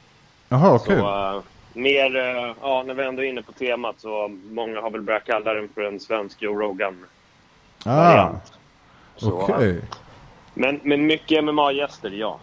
Jaha 0.50 0.76
okej. 0.76 0.98
Så, 0.98 1.36
eh, 1.36 1.42
mer, 1.74 2.16
eh, 2.16 2.54
ja, 2.62 2.84
när 2.88 2.94
vi 2.94 3.06
ändå 3.06 3.24
är 3.24 3.28
inne 3.28 3.42
på 3.42 3.52
temat 3.52 3.96
så 3.98 4.28
många 4.52 4.82
har 4.82 4.90
väl 4.92 5.02
börjat 5.02 5.26
kalla 5.26 5.54
den 5.54 5.70
för 5.76 5.82
en 5.82 6.00
svensk 6.00 6.42
Joe 6.42 6.60
Rogan. 6.62 7.06
Ah, 7.86 8.30
okej. 9.22 9.70
eh, 9.70 9.84
men, 10.54 10.80
men 10.84 11.06
mycket 11.06 11.44
MMA-gäster, 11.44 12.10
ja. 12.10 12.40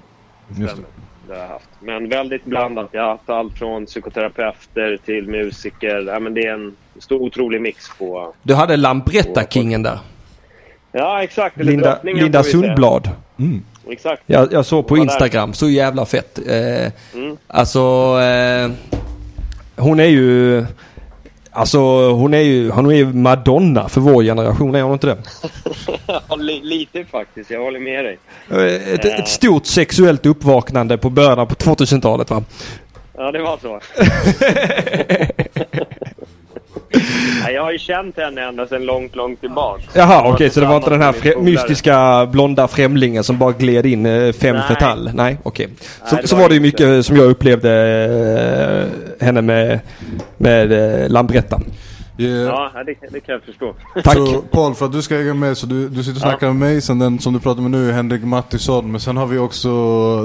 Det 0.49 0.61
Just 0.63 0.73
stämmer. 0.73 0.91
Det 1.29 1.35
har 1.35 1.41
jag 1.41 1.49
haft. 1.49 1.69
Men 1.81 2.09
väldigt 2.09 2.45
blandat. 2.45 2.89
Jag 2.93 3.03
har 3.03 3.09
haft 3.09 3.31
allt 3.31 3.59
från 3.59 3.87
psykoterapeuter 3.87 4.99
till 5.05 5.29
musiker. 5.29 6.05
Ja, 6.07 6.21
men 6.21 6.35
det 6.35 6.47
är 6.47 6.53
en 6.53 6.77
stor, 6.99 7.23
otrolig 7.23 7.61
mix 7.61 7.99
på... 7.99 8.35
Du 8.43 8.55
hade 8.55 8.77
Lambretta-kingen 8.77 9.83
där. 9.83 9.99
Ja, 10.93 11.23
exakt. 11.23 11.57
Linda, 11.57 11.99
Linda. 12.03 12.43
Sundblad. 12.43 13.11
Mm. 13.39 13.63
Exakt. 13.91 14.23
Jag, 14.27 14.53
jag 14.53 14.67
såg 14.67 14.87
på 14.87 14.95
där. 14.95 15.03
Instagram, 15.03 15.53
så 15.55 15.69
jävla 15.69 16.07
fett. 16.07 16.39
Eh, 16.49 16.93
Mm. 17.15 17.37
Alltså, 17.47 17.81
eh, 18.23 18.71
hon 19.77 20.01
är 20.01 20.05
ju... 20.05 20.65
Alltså 21.55 21.79
hon 22.13 22.35
är 22.35 22.39
ju, 22.41 22.71
hon 22.71 22.87
är 22.91 22.95
ju 22.95 23.13
Madonna 23.13 23.89
för 23.89 24.01
vår 24.01 24.23
generation, 24.23 24.75
är 24.75 24.83
hon 24.83 24.93
inte 24.93 25.07
det? 25.07 25.17
Lite 26.63 27.05
faktiskt. 27.05 27.51
Jag 27.51 27.61
håller 27.61 27.81
med 27.81 28.05
dig. 28.05 28.19
Eh, 28.51 28.95
Ett, 28.95 29.05
ett 29.05 29.29
stort 29.29 29.67
sexuellt 29.67 30.27
uppvaknande 30.27 30.99
på 30.99 31.11
början 31.11 31.47
på 31.47 31.55
2000-talet 31.55 32.31
va? 32.31 32.45
Ja, 33.17 33.33
det 33.33 33.43
var 33.43 33.59
så. 33.63 33.81
ja, 37.45 37.51
jag 37.51 37.63
har 37.63 37.73
ju 37.73 37.79
känt 37.79 38.17
henne 38.17 38.43
ända 38.43 38.67
sedan 38.67 38.85
långt, 38.85 39.17
långt 39.17 39.41
tillbaka. 39.41 39.83
Jaha 39.95 40.33
okej, 40.33 40.51
så 40.51 40.61
det 40.61 40.67
var 40.67 40.77
inte 40.77 40.91
den 40.91 41.03
här 41.03 41.41
mystiska 41.41 42.27
blonda 42.33 42.69
främlingen 42.69 43.25
som 43.25 43.39
bara 43.39 43.53
gled 43.53 43.87
in 43.87 44.07
eh, 44.07 44.33
fem 44.33 44.57
Nej. 44.57 44.65
för 44.69 44.75
tall? 44.75 45.11
Nej, 45.15 45.39
okej. 45.43 45.69
Så, 45.81 46.15
Nej, 46.15 46.23
det 46.23 46.29
så 46.29 46.37
var 46.37 46.43
var 46.43 46.49
det 46.49 46.55
ju 46.55 46.61
mycket 46.61 47.07
som 47.07 47.17
jag 47.17 47.27
upplevde 47.27 47.71
eh, 49.21 49.27
henne 49.27 49.43
med, 49.43 49.81
med 50.37 50.73
eh, 51.03 51.09
Lambretta. 51.11 51.61
Yeah. 52.19 52.43
Ja, 52.75 52.83
det, 52.87 52.95
det 53.11 53.21
kan 53.21 53.33
jag 53.33 53.43
förstå. 53.43 53.75
Tack. 54.05 54.15
Så 54.15 54.43
Paul, 54.51 54.75
för 54.75 54.87
att 54.87 54.93
du 54.93 55.03
ska 55.03 55.17
hänga 55.17 55.35
med 55.35 55.59
så 55.59 55.67
du, 55.67 55.89
du 55.89 56.03
sitter 56.05 56.17
och 56.17 56.23
snackar 56.23 56.47
med 56.47 56.57
mig, 56.57 56.81
sen 56.81 56.99
den 56.99 57.19
som 57.19 57.33
du 57.33 57.41
pratar 57.41 57.63
med 57.63 57.71
nu 57.71 57.89
är 57.89 57.93
Henrik 57.93 58.23
Mattisson, 58.25 58.91
men 58.93 59.01
sen 59.01 59.17
har 59.17 59.27
vi 59.27 59.39
också 59.39 59.69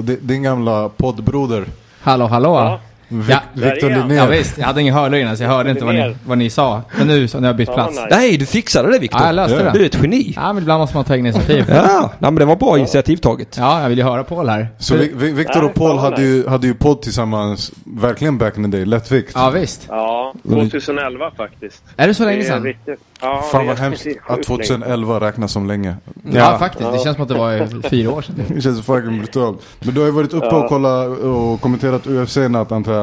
di- 0.02 0.18
din 0.22 0.44
gamla 0.44 0.90
poddbroder 0.90 1.66
Hallå, 2.02 2.26
hallå. 2.26 2.50
Ja. 2.56 2.80
Ja. 3.30 3.40
Victor. 3.54 3.90
Linnér. 3.90 4.16
Ja, 4.16 4.26
visst, 4.26 4.58
jag 4.58 4.66
hade 4.66 4.82
ingen 4.82 4.94
hörlur 4.94 5.18
innan 5.18 5.38
så 5.38 5.44
jag 5.44 5.50
hörde 5.50 5.70
inte 5.72 5.86
vad 5.86 5.96
ni, 5.96 6.16
vad 6.26 6.38
ni 6.38 6.50
sa. 6.50 6.82
Men 6.98 7.08
nu 7.08 7.28
så 7.28 7.40
när 7.40 7.48
jag 7.50 7.56
bytt 7.56 7.68
Ja, 7.70 7.74
plats. 7.76 7.90
nice. 7.96 8.08
Nej, 8.12 8.38
du 8.38 8.46
fixade 8.46 8.92
det 8.92 9.00
Viktor. 9.00 9.20
Ja, 9.22 9.26
jag 9.28 9.36
löste 9.36 9.58
Ja. 9.58 9.64
det. 9.64 9.72
Du 9.78 9.82
är 9.82 9.86
ett 9.86 9.98
geni. 10.02 10.34
Ja, 10.36 10.54
men 10.54 10.64
ibland 10.64 10.80
måste 10.80 10.96
man 10.96 11.06
ta 11.06 11.16
initiativ. 11.16 11.66
Ja, 11.70 12.12
nej, 12.20 12.32
men 12.32 12.36
det 12.36 12.46
var 12.46 12.56
bra 12.56 12.78
initiativ 12.78 13.18
taget. 13.18 13.56
Ja, 13.60 13.82
jag 13.82 13.90
vill 13.90 13.98
ju 13.98 14.04
höra 14.04 14.24
Paul 14.24 14.50
här. 14.50 14.68
Så 14.78 14.96
Vi- 14.96 15.12
Vi- 15.16 15.32
Victor 15.32 15.64
och 15.64 15.74
Paul 15.74 15.98
hade 15.98 16.22
ju, 16.22 16.48
hade 16.48 16.68
ju 16.68 16.74
podd 16.74 17.02
tillsammans, 17.02 17.72
verkligen 17.84 18.38
back 18.38 18.58
in 18.58 18.64
the 18.72 18.78
day, 18.78 18.86
lättvikt. 18.86 19.32
Ja, 19.36 19.50
visst. 19.50 19.86
Ja, 19.90 20.34
2011 20.44 21.32
faktiskt. 21.38 21.84
Är 21.98 22.08
det 22.08 22.14
så 22.14 22.26
länge 22.26 22.44
sedan? 22.44 22.74
Ja, 23.22 23.44
Fan 23.52 23.68
vad 23.68 23.78
hemskt 23.78 24.08
att 24.28 24.30
länge. 24.30 24.44
2011 24.44 25.20
räknas 25.20 25.52
som 25.52 25.68
länge. 25.68 25.96
Ja, 26.32 26.58
faktiskt. 26.60 26.92
Det 26.92 27.00
känns 27.00 27.16
som 27.16 27.24
att 27.24 27.30
det 27.30 27.36
var 27.38 27.90
fyra 27.90 28.12
år 28.12 28.22
sedan. 28.22 28.36
Det 28.56 28.62
känns 28.62 28.86
fucking 28.86 29.18
brutalt. 29.18 29.62
Men 29.80 29.94
du 29.94 30.00
har 30.00 30.08
ju 30.08 30.14
varit 30.14 30.34
uppe 30.34 30.48
och 30.56 30.70
kollat 30.70 31.18
och 31.20 31.62
kommenterat 31.62 32.08
UFC 32.08 32.38
i 32.38 32.50
natt 32.50 32.72
antar 32.72 32.94
jag? 32.94 32.97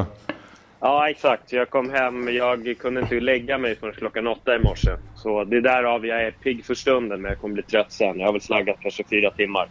Ja, 0.85 1.11
exakt. 1.11 1.53
Jag 1.53 1.71
kom 1.71 1.91
hem. 1.91 2.35
Jag 2.35 2.75
kunde 2.79 3.01
inte 3.01 3.21
lägga 3.21 3.59
mig 3.59 3.77
förrän 3.77 3.95
klockan 3.95 4.27
åtta 4.27 4.57
i 4.57 4.59
morse. 4.59 4.91
Så 5.17 5.45
det 5.45 5.57
är 5.57 5.61
därav 5.61 6.07
jag 6.07 6.23
är 6.23 6.31
pigg 6.31 6.65
för 6.65 6.75
stunden, 6.75 7.23
men 7.23 7.29
jag 7.29 7.41
kommer 7.41 7.55
bli 7.55 7.63
trött 7.63 7.93
sen. 7.93 8.19
Jag 8.19 8.27
har 8.27 8.33
väl 8.33 8.41
slaggat 8.41 8.77
kanske 8.81 9.05
fyra 9.05 9.31
timmar. 9.31 9.69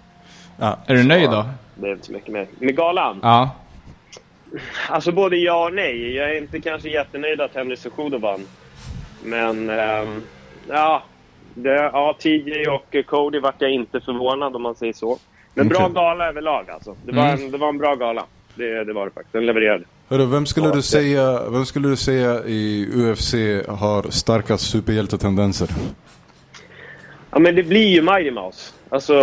Är 0.59 0.95
du 0.95 1.03
nöjd 1.03 1.29
då? 1.29 1.45
Det 1.75 1.87
är 1.87 1.91
inte 1.91 2.05
så 2.05 2.11
mycket 2.11 2.33
mer. 2.33 2.47
Med 2.59 2.75
galan? 2.75 3.19
Ja. 3.21 3.49
Alltså 4.89 5.11
både 5.11 5.37
ja 5.37 5.65
och 5.65 5.73
nej. 5.73 6.15
Jag 6.15 6.31
är 6.31 6.37
inte 6.37 6.61
kanske 6.61 6.89
jättenöjd 6.89 7.41
att 7.41 7.55
Henry 7.55 7.75
Cejudo 7.75 8.17
vann. 8.17 8.45
Men, 9.23 9.69
ehm, 9.69 10.21
ja. 10.67 11.03
Det, 11.53 11.89
ja, 11.93 12.15
TJ 12.19 12.67
och 12.67 12.95
Cody 13.05 13.39
vart 13.39 13.61
jag 13.61 13.71
inte 13.71 14.01
förvånad 14.01 14.55
om 14.55 14.61
man 14.61 14.75
säger 14.75 14.93
så. 14.93 15.17
Men 15.53 15.67
bra 15.67 15.87
gala 15.87 16.27
överlag 16.27 16.69
alltså. 16.69 16.95
Det 17.05 17.11
var, 17.11 17.27
en, 17.27 17.51
det 17.51 17.57
var 17.57 17.69
en 17.69 17.77
bra 17.77 17.95
gala. 17.95 18.25
Det, 18.55 18.83
det 18.83 18.93
var 18.93 19.05
det 19.05 19.11
faktiskt. 19.11 19.33
Den 19.33 19.45
levererade. 19.45 19.83
Hörru, 20.09 20.25
vem 20.25 20.45
skulle, 20.45 20.65
Ja, 20.67 20.71
du 20.71 20.77
det- 20.79 20.83
säga, 20.83 21.49
vem 21.49 21.65
skulle 21.65 21.87
du 21.89 21.95
säga 21.95 22.43
i 22.45 22.87
UFC 22.95 23.33
har 23.67 24.11
starkast 24.11 24.69
superhjältetendenser? 24.69 25.69
Ja, 27.31 27.39
men 27.39 27.55
det 27.55 27.63
blir 27.63 27.87
ju 27.87 28.01
Mighty 28.01 28.31
Mouse. 28.31 28.71
Alltså, 28.89 29.13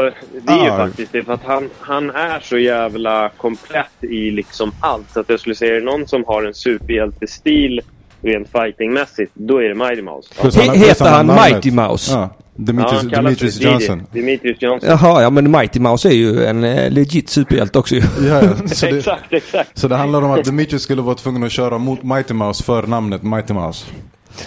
det 0.46 0.52
är 0.52 0.64
ju 0.64 0.70
Ah. 0.70 0.76
faktiskt 0.76 1.12
det. 1.12 1.22
För 1.22 1.32
att 1.32 1.44
han, 1.44 1.70
han 1.80 2.10
är 2.10 2.40
så 2.40 2.58
jävla 2.58 3.28
komplett 3.36 4.04
i 4.04 4.30
liksom 4.30 4.72
allt. 4.80 5.10
Så 5.10 5.20
att 5.20 5.28
jag 5.28 5.40
skulle 5.40 5.54
säga, 5.54 5.76
är 5.76 5.80
det 5.80 5.86
någon 5.86 6.06
som 6.06 6.24
har 6.26 6.42
en 6.42 6.54
superhjältestil 6.54 7.80
rent 8.22 8.48
fightingmässigt, 8.52 9.32
då 9.34 9.58
är 9.58 9.68
det 9.68 9.74
Mighty 9.74 10.02
Mouse. 10.02 10.34
Han- 10.38 10.50
plus 10.50 10.56
heter 10.88 11.04
han 11.04 11.26
namnet. 11.26 11.52
Mighty 11.52 11.70
Mouse? 11.70 12.12
Ja, 12.12 12.30
Demetrius 12.66 13.58
för 13.58 13.64
DJ. 13.64 13.72
Johnson. 13.72 14.02
Demetrius 14.12 14.62
Johnson. 14.62 14.90
Jaha, 14.90 15.22
ja 15.22 15.30
men 15.30 15.50
Mighty 15.50 15.80
Mouse 15.80 16.08
är 16.08 16.12
ju 16.12 16.44
en 16.44 16.64
eh, 16.64 16.90
legit 16.90 17.28
superhjälte 17.28 17.78
också 17.78 17.94
ju. 17.94 18.00
Ja, 18.00 18.42
ja. 18.42 18.56
Så, 18.66 18.86
det, 18.86 18.98
exakt, 18.98 19.32
exakt. 19.32 19.78
så 19.78 19.88
det 19.88 19.96
handlar 19.96 20.22
om 20.22 20.30
att 20.30 20.44
Demetrius 20.44 20.82
skulle 20.82 21.02
vara 21.02 21.14
tvungen 21.14 21.42
att 21.42 21.52
köra 21.52 21.78
mot 21.78 22.02
Mighty 22.02 22.34
Mouse 22.34 22.64
för 22.64 22.82
namnet 22.82 23.22
Mighty 23.22 23.54
Mouse. 23.54 23.86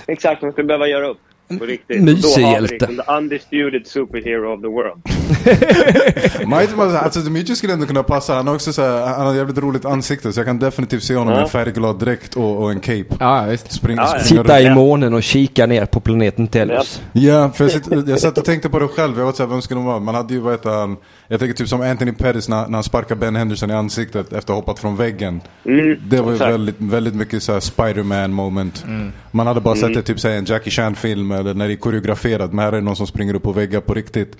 Exakt, 0.07 0.41
man 0.41 0.51
skulle 0.51 0.67
behöva 0.67 0.87
göra 0.87 1.07
upp. 1.07 1.17
På 1.59 1.65
riktigt. 1.65 2.01
Mysig 2.01 2.41
hjälte. 2.41 2.73
liksom 2.73 2.97
the 2.97 3.11
undisputed 3.17 3.87
superhero 3.87 4.53
of 4.53 4.61
the 4.61 4.67
world. 4.67 5.22
Mighty 6.47 6.75
Mouse, 6.75 6.99
alltså 6.99 7.19
Dimitri 7.19 7.55
skulle 7.55 7.73
ändå 7.73 7.85
kunna 7.85 8.03
passa. 8.03 8.33
Han 8.35 8.47
har 8.47 8.55
också 8.55 8.73
så 8.73 8.81
här, 8.81 9.07
han 9.15 9.25
har 9.27 9.33
jävligt 9.33 9.57
roligt 9.57 9.85
ansikte 9.85 10.33
så 10.33 10.39
jag 10.39 10.45
kan 10.47 10.59
definitivt 10.59 11.03
se 11.03 11.15
honom 11.15 11.33
i 11.33 11.37
Ja. 11.37 11.43
en 11.43 11.49
färgglad 11.49 11.99
dräkt 11.99 12.35
och, 12.35 12.61
och 12.63 12.71
en 12.71 12.79
cape. 12.79 13.05
Ja, 13.19 13.45
visst. 13.49 13.71
Spring, 13.71 13.97
Ja, 13.97 14.03
ja. 14.03 14.23
springa 14.23 14.43
Sitta 14.43 14.59
runt. 14.59 14.67
i 14.67 14.75
månen 14.75 15.13
och 15.13 15.23
kika 15.23 15.65
ner 15.65 15.85
på 15.85 15.99
planeten 15.99 16.47
Tellus. 16.47 17.01
Ja, 17.13 17.49
för 17.55 17.63
jag, 17.63 17.71
sitter, 17.71 18.03
jag 18.09 18.19
satt 18.19 18.37
och 18.37 18.45
tänkte 18.45 18.69
på 18.69 18.79
det 18.79 18.87
själv. 18.87 19.17
Jag 19.17 19.25
var 19.25 19.33
såhär, 19.33 19.49
vem 19.49 19.61
skulle 19.61 19.79
det 19.79 19.85
vara? 19.85 19.99
Man 19.99 20.15
hade 20.15 20.33
ju, 20.33 20.39
vad 20.39 20.53
heter 20.53 20.69
han? 20.69 20.97
Jag 21.27 21.39
tänker 21.39 21.55
typ 21.55 21.67
som 21.69 21.81
Anthony 21.81 22.11
Pettis 22.11 22.49
när, 22.49 22.67
när 22.67 22.73
han 22.73 22.83
sparkar 22.83 23.15
Ben 23.15 23.35
Henderson 23.35 23.71
i 23.71 23.73
ansiktet 23.73 24.25
efter 24.25 24.37
att 24.37 24.47
ha 24.49 24.55
hoppat 24.55 24.79
från 24.79 24.95
väggen. 24.95 25.41
Mm, 25.65 25.97
Det 26.07 26.21
var 26.21 26.31
ju 26.31 26.37
väldigt, 26.37 26.75
väldigt 26.79 27.15
mycket 27.15 27.43
såhär 27.43 27.59
Spider-Man 27.59 28.33
moment. 28.33 28.85
Man 29.31 29.47
hade 29.47 29.61
bara 29.61 29.75
sett 29.75 29.93
det 29.93 30.01
typ 30.01 30.19
säga 30.19 30.35
en 30.37 30.45
Jackie 30.45 30.71
Chan-film 30.71 31.31
eller 31.31 31.53
när 31.53 31.67
det 31.67 31.73
är 31.73 31.77
koreograferat. 31.77 32.53
Men 32.53 32.59
här 32.65 32.67
är 32.71 32.75
det 32.75 32.81
någon 32.81 32.95
som 32.95 33.07
springer 33.07 33.33
upp 33.33 33.43
på 33.43 33.51
väggar 33.51 33.79
på 33.79 33.93
riktigt. 33.93 34.37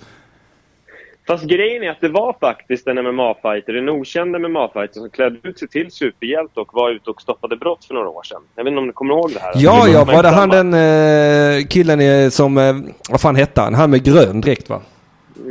Fast 1.26 1.44
grejen 1.44 1.82
är 1.82 1.90
att 1.90 2.00
det 2.00 2.08
var 2.08 2.36
faktiskt 2.40 2.86
en 2.86 2.98
MMA-fighter, 2.98 3.74
en 3.74 3.88
okänd 3.88 4.36
MMA-fighter 4.36 5.00
som 5.00 5.10
klädde 5.10 5.48
ut 5.48 5.58
sig 5.58 5.68
till 5.68 5.90
superhjälte 5.90 6.60
och 6.60 6.74
var 6.74 6.90
ute 6.90 7.10
och 7.10 7.22
stoppade 7.22 7.56
brott 7.56 7.84
för 7.84 7.94
några 7.94 8.08
år 8.08 8.22
sedan. 8.22 8.42
Jag 8.54 8.64
vet 8.64 8.70
inte 8.70 8.78
om 8.78 8.86
ni 8.86 8.92
kommer 8.92 9.14
ihåg 9.14 9.30
det 9.34 9.40
här? 9.40 9.52
Ja, 9.54 9.88
ja, 9.88 10.04
Men 10.04 10.16
var 10.16 10.22
det 10.22 10.28
han 10.28 10.48
den 10.48 10.74
eh, 10.74 11.66
killen 11.66 12.30
som, 12.30 12.58
eh, 12.58 12.74
vad 13.10 13.20
fan 13.20 13.36
hette 13.36 13.60
han? 13.60 13.74
Han 13.74 13.90
med 13.90 14.04
grön 14.04 14.40
dräkt 14.40 14.68
va? 14.68 14.80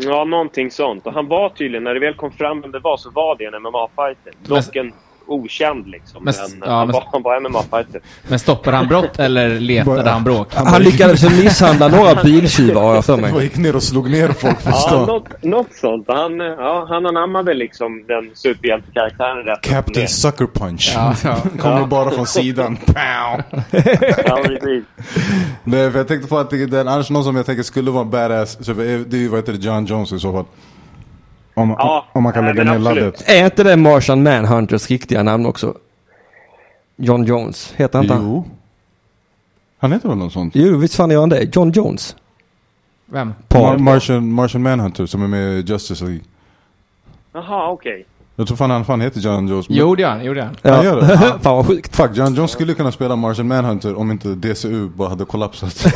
Ja, 0.02 0.24
någonting 0.24 0.72
sånt. 0.72 1.08
Och 1.08 1.14
han 1.14 1.28
var 1.28 1.50
tydligen, 1.50 1.84
när 1.84 1.94
det 1.94 2.00
väl 2.00 2.14
kom 2.14 2.32
fram 2.32 2.62
vem 2.62 2.72
det 2.72 2.80
var, 2.80 2.98
så 2.98 3.10
var 3.10 3.36
det 3.36 3.46
en 3.46 3.54
MMA-fighter. 3.54 4.34
Dock 4.48 4.76
en 4.76 4.94
okänd 5.28 5.88
liksom. 5.88 6.24
Men- 6.24 6.34
Men, 6.60 6.70
ja, 6.70 6.76
han, 6.76 6.88
men- 6.88 6.94
var, 6.94 7.04
han 7.12 7.22
var 7.24 7.40
MMA-fighter. 7.40 8.02
Men 8.28 8.40
stoppade 8.40 8.78
han 8.78 8.88
brott 8.88 9.20
eller 9.20 9.60
letade 9.60 10.10
han 10.10 10.24
bråk? 10.24 10.48
Han 10.54 10.82
lyckades 10.84 11.24
väl 11.24 11.44
misshandla 11.44 11.88
några 11.88 12.24
biltjuvar 12.24 12.82
har 12.82 12.96
jag 12.96 13.06
för 13.06 13.14
Han 13.22 13.22
mig. 13.34 13.44
gick 13.44 13.58
ner 13.58 13.76
och 13.76 13.84
slog 13.84 14.10
ner 14.10 14.28
folk 14.28 14.64
på 14.64 14.70
Ja, 14.70 14.74
stan. 14.74 15.08
något, 15.08 15.44
något 15.44 15.74
sånt. 15.74 16.06
Han, 16.08 16.40
ja, 16.40 16.86
han 16.90 17.06
anammade 17.06 17.54
liksom 17.54 18.04
den 18.08 18.32
superhjältekaraktären 18.34 19.44
rätt 19.44 19.62
Captain. 19.62 20.08
Sucker 20.08 20.46
Punch. 20.46 20.92
Ja, 20.96 21.16
ja. 21.24 21.38
Kommer 21.60 21.86
bara 21.88 22.12
från 22.12 22.26
sidan. 22.28 22.78
Ja, 22.96 23.40
precis. 24.44 24.84
Nej, 25.64 25.92
för 25.92 25.98
jag 26.00 26.08
tänkte 26.08 26.28
på 26.30 26.38
att 26.38 26.50
det, 26.50 26.82
annars 26.82 27.10
någon 27.10 27.24
som 27.24 27.36
jag 27.36 27.46
tänker 27.46 27.64
skulle 27.64 27.92
vara 27.92 28.04
en 28.04 28.10
badass. 28.10 28.70
Är 28.70 28.74
det 29.10 29.18
är 29.18 29.22
ju 29.22 29.28
vad 29.28 29.40
heter 29.40 29.54
det, 29.54 29.60
John 29.60 29.86
Jones 29.86 30.12
i 30.12 30.20
så 30.20 30.32
fall. 30.32 30.46
Om, 31.54 31.70
Ja, 31.70 32.06
om 32.14 32.24
man 32.24 32.34
kan 32.34 32.46
lägga 32.46 32.64
ner 32.64 32.80
laddet. 32.80 33.24
Är 33.30 33.46
inte 33.46 33.64
det 33.64 33.76
Martian 33.78 34.24
Manhunters 34.24 34.90
riktiga 34.90 35.24
namn 35.24 35.46
också? 35.46 35.78
John 36.96 37.24
Jones, 37.26 37.74
heter 37.78 37.98
han 37.98 38.04
inte 38.06 38.14
han? 38.14 38.24
Jo. 38.24 38.46
Han 39.78 39.92
heter 39.92 40.10
väl 40.10 40.18
något 40.18 40.34
sånt? 40.34 40.56
Jo, 40.56 40.78
visst 40.78 40.96
fan 40.96 41.10
gör 41.12 41.20
han 41.20 41.30
det? 41.30 41.56
John 41.56 41.72
Jones? 41.72 42.16
Vem? 43.06 43.28
Mar- 43.28 43.34
Paul. 43.48 43.80
Martian, 43.80 44.32
Martian 44.32 44.62
Manhunter 44.64 45.06
som 45.06 45.24
är 45.24 45.28
med 45.28 45.60
i 45.60 45.62
Justice 45.62 46.04
League. 46.06 46.22
Jaha, 47.34 47.70
okej. 47.72 48.06
Jag 48.36 48.48
tror 48.48 48.58
fan 48.58 48.70
han 48.72 48.86
fan 48.86 49.02
heter 49.02 49.20
John 49.20 49.48
Jones. 49.48 49.70
men- 49.70 49.78
Gjorde 49.78 50.08
han? 50.08 50.26
Gjorde 50.26 50.44
han? 50.44 50.74
Han 50.76 50.86
gör 50.86 51.02
det? 51.02 51.18
fan 51.42 51.56
vad 51.56 51.66
sjukt. 51.68 51.96
Fuck, 51.96 52.12
John 52.18 52.36
Jones 52.36 52.52
skulle 52.52 52.74
kunna 52.74 52.92
spela 52.92 53.16
Martian 53.16 53.48
Manhunter 53.48 53.98
om 54.00 54.12
inte 54.12 54.28
DCU 54.28 54.90
bara 54.90 55.10
hade 55.10 55.26
kollapsat. 55.26 55.86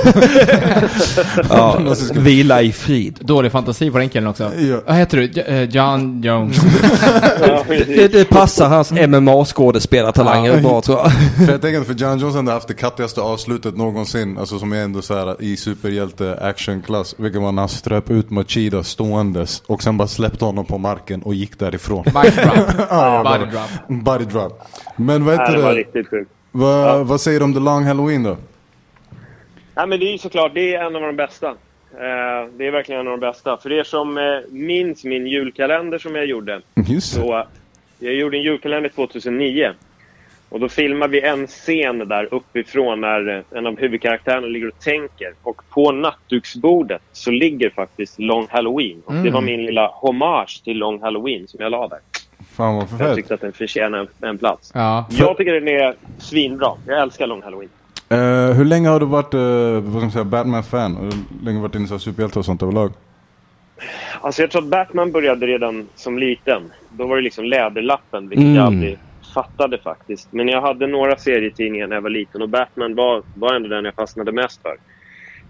Ja, 1.50 1.80
vila 2.14 2.62
i 2.62 2.72
frid. 2.72 3.20
Dålig 3.22 3.52
fantasi 3.52 3.92
på 3.92 3.98
den 3.98 4.10
killen 4.10 4.28
också. 4.30 4.52
Ja. 4.58 4.80
Vad 4.88 4.96
heter 4.96 5.18
du? 5.18 5.42
Eh, 5.42 5.64
John 5.64 6.22
Jones. 6.22 6.58
Ja, 7.48 7.64
Det, 7.68 8.08
det 8.14 8.30
passar 8.30 8.70
hans 8.70 8.92
MMA-skådespelartalanger 8.92 10.54
Ja. 10.56 10.62
bra 10.62 10.82
tror 10.82 10.98
jag. 10.98 11.12
för 11.46 11.52
jag 11.52 11.62
tänker 11.62 11.82
att 11.82 11.88
för 11.88 11.94
John 11.94 12.20
Jones 12.20 12.36
ändå 12.36 12.52
haft 12.52 12.68
det 12.68 12.74
kattigaste 12.74 13.22
avslutet 13.22 13.78
någonsin. 13.78 14.38
Alltså 14.38 14.60
som 14.60 14.74
är 14.74 14.78
ändå 14.84 15.02
så 15.02 15.14
här 15.16 15.42
i 15.42 15.58
superhjälte 15.58 16.38
actionklass. 16.42 17.16
Vilket 17.18 17.42
var 17.42 17.52
när 17.52 17.62
han 17.62 17.70
ströp 17.70 18.10
ut 18.12 18.30
Machida 18.30 18.84
ståendes. 18.84 19.64
Och 19.68 19.84
sen 19.84 19.98
bara 19.98 20.08
släppte 20.08 20.46
honom 20.46 20.66
på 20.66 20.78
marken 20.78 21.22
och 21.22 21.34
gick 21.36 21.60
därifrån. 21.60 22.04
Body 22.36 22.76
drop. 22.76 22.88
Ja, 22.90 23.24
Body 23.24 23.52
drop. 23.52 24.04
Body 24.04 24.26
drop. 24.26 24.62
Men 24.96 25.26
vad 25.26 25.40
heter 25.40 25.56
det 25.56 25.62
var 25.62 25.74
det? 25.74 25.80
riktigt 25.80 26.10
sjukt. 26.10 26.32
Vad, 26.52 27.08
vad 27.08 27.22
säger 27.22 27.40
du 27.40 27.46
om 27.46 27.54
The 27.54 27.60
Long 27.60 27.84
Halloween 27.84 28.24
då? 28.24 28.38
Nej, 29.76 29.88
men 29.88 30.00
det 30.00 30.06
är 30.06 30.12
ju 30.12 30.18
såklart, 30.18 30.52
det 30.54 30.76
är 30.76 30.86
en 30.86 30.96
av 30.96 31.02
de 31.02 31.16
bästa. 31.16 31.48
Eh, 31.48 32.50
det 32.58 32.68
är 32.68 32.72
verkligen 32.72 33.02
en 33.02 33.08
av 33.08 33.20
de 33.20 33.28
bästa. 33.28 33.58
För 33.58 33.72
er 33.72 33.84
som 33.84 34.18
eh, 34.18 34.24
minns 34.50 35.04
min 35.04 35.28
julkalender 35.28 35.98
som 35.98 36.16
jag 36.16 36.26
gjorde. 36.26 36.62
Just 36.76 37.16
det. 37.16 37.22
Så 37.22 37.44
jag 38.00 38.14
gjorde 38.14 38.38
en 38.38 38.44
julkalender 38.44 38.90
2009. 38.90 39.72
Och 40.50 40.60
då 40.60 40.70
filmar 40.70 41.08
vi 41.08 41.22
en 41.22 41.48
scen 41.48 42.08
där 42.08 42.34
uppifrån 42.34 43.02
när 43.02 43.30
eh, 43.38 43.58
en 43.58 43.68
av 43.68 43.80
huvudkaraktärerna 43.80 44.48
ligger 44.48 44.68
och 44.68 44.80
tänker. 44.80 45.34
Och 45.44 45.62
på 45.70 45.92
nattduksbordet 45.92 47.02
så 47.12 47.32
ligger 47.32 47.70
faktiskt 47.70 48.20
Long 48.20 48.48
Halloween. 48.50 49.02
Och 49.06 49.14
det 49.14 49.30
var 49.30 49.42
min 49.42 49.66
lilla 49.66 49.88
hommage 49.88 50.62
till 50.64 50.78
Long 50.78 51.02
Halloween 51.02 51.48
som 51.48 51.60
jag 51.62 51.72
la 51.72 51.88
där. 51.88 52.00
Fan 52.58 52.76
vad 52.76 52.90
för 52.90 53.06
Jag 53.06 53.16
tyckte 53.16 53.34
att 53.34 53.42
den 53.42 53.54
förtjänar 53.54 54.00
en, 54.00 54.30
en 54.30 54.38
plats. 54.38 54.72
Ja. 54.76 55.06
Jag 55.10 55.38
tycker 55.38 55.54
den 55.54 55.68
är 55.68 55.96
svinbra. 56.18 56.72
Jag 56.88 57.02
älskar 57.02 57.28
Long 57.28 57.42
Halloween. 57.42 57.70
Eh, 58.10 58.18
hur 58.56 58.66
länge 58.66 58.90
har 58.90 59.00
du 59.00 59.06
varit 59.06 59.34
uh, 59.34 60.24
Batman-fan? 60.24 60.96
Hur 60.96 61.12
länge 61.46 61.58
har 61.60 61.68
du 61.68 61.70
varit 61.70 61.76
inne 61.76 61.96
i 61.96 62.00
superhjälte 62.00 62.40
och 62.40 62.46
sånt 62.46 62.64
överlag? 62.64 62.92
Alltså 64.22 64.42
jag 64.42 64.52
tror 64.52 64.62
att 64.62 64.68
Batman 64.68 65.12
började 65.12 65.48
redan 65.48 65.88
som 65.96 66.20
liten. 66.20 66.72
Då 66.90 67.08
var 67.08 67.16
det 67.16 67.22
liksom 67.22 67.46
läderlappen, 67.46 68.30
vilket 68.30 68.46
jag 68.46 68.54
Mm. 68.56 68.66
aldrig 68.68 68.98
fattade 69.34 69.78
faktiskt. 69.78 70.28
Men 70.32 70.48
jag 70.48 70.62
hade 70.62 70.88
några 70.88 71.18
serietidningar 71.18 71.88
när 71.88 71.96
jag 71.96 72.02
var 72.02 72.10
liten 72.10 72.42
och 72.42 72.50
Batman 72.50 72.96
var, 72.96 73.24
var 73.36 73.54
ändå 73.54 73.70
den 73.70 73.86
jag 73.86 73.94
fastnade 73.94 74.32
mest 74.32 74.62
för. 74.62 74.78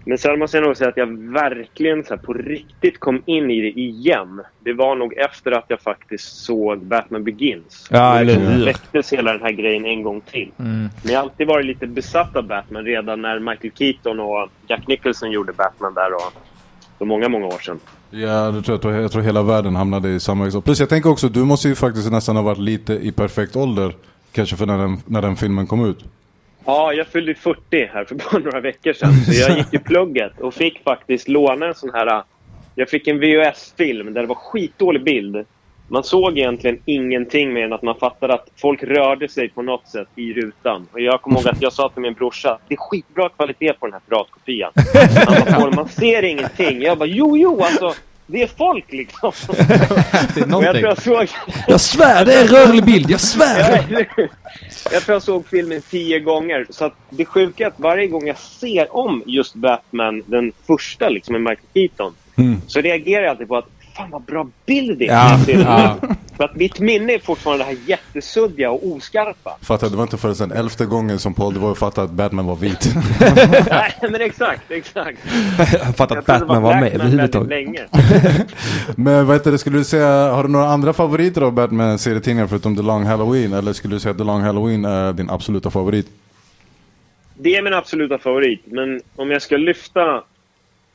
Men 0.04 0.18
sen 0.18 0.38
måste 0.38 0.56
jag 0.56 0.66
nog 0.66 0.76
säga 0.76 0.90
att 0.90 0.96
jag 0.96 1.32
verkligen 1.32 2.04
så 2.04 2.14
här, 2.14 2.22
på 2.22 2.32
riktigt 2.32 3.00
kom 3.00 3.22
in 3.26 3.50
i 3.50 3.60
det 3.60 3.80
igen. 3.80 4.40
Det 4.60 4.72
var 4.72 4.96
nog 4.96 5.14
efter 5.14 5.52
att 5.52 5.64
jag 5.68 5.80
faktiskt 5.80 6.44
såg 6.44 6.78
Batman 6.78 7.24
Begins. 7.24 7.88
Ja, 7.90 8.14
eller 8.18 8.34
liksom 8.34 8.52
hur? 8.52 8.64
väcktes 8.64 9.12
hela 9.12 9.32
den 9.32 9.42
här 9.42 9.52
grejen 9.52 9.84
en 9.84 10.02
gång 10.02 10.20
till. 10.20 10.50
Men 10.56 10.90
jag 11.02 11.14
har 11.14 11.22
alltid 11.22 11.46
varit 11.46 11.66
lite 11.66 11.86
besatt 11.86 12.36
av 12.36 12.46
Batman 12.46 12.84
redan 12.84 13.22
när 13.22 13.38
Michael 13.38 13.72
Keaton 13.74 14.20
och 14.20 14.48
Jack 14.66 14.86
Nicholson 14.86 15.30
gjorde 15.30 15.52
Batman 15.52 15.94
där 15.94 16.14
och 16.14 16.32
för 16.98 17.04
många, 17.04 17.28
många 17.28 17.46
år 17.46 17.58
sedan. 17.58 17.80
Ja, 18.10 18.50
det 18.50 18.62
tror 18.62 18.94
jag, 18.94 19.02
jag, 19.02 19.12
tror, 19.12 19.22
hela 19.22 19.42
världen 19.42 19.76
hamnade 19.76 20.08
i 20.08 20.20
samma 20.20 20.46
exakt. 20.46 20.64
Plus 20.64 20.80
jag 20.80 20.88
tänker 20.88 21.10
också, 21.10 21.28
du 21.28 21.44
måste 21.44 21.68
ju 21.68 21.74
faktiskt 21.74 22.10
nästan 22.12 22.36
ha 22.36 22.42
varit 22.42 22.58
lite 22.58 22.92
i 22.92 23.12
perfekt 23.12 23.56
ålder. 23.56 23.94
Kanske 24.32 24.56
för 24.56 24.66
när 24.66 24.78
den, 24.78 24.96
när 25.06 25.22
den 25.22 25.36
filmen 25.36 25.66
kom 25.66 25.84
ut. 25.84 26.04
Ja, 26.68 26.92
jag 26.92 27.06
fyllde 27.06 27.34
40 27.34 27.90
här 27.92 28.04
för 28.04 28.14
bara 28.14 28.38
några 28.38 28.60
veckor 28.60 28.92
sedan. 28.92 29.12
Så 29.12 29.32
jag 29.40 29.58
gick 29.58 29.74
i 29.74 29.78
plugget 29.84 30.40
och 30.40 30.54
fick 30.54 30.82
faktiskt 30.84 31.28
låna 31.28 31.66
en 31.66 31.74
sån 31.74 31.90
här... 31.94 32.22
Jag 32.74 32.88
fick 32.88 33.08
en 33.08 33.18
VHS-film 33.20 34.14
där 34.14 34.20
det 34.20 34.26
var 34.26 34.34
skitdålig 34.34 35.02
bild. 35.04 35.44
Man 35.88 36.04
såg 36.04 36.38
egentligen 36.38 36.78
ingenting 36.84 37.52
mer 37.52 37.64
än 37.64 37.72
att 37.72 37.82
man 37.82 37.94
fattade 37.94 38.34
att 38.34 38.48
folk 38.56 38.82
rörde 38.82 39.28
sig 39.28 39.48
på 39.48 39.62
något 39.62 39.88
sätt 39.88 40.08
i 40.16 40.32
rutan. 40.32 40.86
Och 40.92 41.00
jag 41.00 41.22
kommer 41.22 41.40
ihåg 41.40 41.48
att 41.48 41.62
jag 41.62 41.72
sa 41.72 41.88
till 41.88 42.02
min 42.02 42.14
brorsa 42.14 42.58
det 42.68 42.74
är 42.74 42.78
skitbra 42.78 43.28
kvalitet 43.28 43.72
på 43.72 43.86
den 43.86 43.92
här 43.92 44.00
piratkopian. 44.08 44.72
Han 45.26 45.44
bara, 45.44 45.60
"Paul, 45.60 45.74
man 45.74 45.88
ser 45.88 46.22
ingenting. 46.24 46.82
Jag 46.82 46.98
bara, 46.98 47.08
jo, 47.08 47.36
jo, 47.36 47.62
alltså. 47.62 47.94
Det 48.30 48.42
är 48.42 48.46
folk 48.46 48.92
liksom. 48.92 49.32
Det 50.34 50.40
är 50.40 50.54
Och 50.54 50.64
jag 50.64 50.76
tror 50.76 50.82
någonting. 50.82 50.82
jag 50.84 51.02
såg... 51.02 51.28
Jag 51.66 51.80
svär, 51.80 52.24
det 52.24 52.34
är 52.34 52.40
en 52.40 52.48
rörlig 52.48 52.84
bild. 52.84 53.10
Jag 53.10 53.20
svär. 53.20 53.96
jag 54.92 55.02
tror 55.02 55.14
jag 55.14 55.22
såg 55.22 55.48
filmen 55.48 55.82
tio 55.90 56.20
gånger. 56.20 56.66
Så 56.70 56.84
att 56.84 56.94
det 57.10 57.24
sjuka 57.24 57.64
är 57.64 57.68
att 57.68 57.80
varje 57.80 58.06
gång 58.06 58.26
jag 58.26 58.38
ser 58.38 58.96
om 58.96 59.22
just 59.26 59.54
Batman, 59.54 60.22
den 60.26 60.52
första 60.66 61.08
liksom 61.08 61.32
med 61.32 61.42
Michael 61.42 61.68
Keaton, 61.74 62.14
så 62.66 62.80
reagerar 62.80 63.22
jag 63.22 63.30
alltid 63.30 63.48
på 63.48 63.56
att 63.56 63.68
fan 63.98 64.10
vad 64.10 64.22
bra 64.22 64.48
bild 64.66 64.98
det 64.98 65.08
är. 65.08 65.38
Ja, 65.48 65.96
ja. 66.00 66.08
För 66.36 66.44
att 66.44 66.56
mitt 66.56 66.80
minne 66.80 67.12
är 67.12 67.18
fortfarande 67.18 67.64
det 67.64 67.68
här 67.68 67.78
jättesuddiga 67.86 68.70
och 68.70 68.86
oskarpa. 68.86 69.56
Fattar, 69.62 69.90
det 69.90 69.96
var 69.96 70.02
inte 70.02 70.16
förrän 70.16 70.34
den 70.34 70.52
elfte 70.52 70.86
gången 70.86 71.18
som 71.18 71.34
Paul 71.34 71.54
DeVoe 71.54 71.74
fattade 71.74 72.04
att 72.04 72.10
Batman 72.10 72.46
var 72.46 72.56
vit. 72.56 72.94
Nej, 73.70 73.94
men 74.00 74.20
exakt, 74.20 74.70
exakt. 74.70 75.18
Jag 75.72 75.96
fattar 75.96 76.16
Jag 76.16 76.18
att 76.18 76.26
Batman 76.26 76.62
var 76.62 76.80
med 76.80 76.92
Batman 76.92 77.10
väldigt 77.10 77.34
överhuvudtaget. 77.34 78.50
Men 78.96 79.26
vad 79.26 79.36
heter 79.36 79.52
det, 79.52 79.58
skulle 79.58 79.78
du 79.78 79.84
säga, 79.84 80.32
har 80.32 80.42
du 80.42 80.48
några 80.48 80.66
andra 80.66 80.92
favoriter 80.92 81.42
av 81.42 81.52
Batman-serietidningar 81.52 82.46
förutom 82.46 82.76
The 82.76 82.82
Long 82.82 83.04
Halloween? 83.04 83.52
Eller 83.52 83.72
skulle 83.72 83.94
du 83.94 84.00
säga 84.00 84.12
att 84.12 84.18
The 84.18 84.24
Long 84.24 84.40
Halloween 84.40 84.84
är 84.84 85.12
din 85.12 85.30
absoluta 85.30 85.70
favorit? 85.70 86.06
Det 87.34 87.56
är 87.56 87.62
min 87.62 87.74
absoluta 87.74 88.18
favorit, 88.18 88.62
men 88.66 89.00
om 89.16 89.30
jag 89.30 89.42
ska 89.42 89.56
lyfta... 89.56 90.22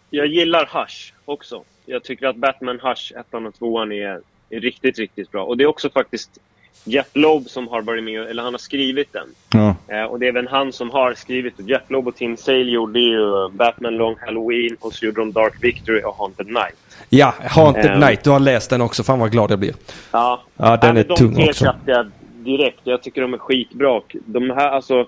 Jag 0.10 0.28
gillar 0.28 0.70
Hush 0.74 1.14
också. 1.26 1.64
Jag 1.86 2.03
tycker 2.03 2.27
att 2.27 2.36
Batman 2.36 2.79
Hush, 2.84 3.13
ettan 3.19 3.45
och 3.45 3.55
tvåan, 3.55 3.91
är, 3.91 4.19
är 4.49 4.59
riktigt, 4.59 4.99
riktigt 4.99 5.31
bra. 5.31 5.43
Och 5.43 5.57
det 5.57 5.63
är 5.63 5.67
också 5.67 5.89
faktiskt 5.89 6.39
Jeff 6.86 7.07
Loeb 7.13 7.49
som 7.49 7.67
har 7.67 7.81
varit 7.81 8.03
med, 8.03 8.21
eller 8.21 8.43
han 8.43 8.53
har 8.53 8.59
skrivit 8.59 9.13
den. 9.13 9.27
Ja. 9.53 9.75
Eh, 9.95 10.03
och 10.03 10.19
det 10.19 10.25
är 10.25 10.29
även 10.29 10.47
han 10.47 10.71
som 10.73 10.89
har 10.89 11.13
skrivit 11.13 11.53
det. 11.57 11.63
Jeff 11.63 11.81
Loeb 11.88 12.07
och 12.07 12.15
Tim 12.15 12.38
Sale 12.38 12.57
gjorde 12.71 12.99
ju 12.99 13.49
Batman 13.51 13.95
Long 13.97 14.15
Halloween 14.25 14.77
och 14.79 14.93
så 14.93 15.05
gjorde 15.05 15.21
de 15.21 15.31
Dark 15.31 15.53
Victory 15.63 16.01
och 16.03 16.15
Haunted 16.15 16.47
Night. 16.47 16.75
Ja, 17.09 17.34
Haunted 17.49 17.86
Ehm. 17.91 17.99
Night. 17.99 18.23
Du 18.23 18.29
har 18.29 18.39
läst 18.39 18.69
den 18.69 18.81
också. 18.81 19.03
Fan 19.03 19.19
vad 19.19 19.31
glad 19.31 19.51
jag 19.51 19.59
blir. 19.59 19.73
Ja, 20.11 20.43
Ja, 20.57 20.77
den 20.77 20.97
är 20.97 21.03
de 21.03 21.15
tung 21.15 21.47
också. 21.49 21.75
jag 21.86 22.11
direkt. 22.38 22.79
Jag 22.84 23.03
tycker 23.03 23.21
de 23.21 23.34
är 23.34 23.38
skitbra. 23.38 24.01
De 24.25 24.49
här, 24.49 24.69
alltså, 24.69 25.07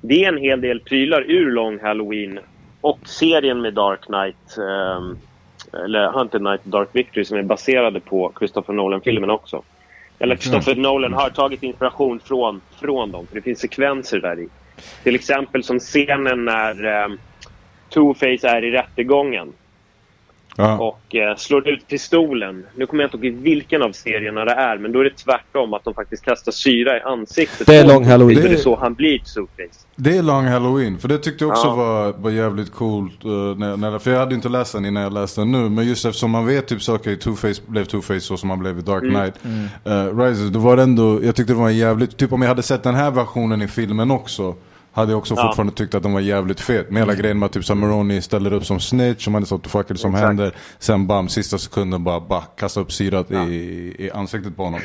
det 0.00 0.24
är 0.24 0.28
en 0.28 0.38
hel 0.38 0.60
del 0.60 0.80
prylar 0.80 1.22
ur 1.30 1.50
Long 1.50 1.80
Halloween 1.80 2.38
och 2.80 2.98
serien 3.04 3.60
med 3.60 3.74
Dark 3.74 4.00
Knight. 4.00 4.58
ehm, 4.58 5.18
eller 5.72 6.12
Hunted 6.12 6.42
Night 6.42 6.64
Dark 6.64 6.88
Victory 6.92 7.24
som 7.24 7.38
är 7.38 7.42
baserade 7.42 8.00
på 8.00 8.32
Christopher 8.38 8.72
Nolan-filmen 8.72 9.30
också. 9.30 9.62
Eller 10.18 10.36
Christopher 10.36 10.74
Nolan 10.74 11.12
har 11.12 11.30
tagit 11.30 11.62
inspiration 11.62 12.20
från, 12.20 12.60
från 12.80 13.10
dem, 13.10 13.26
för 13.26 13.34
det 13.34 13.42
finns 13.42 13.60
sekvenser 13.60 14.20
där 14.20 14.40
i. 14.40 14.48
Till 15.02 15.14
exempel 15.14 15.64
som 15.64 15.78
scenen 15.78 16.44
när 16.44 16.84
eh, 16.84 17.08
Two-Face 17.90 18.46
är 18.46 18.64
i 18.64 18.70
rättegången 18.70 19.52
Ja. 20.56 20.78
och 20.78 21.14
eh, 21.14 21.36
slår 21.36 21.68
ut 21.68 21.88
pistolen. 21.88 22.66
Nu 22.76 22.86
kommer 22.86 23.02
jag 23.02 23.14
inte 23.14 23.26
ihåg 23.26 23.36
vilken 23.36 23.82
av 23.82 23.92
serierna 23.92 24.44
det 24.44 24.52
är, 24.52 24.78
men 24.78 24.92
då 24.92 25.00
är 25.00 25.04
det 25.04 25.16
tvärtom 25.16 25.74
att 25.74 25.84
de 25.84 25.94
faktiskt 25.94 26.24
kastar 26.24 26.52
syra 26.52 26.96
i 26.98 27.00
ansiktet. 27.00 27.66
Det 27.66 27.76
är 27.76 27.82
på 27.82 27.88
Long 27.88 28.04
Halloween. 28.04 28.40
Det 28.42 28.46
är 28.48 28.50
Det- 28.52 28.58
så 28.58 28.76
han 28.76 28.94
blir 28.94 29.18
Two-Face. 29.18 29.86
Det 29.96 30.16
är 30.16 30.22
Long 30.22 30.44
Halloween, 30.46 30.98
för 30.98 31.08
det 31.08 31.18
tyckte 31.18 31.44
jag 31.44 31.50
också 31.50 31.66
Ja. 31.66 31.74
var, 31.74 32.12
var 32.12 32.30
jävligt 32.30 32.72
coolt. 32.72 33.24
Uh, 33.24 33.30
när, 33.58 33.76
när, 33.76 33.98
för 33.98 34.10
jag 34.10 34.18
hade 34.18 34.34
inte 34.34 34.48
läst 34.48 34.72
den 34.72 34.84
innan 34.84 35.02
jag 35.02 35.12
läste 35.12 35.40
den 35.40 35.52
nu. 35.52 35.68
Men 35.68 35.86
just 35.88 36.04
eftersom 36.04 36.30
man 36.30 36.46
vet 36.46 36.66
typ 36.68 36.82
saker, 36.82 37.10
Two-Face 37.10 37.60
blev 37.66 37.84
Two-Face 37.84 38.18
så 38.18 38.36
som 38.36 38.50
han 38.50 38.58
blev 38.58 38.78
i 38.78 38.82
Dark 38.82 39.02
Knight. 39.02 39.34
Uh, 39.86 40.18
Rises, 40.18 40.50
då 40.50 40.58
var 40.58 40.76
det 40.76 40.82
ändå, 40.82 41.20
jag 41.24 41.36
tyckte 41.36 41.52
det 41.52 41.58
var 41.58 41.70
jävligt, 41.70 42.16
typ 42.16 42.32
om 42.32 42.42
jag 42.42 42.48
hade 42.48 42.62
sett 42.62 42.82
den 42.82 42.94
här 42.94 43.10
versionen 43.10 43.62
i 43.62 43.68
filmen 43.68 44.10
också. 44.10 44.54
Hade 44.92 45.12
jag 45.12 45.18
också 45.18 45.34
Ja. 45.36 45.42
fortfarande 45.42 45.72
tyckt 45.72 45.94
att 45.94 46.02
den 46.02 46.12
var 46.12 46.20
jävligt 46.20 46.60
fet. 46.60 46.90
Med 46.90 47.02
hela 47.02 47.14
grejen 47.14 47.38
med 47.38 47.46
att 47.46 47.52
typ 47.52 47.64
så 47.64 47.74
här 47.74 47.80
Maroni 47.80 48.22
ställer 48.22 48.52
upp 48.52 48.64
som 48.64 48.80
snitch, 48.80 49.26
och 49.26 49.32
man 49.32 49.42
är 49.42 49.46
så 49.46 49.54
what 49.54 49.64
the 49.64 49.70
fuck 49.70 49.90
är 49.90 49.94
det 49.94 50.00
som 50.00 50.10
Exakt. 50.10 50.26
händer. 50.26 50.52
Sen 50.78 51.06
bam, 51.06 51.28
sista 51.28 51.58
sekunden 51.58 52.04
bara, 52.04 52.20
bara 52.20 52.40
kasta 52.40 52.80
upp 52.80 52.92
syrat 52.92 53.30
i, 53.30 53.34
i 53.98 54.10
ansiktet 54.14 54.56
på 54.56 54.64
honom. 54.64 54.80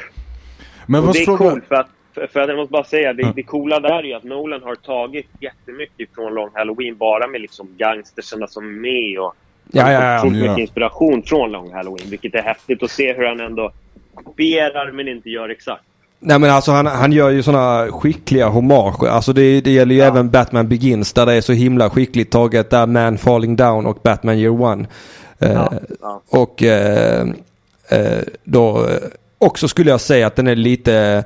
Men 0.86 0.99
Och 1.01 1.05
vad 1.08 1.16
det 1.16 1.20
är 1.22 1.26
fråga... 1.26 1.38
coolt 1.49 1.66
för 1.68 1.76
att, 1.76 1.88
för 2.34 2.39
att 2.39 2.47
jag 2.49 2.58
måste 2.58 2.72
bara 2.72 2.84
säga, 2.84 3.14
det, 3.14 3.32
det 3.36 3.43
coola 3.43 3.80
där 3.80 3.89
är 3.99 4.03
ju 4.03 4.14
att 4.14 4.24
Nolan 4.24 4.62
har 4.64 4.76
tagit 4.76 5.28
jättemycket 5.39 6.10
från 6.16 6.34
Long 6.34 6.49
Halloween 6.53 6.97
bara 6.97 7.28
med 7.28 7.41
liksom 7.41 7.68
gangsterserna 7.78 8.47
som 8.47 8.66
är 8.66 8.72
med 8.82 9.20
och 9.20 9.36
Ja, 9.72 9.91
ja, 9.91 10.14
ja. 10.14 10.20
fått 10.22 10.32
mycket 10.32 10.47
Ja. 10.47 10.60
inspiration 10.60 11.24
från 11.24 11.51
Long 11.51 11.74
Halloween, 11.74 12.10
vilket 12.10 12.36
är 12.36 12.41
häftigt 12.41 12.84
att 12.84 12.91
se 12.91 13.14
hur 13.14 13.26
han 13.26 13.39
ändå 13.39 13.72
kopierar 14.16 14.91
men 14.91 15.08
inte 15.08 15.30
gör 15.30 15.49
exakt. 15.49 15.84
Nej 16.20 16.39
men 16.39 16.49
alltså 16.49 16.72
han, 16.72 16.86
han 16.86 17.11
gör 17.11 17.30
ju 17.30 17.43
sådana 17.43 17.91
skickliga 17.91 18.47
hommager. 18.47 19.07
Alltså 19.07 19.34
det, 19.34 19.61
det 19.61 19.72
gäller 19.72 19.95
ju 19.95 20.01
Ja. 20.01 20.07
även 20.07 20.30
Batman 20.30 20.68
Begins 20.68 21.13
där 21.13 21.26
det 21.26 21.34
är 21.34 21.41
så 21.41 21.53
himla 21.53 21.89
skickligt 21.89 22.32
taget 22.32 22.70
där 22.70 22.86
Man 22.86 23.18
Falling 23.18 23.55
Down 23.55 23.86
och 23.86 23.97
Batman 24.03 24.38
Year 24.38 24.61
One. 24.61 24.86
Eh, 25.39 25.51
Ja, 25.51 25.74
ja. 26.01 26.22
Och 26.30 26.63
eh, 26.63 27.28
eh, 27.89 28.20
då 28.43 28.78
eh, 28.86 28.97
också 29.38 29.68
skulle 29.68 29.91
jag 29.91 30.01
säga 30.01 30.28
att 30.28 30.36
den 30.36 30.47
är 30.47 30.55
lite 30.55 31.24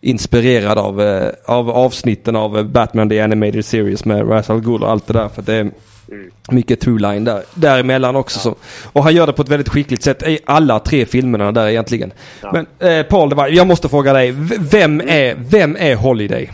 inspirerad 0.00 0.78
av, 0.78 1.00
eh, 1.02 1.28
av 1.46 1.70
avsnitten 1.70 2.36
av 2.36 2.58
eh, 2.58 2.64
Batman 2.64 3.08
The 3.08 3.20
Animated 3.20 3.64
Series 3.64 4.04
med 4.04 4.22
Ra's 4.22 4.50
al 4.52 4.60
Ghul 4.60 4.82
och 4.82 4.90
allt 4.90 5.06
det 5.06 5.12
där. 5.12 5.28
För 5.28 5.42
det 5.42 5.54
är 5.54 5.70
Mm. 6.10 6.30
mycket 6.50 6.80
true 6.80 7.00
line 7.00 7.24
där, 7.24 7.42
däremellan 7.54 8.16
också. 8.16 8.38
Så. 8.38 8.54
Och 8.92 9.04
han 9.04 9.14
gör 9.14 9.26
det 9.26 9.32
på 9.32 9.42
ett 9.42 9.48
väldigt 9.48 9.68
skickligt 9.68 10.02
sätt 10.02 10.28
i 10.28 10.38
alla 10.44 10.78
tre 10.78 11.06
filmerna 11.06 11.52
där 11.52 11.68
egentligen. 11.68 12.12
Ja. 12.42 12.52
Men 12.52 12.90
eh, 12.90 13.06
Paul, 13.06 13.28
det 13.28 13.34
var, 13.34 13.48
jag 13.48 13.66
måste 13.66 13.88
fråga 13.88 14.12
dig. 14.12 14.30
Vem 14.60 15.00
är, 15.00 15.34
vem 15.38 15.76
är 15.76 15.94
Holiday? 15.94 16.50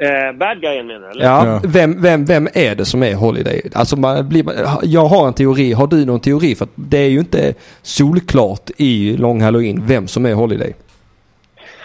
Eh, 0.00 0.38
bad 0.38 0.60
guyen 0.60 0.86
menar 0.86 1.00
du? 1.00 1.10
eller? 1.10 1.24
Ja, 1.24 1.46
Ja. 1.46 1.60
Vem, 1.64 2.02
vem, 2.02 2.24
vem 2.24 2.48
är 2.54 2.74
det 2.74 2.84
som 2.84 3.02
är 3.02 3.14
Holiday? 3.14 3.62
Alltså 3.72 3.96
man 3.96 4.28
blir, 4.28 4.44
jag 4.82 5.06
har 5.06 5.26
en 5.26 5.34
teori. 5.34 5.72
Har 5.72 5.86
du 5.86 6.04
någon 6.04 6.20
teori? 6.20 6.54
För 6.54 6.64
att 6.64 6.70
det 6.74 6.98
är 6.98 7.08
ju 7.08 7.18
inte 7.18 7.54
solklart 7.82 8.70
i 8.76 9.16
Long 9.16 9.40
Halloween 9.42 9.82
vem 9.86 10.08
som 10.08 10.26
är 10.26 10.34
Holiday. 10.34 10.74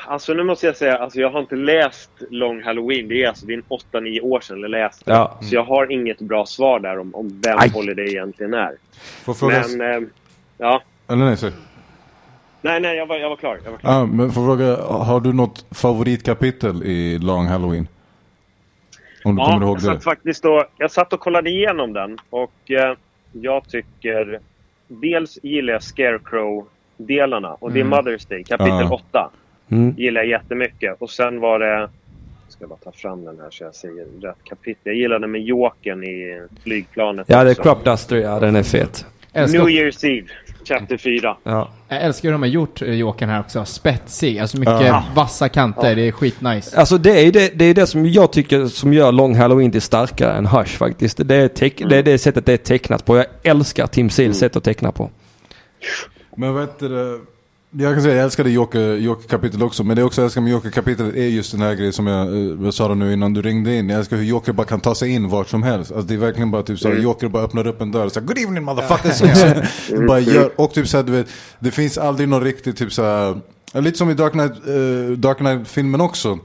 Alltså 0.08 0.34
nu 0.34 0.44
måste 0.44 0.66
jag 0.66 0.78
säga, 0.78 0.98
alltså 0.98 1.20
jag 1.20 1.30
har 1.30 1.40
inte 1.40 1.56
läst 1.56 2.12
Long 2.30 2.64
Halloween. 2.64 3.08
Det 3.08 3.24
är 3.24 3.28
alltså 3.28 3.46
det 3.46 3.54
är 3.54 3.58
en 3.58 3.64
8-9 3.64 4.22
år 4.22 4.40
sedan 4.40 4.60
jag 4.62 4.72
läste 4.72 5.04
det. 5.06 5.12
Ja. 5.12 5.38
Så 5.42 5.56
jag 5.56 5.64
har 5.64 5.92
inget 5.92 6.20
bra 6.20 6.46
svar 6.46 6.80
där 6.80 7.00
om, 7.00 7.16
om 7.16 7.42
vem 7.44 7.58
Aj. 7.60 7.70
Holiday 7.70 8.08
egentligen 8.08 8.54
är. 8.54 8.76
Får 9.24 9.34
fråga... 9.34 9.64
Men, 9.78 10.04
eh, 10.04 10.10
ja. 10.58 10.82
Eller 11.08 11.26
nej, 11.26 11.38
säg. 11.38 11.52
Nej, 12.62 12.80
nej, 12.80 12.98
jag 12.98 13.06
var, 13.06 13.18
jag 13.18 13.30
var 13.30 13.36
klar. 13.36 13.60
Jag 13.64 13.72
var 13.72 13.78
klar. 13.78 13.92
Ja, 13.94 14.06
men 14.06 14.32
får 14.32 14.46
fråga, 14.46 14.76
har 14.82 15.20
du 15.20 15.34
något 15.34 15.66
favoritkapitel 15.72 16.84
i 16.84 17.20
Long 17.20 17.46
Halloween? 17.46 17.88
Om 19.24 19.36
du 19.36 19.46
kommer 19.46 19.66
ihåg 19.66 19.78
jag 19.78 19.82
satt 19.82 20.00
det? 20.00 20.04
faktiskt 20.04 20.46
och, 20.46 20.64
jag 20.78 20.92
satt 20.92 21.14
och 21.14 21.20
kollade 21.20 21.50
igenom 21.50 21.94
den 21.94 22.18
och 22.30 22.72
eh, 22.72 22.96
jag 23.32 23.70
tycker... 23.70 24.40
Dels 24.90 25.38
gillar 25.44 25.74
jag 25.74 25.82
Scarecrow-delarna 25.82 27.54
och 27.54 27.72
det 27.72 27.80
är 27.80 27.84
Mother's 27.84 28.30
Day, 28.30 28.44
kapitel 28.44 28.88
Ja. 28.90 29.02
8. 29.12 29.30
Mm. 29.70 29.94
Gillar 29.98 30.22
jag 30.22 30.30
jättemycket. 30.30 30.96
Och 31.00 31.10
sen 31.10 31.40
var 31.40 31.60
det... 31.60 31.80
Jag 32.46 32.54
ska 32.54 32.68
bara 32.68 32.80
ta 32.84 32.92
fram 32.92 33.26
den 33.26 33.40
här 33.40 33.48
så 33.52 33.64
jag 33.64 33.76
säger 33.76 34.06
rätt 34.22 34.36
kapitel. 34.44 34.82
Jag 34.84 34.96
gillade 34.96 35.28
med 35.28 35.42
Jokern 35.42 36.04
i 36.04 36.42
flygplanet 36.64 37.26
Ja, 37.30 37.44
det 37.44 37.50
är. 37.50 37.56
Crop 37.56 37.86
Duster. 37.86 38.16
Ja, 38.18 38.40
den 38.40 38.56
är 38.56 38.64
fet. 38.64 39.06
Älskar, 39.34 39.60
New 39.60 39.68
Year's 39.70 40.06
Eve, 40.06 40.28
chapter 40.66 40.98
4. 40.98 41.38
Ja. 41.44 41.70
jag 41.88 42.02
älskar 42.02 42.30
hur 42.30 42.34
de 42.34 42.42
har 42.42 42.50
gjort 42.50 42.82
eh, 42.82 42.94
Jokern 42.94 43.30
här 43.30 43.40
också. 43.40 43.66
Spetsig, 43.66 44.40
alltså 44.40 44.60
mycket 44.60 44.82
Ja. 44.82 45.04
vassa 45.16 45.50
kanter. 45.50 45.96
Det 45.96 46.02
är 46.08 46.12
skitnice. 46.12 46.78
Alltså 46.80 46.98
det 46.98 47.28
är 47.28 47.32
det, 47.32 47.60
det 47.60 47.66
är 47.66 47.74
det 47.74 47.88
som 47.88 48.06
jag 48.06 48.32
tycker 48.34 48.66
som 48.66 48.94
gör 48.94 49.12
Long 49.12 49.36
Halloween 49.36 49.72
till 49.72 49.82
starkare 49.82 50.34
än 50.34 50.46
Hush 50.46 50.78
faktiskt. 50.78 51.28
Det 51.28 51.36
är, 51.36 51.48
teck, 51.48 51.82
det, 51.90 51.98
är 51.98 52.04
det 52.04 52.18
sättet 52.18 52.46
det 52.46 52.54
är 52.54 52.58
tecknat 52.58 53.06
på. 53.06 53.18
Jag 53.18 53.26
älskar 53.44 53.88
Tim 53.88 54.10
Seals 54.10 54.38
sätt 54.40 54.56
att 54.56 54.64
teckna 54.64 54.92
på. 54.92 55.10
Men 56.36 56.54
vad 56.54 56.64
heter 56.64 56.90
det? 56.90 57.20
Jag 57.72 57.94
kan 57.94 58.04
säga 58.04 58.16
jag 58.16 58.24
älskade 58.24 58.50
Joker, 58.50 58.96
Joker 58.96 59.28
kapitel 59.28 59.64
också. 59.64 59.84
Men 59.84 59.96
det 59.96 60.00
jag 60.00 60.08
också 60.08 60.22
älskar 60.22 60.42
med 60.42 60.52
Joker 60.52 60.70
kapitlet 60.70 61.16
är 61.16 61.28
just 61.28 61.52
den 61.52 61.62
här 61.62 61.76
grejen 61.76 61.94
som 61.94 62.08
jag, 62.08 62.28
eh, 62.28 62.64
jag 62.64 62.74
sa 62.74 62.94
nu 62.94 63.14
innan 63.14 63.34
du 63.34 63.42
ringde 63.42 63.76
in. 63.76 63.90
Jag 63.90 64.00
älskar 64.00 64.18
hur 64.18 64.24
Joker 64.24 64.54
bara 64.54 64.68
kan 64.68 64.80
ta 64.80 64.96
sig 64.96 65.10
in 65.10 65.30
vart 65.30 65.50
som 65.50 65.64
helst. 65.64 65.92
Alltså 65.92 66.08
det 66.08 66.14
är 66.14 66.18
verkligen 66.18 66.52
bara 66.52 66.64
typ 66.64 66.80
så 66.80 66.90
här, 66.90 66.96
Joker 66.96 67.28
bara 67.28 67.44
öppnar 67.44 67.68
upp 67.68 67.82
en 67.82 67.92
dörr 67.92 68.06
och 68.06 68.12
säger 68.12 68.28
Good 68.28 68.38
evening 68.38 68.64
motherfuckers. 68.64 69.22
Bara 70.08 70.20
gör, 70.20 70.52
och 70.56 70.74
typ 70.74 70.88
så 70.88 70.98
här, 70.98 71.04
du 71.04 71.12
vet, 71.12 71.28
det 71.60 71.72
finns 71.72 71.98
aldrig 71.98 72.30
någon 72.30 72.44
riktigt 72.44 72.78
typ 72.78 72.94
så 72.94 73.04
här, 73.04 73.42
lite 73.82 73.98
som 73.98 74.10
i 74.10 74.14
Dark 74.14 74.32
Knight, 74.32 74.52
eh, 74.52 75.18
Dark 75.18 75.38
Knight-filmen 75.38 76.02
också. 76.02 76.40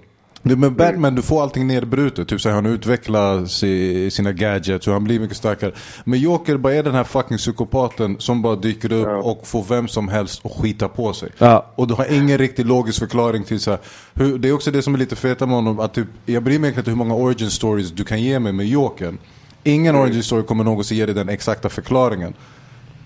Det 0.45 0.57
med 0.57 0.73
Batman, 0.73 1.15
du 1.15 1.23
får 1.23 1.43
allting 1.43 1.67
nedbrutet. 1.67 2.29
Typ 2.29 2.41
så 2.41 2.51
han 2.51 2.67
utvecklar 2.67 3.47
si, 3.47 4.11
sina 4.11 4.33
gadgets 4.33 4.87
och 4.87 4.93
han 4.93 5.05
blir 5.05 5.21
mycket 5.21 5.37
starkare. 5.37 5.73
Men 6.05 6.21
Joker 6.21 6.57
bara 6.57 6.75
är 6.75 6.83
den 6.83 6.95
här 6.95 7.05
fucking 7.05 7.37
psykopaten 7.37 8.17
som 8.19 8.43
bara 8.43 8.57
dyker 8.57 8.93
upp 8.93 9.25
och 9.25 9.47
får 9.47 9.65
vem 9.69 9.89
som 9.89 10.09
helst 10.09 10.47
att 10.47 10.53
skita 10.53 10.89
på 10.89 11.13
sig. 11.13 11.31
Ja. 11.39 11.67
Och 11.75 11.87
du 11.87 11.95
har 11.95 12.13
ingen 12.13 12.39
riktig 12.39 12.67
logisk 12.67 12.99
förklaring 12.99 13.45
till 13.45 13.61
så 13.61 13.71
här, 13.71 13.81
hur, 14.15 14.39
Det 14.39 14.49
är 14.49 14.53
också 14.53 14.71
det 14.71 14.83
som 14.83 14.95
är 14.95 14.99
lite 14.99 15.17
feta 15.17 15.47
med 15.47 15.55
honom. 15.57 15.81
Att 15.81 15.95
typ, 15.95 16.09
jag 16.27 16.43
bryr 16.43 16.59
mig 16.59 16.69
egentligen 16.69 16.81
inte 16.81 16.91
hur 16.91 16.97
många 16.97 17.15
origin 17.15 17.51
stories 17.51 17.91
du 17.91 18.05
kan 18.05 18.23
ge 18.23 18.39
mig 18.39 18.53
med 18.53 18.67
Jokern. 18.67 19.19
Ingen 19.63 19.97
origin 19.97 20.23
story 20.23 20.43
kommer 20.43 20.65
någonsin 20.65 20.97
ge 20.97 21.07
dig 21.07 21.15
den 21.15 21.29
exakta 21.29 21.69
förklaringen. 21.69 22.35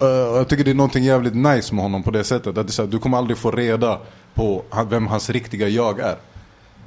Uh, 0.02 0.08
jag 0.08 0.48
tycker 0.48 0.64
det 0.64 0.70
är 0.70 0.74
någonting 0.74 1.04
jävligt 1.04 1.34
nice 1.34 1.74
med 1.74 1.84
honom 1.84 2.02
på 2.02 2.10
det 2.10 2.24
sättet. 2.24 2.58
Att 2.58 2.66
det 2.66 2.72
så 2.72 2.82
här, 2.82 2.90
du 2.90 2.98
kommer 2.98 3.18
aldrig 3.18 3.38
få 3.38 3.50
reda 3.50 3.98
på 4.34 4.62
vem 4.90 5.06
hans 5.06 5.30
riktiga 5.30 5.68
jag 5.68 6.00
är. 6.00 6.16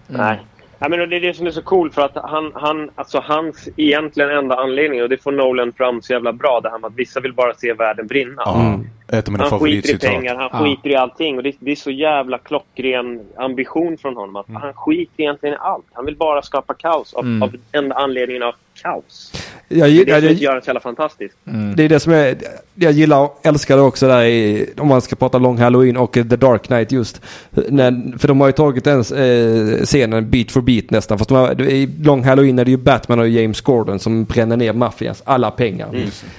Nej. 0.10 0.40
Nej, 0.80 0.90
men 0.90 1.10
det 1.10 1.16
är 1.16 1.22
det 1.22 1.34
som 1.34 1.48
är 1.48 1.52
så 1.52 1.62
coolt 1.62 1.94
för 1.94 2.02
att 2.02 2.16
han, 2.16 2.52
han, 2.56 2.90
alltså 2.96 3.20
hans 3.20 3.70
egentligen 3.78 4.30
enda 4.30 4.56
anledning, 4.56 5.04
och 5.04 5.10
det 5.10 5.24
får 5.24 5.32
Nolan 5.32 5.74
fram 5.74 6.02
så 6.02 6.14
jävla 6.14 6.34
bra, 6.34 6.60
det 6.64 6.70
här 6.70 6.80
med 6.80 6.88
att 6.88 6.96
vissa 6.96 7.20
vill 7.20 7.34
bara 7.34 7.54
se 7.54 7.74
världen 7.74 8.08
brinna. 8.08 8.42
Ja, 8.46 8.80
Ett 9.12 9.28
av 9.28 9.32
mina 9.32 9.50
Han 9.50 9.60
skiter 9.60 9.94
i 9.96 9.98
pengar, 9.98 10.36
han 10.36 10.50
Ja. 10.54 10.60
skiter 10.66 10.90
i 10.90 10.96
allting. 10.96 11.38
Och 11.38 11.44
det, 11.44 11.54
det 11.60 11.72
är 11.72 11.76
så 11.76 11.92
jävla 11.92 12.38
klockren 12.38 13.22
ambition 13.38 13.98
från 13.98 14.16
honom. 14.16 14.36
Att 14.36 14.46
Han 14.62 14.74
skiter 14.74 15.14
egentligen 15.24 15.56
i 15.56 15.58
allt. 15.62 15.86
Han 15.94 16.06
vill 16.06 16.16
bara 16.16 16.42
skapa 16.42 16.74
kaos 16.74 17.14
av, 17.14 17.26
av 17.44 17.56
enda 17.72 17.96
anledningen 17.96 18.44
av 18.44 18.56
kaos. 18.82 19.32
Jag, 19.68 19.90
Det 19.90 20.02
är 20.02 20.06
det 20.06 20.12
jag, 20.12 20.20
som 20.22 20.28
jag, 20.28 20.34
gör 20.34 20.56
det 20.56 20.62
så 20.62 20.68
jävla 20.68 20.80
fantastiskt. 20.80 21.36
det 21.76 21.84
är 21.84 21.90
det 21.90 22.00
som 22.00 22.14
är, 22.14 22.36
jag 22.76 22.92
gillar 22.92 23.20
och 23.24 23.40
älskar 23.44 23.76
det 23.76 23.82
också 23.82 24.08
där 24.08 24.24
i, 24.24 24.70
om 24.78 24.88
man 24.88 25.02
ska 25.02 25.16
prata 25.16 25.38
Long 25.38 25.58
Halloween 25.58 25.98
och 25.98 26.12
The 26.14 26.22
Dark 26.24 26.64
Knight 26.64 26.92
just. 26.92 27.22
När, 27.70 28.18
för 28.20 28.28
de 28.28 28.40
har 28.42 28.48
ju 28.48 28.54
tagit 28.54 28.84
den 28.84 29.00
eh, 29.00 29.84
scenen 29.86 30.30
beat 30.30 30.52
for 30.52 30.62
beat 30.62 30.90
nästan. 30.90 31.18
Fast 31.18 31.30
de 31.30 31.38
har, 31.38 31.62
i 31.62 31.90
Long 32.04 32.24
Halloween 32.24 32.60
är 32.60 32.66
det 32.66 32.72
ju 32.72 32.78
Batman 32.78 33.20
och 33.20 33.30
James 33.30 33.62
Gordon 33.62 34.00
som 34.00 34.24
bränner 34.26 34.58
ner 34.58 34.74
maffians 34.74 35.22
alla 35.26 35.52
pengar. 35.52 35.90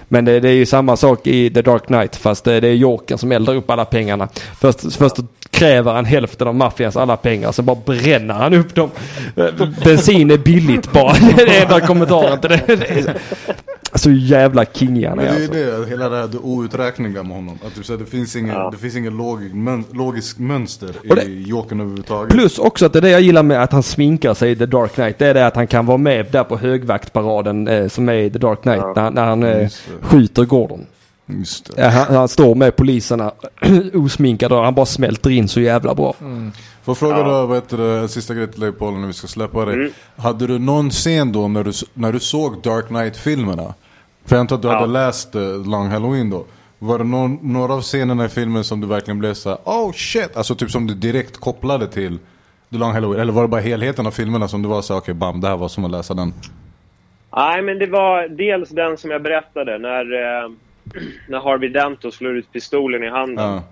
Men 0.08 0.24
det, 0.24 0.40
det 0.40 0.48
är 0.48 0.52
ju 0.54 0.66
samma 0.66 0.96
sak 0.96 1.26
i 1.26 1.50
The 1.50 1.62
Dark 1.62 1.86
Knight 1.86 2.16
fast 2.16 2.44
det, 2.44 2.59
det 2.60 2.68
är 2.68 2.74
Jokern 2.74 3.18
som 3.18 3.32
eldar 3.32 3.54
upp 3.54 3.70
alla 3.70 3.84
pengarna. 3.84 4.28
Först, 4.60 4.96
först 4.96 5.16
kräver 5.50 5.92
han 5.92 6.04
hälften 6.04 6.48
av 6.48 6.54
maffians 6.54 6.96
alla 6.96 7.16
pengar 7.16 7.52
sen 7.52 7.64
bara 7.64 7.76
bränner 7.86 8.34
han 8.34 8.54
upp 8.54 8.74
dem. 8.74 8.90
Eh, 9.36 9.46
Bensin 9.84 10.30
är 10.30 10.38
billigt 10.38 10.92
bara. 10.92 11.12
Det 11.36 11.42
är 11.42 11.46
den 11.46 11.62
enda 11.62 11.86
kommentaren 11.86 12.40
till 12.40 12.50
det. 12.50 13.14
så 13.94 14.10
jävla 14.10 14.64
king 14.64 15.06
han 15.06 15.18
är 15.18 15.22
det 15.22 15.28
är 15.28 15.34
alltså. 15.34 15.54
ju 15.54 15.80
det, 15.84 15.90
hela 15.90 16.08
det 16.08 16.16
här 16.16 16.26
det 16.26 16.38
outräkneliga 16.38 17.22
med 17.22 17.36
honom. 17.36 17.58
Att 17.66 17.74
du 17.74 17.82
säger, 17.82 18.00
det 18.00 18.06
finns 18.06 18.36
ingen, 18.36 18.70
det 18.70 18.76
finns 18.78 18.96
ingen 18.96 19.16
logik, 19.16 19.54
mön, 19.54 19.84
logisk 19.92 20.38
mönster 20.38 20.88
det- 21.14 21.22
i 21.22 21.42
Jokern 21.46 21.80
överhuvudtaget. 21.80 22.32
Plus 22.32 22.58
också 22.58 22.86
att 22.86 22.92
det 22.92 22.98
är 22.98 23.02
det 23.02 23.10
jag 23.10 23.20
gillar 23.20 23.42
med 23.42 23.62
att 23.62 23.72
han 23.72 23.82
sminkar 23.82 24.34
sig 24.34 24.50
i 24.50 24.56
The 24.56 24.66
Dark 24.66 24.92
Knight. 24.94 25.18
Det 25.18 25.26
är 25.26 25.34
det 25.34 25.46
att 25.46 25.56
han 25.56 25.66
kan 25.66 25.86
vara 25.86 25.98
med 25.98 26.26
där 26.32 26.44
på 26.44 26.56
högvaktparaden 26.56 27.68
eh, 27.68 27.88
som 27.88 28.08
är 28.08 28.14
i 28.14 28.30
The 28.30 28.38
Dark 28.38 28.62
Knight. 28.62 28.82
När, 28.96 29.02
han- 29.02 29.14
när 29.14 29.24
han 29.24 29.42
eh, 29.42 29.68
skjuter 30.02 30.44
Gordon. 30.44 30.86
Just 31.38 31.76
det. 31.76 31.82
Ja, 31.82 31.88
han, 31.88 32.16
han 32.16 32.28
står 32.28 32.54
med 32.54 32.76
poliserna 32.76 33.32
osminkad 33.94 34.52
och 34.52 34.64
han 34.64 34.74
bara 34.74 34.86
smälter 34.86 35.30
in 35.30 35.48
så 35.48 35.60
jävla 35.60 35.94
bra. 35.94 36.12
Får 36.82 36.92
jag 36.92 36.98
fråga 36.98 37.22
då, 37.22 37.46
vad 37.46 37.56
heter 37.56 37.76
det, 37.76 38.08
sista 38.08 38.34
grej 38.34 38.46
till 38.46 38.60
dig 38.60 38.72
Paul 38.72 38.94
när 38.94 39.06
vi 39.06 39.12
ska 39.12 39.26
släppa 39.26 39.64
dig. 39.64 39.92
Hade 40.16 40.46
du 40.46 40.58
någon 40.58 40.90
scen 40.90 41.32
då 41.32 41.48
när 41.48 41.64
du, 41.64 41.72
när 41.94 42.12
du 42.12 42.20
såg 42.20 42.62
Dark 42.62 42.86
Knight-filmerna? 42.86 43.74
För 44.24 44.36
jag 44.36 44.40
antar 44.40 44.56
att 44.56 44.62
du 44.62 44.68
Ja. 44.68 44.74
hade 44.74 44.86
läst 44.92 45.34
eh, 45.34 45.66
Long 45.66 45.88
Halloween 45.88 46.30
då. 46.30 46.44
Var 46.78 46.98
det 46.98 47.04
någon, 47.04 47.38
några 47.42 47.74
av 47.74 47.80
scenerna 47.82 48.24
i 48.24 48.28
filmen 48.28 48.64
som 48.64 48.80
du 48.80 48.86
verkligen 48.86 49.18
blev 49.18 49.34
så 49.34 49.48
här, 49.48 49.58
oh 49.64 49.92
shit, 49.92 50.36
alltså 50.36 50.54
typ 50.54 50.70
som 50.70 50.86
du 50.86 50.94
direkt 50.94 51.36
kopplade 51.40 51.86
till 51.86 52.18
The 52.70 52.76
Long 52.78 52.92
Halloween? 52.92 53.20
Eller 53.20 53.32
var 53.32 53.42
det 53.42 53.48
bara 53.48 53.60
helheten 53.60 54.06
av 54.06 54.10
filmerna 54.10 54.48
som 54.48 54.62
du 54.62 54.68
var 54.68 54.82
så 54.82 54.94
här, 54.94 55.00
okej 55.00 55.14
bam, 55.14 55.40
det 55.40 55.48
här 55.48 55.56
var 55.56 55.68
som 55.68 55.84
att 55.84 55.90
läsa 55.90 56.14
den? 56.14 56.34
Nej, 57.36 57.62
men 57.62 57.78
det 57.78 57.86
var 57.86 58.28
dels 58.28 58.68
den 58.70 58.96
som 58.98 59.10
jag 59.10 59.22
berättade 59.22 59.78
när, 59.78 60.00
eh, 60.44 60.50
när 61.28 61.40
Harvey 61.40 61.68
Dento 61.68 62.10
slår 62.10 62.36
ut 62.36 62.52
pistolen 62.52 63.02
i 63.02 63.08
handen. 63.08 63.44
Ja. 63.44 63.62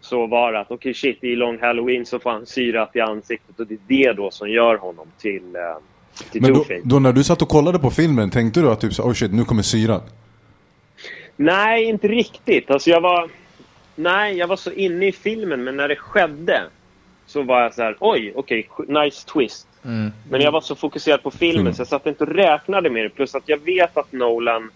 Så 0.00 0.26
var 0.26 0.52
det 0.52 0.60
att 0.60 0.70
okej 0.70 0.94
shit, 0.94 1.24
i 1.24 1.36
Long 1.36 1.60
Halloween 1.60 2.06
så 2.06 2.18
får 2.18 2.30
han 2.30 2.46
syrat 2.46 2.96
i 2.96 3.00
ansiktet 3.00 3.60
och 3.60 3.66
det 3.66 3.74
är 3.74 3.78
det 3.86 4.12
då 4.12 4.30
som 4.30 4.50
gör 4.50 4.76
honom 4.76 5.06
till, 5.18 5.56
eh, 5.56 5.62
till 6.30 6.42
Men 6.42 6.52
då, 6.52 6.64
då 6.84 6.98
när 6.98 7.12
du 7.12 7.24
satt 7.24 7.42
och 7.42 7.48
kollade 7.48 7.78
på 7.78 7.90
filmen, 7.90 8.30
tänkte 8.30 8.60
du 8.60 8.70
att 8.70 8.80
typ 8.80 8.98
oh 8.98 9.12
shit, 9.12 9.32
nu 9.32 9.44
kommer 9.44 9.62
syran? 9.62 10.00
Nej, 11.36 11.84
inte 11.84 12.08
riktigt. 12.08 12.70
Alltså 12.70 12.90
jag 12.90 13.00
var... 13.00 13.28
Nej, 13.96 14.36
jag 14.36 14.46
var 14.46 14.56
så 14.56 14.72
inne 14.72 15.06
i 15.06 15.12
filmen, 15.12 15.64
men 15.64 15.76
när 15.76 15.88
det 15.88 15.96
skedde 15.96 16.62
så 17.26 17.42
var 17.42 17.60
jag 17.60 17.74
så 17.74 17.82
här, 17.82 17.96
oj, 18.00 18.32
okej, 18.36 18.68
nice 18.88 19.26
twist. 19.26 19.66
Men 20.30 20.40
jag 20.40 20.52
var 20.52 20.60
så 20.60 20.74
fokuserad 20.74 21.22
på 21.22 21.30
filmen 21.30 21.60
Mm. 21.60 21.74
så 21.74 21.80
jag 21.80 21.88
satt 21.88 22.06
inte 22.06 22.24
och 22.24 22.30
räknade 22.30 22.90
med 22.90 23.04
det. 23.04 23.08
Plus 23.08 23.34
att 23.34 23.48
jag 23.48 23.58
vet 23.58 23.96
att 23.96 24.12
Nolan, 24.12 24.70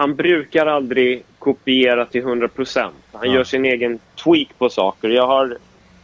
han 0.00 0.14
brukar 0.16 0.66
aldrig 0.66 1.22
kopiera 1.38 2.06
till 2.06 2.22
100%. 2.22 2.90
Han 3.12 3.28
Ja. 3.28 3.34
gör 3.34 3.44
sin 3.44 3.64
egen 3.64 3.98
tweak 4.24 4.48
på 4.58 4.68
saker. 4.68 5.08
Jag, 5.08 5.26
har, 5.26 5.56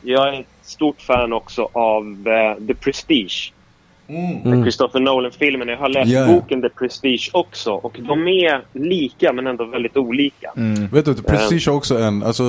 jag 0.03 0.35
är 0.35 0.41
ett 0.41 0.47
stort 0.63 1.01
fan 1.01 1.33
också 1.33 1.69
av 1.73 2.25
eh, 2.29 2.67
The 2.67 2.75
Prestige. 2.75 3.53
Mm. 4.09 4.63
Christopher 4.63 5.01
Nolan-filmen. 5.01 5.69
Jag 5.69 5.77
har 5.77 5.89
läst 5.89 6.11
Ja. 6.13 6.27
boken 6.27 6.63
The 6.63 6.69
Prestige 6.69 7.31
också. 7.33 7.73
Och 7.73 7.97
de 8.09 8.29
är 8.29 8.61
lika 8.73 9.33
men 9.33 9.47
ändå 9.47 9.65
väldigt 9.65 9.97
olika. 9.97 10.53
Vet 10.93 11.05
du, 11.05 11.15
Prestige 11.15 11.69
har 11.69 11.75
också 11.77 11.99
en, 11.99 12.23
alltså 12.23 12.43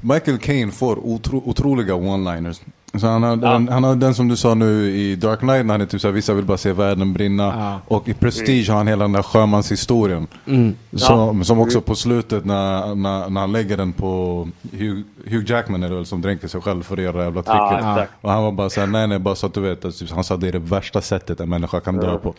Michael 0.00 0.38
Caine 0.38 0.72
får 0.72 0.98
otro, 1.06 1.42
otroliga 1.46 1.94
one-liners. 1.94 2.60
Så 2.94 3.06
han 3.06 3.22
har, 3.22 3.36
den, 3.36 3.68
han 3.68 3.84
har 3.84 3.96
den 3.96 4.14
som 4.14 4.28
du 4.28 4.36
sa 4.36 4.54
nu 4.54 4.90
i 4.90 5.16
Dark 5.16 5.38
Knight 5.38 5.66
när 5.66 5.74
han 5.74 5.80
är 5.80 5.86
typ 5.86 6.00
såhär, 6.00 6.12
vissa 6.12 6.34
vill 6.34 6.44
bara 6.44 6.58
se 6.58 6.72
världen 6.72 7.12
brinna. 7.12 7.44
Ja. 7.44 7.80
Och 7.96 8.08
i 8.08 8.14
Prestige 8.14 8.68
har 8.68 8.76
han 8.76 8.88
hela 8.88 9.04
den 9.04 9.12
där 9.12 9.22
sjömanshistorien. 9.22 10.26
Som, 10.92 11.44
som 11.44 11.60
också 11.60 11.80
på 11.80 11.94
slutet 11.94 12.44
när, 12.44 12.94
när, 12.94 13.30
när 13.30 13.40
han 13.40 13.52
lägger 13.52 13.76
den 13.76 13.92
på 13.92 14.48
Hugh, 14.72 15.00
Hugh 15.26 15.50
Jackman 15.50 15.82
är 15.82 15.88
det 15.88 15.94
väl 15.94 16.06
som 16.06 16.22
dränker 16.22 16.48
sig 16.48 16.60
själv 16.60 16.82
för 16.82 16.96
det 16.96 17.02
jävla 17.02 17.42
tricket. 17.42 17.84
Ja. 17.84 18.06
Och 18.20 18.30
han 18.30 18.42
var 18.42 18.52
bara 18.52 18.70
såhär, 18.70 18.86
nej 18.86 19.06
nej 19.06 19.18
bara 19.18 19.34
så 19.34 19.46
att 19.46 19.54
du 19.54 19.60
vet. 19.60 19.84
Alltså, 19.84 20.14
han 20.14 20.24
sa 20.24 20.36
det 20.36 20.48
är 20.48 20.52
det 20.52 20.58
värsta 20.58 21.00
sättet 21.00 21.40
en 21.40 21.48
människa 21.48 21.80
kan 21.80 21.96
dö 21.96 22.18
på. 22.18 22.34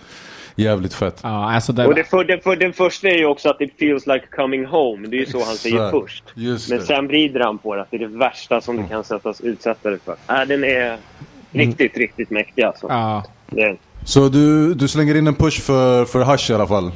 Jävligt 0.64 0.94
fett. 0.94 1.20
Ja, 1.24 1.54
alltså 1.54 1.74
det, 1.74 1.88
Och 1.88 1.96
det 1.96 2.04
för, 2.04 2.24
den, 2.24 2.40
för, 2.42 2.56
den 2.56 2.74
första 2.74 3.08
är 3.10 3.18
ju 3.18 3.26
också 3.26 3.50
att 3.50 3.62
it 3.62 3.74
feels 3.80 4.08
like 4.08 4.26
coming 4.36 4.66
home. 4.66 5.08
Det 5.08 5.16
är 5.18 5.20
ju 5.20 5.26
så 5.26 5.44
han 5.46 5.56
säger 5.56 5.92
först. 5.92 6.24
Just 6.34 6.70
Men 6.70 6.80
det. 6.80 6.86
sen 6.86 7.08
vrider 7.08 7.40
han 7.40 7.58
på 7.58 7.76
det, 7.76 7.82
att 7.82 7.92
det 7.92 7.98
är 7.98 8.00
det 8.00 8.18
värsta 8.18 8.62
som 8.62 8.78
du 8.78 8.88
kan 8.88 9.04
sättas, 9.04 9.42
utsätta 9.42 9.90
dig 9.90 10.00
för. 10.06 10.16
Äh, 10.42 10.48
den 10.48 10.64
är 10.64 10.98
riktigt, 11.52 11.98
riktigt 11.98 12.30
mäktig 12.30 12.62
alltså. 12.64 12.88
ja. 12.90 13.24
Det 13.50 13.62
är- 13.62 13.78
Så 14.06 14.30
du, 14.30 14.74
du 14.74 14.88
slänger 14.88 15.16
in 15.18 15.28
en 15.28 15.36
push 15.36 15.62
för, 15.62 16.06
för 16.06 16.24
Hush 16.24 16.52
i 16.52 16.54
alla 16.54 16.68
fall? 16.68 16.92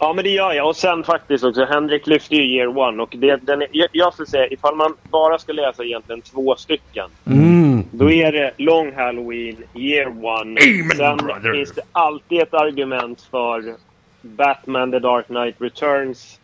Ja, 0.00 0.12
men 0.12 0.24
det 0.24 0.30
gör 0.30 0.52
jag. 0.52 0.68
Och 0.68 0.76
sen 0.76 1.04
faktiskt 1.04 1.44
också, 1.44 1.64
Henrik 1.64 2.06
lyfte 2.06 2.36
ju 2.36 2.56
Year 2.56 2.78
One. 2.78 3.02
Och 3.02 3.14
det, 3.18 3.36
den 3.36 3.62
är, 3.62 3.68
jag, 3.72 3.88
jag 3.92 4.12
skulle 4.12 4.26
säga, 4.26 4.46
ifall 4.46 4.76
man 4.76 4.94
bara 5.10 5.38
ska 5.38 5.52
läsa 5.52 5.84
egentligen 5.84 6.22
två 6.22 6.56
stycken. 6.56 7.10
Mm. 7.26 7.84
Då 7.90 8.10
är 8.10 8.32
det 8.32 8.52
Long 8.56 8.92
Halloween, 8.94 9.56
Year 9.74 10.24
One. 10.24 10.60
Sen 10.96 11.18
finns 11.52 11.72
det 11.72 11.82
alltid 11.92 12.40
ett 12.40 12.54
argument 12.54 13.20
för 13.30 13.74
Batman 14.22 14.90
The 14.90 14.98
Dark 14.98 15.26
Knight 15.26 15.54
Returns. 15.58 16.40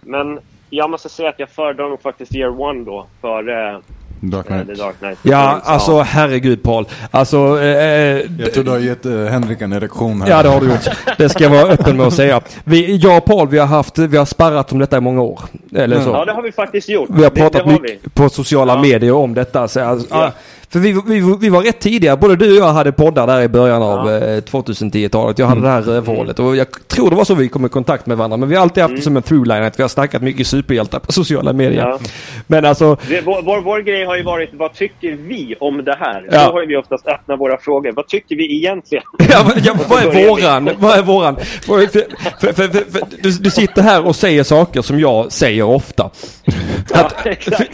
Men 0.00 0.40
jag 0.70 0.90
måste 0.90 1.08
säga 1.08 1.28
att 1.28 1.38
jag 1.38 1.50
föredrar 1.50 1.88
nog 1.88 2.02
faktiskt 2.02 2.34
Year 2.34 2.60
One 2.60 2.84
då, 2.84 3.06
före 3.20 3.80
Dark 4.30 4.46
eh, 4.50 4.52
Knight. 4.52 4.68
The 4.78 4.82
Dark 4.82 4.98
Knight 4.98 5.18
Ja, 5.22 5.60
alltså 5.64 6.00
herregud 6.00 6.62
Paul. 6.62 6.86
Alltså, 7.10 7.36
eh, 7.62 7.66
Jag 8.38 8.52
tror 8.54 8.64
du 8.64 8.70
har 8.70 8.78
gett 8.78 9.06
eh, 9.06 9.12
Henrik 9.24 9.60
en 9.60 9.72
erektion 9.72 10.22
här. 10.22 10.30
Ja 10.30 10.42
det 10.42 10.48
har 10.48 10.60
du 10.60 10.66
gjort. 10.66 10.88
Det 11.18 11.28
ska 11.28 11.42
jag 11.44 11.50
vara 11.50 11.62
öppen 11.72 11.96
med 11.96 12.06
att 12.06 12.14
säga. 12.14 12.40
Vi, 12.64 12.96
jag 12.96 13.16
och 13.18 13.24
Paul 13.24 13.48
vi 13.48 13.58
har 13.58 13.66
haft, 13.66 13.98
vi 13.98 14.16
har 14.16 14.24
sparrat 14.24 14.72
om 14.72 14.78
detta 14.78 14.96
i 14.96 15.00
många 15.00 15.22
år. 15.22 15.40
Eller 15.76 16.00
så. 16.00 16.10
Ja, 16.10 16.24
det 16.24 16.32
har 16.32 16.42
vi 16.42 16.52
faktiskt 16.52 16.88
gjort. 16.88 17.08
Vi 17.12 17.22
har 17.22 17.30
det, 17.30 17.36
pratat 17.36 17.52
det 17.64 17.72
har 17.72 17.80
mycket 17.80 18.14
på 18.14 18.28
sociala 18.28 18.74
Ja. 18.74 18.82
medier 18.82 19.12
om 19.12 19.34
detta. 19.34 19.68
Så, 19.68 19.80
alltså, 19.80 20.06
Ja. 20.10 20.32
För 20.74 20.80
vi, 20.80 20.92
vi, 20.92 21.36
vi 21.40 21.48
var 21.48 21.62
rätt 21.62 21.80
tidiga. 21.80 22.16
Både 22.16 22.36
du 22.36 22.50
och 22.50 22.56
jag 22.56 22.72
hade 22.72 22.92
poddar 22.92 23.26
där 23.26 23.42
i 23.42 23.48
början 23.48 23.82
av 23.82 24.10
eh, 24.10 24.40
2010-talet. 24.42 25.38
Jag 25.38 25.46
hade 25.46 25.60
det 25.60 25.68
här 25.68 25.82
rövhålet. 25.82 26.38
Och 26.38 26.56
jag 26.56 26.66
tror 26.88 27.10
det 27.10 27.16
var 27.16 27.24
så 27.24 27.34
vi 27.34 27.48
kom 27.48 27.66
i 27.66 27.68
kontakt 27.68 28.06
med 28.06 28.16
varandra. 28.16 28.36
Men 28.36 28.48
vi 28.48 28.54
har 28.54 28.62
alltid 28.62 28.82
haft 28.82 28.96
det 28.96 29.02
som 29.02 29.16
en 29.16 29.22
throughline 29.22 29.62
att 29.62 29.78
vi 29.78 29.82
har 29.82 29.88
snackat 29.88 30.22
mycket 30.22 30.46
superhjältar 30.46 30.98
på 30.98 31.12
sociala 31.12 31.52
medier. 31.52 31.86
Ja. 31.86 31.98
Men 32.46 32.64
alltså, 32.64 32.96
Det, 33.08 33.20
vår, 33.20 33.42
vår, 33.42 33.60
vår 33.60 33.80
grej 33.80 34.04
har 34.04 34.16
ju 34.16 34.22
varit, 34.22 34.50
vad 34.52 34.74
tycker 34.74 35.12
vi 35.12 35.54
om 35.60 35.84
det 35.84 35.96
här? 36.00 36.28
Ja. 36.30 36.46
Då 36.46 36.52
har 36.52 36.66
vi 36.66 36.76
oftast 36.76 37.06
öppnat 37.06 37.40
våra 37.40 37.58
frågor. 37.58 37.92
Vad 37.96 38.08
tycker 38.08 38.36
vi 38.36 38.56
egentligen? 38.56 39.04
Ja, 39.30 39.52
ja, 39.64 39.74
vad 39.88 40.02
är 40.02 40.28
våran? 40.28 40.70
Vad 40.78 40.98
är 40.98 41.02
våran? 41.02 41.36
För, 41.36 41.86
för, 42.52 42.52
för, 42.52 43.00
du, 43.22 43.30
du 43.30 43.50
sitter 43.50 43.82
här 43.82 44.06
och 44.06 44.16
säger 44.16 44.42
saker 44.42 44.82
som 44.82 45.00
jag 45.00 45.32
säger 45.32 45.62
ofta. 45.62 46.10
Ja, 46.90 47.00
Att, 47.00 47.12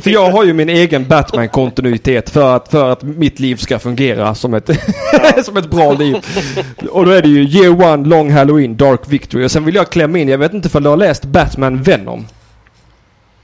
för 0.03 0.11
jag 0.11 0.31
har 0.31 0.45
ju 0.45 0.53
min 0.53 0.69
egen 0.69 1.09
Batman-kontinuitet 1.09 2.31
för 2.31 2.57
att, 2.57 2.69
för 2.69 2.90
att 2.91 3.03
mitt 3.03 3.41
liv 3.41 3.57
ska 3.57 3.79
fungera 3.79 4.35
som 4.35 4.55
ett, 4.55 4.71
som 5.45 5.57
ett 5.57 5.71
bra 5.71 5.93
liv. 5.93 6.17
Och 6.91 7.07
då 7.07 7.11
är 7.11 7.23
det 7.23 7.29
ju 7.29 7.43
Year 7.49 7.93
One, 7.93 8.09
Long 8.09 8.31
Halloween, 8.31 8.77
Dark 8.77 9.01
Victory. 9.09 9.45
Och 9.47 9.51
sen 9.51 9.65
vill 9.65 9.75
jag 9.75 9.91
klämma 9.91 10.19
in, 10.19 10.29
jag 10.29 10.39
vet 10.39 10.55
inte 10.55 10.79
om 10.79 10.83
du 10.83 10.89
har 10.89 10.97
läst 10.97 11.25
Batman 11.25 11.83
Venom? 11.83 12.27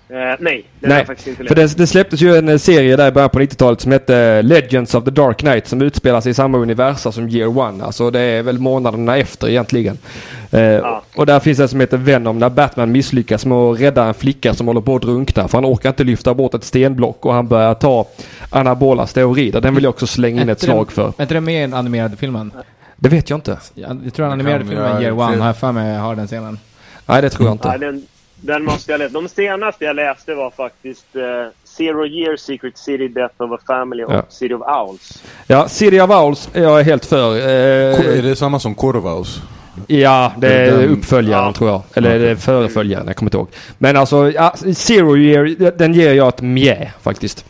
Eh, 0.09 0.17
nej, 0.17 0.65
det 0.81 0.87
har 0.87 0.89
Nej, 0.89 0.99
jag 0.99 1.07
faktiskt 1.07 1.29
inte 1.29 1.45
för 1.45 1.55
det, 1.55 1.79
det 1.79 1.87
släpptes 1.87 2.21
ju 2.21 2.37
en 2.37 2.49
eh, 2.49 2.59
serie 2.59 2.97
där 2.97 3.09
i 3.09 3.11
början 3.13 3.31
på 3.31 3.39
90-talet 3.39 3.81
som 3.81 3.93
hette 3.93 4.43
Legends 4.43 4.95
of 4.95 5.05
the 5.05 5.11
Dark 5.11 5.39
Knight 5.39 5.67
som 5.67 5.83
utspelar 5.83 6.21
sig 6.21 6.31
i 6.31 6.35
samma 6.35 6.59
universa 6.59 7.13
som 7.13 7.29
Year 7.29 7.59
One. 7.59 7.85
Alltså 7.85 8.11
det 8.11 8.21
är 8.21 8.43
väl 8.43 8.59
månaderna 8.59 9.17
efter 9.17 9.49
egentligen. 9.49 9.99
Eh, 10.51 11.01
Och 11.17 11.27
där 11.27 11.41
finns 11.41 11.59
det 11.59 11.69
som 11.69 11.81
heter 11.81 11.97
Venom 11.97 12.39
när 12.39 12.49
Batman 12.51 12.93
misslyckas 12.93 13.47
med 13.47 13.59
att 13.59 13.81
rädda 13.81 14.05
en 14.05 14.15
flicka 14.15 14.55
som 14.55 14.67
håller 14.67 14.81
på 14.81 14.97
att 14.97 15.03
drunkna. 15.03 15.49
För 15.49 15.59
han 15.59 15.65
orkar 15.65 15.89
inte 15.89 16.05
lyfta 16.05 16.35
bort 16.35 16.55
ett 16.55 16.65
stenblock 16.65 17.27
och 17.27 17.35
han 17.35 17.49
börjar 17.49 17.75
ta 17.75 18.07
anabola 18.51 19.07
steroider. 19.07 19.61
Den 19.61 19.75
vill 19.75 19.85
jag 19.85 19.91
också 19.91 20.07
slänga 20.07 20.43
in 20.43 20.49
ett 20.49 20.61
slag 20.61 20.93
för. 20.93 21.13
Är 21.17 21.23
inte 21.23 21.35
det 21.35 21.41
med 21.41 21.59
i 21.59 21.61
den 21.61 21.75
animerade 21.75 22.17
filmen? 22.17 22.53
Det 22.97 23.09
vet 23.09 23.31
jag 23.31 23.37
inte. 23.37 23.59
Jag, 23.75 24.01
jag 24.05 24.15
tror 24.15 24.25
den 24.25 24.33
animerade 24.33 24.65
filmen 24.65 24.85
ja, 24.85 25.03
Year 25.03 25.13
One 25.13 25.37
har 25.37 25.47
jag 25.47 25.57
för 25.57 25.73
mig 25.73 25.97
har 25.97 26.15
den 26.15 26.27
scenen. 26.27 26.59
Nej 27.07 27.23
det 27.23 27.31
tror 27.31 27.49
jag 27.49 27.55
inte. 27.55 27.69
Nej, 27.69 27.79
den, 27.79 28.07
den 28.41 28.65
måste 28.65 28.93
jag 28.93 28.99
läsa. 28.99 29.13
De 29.13 29.29
senaste 29.29 29.85
jag 29.85 29.97
läste 29.97 30.35
var 30.35 30.51
faktiskt 30.51 31.17
eh, 31.17 31.23
Zero 31.65 32.07
Year, 32.07 32.37
Secret 32.37 32.79
City, 32.79 33.09
Death 33.09 33.35
of 33.43 33.53
a 33.53 33.59
Family 33.67 34.05
och 34.05 34.13
Ja. 34.13 34.23
City 34.29 34.55
of 34.55 34.63
Owls. 34.63 35.23
Ja, 35.47 35.69
City 35.69 36.01
of 36.01 36.11
Owls 36.11 36.49
är 36.53 36.63
jag 36.63 36.83
helt 36.83 37.05
för. 37.07 37.37
Är 37.37 38.17
Eh, 38.17 38.23
det 38.23 38.37
samma 38.37 38.59
som 38.61 38.75
Corvaus? 38.75 39.43
Ja, 39.87 40.33
det 40.39 40.53
är 40.53 40.77
Den- 40.79 40.91
uppföljaren 40.91 41.45
ja. 41.47 41.53
tror 41.53 41.71
jag. 41.71 41.83
Eller 41.95 42.11
är 42.11 42.19
det 42.19 42.37
föreföljaren? 42.37 43.07
Jag 43.07 43.17
kommer 43.17 43.27
inte 43.29 43.37
ihåg. 43.37 43.49
Men 43.79 43.97
alltså, 43.97 44.31
ja, 44.31 44.55
Zero 44.75 45.17
Year, 45.17 45.71
den 45.79 45.95
ger 45.95 46.13
jag 46.13 46.29
ett 46.29 46.43
mjä 46.43 46.93
faktiskt. 47.03 47.45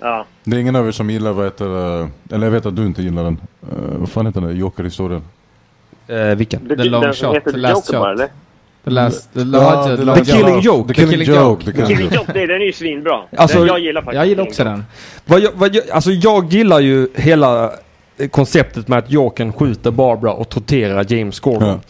Ja. 0.00 0.26
Det 0.44 0.56
är 0.56 0.60
ingen 0.60 0.76
av 0.76 0.88
er 0.88 0.92
som 0.92 1.10
gillar 1.10 1.32
vad 1.32 1.44
heter 1.44 1.64
det? 1.68 2.08
Eller 2.34 2.46
jag 2.46 2.50
vet 2.52 2.66
att 2.66 2.76
du 2.76 2.86
inte 2.86 3.02
gillar 3.02 3.24
den. 3.24 3.40
Uh, 3.72 3.98
vad 3.98 4.10
fan 4.10 4.26
heter 4.26 4.40
den? 4.40 4.56
Joker-historien? 4.56 5.22
Eh, 6.08 6.16
vilken? 6.16 6.68
The, 6.68 6.76
The 6.76 6.84
Long 6.84 7.02
den 7.02 7.12
Shot, 7.14 7.42
Last 7.46 7.74
Joker 7.92 7.98
bara, 8.00 8.10
Shot. 8.12 8.20
eller? 8.20 8.28
The 8.84 8.90
last... 8.90 9.34
The, 9.34 9.40
Ja, 9.40 9.96
the, 9.96 10.04
long 10.04 10.16
The 10.16 10.24
Killing. 10.32 10.60
Joke. 10.60 10.88
The 10.88 10.94
Killing, 10.94 11.10
Killing 11.10 11.26
Joke. 11.28 11.64
Joke. 11.64 11.64
The 11.64 11.86
Killing 11.86 12.04
Joke. 12.04 12.14
Joke, 12.16 12.32
det- 12.32 12.46
den 12.46 12.60
är 12.60 12.66
ju 12.66 12.72
svinbra. 12.72 13.20
Alltså, 13.36 13.58
den, 13.58 13.66
jag 13.66 13.78
gillar 13.80 14.02
faktiskt 14.02 14.16
Jag 14.16 14.26
gillar 14.26 14.42
också 14.42 14.64
den. 14.64 14.84
Vad 15.26 15.40
jag, 15.40 15.50
vad 15.54 15.74
jag, 15.74 15.90
alltså 15.90 16.10
jag 16.10 16.52
gillar 16.52 16.80
ju 16.80 17.08
hela 17.14 17.64
eh, 18.18 18.28
konceptet 18.28 18.88
med 18.88 18.98
att 18.98 19.10
Jokern 19.10 19.52
skjuter 19.52 19.90
Barbara 19.90 20.32
och 20.32 20.48
torterar 20.48 21.06
James 21.12 21.40
Gordon. 21.40 21.80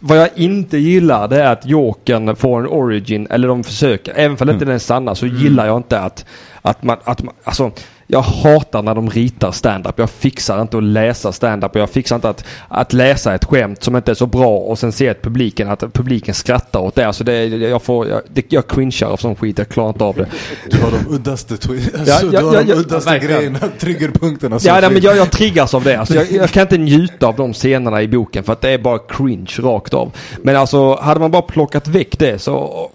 Vad 0.00 0.18
jag 0.18 0.28
inte 0.34 0.78
gillar 0.78 1.28
det 1.28 1.42
är 1.42 1.52
att 1.52 1.66
Jokern 1.66 2.36
får 2.36 2.60
en 2.60 2.66
origin, 2.66 3.26
eller 3.30 3.48
de 3.48 3.64
försöker, 3.64 4.12
även 4.16 4.36
om 4.40 4.50
inte 4.50 4.64
den 4.64 4.74
är 4.74 4.78
sanna 4.78 5.14
så 5.14 5.26
gillar 5.26 5.66
jag 5.66 5.76
inte 5.76 6.00
att, 6.00 6.24
att 6.62 6.82
man, 6.82 6.96
att 7.04 7.22
man, 7.22 7.34
alltså 7.44 7.70
jag 8.06 8.22
hatar 8.22 8.82
när 8.82 8.94
de 8.94 9.10
ritar 9.10 9.52
stand-up. 9.52 9.98
Jag 9.98 10.10
fixar 10.10 10.62
inte 10.62 10.78
att 10.78 10.84
läsa 10.84 11.32
stand-up 11.32 11.76
jag 11.76 11.90
fixar 11.90 12.16
inte 12.16 12.28
att, 12.28 12.44
att 12.68 12.92
läsa 12.92 13.34
ett 13.34 13.44
skämt 13.44 13.82
som 13.82 13.96
inte 13.96 14.10
är 14.10 14.14
så 14.14 14.26
bra 14.26 14.58
och 14.58 14.78
sen 14.78 14.92
se 14.92 15.08
att 15.08 15.22
publiken, 15.22 15.70
att 15.70 15.92
publiken 15.92 16.34
skrattar 16.34 16.80
åt 16.80 16.94
det. 16.94 17.06
Alltså 17.06 17.24
det, 17.24 17.46
jag 17.46 17.82
får, 17.82 18.08
jag, 18.08 18.20
det, 18.28 18.52
jag 18.52 18.66
cringear 18.66 19.10
av 19.10 19.16
sån 19.16 19.36
skit, 19.36 19.58
jag 19.58 19.68
klarar 19.68 19.88
inte 19.88 20.04
av 20.04 20.14
det. 20.14 20.26
Du 20.70 20.76
har 20.76 20.90
de 20.90 21.14
uddaste, 21.14 21.54
Ja, 21.62 21.98
alltså, 21.98 22.32
ja, 22.32 22.54
ja, 22.54 22.62
de 22.62 22.72
uddaste 22.72 23.18
grejerna, 23.18 23.58
triggerpunkterna. 23.78 24.58
Ja, 24.62 24.80
nej, 24.80 24.90
men 24.90 25.02
jag, 25.02 25.16
jag 25.16 25.30
triggas 25.30 25.74
av 25.74 25.84
det. 25.84 25.96
Alltså, 25.96 26.14
jag, 26.14 26.30
jag 26.30 26.50
kan 26.50 26.62
inte 26.62 26.78
njuta 26.78 27.26
av 27.26 27.36
de 27.36 27.52
scenerna 27.52 28.02
i 28.02 28.08
boken 28.08 28.44
för 28.44 28.52
att 28.52 28.60
det 28.60 28.70
är 28.70 28.78
bara 28.78 28.98
cringe 28.98 29.56
rakt 29.58 29.94
av. 29.94 30.12
Men 30.42 30.56
alltså, 30.56 30.94
hade 30.94 31.20
man 31.20 31.30
bara 31.30 31.42
plockat 31.42 31.88
väck 31.88 32.18
det 32.18 32.38
så, 32.38 32.90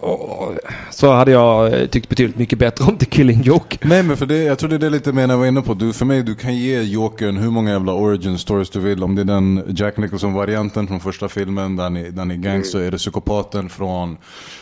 så 0.91 1.11
hade 1.11 1.31
jag 1.31 1.73
eh, 1.73 1.87
tyckt 1.87 2.09
betydligt 2.09 2.37
mycket 2.37 2.59
bättre 2.59 2.85
om 2.85 2.97
The 2.97 3.05
Killing 3.05 3.41
Joke. 3.41 3.77
Nej 3.81 4.03
men 4.03 4.17
för 4.17 4.25
det, 4.25 4.37
jag 4.37 4.57
tror 4.59 4.69
det 4.69 4.75
är 4.75 4.79
det 4.79 4.89
lite 4.99 5.11
mer 5.11 5.27
när 5.27 5.33
jag 5.33 5.39
var 5.39 5.47
inne 5.47 5.61
på, 5.61 5.73
du, 5.73 5.93
för 5.93 6.05
mig, 6.05 6.23
du 6.23 6.35
kan 6.35 6.55
ge 6.55 6.81
Jokern 6.81 7.37
hur 7.37 7.49
många 7.49 7.71
jävla 7.71 7.93
origin 7.93 8.37
stories 8.37 8.69
du 8.69 8.79
vill. 8.79 9.03
Om 9.03 9.15
det 9.15 9.21
är 9.21 9.25
den 9.25 9.63
Jack 9.67 9.97
Nicholson-varianten 9.97 10.87
från 10.87 10.99
första 10.99 11.29
filmen, 11.29 11.75
där 11.75 11.89
ni, 11.89 12.09
där 12.09 12.25
ni 12.25 12.33
är 12.33 12.37
gangster, 12.37 12.79
är 12.79 12.91
det 12.91 12.97
psykopaten 12.97 13.69
från 13.69 14.17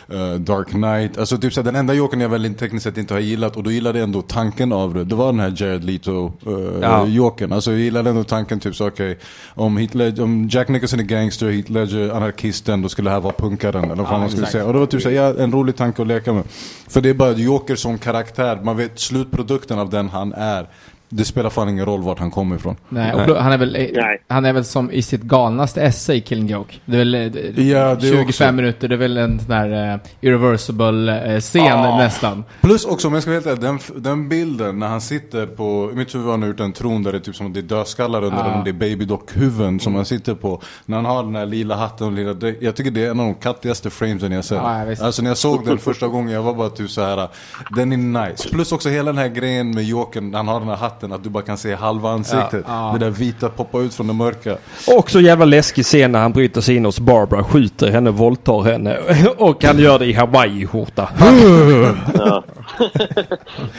eh, 0.08 0.34
Dark 0.34 0.68
Knight. 0.68 1.18
Alltså 1.18 1.38
typ 1.38 1.54
så 1.54 1.60
här, 1.60 1.66
den 1.66 1.76
enda 1.76 1.94
Jokern 1.94 2.22
jag 2.22 2.30
väl 2.30 2.54
tekniskt 2.54 2.84
sett 2.84 2.98
inte 2.98 3.14
har 3.14 3.22
gillat, 3.22 3.56
och 3.56 3.64
då 3.64 3.72
gillade 3.72 4.00
jag 4.00 4.04
ändå 4.04 4.22
tanken 4.22 4.72
av 4.74 4.94
det. 4.94 5.04
Det 5.04 5.16
var 5.16 5.26
den 5.26 5.40
här 5.40 5.54
Jared 5.58 5.84
Leto 5.84 6.32
uh, 6.48 6.54
Ja. 6.82 7.32
Alltså 7.52 7.72
jag 7.72 7.80
gillade 7.80 8.10
ändå 8.10 8.24
tanken 8.24 8.60
typ 8.60 8.76
så 8.76 8.88
okej, 8.88 9.18
om, 9.54 9.78
Heath 9.78 9.96
Ledger- 9.96 10.24
om 10.24 10.48
Jack 10.52 10.68
Nicholson 10.68 11.00
är 11.00 11.04
gangster, 11.04 11.52
Heath 11.52 11.72
Ledger 11.72 12.10
anarkisten, 12.10 12.82
då 12.82 12.90
skulle 12.90 13.10
det 13.10 13.14
här 13.14 13.22
vara 13.22 13.34
punkaren. 13.34 13.84
Eller 13.84 13.96
vad 13.96 14.08
fan 14.08 14.20
man 14.20 14.30
skulle 14.30 14.44
exakt. 14.44 14.52
säga. 14.52 14.66
Och 14.66 14.74
det 14.74 14.80
var 14.80 14.86
typ 14.86 15.02
så 15.02 15.10
här, 15.10 15.16
ja, 15.16 15.34
en 15.38 15.52
rolig 15.52 15.76
tanke 15.76 16.02
att 16.02 16.08
leka 16.08 16.34
med. 16.34 16.44
För 16.88 17.02
det 17.02 17.10
är 17.10 17.14
bara 17.14 17.32
Joker 17.32 17.76
som 17.76 17.98
karaktär, 17.98 18.60
man 18.64 18.78
vet 18.78 19.00
slutprodukten 19.00 19.80
av 19.80 19.90
den 19.90 20.10
han 20.10 20.27
är. 20.34 20.68
Det 21.10 21.26
spelar 21.26 21.50
fan 21.50 21.70
ingen 21.70 21.86
roll 21.86 22.02
vart 22.04 22.20
han 22.20 22.32
kommer 22.32 22.56
ifrån. 22.56 22.76
Nej, 22.90 23.14
och 23.14 23.36
han, 23.44 23.52
är 23.52 23.58
väl, 23.58 23.76
eh, 23.76 23.86
Nej. 23.94 24.22
han 24.28 24.46
är 24.46 24.54
väl 24.54 24.66
som 24.66 24.92
i 24.92 25.02
sitt 25.02 25.22
galnaste 25.22 25.82
esse 25.82 26.14
i 26.14 26.22
Killing 26.22 26.48
Joke. 26.48 26.76
Det 26.86 26.94
är 26.96 26.98
väl 26.98 27.16
eh, 27.16 27.22
Ja, 27.68 27.96
det 27.96 28.08
är 28.08 28.12
25 28.12 28.28
också. 28.28 28.52
minuter, 28.52 28.88
det 28.88 28.96
är 28.96 28.98
väl 28.98 29.18
en 29.18 29.40
sån 29.40 29.50
där 29.50 29.94
uh, 29.94 30.00
irreversible-scen 30.22 31.78
Ah. 31.80 31.98
nästan. 31.98 32.44
Plus 32.62 32.86
också, 32.86 33.08
om 33.08 33.14
jag 33.14 33.24
ska 33.24 33.32
vara 33.32 33.42
helt 33.42 33.64
ärlig, 33.64 33.80
den, 33.94 34.04
den 34.04 34.30
bilden 34.30 34.80
när 34.80 34.88
han 34.88 35.02
sitter 35.02 35.46
på, 35.46 35.90
i 35.94 35.96
mitt 35.96 36.16
huvud 36.16 36.28
har 36.28 36.38
han 36.38 36.48
gjort 36.48 36.60
en 36.60 36.74
tron 36.74 37.04
där 37.04 37.12
det 37.12 37.18
är 37.18 37.20
typ 37.20 37.36
som 37.36 37.48
att 37.48 37.54
det 37.54 37.60
är 37.60 37.62
dödskallar 37.62 38.24
under, 38.24 38.40
eller 38.46 38.54
om 38.58 38.64
det 38.64 38.70
är 38.70 38.74
babydock-huvuden 38.74 39.80
som 39.80 39.96
han 39.96 40.06
sitter 40.06 40.34
på. 40.34 40.62
När 40.86 40.96
han 40.96 41.06
har 41.06 41.24
den 41.24 41.36
här 41.36 41.46
lila 41.46 41.76
hatten 41.76 42.08
och 42.08 42.14
lila. 42.14 42.36
Jag 42.62 42.76
tycker 42.76 42.92
det 42.92 43.06
är 43.06 43.12
en 43.12 43.20
av 43.20 43.26
de 43.26 43.36
kattigaste 43.36 43.90
framesen 43.90 44.32
jag 44.32 44.46
sett. 44.46 44.58
Ja, 44.58 44.80
ja, 44.80 44.86
visst. 44.86 45.02
alltså 45.02 45.22
när 45.22 45.30
jag 45.30 45.38
såg 45.38 45.66
den 45.66 45.78
första 45.78 46.08
gången, 46.08 46.34
jag 46.34 46.44
var 46.44 46.54
bara 46.54 46.70
typ 46.70 46.90
så 46.90 47.02
här. 47.02 47.28
den 47.76 47.92
är 47.94 48.28
nice. 48.28 48.50
Plus 48.50 48.72
också 48.72 48.90
hela 48.90 49.12
den 49.12 49.18
här 49.18 49.28
grejen 49.28 49.72
med 49.72 49.84
Jokern, 49.84 50.34
han 50.34 50.48
har 50.48 50.60
den 50.60 50.70
här 50.70 50.76
hatten, 50.76 50.97
att 51.04 51.24
du 51.24 51.30
bara 51.30 51.44
kan 51.44 51.58
se 51.58 51.76
halva 51.76 52.10
ansiktet. 52.10 52.64
Ja, 52.68 52.88
ja. 52.92 52.98
Det 53.00 53.06
där 53.06 53.12
vita 53.12 53.50
poppar 53.50 53.82
ut 53.82 53.94
från 53.94 54.08
det 54.08 54.14
mörka. 54.14 54.58
Och 54.98 55.10
så 55.10 55.22
jävla 55.22 55.46
läskig 55.46 55.86
scen 55.86 56.12
när 56.12 56.20
han 56.20 56.32
bryter 56.34 56.62
sig 56.62 56.76
in 56.76 56.86
hos 56.86 57.00
Barbara, 57.00 57.44
skjuter 57.44 57.92
henne, 57.92 58.10
våldtar 58.12 58.62
henne. 58.62 58.98
Och 59.38 59.64
han 59.64 59.80
gör 59.80 60.00
det 60.00 60.06
i 60.06 60.14
Hawaii-skjorta. 60.14 61.10
Ja. 62.18 62.44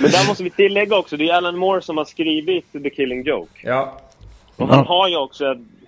Men 0.01 0.11
där 0.11 0.29
måste 0.29 0.43
vi 0.45 0.51
tillägga 0.51 0.97
också, 0.97 1.17
det 1.17 1.29
är 1.29 1.35
Alan 1.35 1.57
Moore 1.59 1.83
som 1.83 1.97
har 1.99 2.05
skrivit 2.05 2.73
The 2.73 2.91
Killing 2.91 3.23
Joke. 3.23 3.61
Ja. 3.69 3.93
Och 4.57 4.69
han 4.69 4.87
har 4.87 5.09
ju 5.09 5.17
också 5.17 5.45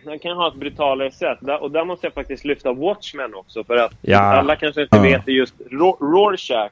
han 0.07 0.19
kan 0.19 0.37
ha 0.37 0.49
ett 0.49 0.55
brutalare 0.55 1.11
sätt. 1.13 1.39
Och 1.61 1.71
där 1.71 1.85
måste 1.85 2.07
jag 2.07 2.15
faktiskt 2.15 2.45
lyfta 2.45 2.73
Watchmen 2.73 3.35
också. 3.35 3.65
För 3.65 3.77
att 3.77 3.93
Ja. 4.03 4.19
alla 4.19 4.57
kanske 4.57 4.83
inte 4.83 4.97
Ja. 4.97 5.03
vet 5.03 5.27
det 5.27 5.33
just. 5.33 5.55
Ro- 5.71 5.97
Rorschach 6.01 6.71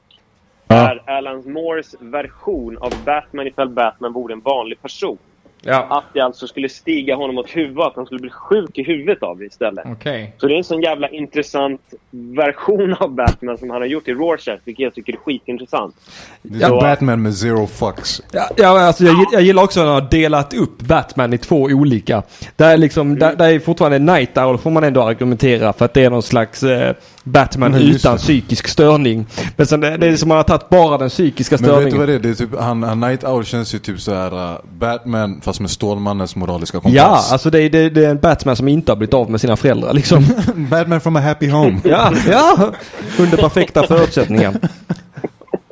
Ja. 0.71 0.75
är 0.75 1.17
Alan 1.17 1.53
Moores 1.53 1.95
version 1.99 2.77
av 2.77 2.93
Batman 3.05 3.47
ifall 3.47 3.69
Batman 3.69 4.13
vore 4.13 4.33
en 4.33 4.41
vanlig 4.41 4.81
person. 4.81 5.17
Ja. 5.61 5.87
Att 5.89 6.03
det 6.13 6.19
alltså 6.19 6.47
skulle 6.47 6.69
stiga 6.69 7.15
honom 7.15 7.37
åt 7.37 7.49
huvudet, 7.49 7.85
att 7.85 7.95
han 7.95 8.05
skulle 8.05 8.19
bli 8.19 8.29
sjuk 8.29 8.77
i 8.77 8.83
huvudet 8.83 9.23
av 9.23 9.37
det 9.37 9.45
istället. 9.45 9.85
Okej. 9.87 10.33
Så 10.37 10.47
det 10.47 10.53
är 10.53 10.57
en 10.57 10.63
sån 10.63 10.81
jävla 10.81 11.09
intressant 11.09 11.81
version 12.11 12.93
av 12.99 13.11
Batman 13.11 13.57
som 13.57 13.69
han 13.69 13.81
har 13.81 13.87
gjort 13.87 14.07
i 14.07 14.13
Rorschach, 14.13 14.59
vilket 14.63 14.83
jag 14.83 14.93
tycker 14.93 15.13
är 15.13 15.17
skitintressant. 15.17 15.95
Det 16.41 16.63
är 16.63 16.69
Ja. 16.69 16.81
Batman 16.81 17.21
med 17.21 17.35
zero 17.35 17.67
fucks. 17.67 18.21
Ja, 18.31 18.49
ja 18.57 18.81
alltså 18.81 19.03
jag, 19.03 19.15
jag 19.31 19.41
gillar 19.41 19.63
också 19.63 19.79
när 19.79 19.87
han 19.87 20.01
har 20.03 20.09
delat 20.09 20.53
upp 20.53 20.81
Batman 20.81 21.33
i 21.33 21.37
två 21.37 21.61
olika. 21.63 22.23
Där 22.55 22.73
är 22.73 22.77
liksom, 22.77 23.19
där, 23.19 23.35
där 23.35 23.49
är 23.49 23.59
fortfarande 23.59 23.99
Night 23.99 24.37
Owl 24.37 24.57
får 24.57 24.71
man 24.71 24.83
ändå 24.83 25.01
argumentera 25.03 25.73
för 25.73 25.85
att 25.85 25.93
det 25.93 26.03
är 26.03 26.09
någon 26.09 26.23
slags 26.23 26.63
eh, 26.63 26.95
Batman 27.23 27.71
Nej, 27.71 27.89
utan 27.89 28.13
det. 28.15 28.21
psykisk 28.21 28.67
störning. 28.67 29.25
Men 29.57 29.67
sen 29.67 29.79
det, 29.79 29.97
det 29.97 30.07
är 30.07 30.15
som 30.17 30.27
man 30.29 30.37
har 30.37 30.43
tagit 30.43 30.69
bara 30.69 30.97
den 30.97 31.09
psykiska 31.09 31.57
Men 31.59 31.61
vet 31.69 31.69
du 31.69 31.75
störningen. 31.75 31.99
vad 31.99 32.07
det 32.07 32.13
är? 32.13 32.19
det 32.19 32.29
är 32.29 32.33
typ, 32.33 32.59
han, 32.59 32.83
han 32.83 32.99
Night 32.99 33.23
Owl 33.23 33.45
känns 33.45 33.75
ju 33.75 33.79
typ 33.79 33.99
så 34.01 34.13
här 34.13 34.33
uh, 34.51 34.57
Batman 34.79 35.41
fast 35.41 35.59
med 35.59 35.69
Stålmannens 35.71 36.35
moraliska 36.35 36.77
kompass. 36.79 36.93
Ja, 36.95 37.23
alltså 37.31 37.49
det, 37.49 37.61
är- 37.61 37.69
det, 37.69 37.89
det 37.89 38.05
är 38.05 38.09
en 38.09 38.19
Batman 38.19 38.55
som 38.55 38.67
inte 38.67 38.91
har 38.91 38.97
blivit 38.97 39.13
av 39.13 39.31
med 39.31 39.41
sina 39.41 39.55
föräldrar 39.57 39.93
liksom. 39.93 40.25
Batman 40.69 41.01
from 41.01 41.15
a 41.15 41.19
happy 41.19 41.49
home. 41.49 41.79
ja, 41.83 42.13
ja. 42.29 42.71
Under 43.19 43.37
perfekta 43.37 43.83
förutsättningar. 43.87 44.53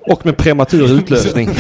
Och 0.10 0.26
med 0.26 0.38
prematur 0.38 0.92
utlösning. 0.92 1.50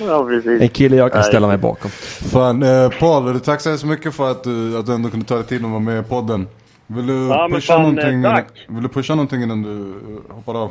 Ja. 0.00 0.28
En 0.60 0.68
kille 0.68 0.96
jag 0.96 1.12
kan 1.12 1.20
Nej. 1.20 1.28
ställa 1.28 1.46
mig 1.46 1.56
bakom. 1.58 1.90
Fan, 2.30 2.62
eh, 2.62 2.88
Paul, 3.00 3.40
tack 3.40 3.60
så 3.60 3.68
hemskt 3.68 3.84
mycket 3.84 4.14
för 4.14 4.30
att 4.30 4.44
du, 4.44 4.78
att 4.78 4.86
du 4.86 4.92
ändå 4.94 5.10
kunde 5.10 5.26
ta 5.26 5.34
dig 5.34 5.44
tid 5.44 5.64
att 5.64 5.70
vara 5.70 5.80
med 5.80 6.00
i 6.00 6.02
podden. 6.02 6.46
Vill 6.90 7.06
du, 7.06 7.26
Ja, 7.28 7.48
pusha, 7.52 7.72
fan, 7.72 7.82
någonting, 7.82 8.24
eh, 8.24 8.30
tack. 8.34 8.46
vill 8.68 8.82
du 8.82 8.88
pusha 8.88 9.14
någonting 9.14 9.42
innan 9.42 9.62
du 9.62 9.70
eh, 9.80 10.34
hoppar 10.36 10.62
av? 10.62 10.70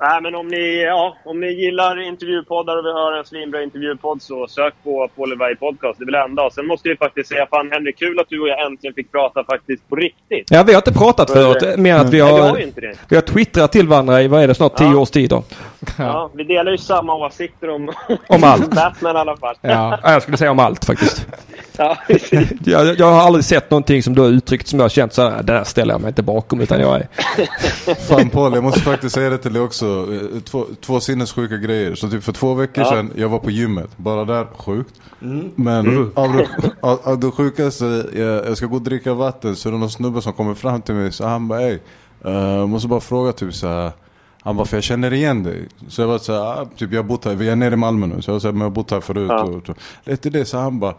Nej, 0.00 0.20
men 0.22 0.34
om 0.34 0.48
ni, 0.48 0.82
ja, 0.82 1.16
om 1.24 1.40
ni 1.40 1.46
gillar 1.46 2.00
intervjupoddar 2.08 2.76
och 2.78 2.84
vill 2.84 2.92
höra 2.92 3.18
en 3.18 3.24
svinbra 3.24 3.62
intervjupodd 3.62 4.22
så 4.22 4.46
sök 4.46 4.74
på 4.84 5.08
Paul 5.16 5.56
Podcast. 5.60 5.98
Det 5.98 6.02
är 6.02 6.06
väl 6.06 6.12
det 6.12 6.20
enda. 6.22 6.50
Sen 6.50 6.66
måste 6.66 6.88
vi 6.88 6.96
faktiskt 6.96 7.28
säga, 7.28 7.46
fan 7.50 7.68
Henrik, 7.72 7.98
kul 7.98 8.20
att 8.20 8.28
du 8.28 8.40
och 8.40 8.48
jag 8.48 8.66
äntligen 8.66 8.94
fick 8.94 9.12
prata 9.12 9.44
faktiskt 9.44 9.88
på 9.88 9.96
riktigt. 9.96 10.50
Ja, 10.50 10.62
vi 10.62 10.72
har 10.72 10.78
inte 10.78 10.92
pratat 10.92 11.30
förut. 11.30 11.78
Mer 11.78 11.94
att 11.94 12.10
vi 12.10 12.22
Nej, 12.22 12.32
har 12.32 12.48
har, 12.48 12.58
ju 12.58 12.64
inte 12.64 12.80
det. 12.80 12.94
vi 13.08 13.16
har 13.16 13.22
twittrat 13.22 13.72
till 13.72 13.88
varandra 13.88 14.22
i, 14.22 14.28
vad 14.28 14.42
är 14.42 14.48
det, 14.48 14.54
snart 14.54 14.76
tio 14.76 14.86
Ja. 14.92 14.98
års 14.98 15.10
tid 15.10 15.30
då. 15.30 15.42
Ja, 15.98 16.30
vi 16.34 16.44
delar 16.44 16.70
ju 16.72 16.78
samma 16.78 17.14
åsikter 17.14 17.70
om, 17.70 17.92
Om 18.28 18.44
allt. 18.44 18.70
Batman 18.74 19.16
i 19.16 19.18
alla 19.18 19.36
fall. 19.36 19.54
Ja. 19.60 19.98
Ja, 20.02 20.12
jag 20.12 20.22
skulle 20.22 20.36
säga 20.36 20.50
om 20.50 20.58
allt 20.58 20.84
faktiskt. 20.84 21.26
Ja. 21.76 21.96
Jag, 22.64 22.98
jag 22.98 23.12
har 23.12 23.20
aldrig 23.20 23.44
sett 23.44 23.70
någonting 23.70 24.02
som 24.02 24.14
du 24.14 24.20
har 24.20 24.28
uttryckt 24.28 24.68
som 24.68 24.78
jag 24.78 24.84
har 24.84 24.88
känt 24.88 25.12
sådär, 25.12 25.42
det 25.42 25.52
där 25.52 25.64
ställer 25.64 25.94
jag 25.94 26.00
mig 26.00 26.08
inte 26.08 26.22
bakom 26.22 26.60
utan 26.60 26.80
jag 26.80 26.96
är... 26.96 27.08
Fan 28.08 28.28
Paul, 28.30 28.54
jag 28.54 28.64
måste 28.64 28.80
faktiskt 28.80 29.14
säga 29.14 29.30
det 29.30 29.38
till 29.38 29.52
dig 29.52 29.62
också. 29.62 29.86
Eh, 30.12 30.40
Två, 30.40 30.66
två 30.80 31.00
sinnessjuka 31.00 31.56
grejer. 31.56 31.94
Så 31.94 32.08
typ 32.10 32.24
för 32.24 32.32
två 32.32 32.54
veckor 32.54 32.84
Ja. 32.84 32.90
sedan, 32.90 33.10
jag 33.16 33.28
var 33.28 33.38
på 33.38 33.50
gymmet. 33.50 33.90
Bara 33.96 34.24
där, 34.24 34.46
sjukt. 34.56 34.94
Men 35.54 36.12
av, 36.14 36.32
det, 36.32 36.46
av, 36.80 37.00
av 37.04 37.18
det 37.20 37.30
sjukaste, 37.30 38.04
jag, 38.14 38.46
jag 38.46 38.56
ska 38.56 38.66
gå 38.66 38.76
och 38.76 38.82
dricka 38.82 39.14
vatten 39.14 39.56
så 39.56 39.68
är 39.68 39.72
det 39.72 39.78
någon 39.78 39.90
snubbe 39.90 40.22
som 40.22 40.32
kommer 40.32 40.54
fram 40.54 40.82
till 40.82 40.94
mig. 40.94 41.12
Så 41.12 41.26
han 41.26 41.48
bara, 41.48 41.60
ey, 41.62 41.78
uh, 42.26 42.32
jag 42.32 42.68
måste 42.68 42.88
bara 42.88 43.00
fråga 43.00 43.32
typ 43.32 43.54
så 43.54 43.68
här. 43.68 43.92
Han 44.42 44.56
bara, 44.56 44.66
för 44.66 44.76
jag 44.76 44.84
känner 44.84 45.12
igen 45.12 45.42
dig. 45.42 45.68
Så 45.88 46.00
jag 46.02 46.08
var 46.08 46.18
så 46.18 46.32
här, 46.32 46.40
ah, 46.40 46.68
typ 46.76 46.92
jag 46.92 46.98
har 47.02 47.08
bott 47.08 47.24
här, 47.24 47.34
vi 47.34 47.48
är 47.48 47.56
nere 47.56 47.74
i 47.74 47.76
Malmö 47.76 48.06
nu. 48.06 48.22
Så 48.22 48.30
jag 48.30 48.32
var 48.34 48.40
så 48.40 48.48
här, 48.48 48.52
men 48.52 48.60
jag 48.60 48.66
har 48.66 48.74
bott 48.74 48.90
här 48.90 49.00
förut. 49.00 49.26
Ja. 49.28 49.42
Och, 49.42 49.68
och, 49.68 49.76
efter 50.04 50.30
det 50.30 50.44
så 50.44 50.58
han 50.58 50.80
bara, 50.80 50.94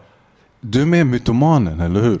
du 0.60 0.82
är 0.82 0.86
med 0.86 1.06
mytomanen, 1.06 1.80
eller 1.80 2.00
hur? 2.00 2.20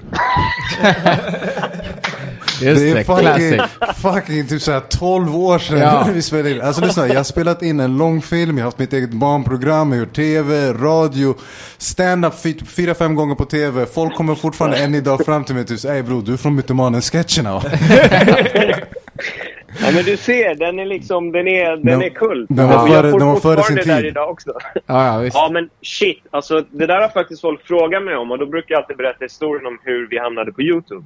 Just 2.60 2.80
det 2.80 2.94
det, 2.94 3.00
är 3.00 3.04
fucking, 3.04 3.24
classic. 3.58 4.02
fucking 4.02 4.46
typ 4.46 4.62
såhär 4.62 4.80
12 4.80 5.36
år 5.36 5.58
sedan 5.58 5.78
Ja. 5.78 6.06
vi 6.14 6.22
spelade 6.22 6.50
in. 6.50 6.60
Alltså 6.60 6.84
lyssna, 6.84 7.08
jag 7.08 7.16
har 7.16 7.24
spelat 7.24 7.62
in 7.62 7.80
en 7.80 7.96
långfilm, 7.96 8.58
jag 8.58 8.64
har 8.64 8.68
haft 8.68 8.78
mitt 8.78 8.92
eget 8.92 9.10
barnprogram, 9.12 9.92
jag 9.92 9.98
har 9.98 10.04
gjort 10.06 10.16
TV, 10.16 10.72
radio, 10.72 11.34
stand-up 11.78 12.34
fy- 12.42 12.64
fyra, 12.66 12.94
fem 12.94 13.14
gånger 13.14 13.34
på 13.34 13.44
TV. 13.44 13.86
Folk 13.86 14.14
kommer 14.16 14.34
fortfarande 14.34 14.76
än 14.76 14.94
idag 14.94 15.24
fram 15.24 15.44
till 15.44 15.54
mig 15.54 15.62
och 15.62 15.68
typ 15.68 15.84
ey 15.84 16.02
bror, 16.02 16.22
du 16.22 16.32
är 16.32 16.36
från 16.36 16.54
Mytomanen-sketcherna. 16.60 17.62
Ja, 19.82 19.90
men 19.94 20.04
du 20.04 20.16
ser, 20.16 20.54
den 20.54 20.78
är 20.78 20.84
liksom, 20.84 21.32
den 21.32 21.48
är, 21.48 21.70
den 21.70 21.84
Den- 21.86 22.02
är 22.02 22.08
kult. 22.08 22.46
den 22.50 22.68
var 22.68 22.82
Och 22.82 22.88
jag 22.88 23.02
före- 23.02 23.10
får 23.10 23.20
före 23.20 23.34
fortfarande 23.56 23.82
sin 23.82 23.88
där 23.92 23.96
tid. 24.00 24.06
idag 24.06 24.30
också. 24.30 24.52
Ja, 24.74 24.80
ja, 24.86 25.18
visst. 25.18 25.36
Ja, 25.36 25.50
men 25.52 25.70
shit. 25.82 26.22
Alltså, 26.30 26.64
det 26.70 26.86
där 26.86 27.00
har 27.00 27.08
faktiskt 27.08 27.40
folk 27.40 27.66
frågat 27.66 28.02
mig 28.02 28.16
om 28.16 28.30
och 28.30 28.38
då 28.38 28.46
brukar 28.46 28.74
jag 28.74 28.80
alltid 28.82 28.96
berätta 28.96 29.24
historien 29.24 29.66
om 29.66 29.78
hur 29.82 30.06
vi 30.08 30.18
hamnade 30.18 30.52
på 30.52 30.62
YouTube. 30.62 31.04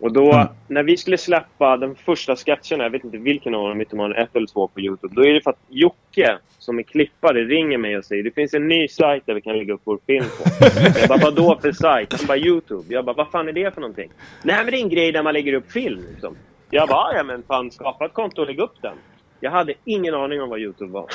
Och 0.00 0.12
då, 0.12 0.32
Mm. 0.32 0.46
när 0.68 0.82
vi 0.82 0.96
skulle 0.96 1.18
släppa 1.18 1.76
den 1.76 1.94
första 1.94 2.36
sketchen, 2.36 2.80
jag 2.80 2.90
vet 2.90 3.04
inte 3.04 3.18
vilken 3.18 3.54
av 3.54 3.68
dem, 3.68 3.84
om 4.00 4.12
ett 4.12 4.36
eller 4.36 4.46
två 4.46 4.68
på 4.68 4.80
YouTube, 4.80 5.14
då 5.14 5.26
är 5.26 5.32
det 5.32 5.40
för 5.40 5.50
att 5.50 5.58
Jocke, 5.68 6.38
som 6.58 6.78
är 6.78 6.82
klippare, 6.82 7.44
ringer 7.44 7.78
mig 7.78 7.96
och 7.98 8.04
säger 8.04 8.22
det 8.22 8.30
finns 8.34 8.54
en 8.54 8.68
ny 8.68 8.88
sajt 8.88 9.22
där 9.26 9.34
vi 9.34 9.40
kan 9.40 9.56
lägga 9.58 9.74
upp 9.74 9.80
vår 9.84 9.98
film 10.06 10.24
på. 10.38 10.44
jag 11.00 11.08
bara, 11.08 11.18
vadå 11.18 11.58
för 11.62 11.72
sajt? 11.72 12.12
Han 12.18 12.26
bara, 12.26 12.38
YouTube. 12.38 12.94
Jag 12.94 13.04
bara, 13.04 13.16
vad 13.16 13.28
fan 13.30 13.48
är 13.48 13.52
det 13.52 13.74
för 13.74 13.80
någonting? 13.80 14.10
Nej, 14.42 14.56
men 14.56 14.66
det 14.66 14.76
är 14.78 14.82
en 14.82 14.88
grej 14.88 15.12
där 15.12 15.22
man 15.22 15.32
lägger 15.34 15.52
upp 15.52 15.72
film. 15.72 16.00
Liksom. 16.12 16.36
Jag 16.70 16.88
bara, 16.88 17.16
ja 17.16 17.22
men 17.22 17.42
fan, 17.42 17.70
skapa 17.70 18.06
ett 18.06 18.14
konto 18.14 18.40
och 18.40 18.46
lägg 18.46 18.58
upp 18.58 18.82
den. 18.82 18.94
Jag 19.40 19.50
hade 19.50 19.74
ingen 19.84 20.14
aning 20.14 20.42
om 20.42 20.48
vad 20.48 20.58
YouTube 20.58 20.92
var. 20.92 21.02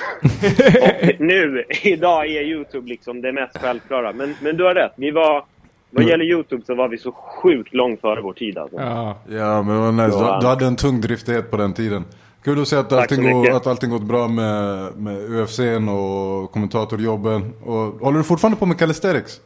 och 0.82 1.20
nu, 1.20 1.66
idag 1.84 2.28
är 2.28 2.42
YouTube 2.42 2.90
liksom 2.90 3.22
det 3.22 3.32
mest 3.32 3.58
självklara. 3.58 4.14
Men, 4.14 4.36
men 4.42 4.58
du 4.58 4.64
har 4.64 4.76
rätt. 4.76 4.92
Vi 4.96 5.12
var, 5.12 5.46
vad 5.90 6.04
gäller 6.04 6.26
YouTube 6.26 6.64
så 6.66 6.76
var 6.76 6.88
vi 6.88 6.98
så 6.98 7.12
sjukt 7.12 7.74
långt 7.74 8.02
före 8.02 8.22
vår 8.22 8.34
tid 8.34 8.58
alltså. 8.58 8.78
Ja. 8.78 9.18
ja 9.30 9.62
men 9.62 9.76
det 9.76 9.82
var 9.82 9.92
nice, 9.92 10.18
du, 10.18 10.40
du 10.42 10.48
hade 10.48 10.66
en 10.66 10.76
tung 10.76 11.02
driftighet 11.02 11.52
på 11.52 11.58
den 11.58 11.74
tiden. 11.74 12.06
Kul 12.44 12.62
att 12.62 12.68
se 12.68 12.76
att 12.76 12.94
allting, 12.94 13.32
går, 13.32 13.52
att 13.52 13.68
allting 13.68 13.90
gått 13.90 14.04
bra 14.04 14.28
med, 14.28 14.92
med 14.98 15.18
UFCn 15.18 15.90
och 15.90 16.52
kommentatorjobben. 16.52 17.54
Och, 17.64 17.76
håller 17.76 18.18
du 18.18 18.24
fortfarande 18.24 18.60
på 18.60 18.66
med 18.66 18.80
calisthenics? 18.80 19.42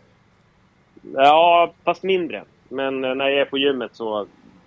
Ja, 1.14 1.74
fast 1.84 2.04
mindre. 2.04 2.44
Men 2.70 3.04
eh, 3.04 3.16
när 3.16 3.30
jag 3.30 3.42
är 3.42 3.46
på 3.46 3.58
gymmet 3.58 3.92
så... 3.94 4.26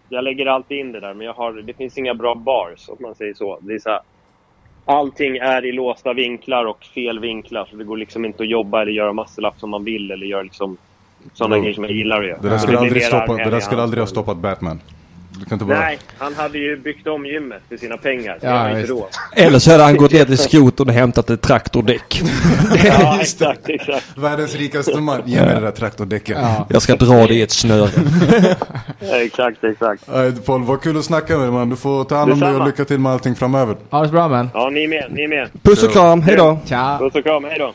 Jag 0.09 0.25
lägger 0.25 0.47
alltid 0.47 0.79
in 0.79 0.93
det 0.93 1.01
där, 1.01 1.15
men 1.15 1.27
jag 1.27 1.35
har, 1.35 1.53
det 1.53 1.73
finns 1.73 1.99
inga 1.99 2.15
bra 2.15 2.35
bars, 2.35 2.89
om 2.89 2.97
man 3.01 3.15
säger 3.15 3.35
så. 3.35 3.59
Det 3.61 3.75
är 3.75 3.79
så 3.79 3.91
här, 3.91 4.01
allting 4.85 5.37
är 5.37 5.65
i 5.65 5.73
låsta 5.73 6.13
vinklar 6.13 6.65
och 6.65 6.85
fel 6.85 7.19
vinklar, 7.19 7.69
så 7.71 7.77
det 7.77 7.85
går 7.85 7.97
liksom 7.97 8.25
inte 8.25 8.43
att 8.43 8.49
jobba 8.49 8.83
eller 8.83 8.93
göra 8.93 9.13
muscle-up 9.13 9.55
som 9.59 9.71
man 9.71 9.85
vill, 9.85 10.11
eller 10.11 10.27
göra 10.27 10.43
liksom 10.43 10.77
sådana 11.33 11.57
Jo. 11.57 11.63
grejer 11.63 11.75
som 11.75 11.85
jag 11.85 11.93
gillar 11.93 12.21
att 12.21 12.27
göra. 12.27 12.39
Det 12.43 12.49
där 12.49 12.59
skulle, 12.59 12.79
aldrig 12.79 13.03
stoppa, 13.05 13.35
det 13.37 13.51
där 13.51 13.61
skulle 13.61 13.83
aldrig 13.83 14.03
ha 14.03 14.07
stoppat 14.07 14.37
Batman. 14.37 14.81
Du 15.39 15.45
kan 15.45 15.57
inte 15.57 15.65
bara... 15.65 15.81
Nej, 15.81 15.99
han 16.19 16.35
hade 16.35 16.59
ju 16.59 16.77
byggt 16.77 17.07
om 17.07 17.27
gymmet 17.27 17.63
för 17.69 17.77
sina 17.77 17.97
pengar. 17.97 18.39
Så 18.41 18.47
Ja, 18.47 18.71
inte 18.79 18.93
råd. 18.93 19.07
Eller 19.37 19.59
så 19.59 19.71
hade 19.71 19.83
han 19.83 19.97
gått 19.97 20.13
ner 20.13 20.25
till 20.25 20.39
skroten 20.39 20.89
och 20.89 20.95
hämtat 20.95 21.31
ett 21.31 21.43
traktordäck. 21.43 22.23
Ja, 22.85 23.19
exakt, 23.21 23.69
exakt. 23.69 24.05
Världens 24.17 24.55
rikaste 24.55 25.01
man, 25.01 25.23
ge 25.25 25.41
mig 25.43 25.55
det 25.55 25.61
där 25.61 25.71
traktordäcket. 25.71 26.39
Ja. 26.41 26.67
Jag 26.71 26.83
ska 26.83 26.97
dra 26.97 27.27
det 27.27 27.35
i 27.35 27.43
ett 27.43 27.51
snöre. 27.51 27.91
Ja, 29.01 29.17
exakt, 29.21 29.65
exakt. 29.65 30.03
Nej, 30.07 30.33
Paul, 30.33 30.63
vad 30.65 30.83
kul 30.83 30.99
att 30.99 31.05
snacka 31.05 31.33
med 31.37 31.43
dig 31.45 31.53
man. 31.53 31.71
Du 31.71 31.77
får 31.77 32.05
ta 32.05 32.17
hand 32.17 32.33
om 32.33 32.41
dig 32.41 32.55
och 32.55 32.67
lycka 32.67 32.85
till 32.85 32.99
med 32.99 33.13
allting 33.13 33.35
framöver. 33.35 33.77
Ha 33.91 34.01
det 34.01 34.09
så 34.09 34.13
bra 34.13 34.29
man. 34.29 34.51
Ja, 34.55 34.71
ni 34.71 34.85
är 34.85 34.89
med, 34.89 35.07
ni 35.11 35.23
är 35.23 35.29
med. 35.29 35.49
Puss 35.63 35.83
och 35.83 35.93
kram, 35.93 36.23
hejdå! 36.23 36.59
Tja. 36.67 36.99
Puss 37.01 37.15
och 37.15 37.25
kram, 37.25 37.45
hej 37.45 37.59
då. 37.59 37.73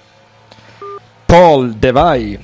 Paul 1.25 1.79
Devay. 1.79 2.37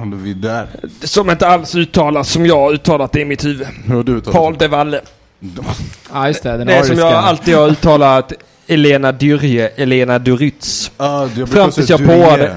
Är 0.00 0.16
vi 0.16 0.34
där. 0.34 0.66
Som 1.04 1.30
inte 1.30 1.46
alls 1.46 1.74
uttalas 1.74 2.30
som 2.30 2.46
jag 2.46 2.58
har 2.58 2.72
uttalat 2.72 3.12
det 3.12 3.20
i 3.20 3.24
mitt 3.24 3.44
huvud. 3.44 3.66
Hur 3.84 3.94
har 3.94 4.02
du 4.02 4.12
uttalat 4.12 4.34
Paul 4.34 4.56
de 4.58 4.68
Valle. 4.68 5.00
Ja 6.12 6.28
just 6.28 6.42
det, 6.42 6.56
den 6.56 6.66
Det 6.66 6.74
är 6.74 6.82
som 6.82 6.98
jag 6.98 7.12
alltid 7.12 7.54
har 7.56 7.68
uttalat 7.68 8.32
Elena 8.66 9.12
Dyrje, 9.12 9.68
Elena 9.68 10.18
Duritz. 10.18 10.90
Ah, 10.96 11.26
Fram 11.46 11.70
tills 11.70 11.90
jag 11.90 12.04
påade, 12.06 12.56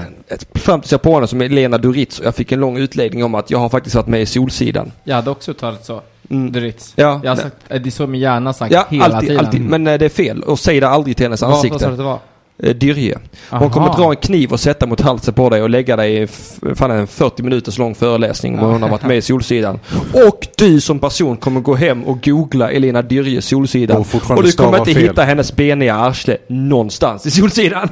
fram 0.54 0.80
tills 0.80 0.92
jag 0.92 1.02
påade 1.02 1.26
som 1.28 1.40
Elena 1.40 1.78
Duritz 1.78 2.18
och 2.18 2.26
jag 2.26 2.34
fick 2.34 2.52
en 2.52 2.60
lång 2.60 2.76
utläggning 2.78 3.24
om 3.24 3.34
att 3.34 3.50
jag 3.50 3.58
har 3.58 3.68
faktiskt 3.68 3.96
varit 3.96 4.06
med 4.06 4.22
i 4.22 4.26
Solsidan. 4.26 4.92
Jag 5.04 5.14
hade 5.16 5.30
också 5.30 5.50
uttalat 5.50 5.84
så. 5.84 6.00
Mm. 6.30 6.52
Duritz. 6.52 6.92
Ja, 6.96 7.20
Jag 7.24 7.30
har 7.30 7.36
sagt, 7.36 7.56
det 7.68 7.86
är 7.86 7.90
så 7.90 8.06
min 8.06 8.20
hjärna 8.20 8.52
sagt 8.52 8.72
ja 8.74 8.86
hela 8.90 9.04
alltid, 9.04 9.28
tiden. 9.28 9.46
alltid. 9.46 9.60
Men 9.60 9.86
eh, 9.86 9.98
det 9.98 10.04
är 10.04 10.08
fel. 10.08 10.42
Och 10.42 10.58
säg 10.58 10.80
det 10.80 10.88
aldrig 10.88 11.16
till 11.16 11.26
hennes 11.26 11.42
Vad, 11.42 11.50
vad 11.50 11.58
sa 11.60 11.66
du 11.68 11.72
ansikte. 11.74 11.90
att 11.92 11.96
det 11.96 12.02
var? 12.02 12.18
Eh, 12.62 12.74
Dyrje. 12.74 13.18
Hon 13.50 13.62
Aha. 13.62 13.70
kommer 13.70 13.96
dra 13.96 14.10
en 14.10 14.16
kniv 14.16 14.52
och 14.52 14.60
sätta 14.60 14.86
mot 14.86 15.00
halsen 15.00 15.34
på 15.34 15.50
dig 15.50 15.62
och 15.62 15.70
lägga 15.70 15.96
dig 15.96 16.22
i 16.22 16.26
fan 16.74 16.90
en 16.90 17.06
40 17.06 17.42
minuters 17.42 17.78
lång 17.78 17.94
föreläsning 17.94 18.58
om 18.58 18.70
hon 18.72 18.82
har 18.82 18.88
varit 18.88 19.04
med 19.04 19.16
i 19.16 19.22
Solsidan. 19.22 19.80
Och 20.28 20.46
du 20.56 20.80
som 20.80 20.98
person 20.98 21.36
kommer 21.36 21.60
gå 21.60 21.74
hem 21.74 22.04
och 22.04 22.24
googla 22.24 22.70
Elena 22.70 23.02
Dyrje 23.02 23.42
Solsidan. 23.42 23.96
Och 23.96 24.06
Och 24.30 24.42
du 24.42 24.52
kommer 24.52 24.78
inte 24.78 24.94
fel. 24.94 25.02
hitta 25.02 25.22
hennes 25.22 25.56
beniga 25.56 25.94
arsle 25.94 26.36
någonstans 26.46 27.26
i 27.26 27.30
Solsidan. 27.30 27.88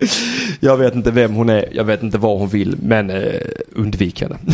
jag 0.60 0.76
vet 0.76 0.94
inte 0.94 1.10
vem 1.10 1.34
hon 1.34 1.48
är, 1.48 1.68
jag 1.72 1.84
vet 1.84 2.02
inte 2.02 2.18
vad 2.18 2.38
hon 2.38 2.48
vill, 2.48 2.76
men 2.82 3.10
eh, 3.10 3.22
undvik 3.74 4.22
henne. 4.22 4.36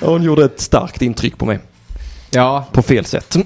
hon 0.00 0.22
gjorde 0.22 0.44
ett 0.44 0.60
starkt 0.60 1.02
intryck 1.02 1.38
på 1.38 1.46
mig. 1.46 1.58
Ja, 2.30 2.66
På 2.72 2.82
fel 2.82 3.04
sätt. 3.04 3.36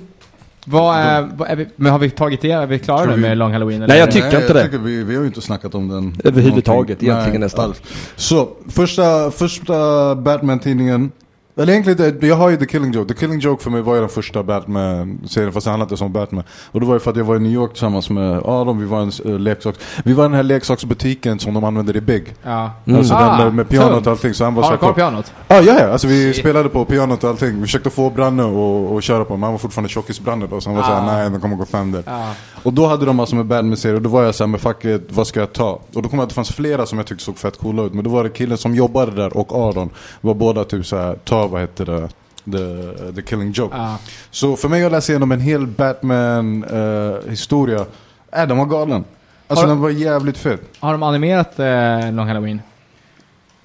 Vad 0.65 0.97
är, 0.97 1.28
vad 1.36 1.49
är 1.51 1.57
vi, 1.57 1.66
men 1.77 1.93
har 1.93 1.99
vi 1.99 2.11
tagit 2.11 2.41
det? 2.41 2.51
Är 2.51 2.66
vi 2.66 2.78
klara 2.78 3.05
nu 3.07 3.15
vi- 3.15 3.20
med 3.20 3.39
Long 3.39 3.53
Halloween? 3.53 3.81
Nej, 3.81 3.89
jag 3.89 3.97
eller? 3.99 4.12
tycker 4.12 4.41
inte 4.41 4.53
det. 4.53 4.59
Jag 4.61 4.70
tycker 4.70 4.85
vi, 4.85 5.05
vi 5.05 5.15
har 5.15 5.23
ju 5.23 5.27
inte 5.28 5.41
snackat 5.41 5.74
om 5.74 5.89
den. 5.89 6.16
Överhuvudtaget, 6.24 7.03
egentligen 7.03 7.31
Nej, 7.31 7.39
nästan. 7.39 7.65
alls. 7.65 7.82
Så, 8.16 8.49
första, 8.69 9.31
första 9.31 10.15
Batman-tidningen. 10.15 11.11
Eller 11.56 11.72
egentligen, 11.72 12.18
jag 12.28 12.36
har 12.36 12.48
ju 12.51 12.56
The 12.56 12.66
Killing 12.66 12.93
Joke. 12.93 13.14
The 13.14 13.20
Killing 13.20 13.39
Joke 13.39 13.62
för 13.62 13.70
mig 13.70 13.82
var 13.82 13.94
ju 13.94 14.01
den 14.01 14.09
första 14.09 14.43
Batman-serien, 14.43 15.52
fast 15.52 15.64
det 15.64 15.70
handlade 15.70 15.97
som 15.97 16.12
Batman. 16.12 16.44
Och 16.72 16.81
det 16.81 16.86
var 16.86 16.94
ju 16.94 17.01
för 17.01 17.10
att 17.10 17.16
jag 17.16 17.24
var 17.24 17.36
i 17.36 17.39
New 17.39 17.52
York 17.52 17.70
tillsammans 17.72 18.10
med 18.10 18.40
Adam, 18.44 18.78
vi 18.81 18.86
var 18.86 19.01
en 19.01 19.12
uh, 19.26 19.39
leksaks... 19.39 19.78
Vi 20.05 20.12
var 20.12 20.24
i 20.24 20.28
den 20.28 20.35
här 20.35 20.43
leksaksbutiken 20.43 21.39
som 21.39 21.55
de 21.55 21.64
använder 21.64 21.97
i 21.97 22.01
Big. 22.01 22.35
Ja. 22.43 22.70
Mm. 22.86 22.98
Alltså 22.98 23.14
Ah, 23.14 23.36
den 23.36 23.44
med, 23.47 23.55
med 23.55 23.68
pianot 23.68 24.06
och 24.06 24.12
allting. 24.12 24.35
Så 24.35 24.44
han 24.44 24.55
var 24.55 24.62
Har 24.62 24.72
du 24.72 24.78
kvar 24.78 24.93
pianot? 24.93 25.32
Ah, 25.48 25.60
ja, 25.60 25.78
ja, 25.81 25.86
alltså 25.89 26.06
vi 26.06 26.32
Shit. 26.32 26.40
spelade 26.43 26.68
på 26.68 26.85
pianot 26.85 27.24
och 27.24 27.31
allting. 27.31 27.55
Vi 27.56 27.60
försökte 27.62 27.90
få 27.90 28.10
Branne 28.10 28.43
och, 28.44 28.93
och 28.94 29.02
köra 29.02 29.24
på, 29.24 29.32
men 29.36 29.43
han 29.43 29.52
var 29.52 29.59
fortfarande 29.59 29.89
tjockis-Branne 29.89 30.47
då. 30.47 30.60
Så 30.60 30.68
han 30.70 30.76
var 30.76 30.82
Ah. 30.82 30.86
såhär, 30.86 31.06
nej, 31.06 31.31
de 31.31 31.40
kommer 31.40 31.56
gå 31.56 31.64
fem 31.64 31.93
där. 31.93 32.02
Ja. 32.06 32.32
Och 32.62 32.72
då 32.72 32.86
hade 32.86 33.06
de 33.06 33.16
massor 33.16 33.36
med 33.36 33.47
Batman-serier 33.47 33.94
och 33.97 34.02
då 34.02 34.10
var 34.10 34.22
jag 34.22 34.35
såhär, 34.35 34.48
men 34.48 34.60
fuck 34.60 34.85
it, 34.85 35.02
vad 35.09 35.26
ska 35.26 35.40
jag 35.40 35.52
ta? 35.52 35.81
Och 35.94 36.02
då 36.02 36.09
kom 36.09 36.18
jag 36.18 36.22
att 36.22 36.28
det 36.28 36.35
fanns 36.35 36.52
flera 36.52 36.86
som 36.86 36.98
jag 36.98 37.06
tyckte 37.06 37.24
såg 37.24 37.39
fett 37.39 37.59
coola 37.59 37.82
ut. 37.82 37.94
Men 37.94 38.05
då 38.05 38.10
var 38.10 38.24
det 38.24 38.31
killen 38.31 38.59
som 38.59 38.74
jobbade 38.74 39.12
där 39.12 39.36
och 39.36 39.52
Aron 39.68 39.90
var 40.20 40.35
båda 40.35 40.64
typ 40.64 40.86
såhär, 40.86 41.16
ta 41.24 41.44
vad 41.49 41.61
heter 41.61 41.85
det? 41.87 42.09
The, 42.53 43.12
the 43.12 43.23
Killing 43.23 43.53
Joke. 43.53 43.77
Ja. 43.77 43.99
Så 44.31 44.57
för 44.57 44.69
mig 44.69 44.85
att 44.85 44.93
läsa 44.93 45.12
igenom 45.12 45.33
en 45.33 45.41
hel 45.41 45.66
Batman-historia, 45.66 47.87
äh, 48.33 48.47
den 48.49 48.59
var 48.59 48.66
galen. 48.66 49.05
Alltså 49.49 49.65
Har- 49.66 49.73
den 49.73 49.81
var 49.81 49.91
jävligt 49.91 50.39
fet. 50.39 50.61
Har 50.81 50.93
de 50.93 51.03
animerat 51.03 51.59
eh, 51.59 52.12
Long 52.12 52.27
Halloween? 52.29 52.61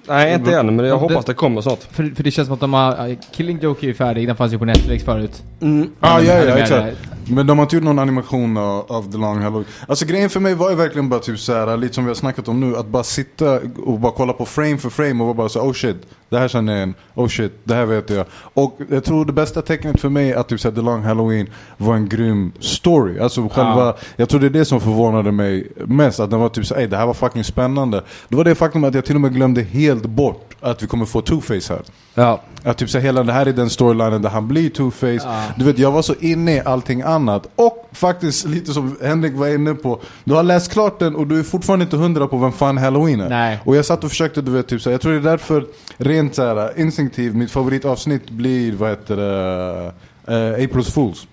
Nej, 0.06 0.34
inte 0.34 0.58
än, 0.58 0.76
men 0.76 0.86
jag 0.86 0.98
hoppas 0.98 1.24
det 1.24 1.34
kommer 1.34 1.60
snart. 1.60 1.82
För, 1.90 2.14
för 2.16 2.22
det 2.22 2.30
känns 2.30 2.46
som 2.46 2.54
att 2.54 2.60
de 2.60 2.74
har... 2.74 3.08
ja, 3.08 3.16
Killing 3.32 3.58
Joke 3.60 3.86
är 3.86 3.88
ju 3.88 3.94
färdig, 3.94 4.26
den 4.26 4.36
fanns 4.36 4.52
ju 4.52 4.58
på 4.58 4.64
Netflix 4.64 5.04
förut. 5.04 5.42
Mm. 5.60 5.90
Ah, 6.00 6.20
ja, 6.20 6.34
ja, 6.34 6.58
exakt. 6.58 6.96
Men 7.30 7.46
de 7.46 7.58
har 7.58 7.62
inte 7.62 7.76
gjort 7.76 7.84
någon 7.84 7.98
animation 7.98 8.56
av, 8.56 9.12
The 9.12 9.18
Long 9.18 9.38
Halloween. 9.38 9.66
Alltså 9.88 10.06
grejen 10.06 10.30
för 10.30 10.40
mig 10.40 10.54
var 10.54 10.70
ju 10.70 10.76
verkligen 10.76 11.08
bara 11.08 11.20
typ 11.20 11.38
såhär, 11.38 11.76
lite 11.76 11.94
som 11.94 12.04
vi 12.04 12.10
har 12.10 12.14
snackat 12.14 12.48
om 12.48 12.60
nu, 12.60 12.76
att 12.76 12.86
bara 12.86 13.02
sitta 13.02 13.60
och 13.84 13.98
bara 13.98 14.12
kolla 14.12 14.32
på 14.32 14.46
frame 14.46 14.78
för 14.78 14.90
frame 14.90 15.24
och 15.24 15.36
bara 15.36 15.48
så 15.48 15.60
oh 15.60 15.72
shit, 15.72 15.96
det 16.28 16.38
här 16.38 16.48
känner 16.48 16.72
jag 16.72 16.78
igen, 16.78 16.94
oh 17.14 17.28
shit, 17.28 17.52
det 17.64 17.74
här 17.74 17.86
vet 17.86 18.10
jag. 18.10 18.26
Och 18.32 18.78
jag 18.90 19.04
tror 19.04 19.24
det 19.24 19.32
bästa 19.32 19.62
tecknet 19.62 20.00
för 20.00 20.08
mig 20.08 20.34
att 20.34 20.48
typ 20.48 20.60
såhär 20.60 20.74
The 20.74 20.80
Long 20.82 21.02
Halloween 21.02 21.46
var 21.76 21.94
en 21.94 22.08
grym 22.08 22.52
story. 22.60 23.18
Alltså 23.18 23.48
själva, 23.48 23.94
jag 24.16 24.28
tror 24.28 24.40
det 24.40 24.46
är 24.46 24.50
det 24.50 24.64
som 24.64 24.80
förvånade 24.80 25.32
mig 25.32 25.72
mest, 25.76 26.20
att 26.20 26.30
den 26.30 26.40
var 26.40 26.48
typ 26.48 26.66
såhär, 26.66 26.82
ey 26.82 26.86
det 26.86 26.96
här 26.96 27.06
var 27.06 27.14
fucking 27.14 27.44
spännande. 27.44 28.02
Det 28.28 28.36
var 28.36 28.44
det 28.44 28.54
faktum 28.54 28.84
att 28.84 28.94
jag 28.94 29.04
till 29.04 29.14
och 29.14 29.20
med 29.20 29.34
glömde 29.34 29.62
helt 29.62 30.06
bort 30.06 30.46
att 30.60 30.82
vi 30.82 30.86
kommer 30.86 31.06
få 31.06 31.20
Two-Face 31.20 31.72
här. 31.72 31.82
Ja. 32.14 32.42
Att 32.62 32.78
typ 32.78 32.90
så 32.90 32.98
hela 32.98 33.22
det 33.22 33.32
här 33.32 33.46
är 33.46 33.52
den 33.52 33.70
storylinen 33.70 34.22
där 34.22 34.30
han 34.30 34.48
blir 34.48 34.70
Two-Face. 34.70 35.20
Ja. 35.24 35.42
Du 35.56 35.64
vet, 35.64 35.78
jag 35.78 35.92
var 35.92 36.02
så 36.02 36.14
inne 36.20 36.56
i 36.56 36.60
allting 36.60 37.02
annat. 37.02 37.19
Och 37.56 37.88
faktiskt 37.92 38.46
lite 38.46 38.72
som 38.72 38.96
Henrik 39.02 39.34
var 39.34 39.48
inne 39.48 39.74
på. 39.74 40.00
Du 40.24 40.34
har 40.34 40.42
läst 40.42 40.72
klart 40.72 40.98
den 40.98 41.14
och 41.14 41.26
du 41.26 41.38
är 41.38 41.42
fortfarande 41.42 41.82
inte 41.84 41.96
hundra 41.96 42.26
på 42.26 42.36
vem 42.36 42.52
fan 42.52 42.78
Halloween 42.78 43.20
är. 43.20 43.28
Nej. 43.28 43.58
Och 43.64 43.76
jag 43.76 43.84
satt 43.84 44.04
och 44.04 44.10
försökte, 44.10 44.42
du 44.42 44.50
vet, 44.50 44.68
typ 44.68 44.82
så 44.82 44.90
jag 44.90 45.00
tror 45.00 45.12
det 45.12 45.18
är 45.18 45.30
därför 45.30 45.66
rent 45.96 46.34
så 46.34 46.42
här, 46.42 46.80
instinktivt, 46.80 47.34
mitt 47.34 47.50
favoritavsnitt 47.50 48.30
blir, 48.30 48.72
vad 48.72 48.90
heter 48.90 49.16
det, 49.16 49.92
eh, 50.26 50.66
April's 50.66 50.92
Fools. 50.92 51.26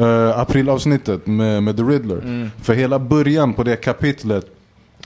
Uh, 0.00 0.38
aprilavsnittet 0.38 1.26
med, 1.26 1.62
med 1.62 1.76
The 1.76 1.82
Riddler. 1.82 2.18
Mm. 2.18 2.50
För 2.62 2.74
hela 2.74 2.98
början 2.98 3.54
på 3.54 3.62
det 3.62 3.76
kapitlet, 3.76 4.46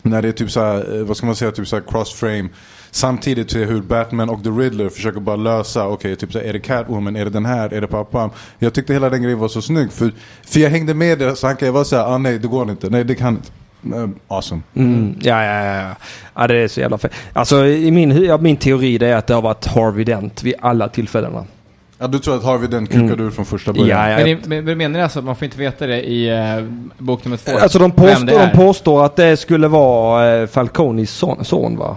när 0.03 0.23
det 0.23 0.29
är 0.29 0.33
typ 0.33 0.51
så 0.51 0.61
eh, 0.61 1.03
vad 1.05 1.17
ska 1.17 1.27
man 1.27 1.37
säga, 1.37 1.51
typ 1.53 1.69
så 1.69 1.77
här 1.77 1.83
cross-frame. 1.83 2.49
Samtidigt 2.91 3.51
ser 3.51 3.67
hur 3.67 3.81
Batman 3.83 4.31
och 4.31 4.43
The 4.45 4.51
Riddler 4.51 4.89
försöker 4.89 5.21
bara 5.21 5.37
lösa, 5.37 5.87
okej, 5.89 6.17
typ 6.17 6.33
så 6.33 6.39
här, 6.39 6.47
är 6.47 6.53
det 6.53 6.59
Catwoman, 6.59 7.17
är 7.17 7.25
det 7.25 7.31
den 7.31 7.47
här, 7.47 7.75
är 7.75 7.81
det 7.81 7.87
pappan? 7.87 8.31
Jag 8.59 8.73
tyckte 8.73 8.93
hela 8.93 9.11
den 9.11 9.23
grejen 9.23 9.39
var 9.39 9.49
så 9.49 9.63
snygg, 9.63 9.93
för, 9.93 10.13
för 10.47 10.61
jag 10.61 10.71
hängde 10.71 10.95
med 10.95 11.19
det, 11.19 11.37
så 11.37 11.47
han 11.47 11.57
kan 11.57 11.67
jag 11.67 11.73
vara 11.73 11.85
såhär, 11.85 12.05
ah 12.15 12.19
nej 12.19 12.39
det 12.39 12.49
går 12.49 12.71
inte, 12.71 12.91
nej 12.91 13.05
det 13.05 13.15
kan 13.15 13.29
inte. 13.35 13.49
Eh, 13.97 14.09
Awesome. 14.29 14.61
Mm, 14.75 15.15
ja, 15.21 15.45
ja, 15.45 15.65
ja, 15.65 15.75
ja. 15.83 15.97
Ja, 16.35 16.47
det 16.47 16.57
är 16.57 16.69
så 16.69 16.81
jävla 16.81 16.99
fett. 16.99 17.13
Alltså, 17.33 17.67
i 17.67 17.91
min, 17.91 18.25
ja, 18.25 18.39
min 18.39 18.57
teori 18.57 18.99
det 18.99 19.07
är 19.09 19.17
att 19.17 19.27
det 19.27 19.35
har 19.35 19.43
varit 19.43 19.67
Harvey 19.67 20.05
Dent 20.05 20.43
vid 20.43 20.55
alla 20.61 20.89
tillfällena. 20.89 21.45
Ja, 21.99 22.07
du 22.07 22.19
tror 22.19 22.37
att 22.37 22.45
Harvey 22.45 22.69
den 22.69 22.87
kukade 22.87 23.13
Mm. 23.13 23.27
ur 23.27 23.31
från 23.31 23.45
första 23.45 23.73
början? 23.73 23.89
Ja, 23.89 24.11
ja. 24.21 24.27
Men, 24.27 24.39
men, 24.47 24.65
men 24.65 24.79
menar 24.79 24.99
ni 24.99 25.03
alltså 25.03 25.19
att 25.19 25.25
man 25.25 25.37
får 25.37 25.45
inte 25.45 25.59
veta 25.59 25.87
det 25.87 26.03
i 26.03 26.29
eh, 26.29 26.65
bok 26.99 27.25
nummer 27.25 27.37
två? 27.37 27.59
Alltså 27.59 27.79
de 27.79 27.93
påstår, 27.93 28.27
de 28.27 28.51
påstår 28.51 29.05
att 29.05 29.17
det 29.17 29.37
skulle 29.37 29.69
vara 29.69 30.37
eh, 30.41 30.47
Falconis 30.47 31.11
son, 31.11 31.45
son 31.45 31.77
va? 31.77 31.97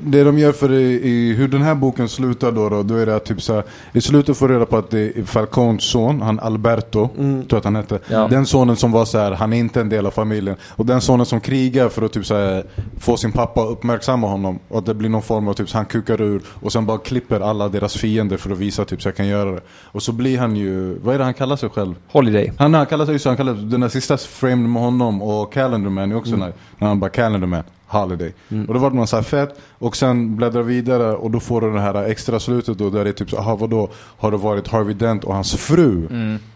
Det 0.00 0.24
de 0.24 0.38
gör 0.38 0.52
för 0.52 0.72
i, 0.72 1.08
i 1.08 1.34
hur 1.34 1.48
den 1.48 1.62
här 1.62 1.74
boken 1.74 2.08
slutar 2.08 2.52
då, 2.52 2.68
då, 2.68 2.82
då 2.82 2.94
är 2.94 3.06
det 3.06 3.16
att 3.16 3.24
typ 3.24 3.42
så 3.42 3.54
här, 3.54 3.64
i 3.92 4.00
slutet 4.00 4.36
får 4.36 4.48
du 4.48 4.54
reda 4.54 4.66
på 4.66 4.76
att 4.76 4.90
det 4.90 5.18
är 5.18 5.22
Falcons 5.24 5.84
son, 5.84 6.22
han 6.22 6.40
Alberto, 6.40 7.08
tror 7.16 7.44
jag 7.48 7.58
att 7.58 7.64
han 7.64 7.76
hette. 7.76 7.98
Ja. 8.08 8.28
Den 8.28 8.46
sonen 8.46 8.76
som 8.76 8.92
var 8.92 9.04
så 9.04 9.18
här, 9.18 9.32
han 9.32 9.52
är 9.52 9.58
inte 9.58 9.80
en 9.80 9.88
del 9.88 10.06
av 10.06 10.10
familjen. 10.10 10.56
Och 10.62 10.86
den 10.86 11.00
sonen 11.00 11.26
som 11.26 11.40
krigar 11.40 11.88
för 11.88 12.02
att 12.02 12.12
typ 12.12 12.26
så 12.26 12.34
här, 12.34 12.64
få 12.98 13.16
sin 13.16 13.32
pappa 13.32 13.62
att 13.62 13.70
uppmärksamma 13.70 14.26
honom. 14.26 14.58
Och 14.68 14.78
att 14.78 14.86
det 14.86 14.94
blir 14.94 15.08
någon 15.08 15.22
form 15.22 15.48
av 15.48 15.54
typ 15.54 15.68
så 15.68 15.76
han 15.76 15.86
kukar 15.86 16.20
ur 16.20 16.42
och 16.48 16.72
sen 16.72 16.86
bara 16.86 16.98
klipper 16.98 17.40
alla 17.40 17.68
deras 17.68 17.96
fiender 17.96 18.36
för 18.36 18.50
att 18.50 18.58
visa 18.58 18.84
typ 18.84 19.02
så 19.02 19.08
jag 19.08 19.16
kan 19.16 19.26
göra 19.26 19.50
det. 19.50 19.60
Och 19.70 20.02
så 20.02 20.12
blir 20.12 20.38
han 20.38 20.56
ju, 20.56 20.98
vad 20.98 21.14
är 21.14 21.18
det 21.18 21.24
han 21.24 21.34
kallar 21.34 21.56
sig 21.56 21.68
själv? 21.68 21.94
Holiday. 22.12 22.52
Han, 22.58 22.74
han 22.74 22.86
kallar 22.86 23.06
sig 23.06 23.18
så, 23.18 23.28
han 23.28 23.36
kallar 23.36 23.54
den 23.54 23.80
där 23.80 23.88
sista 23.88 24.16
framen 24.16 24.72
med 24.72 24.82
honom 24.82 25.22
och 25.22 25.52
Calendarman 25.52 26.12
är 26.12 26.16
också 26.16 26.36
nice. 26.36 26.52
När 26.78 26.88
han 26.88 27.00
bara 27.00 27.10
Calendarman, 27.10 27.64
Holiday. 27.90 28.32
Och 28.68 28.74
då 28.74 28.80
var 28.80 28.90
det 28.90 28.96
man 28.96 29.06
så 29.06 29.16
här 29.16 29.22
fett 29.22 29.60
och 29.78 29.96
sen 29.96 30.36
bläddrar 30.36 30.62
vidare 30.62 31.12
och 31.12 31.30
då 31.30 31.40
får 31.40 31.60
du 31.60 31.72
det 31.72 31.80
här 31.80 32.04
extra 32.04 32.40
slutet 32.40 32.78
då 32.78 32.90
där 32.90 33.04
det 33.04 33.10
är 33.10 33.14
typ 33.14 33.30
så, 33.30 33.38
aha 33.38 33.56
vadå, 33.56 33.88
har 33.94 34.30
det 34.30 34.36
varit 34.36 34.68
Harvey 34.68 34.94
Dent 34.94 35.24
och 35.24 35.34
hans 35.34 35.54
fru 35.54 36.08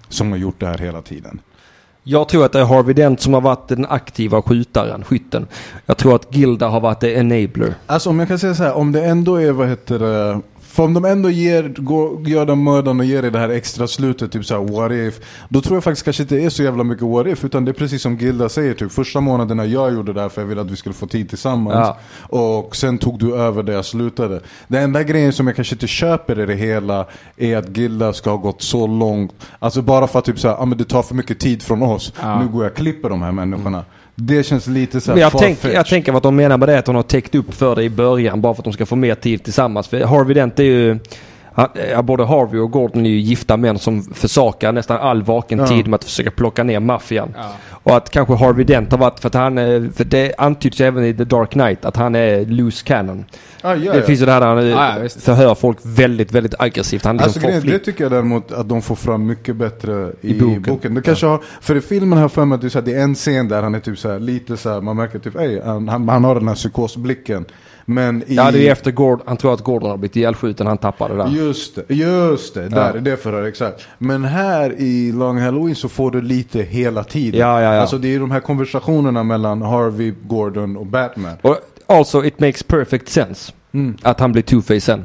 som 0.09 0.31
har 0.31 0.39
gjort 0.39 0.61
det 0.61 0.67
här 0.67 0.79
hela 0.79 1.03
tiden? 1.03 1.41
Jag 2.07 2.29
tror 2.29 2.45
att 2.45 2.53
det 2.53 2.61
är 2.61 2.65
Harvey 2.65 2.95
Dent 2.95 3.21
som 3.21 3.35
har 3.35 3.41
varit 3.41 3.69
den 3.69 3.87
aktiva 3.87 4.43
skjutaren, 4.43 5.05
skytten. 5.05 5.47
Jag 5.87 5.97
tror 5.97 6.15
att 6.15 6.37
Gilda 6.37 6.69
har 6.69 6.81
varit 6.81 7.01
the 7.01 7.15
enabler. 7.15 7.75
Alltså 7.87 8.11
om 8.11 8.19
jag 8.19 8.29
kan 8.29 8.39
säga 8.39 8.55
så 8.55 8.63
här, 8.63 8.75
om 8.75 8.93
det 8.93 9.05
ändå 9.05 9.37
är, 9.37 9.53
vad 9.53 9.69
heter 9.69 9.99
det, 9.99 10.41
för 10.75 10.83
om 10.83 10.95
de 10.95 11.05
ändå 11.05 11.31
ger, 11.31 11.69
går, 11.77 12.29
gör 12.29 12.47
den 12.47 12.65
mödan 12.65 13.01
och 13.01 13.07
ger 13.07 13.23
dig 13.23 13.31
det 13.31 13.39
här 13.39 13.49
extra 13.49 13.87
slutet, 13.87 14.33
typ 14.33 14.45
såhär 14.45 14.61
what 14.61 14.93
if. 14.93 15.21
Då 15.49 15.61
tror 15.61 15.77
jag 15.77 15.85
faktiskt 15.85 16.05
kanske 16.05 16.23
inte 16.23 16.35
det 16.35 16.45
är 16.45 16.51
så 16.51 16.63
jävla 16.63 16.85
mycket 16.85 17.07
what 17.07 17.27
if, 17.27 17.45
utan 17.45 17.65
det 17.65 17.71
är 17.71 17.73
precis 17.73 18.03
som 18.03 18.17
Gilda 18.17 18.49
säger, 18.49 18.75
typ 18.75 18.93
första 18.93 19.21
månaderna 19.21 19.67
jag 19.67 19.95
gjorde 19.95 20.13
det 20.13 20.21
här 20.21 20.29
för 20.29 20.41
jag 20.41 20.49
ville 20.49 20.61
att 20.61 20.71
vi 20.71 20.77
skulle 20.77 20.95
få 20.95 21.07
tid 21.07 21.29
tillsammans. 21.29 21.77
Ja. 21.77 21.99
Och 22.39 22.77
sen 22.77 22.99
tog 22.99 23.19
du 23.19 23.35
över 23.37 23.63
där 23.63 23.73
jag 23.73 23.85
slutade. 23.85 24.41
Den 24.69 24.83
enda 24.83 25.03
grejen 25.03 25.33
som 25.33 25.47
jag 25.47 25.57
kanske 25.57 25.75
inte 25.75 25.87
köper 25.87 26.41
i 26.41 26.47
det 26.47 26.55
hela 26.55 27.07
är 27.37 27.57
att 27.57 27.77
Gilda 27.77 28.13
ska 28.13 28.31
ha 28.31 28.37
gått 28.37 28.63
så 28.63 28.87
långt. 28.87 29.33
Alltså 29.59 29.83
bara 29.83 30.07
för 30.07 30.19
att 30.19 30.25
typ 30.25 30.39
såhär, 30.39 30.63
ah, 30.63 30.65
men 30.65 30.79
det 30.79 30.85
tar 30.85 31.03
för 31.03 31.15
mycket 31.15 31.41
tid 31.41 31.63
från 31.63 31.83
oss. 31.83 32.13
Ja. 32.23 32.41
Nu 32.43 32.49
går 32.49 32.65
jag 32.65 32.71
och 32.71 32.77
klipper 32.77 33.09
de 33.09 33.23
här 33.23 33.33
människorna. 33.33 33.85
Det 34.15 34.43
känns 34.43 34.67
lite 34.67 35.01
såhär 35.01 35.17
Men 35.17 35.23
jag, 35.23 35.33
tänk, 35.39 35.65
jag 35.65 35.87
tänker 35.87 36.13
att 36.13 36.23
de 36.23 36.37
menar 36.37 36.59
med 36.59 36.69
det 36.69 36.79
att 36.79 36.85
de 36.85 36.95
har 36.95 37.03
täckt 37.03 37.35
upp 37.35 37.55
för 37.55 37.77
det 37.77 37.83
i 37.83 37.91
början 37.91 38.41
bara 38.41 38.55
för 38.55 38.61
att 38.61 38.65
de 38.65 38.73
ska 38.73 38.87
få 38.87 38.97
mer 38.97 39.15
tid 39.15 39.45
tillsammans. 39.45 39.89
För 39.89 40.05
Harvey 40.05 40.35
Dent 40.35 40.59
är 40.59 40.65
ju... 40.65 40.99
både 42.05 42.25
Harvey 42.25 42.61
och 42.61 42.71
Gordon 42.71 43.07
är 43.07 43.11
ju 43.11 43.19
gifta 43.19 43.57
män 43.57 43.79
som 43.79 44.03
försakar 44.03 44.73
nästan 44.73 44.99
all 45.01 45.23
vaken 45.23 45.59
Ja. 45.59 45.67
tid 45.67 45.87
med 45.89 45.95
att 45.95 46.05
försöka 46.05 46.31
plocka 46.31 46.63
ner 46.63 46.81
maffian. 46.81 47.35
Ja. 47.37 47.53
Och 47.71 47.97
att 47.97 48.11
kanske 48.11 48.35
Harvey 48.35 48.65
Dent 48.65 48.91
har 48.91 48.99
varit, 48.99 49.21
för 49.21 49.27
att 49.29 49.35
han, 49.35 49.57
för 49.93 50.05
det 50.05 50.35
antyds 50.39 50.81
även 50.81 51.05
i 51.05 51.15
The 51.15 51.25
Dark 51.25 51.51
Knight 51.51 51.85
att 51.85 51.97
han 51.97 52.15
är 52.15 52.45
loose 52.47 52.85
cannon. 52.85 53.25
Ja, 53.63 53.75
Det 53.77 54.03
finns 54.03 54.21
ju 54.23 54.27
det 54.27 54.33
här 54.33 54.41
där 54.41 54.47
han 54.47 54.59
eh, 54.59 54.65
Ja, 54.69 55.09
förhör 55.21 55.55
folk 55.55 55.79
väldigt, 55.83 56.33
väldigt 56.33 56.55
aggressivt. 56.59 57.05
Han 57.05 57.17
liksom 57.17 57.45
Alltså 57.45 57.67
det 57.67 57.79
tycker 57.79 58.05
jag 58.05 58.13
däremot 58.13 58.53
att 58.53 58.69
de 58.69 58.83
får 58.83 58.95
fram 58.97 59.27
mycket 59.27 59.57
bättre 59.57 60.13
i, 60.21 60.31
I 60.37 60.41
boken. 60.41 60.63
boken. 60.63 60.95
Det 60.95 61.03
kanske 61.03 61.27
har, 61.27 61.41
för 61.61 61.77
i 61.77 61.81
filmen 61.81 62.13
har 62.13 62.21
jag 62.25 62.33
för 62.33 62.45
mig 62.45 62.57
att 62.57 62.85
det 62.85 62.93
är, 62.93 63.03
en 63.03 63.15
scen 63.15 63.49
där 63.49 63.63
han 63.63 63.75
är 63.75 63.81
typ 63.81 63.99
så 63.99 64.11
här, 64.11 64.19
lite 64.21 64.57
så 64.57 64.71
här, 64.71 64.81
man 64.81 64.97
märker 64.97 65.19
typ, 65.19 65.37
ej, 65.37 65.63
han, 65.65 65.89
han, 65.89 66.09
han 66.09 66.25
har 66.25 66.35
den 66.35 66.49
här 66.49 66.55
psykosblicken. 66.55 67.45
Men 67.85 68.23
i... 68.23 68.35
Ja, 68.35 68.51
det 68.51 68.59
är 68.59 68.63
ju 68.63 68.69
efter 68.69 68.91
Gordon, 68.91 69.27
han 69.27 69.37
tror 69.37 69.55
att 69.55 69.61
Gordon 69.61 69.91
har 69.91 69.97
blivit 69.97 70.17
ihjälskjuten, 70.17 70.67
han 70.67 70.79
tappade 70.79 71.17
där. 71.17 71.29
Just 71.29 71.75
det, 71.77 71.95
just 71.95 72.55
det. 72.55 72.69
Där 72.69 72.95
är 72.95 73.01
det 73.01 73.17
förhör, 73.17 73.45
exakt. 73.45 73.87
Men 73.99 74.25
här 74.25 74.75
i 74.79 75.13
Long 75.13 75.39
Halloween 75.39 75.75
så 75.75 75.89
får 75.89 76.11
du 76.11 76.23
lite 76.23 76.63
hela 76.63 77.05
tiden. 77.05 77.41
Ja, 77.41 77.63
ja, 77.63 77.75
ja. 77.75 77.81
Alltså 77.81 77.99
det 77.99 78.15
är 78.15 78.21
de 78.21 78.31
här 78.31 78.41
konversationerna 78.41 79.23
mellan 79.23 79.63
Harvey, 79.63 80.15
Gordon 80.23 80.77
och 80.77 80.87
Batman. 80.87 81.37
Och 81.43 81.57
also 81.87 82.25
it 82.25 82.41
makes 82.41 82.63
perfect 82.63 83.09
sense. 83.09 83.53
Mm. 83.73 83.97
Att 84.03 84.21
han 84.21 84.33
blir 84.33 84.43
two-face 84.43 84.81
sen. 84.81 85.05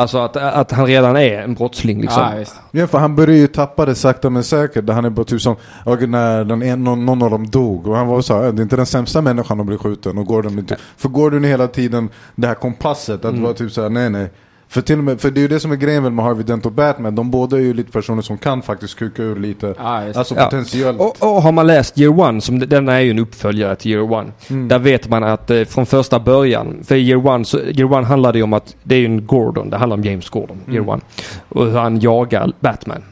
Alltså 0.00 0.18
att, 0.18 0.36
att 0.36 0.72
han 0.72 0.86
redan 0.86 1.16
är 1.16 1.42
en 1.42 1.54
brottsling 1.54 2.00
liksom. 2.00 2.22
Ja, 2.22 2.38
visst. 2.38 2.60
Ja 2.70 2.86
för 2.86 2.98
han 2.98 3.16
börjar 3.16 3.36
ju 3.36 3.46
tappa 3.46 3.86
det 3.86 3.94
sakta 3.94 4.30
men 4.30 4.44
säkert. 4.44 4.86
Där 4.86 4.94
han 4.94 5.04
är 5.04 5.10
bara 5.10 5.24
typ 5.24 5.40
som, 5.40 5.56
och 5.84 6.08
när 6.08 6.44
den 6.44 6.62
en, 6.62 6.84
någon, 6.84 7.06
någon 7.06 7.22
av 7.22 7.30
dem 7.30 7.50
dog. 7.50 7.86
Och 7.86 7.96
han 7.96 8.06
var 8.06 8.22
så 8.22 8.34
här, 8.34 8.52
det 8.52 8.60
är 8.60 8.62
inte 8.62 8.76
den 8.76 8.86
sämsta 8.86 9.22
människan 9.22 9.60
att 9.60 9.66
bli 9.66 9.76
skjuten. 9.76 10.18
Och 10.18 10.26
Gordon 10.26 10.52
blir 10.52 10.64
typ, 10.64 10.78
för 10.96 11.08
Gordon 11.08 11.44
är 11.44 11.48
hela 11.48 11.68
tiden 11.68 12.08
det 12.34 12.46
här 12.46 12.54
kompasset. 12.54 13.24
Att 13.24 13.38
vara 13.38 13.54
typ 13.54 13.72
så 13.72 13.82
här, 13.82 13.88
nej 13.88 14.10
nej. 14.10 14.30
För, 14.70 14.80
till 14.80 14.98
och 14.98 15.04
med, 15.04 15.20
för 15.20 15.30
det 15.30 15.40
är 15.40 15.42
ju 15.42 15.48
det 15.48 15.60
som 15.60 15.72
är 15.72 15.76
grejen 15.76 16.14
med 16.14 16.24
Harvey 16.24 16.42
Dent 16.44 16.66
och 16.66 16.72
Batman. 16.72 17.14
De 17.14 17.30
båda 17.30 17.56
är 17.56 17.60
ju 17.60 17.74
lite 17.74 17.92
personer 17.92 18.22
som 18.22 18.38
kan 18.38 18.62
faktiskt 18.62 18.96
kuka 18.98 19.22
ur 19.22 19.36
lite. 19.36 19.66
Just. 19.66 19.80
Alltså 20.18 20.34
Ja. 20.34 20.44
potentiellt. 20.44 21.00
Och, 21.00 21.16
och 21.22 21.42
har 21.42 21.52
man 21.52 21.66
läst 21.66 21.98
Year 21.98 22.20
One, 22.20 22.40
som 22.40 22.58
den 22.58 22.88
är 22.88 23.00
ju 23.00 23.10
en 23.10 23.18
uppföljare 23.18 23.76
till 23.76 23.90
Year 23.90 24.12
One. 24.12 24.32
Där 24.48 24.78
vet 24.78 25.08
man 25.08 25.24
att 25.24 25.50
eh, 25.50 25.64
från 25.64 25.86
första 25.86 26.20
början, 26.20 26.78
för 26.84 26.94
Year 26.96 27.26
One, 27.26 27.44
så, 27.44 27.58
Year 27.60 27.92
One 27.92 28.06
handlade 28.06 28.38
ju 28.38 28.44
om 28.44 28.52
att 28.52 28.74
det 28.82 28.94
är 28.94 28.98
ju 28.98 29.04
en 29.04 29.26
Gordon, 29.26 29.70
det 29.70 29.76
handlar 29.76 29.96
om 29.96 30.04
James 30.04 30.28
Gordon, 30.30 30.60
Year 30.68 30.88
One. 30.88 31.02
Och 31.48 31.66
hur 31.66 31.78
han 31.78 32.00
jagar 32.00 32.52
Batman. 32.60 33.02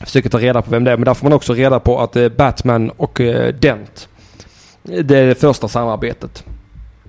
Försöker 0.00 0.28
ta 0.30 0.38
reda 0.38 0.62
på 0.62 0.70
vem 0.70 0.84
det 0.84 0.90
är, 0.92 0.96
men 0.96 1.04
där 1.04 1.14
får 1.14 1.24
man 1.26 1.32
också 1.32 1.52
reda 1.54 1.80
på 1.80 2.00
att 2.00 2.16
eh, 2.16 2.28
Batman 2.28 2.90
och 2.90 3.20
eh, 3.20 3.54
Dent, 3.54 4.08
det 4.82 5.18
är 5.18 5.26
det 5.26 5.34
första 5.40 5.68
samarbetet. 5.68 6.44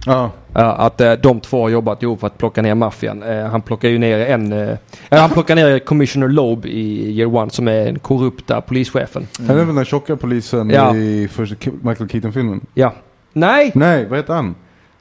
Ja. 0.05 0.31
Att 0.53 1.01
eh, 1.01 1.13
de 1.13 1.39
två 1.39 1.61
har 1.61 1.69
jobbat 1.69 2.03
ihop 2.03 2.19
för 2.19 2.27
att 2.27 2.37
plocka 2.37 2.61
ner 2.61 2.75
maffian. 2.75 3.23
Eh, 3.23 3.45
han 3.45 3.61
plockar 3.61 3.89
ju 3.89 3.97
ner 3.97 4.19
en... 4.19 4.53
Eh, 4.53 4.77
han 5.09 5.29
plockar 5.29 5.55
ner 5.55 5.79
Commissioner 5.79 6.27
Loeb 6.27 6.65
i 6.65 7.11
Year 7.11 7.35
One 7.35 7.51
som 7.51 7.67
är 7.67 7.85
den 7.85 7.99
korrupta 7.99 8.61
polischefen. 8.61 9.27
Han 9.47 9.59
är 9.59 9.63
väl 9.65 9.75
den 9.75 9.85
tjocka 9.85 10.15
polisen 10.15 10.69
Ja. 10.69 10.95
i 10.95 11.27
första 11.27 11.55
Michael 11.81 12.09
Keaton-filmen? 12.09 12.65
Ja. 12.73 12.93
Nej! 13.33 13.71
Nej, 13.75 14.05
vad 14.05 14.19
heter 14.19 14.33
han? 14.33 14.55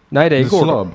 Nej, 0.08 0.30
det 0.30 0.36
är 0.36 0.44
The 0.44 0.50
Gordon. 0.50 0.68
Slob. 0.68 0.88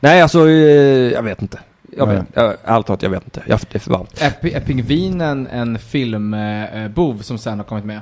Nej, 0.00 0.22
alltså 0.22 0.48
jag 0.48 1.22
vet 1.22 1.42
inte. 1.42 1.58
Jag 1.96 2.06
vet, 2.06 2.24
jag, 2.34 2.54
ärligt 2.64 2.86
talat, 2.86 3.02
jag 3.02 3.10
vet 3.10 3.24
inte. 3.24 3.42
Jag, 3.46 3.60
det 3.72 3.78
är 3.78 3.80
för 3.80 3.90
varmt. 3.90 4.22
Är 4.42 4.60
Pingvinen 4.60 5.46
en 5.46 5.78
filmbov 5.78 7.18
som 7.22 7.38
sen 7.38 7.58
har 7.58 7.64
kommit 7.64 7.84
med? 7.84 8.00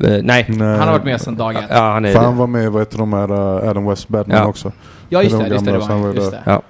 Eh, 0.00 0.10
nej. 0.22 0.46
Nej. 0.48 0.58
Han 0.58 0.78
har 0.80 0.92
varit 0.92 1.04
med 1.04 1.20
sedan 1.20 1.36
dag 1.36 1.54
ett. 1.54 1.64
Ja, 1.70 1.92
han 1.92 2.04
är 2.04 2.12
För 2.12 2.18
han 2.20 2.36
var 2.36 2.46
med, 2.46 2.72
vad 2.72 2.82
heter 2.82 2.98
de 2.98 3.12
här, 3.12 3.32
uh, 3.32 3.70
Adam 3.70 3.86
West 3.88 4.08
Batman 4.08 4.36
Ja. 4.38 4.46
också. 4.46 4.72
Ja, 5.08 5.22
just 5.22 5.38
de 5.38 5.42
det. 5.44 5.48
Just 5.48 5.64
det, 5.64 5.78
var 5.78 5.86
han. 5.86 6.14
Just 6.14 6.30
det. 6.30 6.42
Ja. 6.46 6.62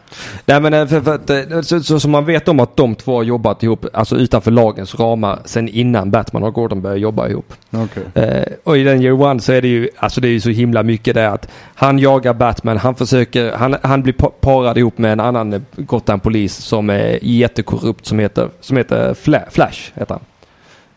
Nej 0.47 0.61
men 0.61 0.75
eh, 0.75 0.87
för, 0.87 1.01
för 1.01 1.15
att, 1.15 1.31
eh, 1.31 1.61
så, 1.61 1.81
så, 1.83 2.01
så 2.01 2.09
man 2.09 2.25
vet 2.25 2.49
om 2.49 2.61
att 2.61 2.77
de 2.77 2.95
två 2.95 3.17
har 3.17 3.23
jobbat 3.23 3.63
ihop, 3.63 3.87
alltså 3.93 4.17
utanför 4.17 4.51
lagens 4.51 4.95
ramar, 4.95 5.39
sen 5.45 5.69
innan 5.69 6.11
Batman 6.11 6.43
och 6.43 6.55
Gordon 6.55 6.83
började 6.83 7.01
jobba 7.01 7.29
ihop. 7.29 7.53
Okej. 7.71 8.25
Eh, 8.25 8.43
och 8.65 8.79
i 8.79 8.83
den 8.83 9.03
year 9.03 9.23
one 9.23 9.41
så 9.41 9.53
är 9.53 9.63
det 9.63 9.69
ju, 9.69 9.89
alltså 9.99 10.21
det 10.21 10.29
är 10.29 10.33
ju 10.33 10.41
så 10.41 10.51
himla 10.51 10.83
mycket 10.83 11.15
det 11.15 11.31
att 11.31 11.49
han 11.75 11.99
jagar 11.99 12.35
Batman, 12.35 12.77
han 12.77 12.95
försöker, 12.95 13.53
han, 13.53 13.77
han 13.83 14.03
blir 14.03 14.13
pa- 14.13 14.33
parad 14.41 14.79
ihop 14.79 14.99
med 14.99 15.13
en 15.13 15.21
annan 15.21 15.53
eh, 15.53 15.61
Gotham-polis 15.77 16.55
som 16.57 16.91
är 16.91 17.19
jättekorrupt 17.23 18.07
som 18.07 18.19
heter, 18.19 18.49
som 18.61 18.77
heter 18.77 19.15
Fla- 19.15 19.51
Flash, 19.51 19.81
heter 19.95 20.15
han. 20.15 20.23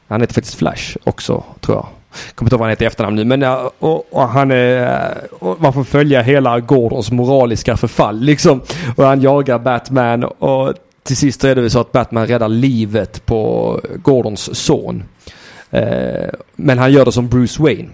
Han 0.07 0.21
heter 0.21 0.33
faktiskt 0.33 0.55
Flash 0.55 0.97
också, 1.03 1.43
tror 1.61 1.77
jag. 1.77 1.87
Kommer 2.35 2.47
inte 2.47 2.53
ihåg 2.53 2.59
vad 2.59 2.65
han 2.65 2.69
heter 2.69 2.83
i 2.83 2.87
efternamn 2.87 3.15
nu, 3.15 3.25
men 3.25 3.41
ja, 3.41 3.71
och, 3.79 4.13
och 4.13 4.29
han 4.29 4.51
är, 4.51 4.81
eh, 4.81 5.33
och 5.39 5.61
man 5.61 5.73
får 5.73 5.83
följa 5.83 6.21
hela 6.21 6.59
Gordons 6.59 7.11
moraliska 7.11 7.77
förfall 7.77 8.19
liksom. 8.19 8.61
Och 8.95 9.03
han 9.03 9.21
jagar 9.21 9.59
Batman 9.59 10.23
och 10.23 10.73
till 11.03 11.17
sist 11.17 11.43
är 11.43 11.55
det 11.55 11.61
väl 11.61 11.71
så 11.71 11.79
att 11.79 11.91
Batman 11.91 12.27
räddar 12.27 12.49
livet 12.49 13.25
på 13.25 13.81
Gordons 13.95 14.59
son. 14.59 15.03
Eh, 15.71 16.29
men 16.55 16.77
han 16.77 16.91
gör 16.91 17.05
det 17.05 17.11
som 17.11 17.27
Bruce 17.27 17.63
Wayne. 17.63 17.89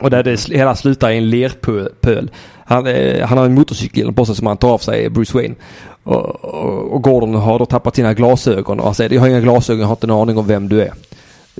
Och 0.00 0.10
där 0.10 0.22
det 0.22 0.48
hela 0.48 0.74
slutar 0.74 1.10
i 1.10 1.16
en 1.16 1.30
lerpöl. 1.30 2.30
Han, 2.64 2.86
eh, 2.86 3.26
han 3.26 3.38
har 3.38 3.44
en 3.44 3.54
motorcykel 3.54 4.12
på 4.12 4.24
sig 4.24 4.36
som 4.36 4.46
han 4.46 4.56
tar 4.56 4.70
av 4.70 4.78
sig, 4.78 5.10
Bruce 5.10 5.38
Wayne. 5.38 5.54
Och, 6.02 6.44
och, 6.44 6.92
och 6.92 7.02
Gordon 7.02 7.34
har 7.34 7.58
då 7.58 7.66
tappat 7.66 7.96
sina 7.96 8.14
glasögon 8.14 8.78
och 8.78 8.84
han 8.84 8.94
säger 8.94 9.14
jag 9.14 9.20
har 9.20 9.28
inga 9.28 9.40
glasögon, 9.40 9.80
jag 9.80 9.86
har 9.86 9.96
inte 9.96 10.06
en 10.06 10.10
aning 10.10 10.38
om 10.38 10.46
vem 10.46 10.68
du 10.68 10.82
är. 10.82 10.92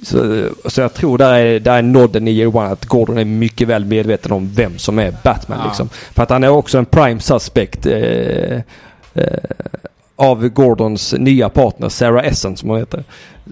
Så, 0.03 0.49
så 0.65 0.81
jag 0.81 0.95
tror 0.95 1.19
där 1.19 1.35
är, 1.35 1.61
där 1.61 1.79
är 1.79 1.83
nodden 1.83 2.29
i 2.29 2.31
Year 2.31 2.57
One 2.57 2.69
att 2.69 2.85
Gordon 2.85 3.19
är 3.19 3.25
mycket 3.25 3.69
väl 3.69 3.85
medveten 3.85 4.33
om 4.33 4.51
vem 4.55 4.79
som 4.79 4.99
är 4.99 5.15
Batman 5.23 5.59
Ja. 5.63 5.67
liksom. 5.67 5.89
För 5.89 6.23
att 6.23 6.31
han 6.31 6.45
är 6.45 6.49
också 6.49 6.79
en 6.79 6.87
prime 6.87 7.21
suspect 7.21 7.87
eh, 7.87 8.57
eh, 9.15 9.23
av 10.23 10.49
Gordons 10.49 11.15
nya 11.19 11.49
partner 11.49 11.89
Sarah 11.89 12.27
Essen 12.27 12.57
som 12.57 12.69
hon 12.69 12.79
heter. 12.79 13.05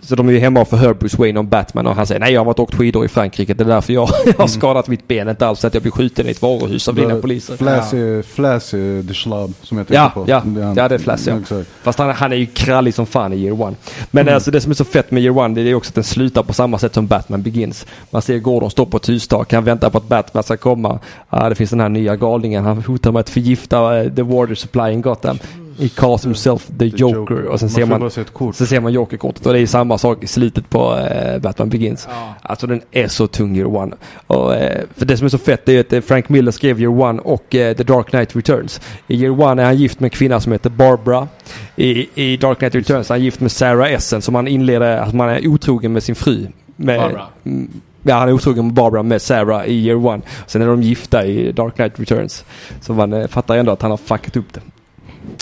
Så 0.02 0.14
de 0.16 0.28
är 0.28 0.32
ju 0.32 0.38
hemma 0.38 0.60
och 0.60 0.68
förhör 0.68 0.94
Bruce 0.94 1.16
Wayne 1.18 1.40
om 1.40 1.48
Batman 1.48 1.86
och 1.86 1.94
han 1.94 2.06
säger 2.06 2.20
nej 2.20 2.32
jag 2.32 2.40
har 2.40 2.44
varit 2.44 2.58
och 2.58 2.62
åkt 2.62 2.74
skidor 2.74 3.04
i 3.04 3.08
Frankrike. 3.08 3.54
Det 3.54 3.64
är 3.64 3.68
därför 3.68 3.92
jag, 3.92 4.08
jag 4.26 4.34
har 4.38 4.46
skadat 4.46 4.88
mitt 4.88 5.08
ben. 5.08 5.28
Inte 5.28 5.46
alls 5.46 5.64
att 5.64 5.74
jag 5.74 5.82
blir 5.82 5.92
skjuten 5.92 6.26
i 6.26 6.30
ett 6.30 6.42
varuhus 6.42 6.88
av 6.88 6.94
dina 6.94 7.14
poliser. 7.16 7.56
Flash 7.56 7.94
är, 7.94 8.22
Flash 8.22 8.74
är 8.74 9.08
the 9.08 9.14
Schlab 9.14 9.52
som 9.62 9.78
jag 9.78 9.86
tänker 9.86 10.02
Ja, 10.02 10.10
på. 10.14 10.24
ja. 10.28 10.38
han. 10.38 10.74
Ja, 10.76 10.88
det 10.88 10.94
är 10.94 10.98
Flash, 10.98 11.28
ja. 11.28 11.62
Fast 11.82 11.98
han, 11.98 12.10
han 12.10 12.32
är 12.32 12.36
ju 12.36 12.46
krallig 12.46 12.94
som 12.94 13.06
fan 13.06 13.32
i 13.32 13.36
Year 13.36 13.62
One. 13.62 13.76
Men 14.10 14.28
alltså 14.28 14.50
det 14.50 14.60
som 14.60 14.70
är 14.70 14.74
så 14.74 14.84
fett 14.84 15.10
med 15.10 15.22
Year 15.22 15.38
One 15.38 15.54
det 15.54 15.70
är 15.70 15.74
också 15.74 15.88
att 15.90 15.94
den 15.94 16.04
slutar 16.04 16.42
på 16.42 16.52
samma 16.52 16.78
sätt 16.78 16.94
som 16.94 17.06
Batman 17.06 17.42
Begins. 17.42 17.86
Man 18.10 18.22
ser 18.22 18.38
Gordon 18.38 18.70
stå 18.70 18.86
på 18.86 18.96
ett 18.96 19.08
hustak, 19.08 19.52
han 19.52 19.64
väntar 19.64 19.90
på 19.90 19.98
att 19.98 20.08
Batman 20.08 20.42
ska 20.42 20.56
komma. 20.56 20.98
Ah, 21.28 21.48
det 21.48 21.54
finns 21.54 21.70
den 21.70 21.80
här 21.80 21.88
nya 21.88 22.16
galningen, 22.16 22.64
han 22.64 22.82
hotar 22.82 23.12
med 23.12 23.20
att 23.20 23.30
förgifta 23.30 23.98
eh, 23.98 24.12
the 24.12 24.22
water 24.22 24.54
supply 24.54 24.90
in 24.92 25.00
Gotham. 25.02 25.38
He 25.80 25.88
calls 25.88 26.24
himself 26.24 26.70
the, 26.78 26.84
Joker. 26.84 27.44
Och 27.44 27.60
sen 27.60 27.66
man 27.66 27.70
ser 27.70 27.86
man, 27.86 28.00
bara 28.00 28.10
se 28.10 28.20
ett 28.20 28.32
kort. 28.32 28.56
så 28.56 28.66
ser 28.66 28.80
man 28.80 28.92
Joker-kortet 28.92 29.46
och 29.46 29.52
det 29.52 29.58
är 29.58 29.66
samma 29.66 29.98
sak 29.98 30.24
i 30.24 30.26
slutet 30.26 30.70
på 30.70 30.98
eh, 30.98 31.38
Batman 31.38 31.68
Begins. 31.68 32.08
Ja. 32.10 32.34
Alltså 32.42 32.66
den 32.66 32.82
är 32.90 33.08
så 33.08 33.26
tung 33.26 33.56
Year 33.56 33.76
One. 33.76 33.96
Och, 34.26 34.54
eh, 34.54 34.80
för 34.96 35.06
det 35.06 35.16
som 35.16 35.24
är 35.24 35.28
så 35.28 35.38
fett 35.38 35.68
är 35.68 35.80
att 35.80 35.92
eh, 35.92 36.00
Frank 36.00 36.28
Miller 36.28 36.52
skrev 36.52 36.80
Year 36.80 37.00
One 37.00 37.20
och 37.20 37.54
eh, 37.54 37.76
The 37.76 37.82
Dark 37.82 38.10
Knight 38.10 38.36
Returns. 38.36 38.80
I 39.06 39.14
Year 39.14 39.40
One 39.40 39.62
är 39.62 39.66
han 39.66 39.76
gift 39.76 40.00
med 40.00 40.06
en 40.06 40.10
kvinna 40.10 40.40
som 40.40 40.52
heter 40.52 40.70
Barbara. 40.70 41.28
I, 41.76 42.08
i 42.14 42.36
Dark 42.36 42.58
Knight 42.58 42.74
Returns 42.74 43.10
är 43.10 43.14
han 43.14 43.22
gift 43.22 43.40
med 43.40 43.52
Sarah 43.52 43.92
Essen 43.92 44.22
som 44.22 44.34
han 44.34 44.48
inleder, 44.48 44.96
att 44.96 45.14
man 45.14 45.28
är 45.28 45.48
otrogen 45.48 45.92
med 45.92 46.02
sin 46.02 46.14
fru. 46.14 46.46
Med, 46.76 47.00
Barbara. 47.00 47.26
Mm, 47.44 47.70
Ja, 48.02 48.14
han 48.14 48.28
är 48.28 48.32
otrogen 48.32 48.64
med 48.64 48.74
Barbara 48.74 49.02
med 49.02 49.22
Sarah 49.22 49.66
i 49.66 49.72
Year 49.72 50.06
One. 50.06 50.22
Sen 50.46 50.62
är 50.62 50.66
de 50.66 50.82
gifta 50.82 51.26
i 51.26 51.52
Dark 51.52 51.74
Knight 51.74 52.00
Returns. 52.00 52.44
Så 52.80 52.94
man 52.94 53.12
eh, 53.12 53.26
fattar 53.26 53.56
ändå 53.56 53.72
att 53.72 53.82
han 53.82 53.90
har 53.90 53.98
fuckat 53.98 54.36
upp 54.36 54.52
det. 54.52 54.60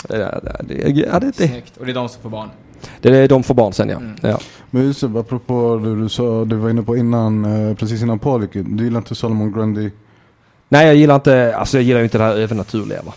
Ja, 0.09 0.39
det, 0.39 0.61
det, 0.63 1.47
Snyggt. 1.47 1.77
Och 1.77 1.85
det 1.85 1.91
är 1.91 1.93
de 1.93 2.09
som 2.09 2.21
får 2.21 2.29
barn. 2.29 2.49
det 3.01 3.17
är 3.17 3.27
de 3.27 3.43
får 3.43 3.53
barn 3.53 3.73
sen 3.73 3.89
ja. 3.89 3.97
Mm. 3.97 4.15
ja. 4.21 4.39
Men 4.69 4.83
just 4.83 5.01
det, 5.01 5.19
apropå 5.19 5.81
det 5.83 6.01
du 6.01 6.09
sa, 6.09 6.45
du 6.45 6.55
var 6.55 6.69
inne 6.69 6.81
på 6.83 6.97
innan, 6.97 7.45
eh, 7.69 7.75
precis 7.75 8.01
innan 8.01 8.19
in. 8.55 8.77
Du 8.77 8.83
gillar 8.83 8.97
inte 8.97 9.15
Solomon 9.15 9.51
Grundy? 9.51 9.91
Nej, 10.69 10.85
jag 10.85 10.95
gillar 10.95 11.15
inte, 11.15 11.55
alltså 11.55 11.77
jag 11.77 11.83
gillar 11.83 11.99
ju 11.99 12.03
inte 12.03 12.17
det 12.17 12.23
här 12.23 12.35
övernaturliga 12.35 13.01
va. 13.01 13.13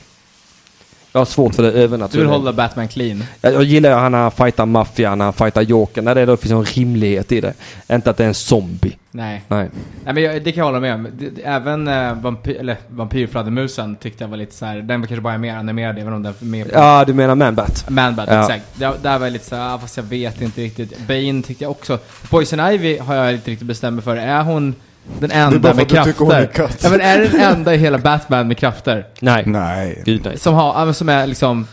Jag 1.15 1.21
har 1.21 1.25
svårt 1.25 1.55
för 1.55 1.63
det 1.63 1.69
Du 1.69 1.75
vill 1.75 1.83
övernaturliga. 1.85 2.29
hålla 2.29 2.53
Batman 2.53 2.89
clean. 2.89 3.25
Jag, 3.41 3.55
jag 3.55 3.65
gillar 3.65 3.99
han 3.99 4.13
när 4.13 4.19
han 4.19 4.31
fightar 4.31 4.67
maffian, 4.67 5.19
när 5.19 5.25
han 5.25 5.35
fightar 5.35 5.63
Jokern, 5.63 6.05
när 6.05 6.15
det 6.15 6.27
då 6.27 6.37
finns 6.37 6.53
en 6.53 6.65
rimlighet 6.65 7.33
i 7.33 7.41
det. 7.41 7.55
Inte 7.93 8.11
att 8.11 8.17
det 8.17 8.25
är 8.25 8.29
en 8.29 8.35
zombie. 8.35 8.97
Nej. 9.11 9.43
Nej. 9.49 9.69
Nej 10.05 10.15
men 10.15 10.23
jag, 10.23 10.35
det 10.45 10.53
kan 10.53 10.59
jag 10.61 10.65
hålla 10.65 10.81
med 10.81 10.95
om. 10.95 11.09
Det, 11.19 11.31
det, 11.31 11.43
även 11.43 11.89
eh, 11.89 12.15
vampyr, 12.15 12.57
eller 12.61 12.77
vampyrfladdermusen 12.89 13.97
tyckte 13.97 14.25
jag 14.25 14.29
var 14.29 14.37
lite 14.37 14.55
så 14.55 14.67
här. 14.67 14.77
den 14.83 15.01
var 15.01 15.07
kanske 15.09 15.23
bara 15.23 15.39
mer 15.39 15.55
animerad 15.57 15.99
även 15.99 16.13
om 16.13 16.23
den 16.23 16.35
är 16.41 16.45
mer 16.45 16.65
på 16.65 16.71
Ja, 16.75 17.05
du 17.07 17.15
menar 17.15 17.35
Manbat? 17.35 17.91
Manbat, 17.91 18.29
Ja. 18.31 18.41
exakt. 18.43 18.65
Där, 18.79 18.93
där 19.03 19.19
var 19.19 19.27
jag 19.27 19.33
lite 19.33 19.45
såhär, 19.45 19.75
ah, 19.75 19.79
fast 19.79 19.97
jag 19.97 20.05
vet 20.05 20.41
inte 20.43 20.61
riktigt. 20.61 20.99
Bane 21.09 21.43
tyckte 21.43 21.65
jag 21.65 21.71
också. 21.71 21.99
Poison 22.31 22.61
Ivy 22.61 22.99
har 22.99 23.15
jag 23.15 23.33
inte 23.33 23.51
riktigt 23.51 23.69
bestämt 23.69 23.95
mig 23.95 24.05
för. 24.05 24.17
Är 24.17 24.43
hon 24.43 24.75
den 25.19 25.29
Det 25.29 25.35
är 25.35 25.47
enda 25.47 25.75
med 25.75 25.89
krafter? 25.89 26.47
katt. 26.47 26.81
Ja 26.83 26.91
men 26.91 27.01
är 27.01 27.19
den 27.19 27.41
enda 27.41 27.75
i 27.75 27.79
hela 27.79 27.99
Batman 27.99 28.49
med 28.49 28.57
krafter? 28.59 29.07
Nej. 29.21 29.45
Nej. 29.47 30.03
Gud 30.05 30.21
nej. 30.25 30.39
Som 30.39 30.55
har, 30.55 30.75
ja, 30.79 30.85
men 30.85 30.95
som 30.95 31.09
är 31.09 31.27
liksom 31.27 31.67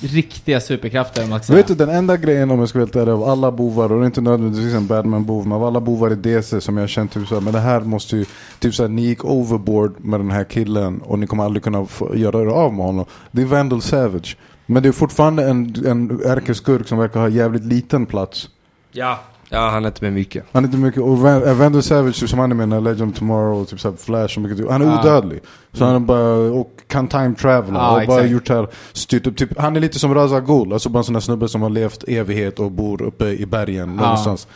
riktiga 0.00 0.60
superkrafter 0.60 1.22
om 1.24 1.30
man 1.30 1.42
ska. 1.42 1.54
Vet 1.54 1.66
du 1.66 1.74
den 1.74 1.88
enda 1.88 2.16
grejen 2.16 2.50
om 2.50 2.58
jag 2.58 2.68
ska 2.68 2.78
vara 2.78 3.12
av 3.12 3.24
alla 3.24 3.52
bovar, 3.52 3.92
och 3.92 3.98
det 3.98 4.04
är 4.04 4.06
inte 4.06 4.20
nödvändigtvis 4.20 4.74
en 4.74 4.86
Batman-bov, 4.86 5.46
men 5.46 5.52
av 5.52 5.64
alla 5.64 5.80
bovar 5.80 6.10
i 6.12 6.14
DC 6.14 6.60
som 6.60 6.76
jag 6.76 6.82
har 6.82 6.88
känt 6.88 7.12
typ 7.12 7.28
såhär, 7.28 7.42
men 7.42 7.52
det 7.52 7.60
här 7.60 7.80
måste 7.80 8.16
ju, 8.16 8.24
typ 8.58 8.74
såhär, 8.74 8.88
ni 8.88 9.02
gick 9.02 9.24
overboard 9.24 9.94
med 10.04 10.20
den 10.20 10.30
här 10.30 10.44
killen 10.44 11.00
och 11.00 11.18
ni 11.18 11.26
kommer 11.26 11.44
aldrig 11.44 11.62
kunna 11.62 11.86
få, 11.86 12.16
göra 12.16 12.42
er 12.42 12.46
av 12.46 12.74
med 12.74 12.86
honom. 12.86 13.04
Det 13.30 13.42
är 13.42 13.46
Vandal 13.46 13.82
Savage. 13.82 14.36
Men 14.66 14.82
det 14.82 14.88
är 14.88 14.92
fortfarande 14.92 15.44
en, 15.48 15.86
en 15.86 16.20
ärkeskurk 16.26 16.88
som 16.88 16.98
verkar 16.98 17.20
ha 17.20 17.28
jävligt 17.28 17.64
liten 17.64 18.06
plats. 18.06 18.48
Ja. 18.92 19.20
Ja, 19.50 19.68
han 19.68 19.84
är 19.84 19.88
inte 19.88 20.04
med 20.04 20.12
mycket. 20.12 20.44
Han 20.52 20.64
är 20.64 20.68
inte 20.68 20.78
mycket, 20.78 21.02
och 21.02 21.18
Van- 21.18 21.58
Vandal 21.58 21.82
Savage 21.82 22.20
typ 22.20 22.28
som 22.28 22.38
han 22.38 22.50
är 22.52 22.66
med 22.66 22.78
i 22.78 22.80
Legend 22.84 23.12
of 23.12 23.18
Tomorrow 23.18 23.60
och 23.62 23.68
typ 23.68 23.80
så 23.80 23.90
här 23.90 23.96
Flash 23.96 24.36
och 24.38 24.42
mycket, 24.42 24.70
han 24.70 24.82
är 24.82 24.86
Ja. 24.86 25.00
odödlig. 25.00 25.40
Så 25.72 25.84
han 25.84 25.94
är 25.94 25.98
bara, 26.00 26.34
och 26.36 26.70
kan 26.86 27.08
time 27.08 27.34
travela 27.34 27.78
Ja, 27.78 28.00
och 28.00 28.06
bara 28.06 28.24
gjort 28.26 28.48
här, 28.48 28.68
styrt 28.92 29.26
upp, 29.26 29.36
typ, 29.36 29.58
han 29.58 29.76
är 29.76 29.80
lite 29.80 29.98
som 29.98 30.14
Raza 30.14 30.40
Ghul, 30.40 30.72
alltså 30.72 30.88
bara 30.88 30.98
en 30.98 31.04
sån 31.04 31.12
där 31.14 31.20
snubbe 31.20 31.48
som 31.48 31.62
har 31.62 31.70
levt 31.70 32.04
evighet 32.08 32.58
och 32.58 32.70
bor 32.72 33.02
uppe 33.02 33.24
i 33.26 33.46
bergen 33.46 33.94
Ja. 33.98 34.02
någonstans. 34.02 34.48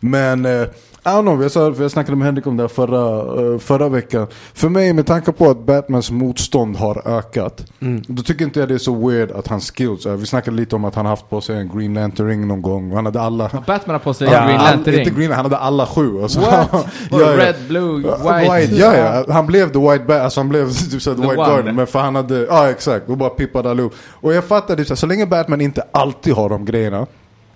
Men, 0.00 0.44
eh, 0.44 0.66
I 1.04 1.08
don't 1.08 1.22
know, 1.22 1.42
jag, 1.42 1.50
sa, 1.50 1.74
jag 1.78 1.90
snackade 1.90 2.16
med 2.16 2.26
Henrik 2.26 2.46
om 2.46 2.56
det 2.56 2.68
förra, 2.68 3.18
eh, 3.52 3.58
förra 3.58 3.88
veckan. 3.88 4.26
För 4.54 4.68
mig, 4.68 4.92
med 4.92 5.06
tanke 5.06 5.32
på 5.32 5.50
att 5.50 5.66
Batmans 5.66 6.10
motstånd 6.10 6.76
har 6.76 7.02
ökat, 7.18 7.64
Mm. 7.80 8.02
då 8.08 8.22
tycker 8.22 8.44
inte 8.44 8.60
jag 8.60 8.68
det 8.68 8.74
är 8.74 8.78
så 8.78 9.08
weird 9.08 9.30
att 9.30 9.48
hans 9.48 9.70
skills, 9.70 10.06
eh, 10.06 10.12
vi 10.14 10.26
snackade 10.26 10.56
lite 10.56 10.76
om 10.76 10.84
att 10.84 10.94
han 10.94 11.06
haft 11.06 11.30
på 11.30 11.40
sig 11.40 11.56
en 11.56 11.68
Green 11.78 11.94
Lantern 11.94 12.26
ring 12.28 12.48
någon 12.48 12.62
gång, 12.62 12.92
han 12.94 13.04
hade 13.04 13.20
alla 13.20 13.50
Batman 13.66 13.94
har 13.94 13.98
på 13.98 14.14
sig 14.14 14.28
Ja, 14.28 14.38
en 14.40 14.46
Green 14.48 14.60
all, 14.60 14.64
Lantern 14.74 14.94
Inte 14.94 15.10
ring. 15.10 15.18
Green, 15.18 15.32
han 15.32 15.44
hade 15.44 15.56
alla 15.56 15.86
sju. 15.86 16.22
Alltså. 16.22 16.40
What? 16.40 16.68
ja, 17.10 17.20
ja. 17.20 17.36
Red, 17.36 17.54
blue, 17.68 17.96
white? 18.02 18.74
ja, 18.76 18.96
ja. 18.96 19.24
Han 19.32 19.46
blev 19.46 19.72
the 19.72 19.78
white 19.78 20.04
bat, 20.04 20.20
alltså 20.20 20.40
han 20.40 20.48
blev 20.48 20.70
typ 20.90 21.02
såhär, 21.02 21.16
the, 21.16 21.22
The 21.22 21.28
white 21.28 21.40
one. 21.42 21.50
guard. 21.62 21.74
Men 21.74 21.86
för 21.86 21.98
han 21.98 22.14
hade, 22.14 22.44
ja 22.46 22.70
exakt, 22.70 23.08
och 23.08 23.16
bara 23.16 23.30
pippade 23.30 23.70
allihop. 23.70 23.92
Och 24.10 24.34
jag 24.34 24.44
fattar 24.44 24.76
det, 24.76 24.84
så, 24.84 24.90
här, 24.92 24.96
så 24.96 25.06
länge 25.06 25.26
Batman 25.26 25.60
inte 25.60 25.82
alltid 25.92 26.34
har 26.34 26.48
de 26.48 26.64
grejerna. 26.64 27.06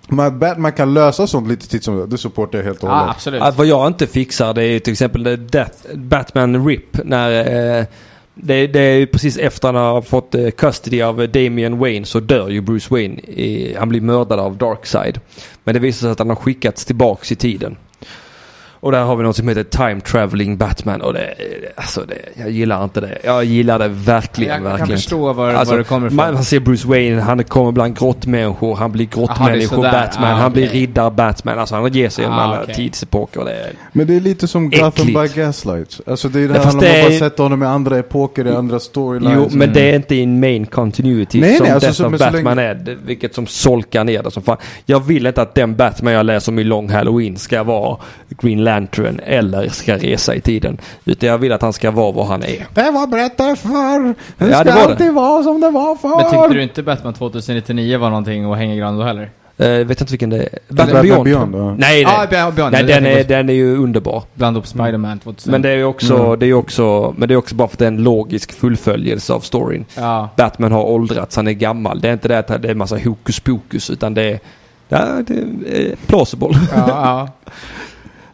Men 0.07 0.25
att 0.25 0.33
Batman 0.33 0.71
kan 0.71 0.93
lösa 0.93 1.27
sånt 1.27 1.47
lite 1.47 1.67
titt 1.69 1.83
som 1.83 2.09
det 2.09 2.17
supportar 2.17 2.57
jag 2.59 2.65
helt 2.65 2.83
och 2.83 2.89
Ja, 2.89 2.93
hållet. 2.99 3.15
absolut. 3.15 3.41
Att 3.41 3.57
vad 3.57 3.67
jag 3.67 3.87
inte 3.87 4.07
fixar 4.07 4.53
det 4.53 4.63
är 4.63 4.79
till 4.79 4.91
exempel 4.93 5.47
Death, 5.47 5.77
Batman 5.95 6.67
RIP. 6.67 6.97
När 7.03 7.31
eh, 7.79 7.85
det, 8.35 8.67
det 8.67 8.79
är 8.79 8.95
ju 8.97 9.07
precis 9.07 9.37
efter 9.37 9.67
han 9.67 9.75
har 9.75 10.01
fått 10.01 10.35
eh, 10.35 10.49
custody 10.49 11.01
av 11.01 11.29
Damian 11.29 11.77
Wayne 11.77 12.05
så 12.05 12.19
dör 12.19 12.49
ju 12.49 12.61
Bruce 12.61 12.87
Wayne. 12.89 13.19
I, 13.21 13.75
han 13.79 13.89
blir 13.89 14.01
mördad 14.01 14.39
av 14.39 14.57
Darkseid. 14.57 15.19
Men 15.63 15.73
det 15.73 15.79
visar 15.79 15.99
sig 15.99 16.11
att 16.11 16.19
han 16.19 16.29
har 16.29 16.35
skickats 16.35 16.85
tillbaks 16.85 17.31
i 17.31 17.35
tiden. 17.35 17.77
Och 18.85 18.91
där 18.91 19.03
har 19.03 19.15
vi 19.15 19.23
något 19.23 19.35
som 19.35 19.47
heter 19.47 19.63
Time 19.63 20.01
Traveling 20.01 20.57
Batman 20.57 21.01
och 21.01 21.13
det, 21.13 21.33
alltså 21.75 22.01
det, 22.07 22.15
jag 22.41 22.51
gillar 22.51 22.83
inte 22.83 23.01
det. 23.01 23.17
Jag 23.23 23.43
gillar 23.45 23.79
det 23.79 23.87
verkligen, 23.87 24.51
jag 24.51 24.61
kan 24.61 24.71
verkligen. 24.77 24.97
förstå 24.97 25.33
var, 25.33 25.53
Alltså, 25.53 25.73
var 25.73 25.77
det 25.77 25.83
kommer 25.83 26.07
ifrån. 26.07 26.15
Man, 26.15 26.43
ser 26.43 26.59
Bruce 26.59 26.87
Wayne, 26.87 27.21
han 27.21 27.43
kommer 27.43 27.71
bland 27.71 27.97
grottmänniskor, 27.99 28.75
han 28.75 28.91
blir 28.91 29.05
grottmänniskor. 29.05 29.81
Batman, 29.83 30.31
Ah, 30.31 30.35
han 30.35 30.51
blir 30.53 30.67
riddar 30.69 31.11
Batman. 31.11 31.59
Alltså 31.59 31.75
han 31.75 31.93
ger 31.93 32.09
sig 32.09 32.25
Ah, 32.25 32.29
alla 32.29 32.63
okej. 32.63 32.75
tidsepoker. 32.75 33.39
och 33.39 33.45
Det 33.45 33.53
är, 33.53 33.71
Men 33.91 34.07
det 34.07 34.15
är 34.15 34.19
lite 34.19 34.47
som 34.47 34.69
Gotham 34.69 35.05
by 35.07 35.13
Gaslight. 35.41 35.99
Alltså 36.07 36.29
det 36.29 36.39
är 36.39 36.47
det 36.47 36.53
Ja, 36.55 36.59
här 36.61 36.65
när 36.65 36.73
man 36.73 36.81
det 36.83 37.03
bara 37.09 37.19
sätter 37.19 37.43
honom 37.43 37.63
i 37.63 37.65
andra 37.65 37.97
epoker, 37.99 38.47
i 38.47 38.51
andra 38.55 38.79
storylines. 38.79 39.33
Jo, 39.51 39.57
men 39.57 39.73
det 39.73 39.89
är 39.91 39.95
inte 39.95 40.15
in 40.15 40.39
main 40.39 40.65
continuity 40.65 41.41
Nej, 41.41 41.55
som 41.57 41.63
nej, 41.65 41.73
alltså, 41.75 41.93
så 41.93 42.09
Batman 42.09 42.57
länge- 42.57 42.61
är. 42.69 42.97
Vilket 43.05 43.35
som 43.35 43.47
solkar 43.47 44.03
ner 44.03 44.23
det 44.23 44.31
som 44.31 44.43
fan. 44.43 44.57
Jag 44.85 44.99
vill 44.99 45.25
inte 45.27 45.41
att 45.41 45.55
den 45.55 45.75
Batman 45.75 46.13
jag 46.13 46.25
läser 46.25 46.51
om 46.51 46.59
i 46.59 46.63
Long 46.63 46.89
Halloween 46.89 47.37
ska 47.37 47.63
vara 47.63 47.97
Green 48.41 48.63
Lantern 48.63 48.74
eller 49.25 49.69
ska 49.69 49.97
resa 49.97 50.35
i 50.35 50.41
tiden. 50.41 50.77
Utan 51.05 51.29
jag 51.29 51.37
vill 51.37 51.51
att 51.51 51.61
han 51.61 51.73
ska 51.73 51.91
vara 51.91 52.11
vad 52.11 52.25
han 52.27 52.43
är. 52.43 52.67
Det 52.73 52.91
var 52.91 53.07
berättade 53.07 53.55
förr. 53.55 54.13
Det 54.37 54.45
Ja, 54.49 54.55
ska 54.55 54.63
det 54.63 54.71
var 54.71 54.77
det. 54.87 54.91
alltid 54.91 55.13
vara 55.13 55.43
som 55.43 55.61
det 55.61 55.69
var 55.69 55.95
förr. 55.95 56.09
Men 56.21 56.31
tyckte 56.31 56.53
du 56.53 56.63
inte 56.63 56.83
Batman 56.83 57.13
2099 57.13 57.97
var 57.97 58.09
någonting 58.09 58.51
att 58.51 58.57
hänga 58.57 58.73
i 58.73 58.77
granen 58.77 58.99
då 58.99 59.05
heller? 59.05 59.29
Uh, 59.61 59.85
vet 59.85 60.01
inte 60.01 60.11
vilken 60.13 60.29
det 60.29 60.37
är. 60.37 60.49
Batman 60.69 60.87
Batman 60.87 61.23
Beyond. 61.23 61.51
Beyond. 61.51 61.79
Nej, 61.79 62.01
Ja, 62.01 62.15
nej. 62.17 62.27
Beyond, 62.29 62.55
Beyond. 62.55 62.71
nej 62.71 62.83
det 62.83 62.93
den, 62.93 63.03
det 63.03 63.19
är, 63.19 63.23
den 63.23 63.49
är 63.49 63.53
ju 63.53 63.77
underbar. 63.77 64.19
på. 64.19 64.25
Blanda 64.33 64.59
upp 64.59 64.67
Spiderman 64.67 65.19
2000. 65.19 65.51
Men 65.51 65.61
det 65.61 65.69
är 65.69 65.75
ju 65.75 65.83
också, 65.85 66.15
Mm. 66.25 66.39
det 66.39 66.45
är 66.45 66.53
också, 66.53 67.13
men 67.17 67.27
det 67.27 67.33
är 67.33 67.37
också 67.37 67.55
bara 67.55 67.67
för 67.67 67.75
att 67.75 67.79
det 67.79 67.85
är 67.85 67.87
en 67.87 68.03
logisk 68.03 68.51
fullföljelse 68.51 69.33
av 69.33 69.39
storyn. 69.39 69.85
Ja. 69.97 70.29
Batman 70.37 70.71
har 70.71 70.83
åldrats, 70.83 71.35
han 71.35 71.47
är 71.47 71.51
gammal. 71.51 72.01
Det 72.01 72.09
är 72.09 72.13
inte 72.13 72.27
det 72.27 72.39
att 72.39 72.61
det 72.61 72.69
är 72.69 72.75
massa 72.75 72.97
hokus 72.97 73.39
pokus 73.39 73.89
utan 73.89 74.13
det 74.13 74.23
är, 74.23 74.39
ja, 74.89 75.05
det 75.27 75.33
är 75.33 75.95
plausible. 76.07 76.49
Ja, 76.75 76.87
ja. 76.87 77.29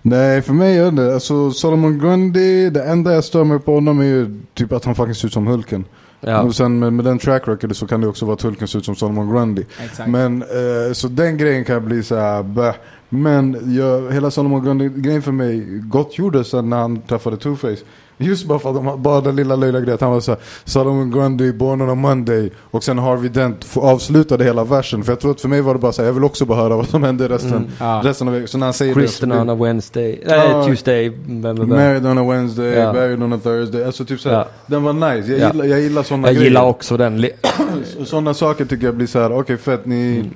Nej, 0.02 0.42
för 0.42 0.54
mig 0.54 0.78
är 0.78 0.92
det, 0.92 1.14
alltså 1.14 1.52
Solomon 1.52 2.00
Grundy, 2.00 2.70
det 2.70 2.84
enda 2.84 3.14
jag 3.14 3.24
stör 3.24 3.44
mig 3.44 3.60
på 3.60 3.74
honom 3.74 4.00
är 4.00 4.04
ju 4.04 4.42
typ 4.54 4.72
att 4.72 4.86
han 4.86 4.96
faktiskt 4.96 5.20
ser 5.20 5.28
ut 5.28 5.34
som 5.34 5.48
Hulken. 5.48 5.86
Ja. 6.20 6.42
Och 6.42 6.56
sen 6.56 6.80
med, 6.80 6.94
med 6.94 7.06
den 7.06 7.20
track 7.20 7.48
record 7.48 7.76
så 7.76 7.88
kan 7.88 8.02
det 8.02 8.08
också 8.08 8.26
vara 8.26 8.34
att 8.34 8.42
Hulken 8.42 8.68
ser 8.68 8.80
ut 8.80 8.86
som 8.86 8.96
Solomon 8.96 9.34
Grundy. 9.34 9.64
Exakt. 9.84 10.10
Men, 10.10 10.42
eh, 10.42 10.94
så 10.94 11.08
den 11.08 11.38
grejen 11.38 11.66
kan 11.66 11.86
bli 11.86 12.04
så 12.04 12.16
här, 12.16 12.44
bäh. 12.44 12.76
Men 13.10 13.76
jag, 13.76 14.14
hela 14.14 14.32
Solomon 14.32 14.64
Grundy-grejen 14.64 15.22
för 15.22 15.32
mig 15.32 15.66
gottgjordes 15.68 16.54
när 16.54 16.78
han 16.78 17.02
träffade 17.02 17.36
Two-Face. 17.36 17.80
Just 18.22 18.46
bara 18.48 18.60
för 18.60 18.70
att 18.70 18.76
de, 18.76 19.02
bara 19.02 19.22
den 19.22 19.36
lilla 19.36 19.56
löjliga 19.56 19.82
grejen 19.82 19.98
han 20.02 20.12
var 20.12 20.20
såhär 20.20 20.40
Solomon 20.66 21.12
Grundy, 21.12 21.54
born 21.54 21.82
on 21.82 21.90
a 21.90 21.96
Monday 21.96 22.52
Och 22.72 22.84
sen 22.84 22.98
Harvey 23.00 23.30
Dent 23.30 23.66
avslutade 23.76 24.44
hela 24.44 24.64
versen 24.64 25.04
För 25.04 25.12
jag 25.12 25.20
tror 25.20 25.32
att 25.32 25.42
för 25.42 25.50
mig 25.50 25.62
var 25.62 25.74
det 25.74 25.80
bara 25.80 25.92
såhär, 25.92 26.10
jag 26.10 26.14
vill 26.14 26.24
också 26.24 26.46
bara 26.46 26.58
höra 26.58 26.76
vad 26.76 26.88
som 26.90 27.04
hände 27.04 27.30
resten, 27.30 27.52
Mm. 27.54 27.68
Ja. 27.80 28.02
resten 28.04 28.28
av 28.28 28.46
Så 28.46 28.58
när 28.58 28.66
han 28.66 28.74
säger 28.74 28.94
Kristen 28.94 29.30
det 29.30 29.36
så 29.36 29.42
on 29.42 29.50
a 29.50 29.56
Wednesday, 29.56 30.24
nej 30.28 30.66
Tuesday, 30.66 31.10
blah, 31.10 31.54
blah, 31.54 31.66
blah. 31.68 31.78
Married 31.80 32.06
on 32.06 32.18
a 32.18 32.24
Wednesday, 32.24 32.74
Ja. 32.80 32.94
buried 32.94 33.24
on 33.24 33.34
a 33.34 33.40
Thursday 33.44 33.84
Alltså 33.84 34.06
typ 34.06 34.20
såhär, 34.20 34.36
Ja. 34.38 34.48
den 34.66 34.84
var 34.84 34.94
nice 34.94 35.32
Jag 35.32 35.40
Ja. 35.40 35.48
gillar, 35.52 35.66
jag 35.66 35.80
gillar 35.82 36.04
sådana 36.04 36.28
Jag 36.28 36.36
grejer 36.36 36.48
gillar 36.50 36.66
också 36.66 36.98
den. 36.98 37.26
Sådana 38.06 38.34
saker 38.34 38.66
tycker 38.66 38.86
jag 38.86 38.96
blir 38.96 39.08
så 39.08 39.20
här, 39.20 39.38
okej 39.40 39.58
fett, 39.58 39.86
ni, 39.86 40.16
Mm. 40.20 40.30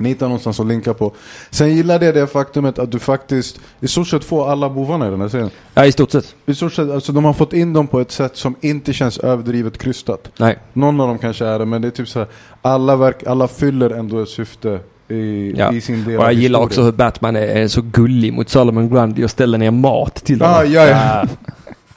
Ni 0.00 0.08
hittar 0.08 0.26
någonstans 0.26 0.60
att 0.60 0.66
linka 0.66 0.94
på. 0.94 1.12
Sen 1.50 1.76
gillar 1.76 2.04
jag 2.04 2.14
det 2.14 2.26
faktumet 2.26 2.78
att 2.78 2.92
du 2.92 2.98
faktiskt 2.98 3.60
i 3.80 3.88
stort 3.88 4.08
sett 4.08 4.24
får 4.24 4.50
alla 4.50 4.70
bovarna 4.70 5.06
i 5.06 5.10
den 5.10 5.20
här 5.20 5.28
serien. 5.28 5.50
Ja, 5.74 5.86
i 5.86 5.92
stort 5.92 6.10
sett. 6.10 6.34
I 6.46 6.54
stort 6.54 6.72
sett, 6.72 6.90
alltså 6.90 7.12
de 7.12 7.24
har 7.24 7.32
fått 7.32 7.52
in 7.52 7.72
dem 7.72 7.86
på 7.86 8.00
ett 8.00 8.10
sätt 8.12 8.36
som 8.36 8.54
inte 8.60 8.92
känns 8.92 9.18
överdrivet 9.18 9.78
krystat. 9.78 10.28
Nej. 10.38 10.58
Någon 10.72 11.00
av 11.00 11.08
dem 11.08 11.18
kanske 11.18 11.46
är 11.46 11.58
det, 11.58 11.66
men 11.66 11.82
det 11.82 11.88
är 11.88 11.92
typ 11.92 12.08
så 12.08 12.18
här, 12.18 12.28
alla, 12.62 12.96
verk, 12.96 13.26
alla 13.26 13.48
fyller 13.48 13.90
ändå 13.90 14.22
ett 14.22 14.28
syfte 14.28 14.80
i, 15.08 15.54
Ja. 15.56 15.72
i 15.72 15.80
sin 15.80 16.04
del 16.04 16.18
Och 16.18 16.24
jag 16.24 16.32
gillar 16.32 16.60
också 16.60 16.82
hur 16.82 16.92
Batman 16.92 17.36
är, 17.36 17.40
är 17.42 17.68
så 17.68 17.82
gullig 17.82 18.32
mot 18.32 18.48
Solomon 18.48 18.88
Grundy 18.90 19.24
och 19.24 19.30
ställer 19.30 19.58
ner 19.58 19.70
mat 19.70 20.14
till 20.14 20.40
honom. 20.40 20.56
Ah, 20.58 20.64
ja, 20.64 20.86
ja. 20.86 21.24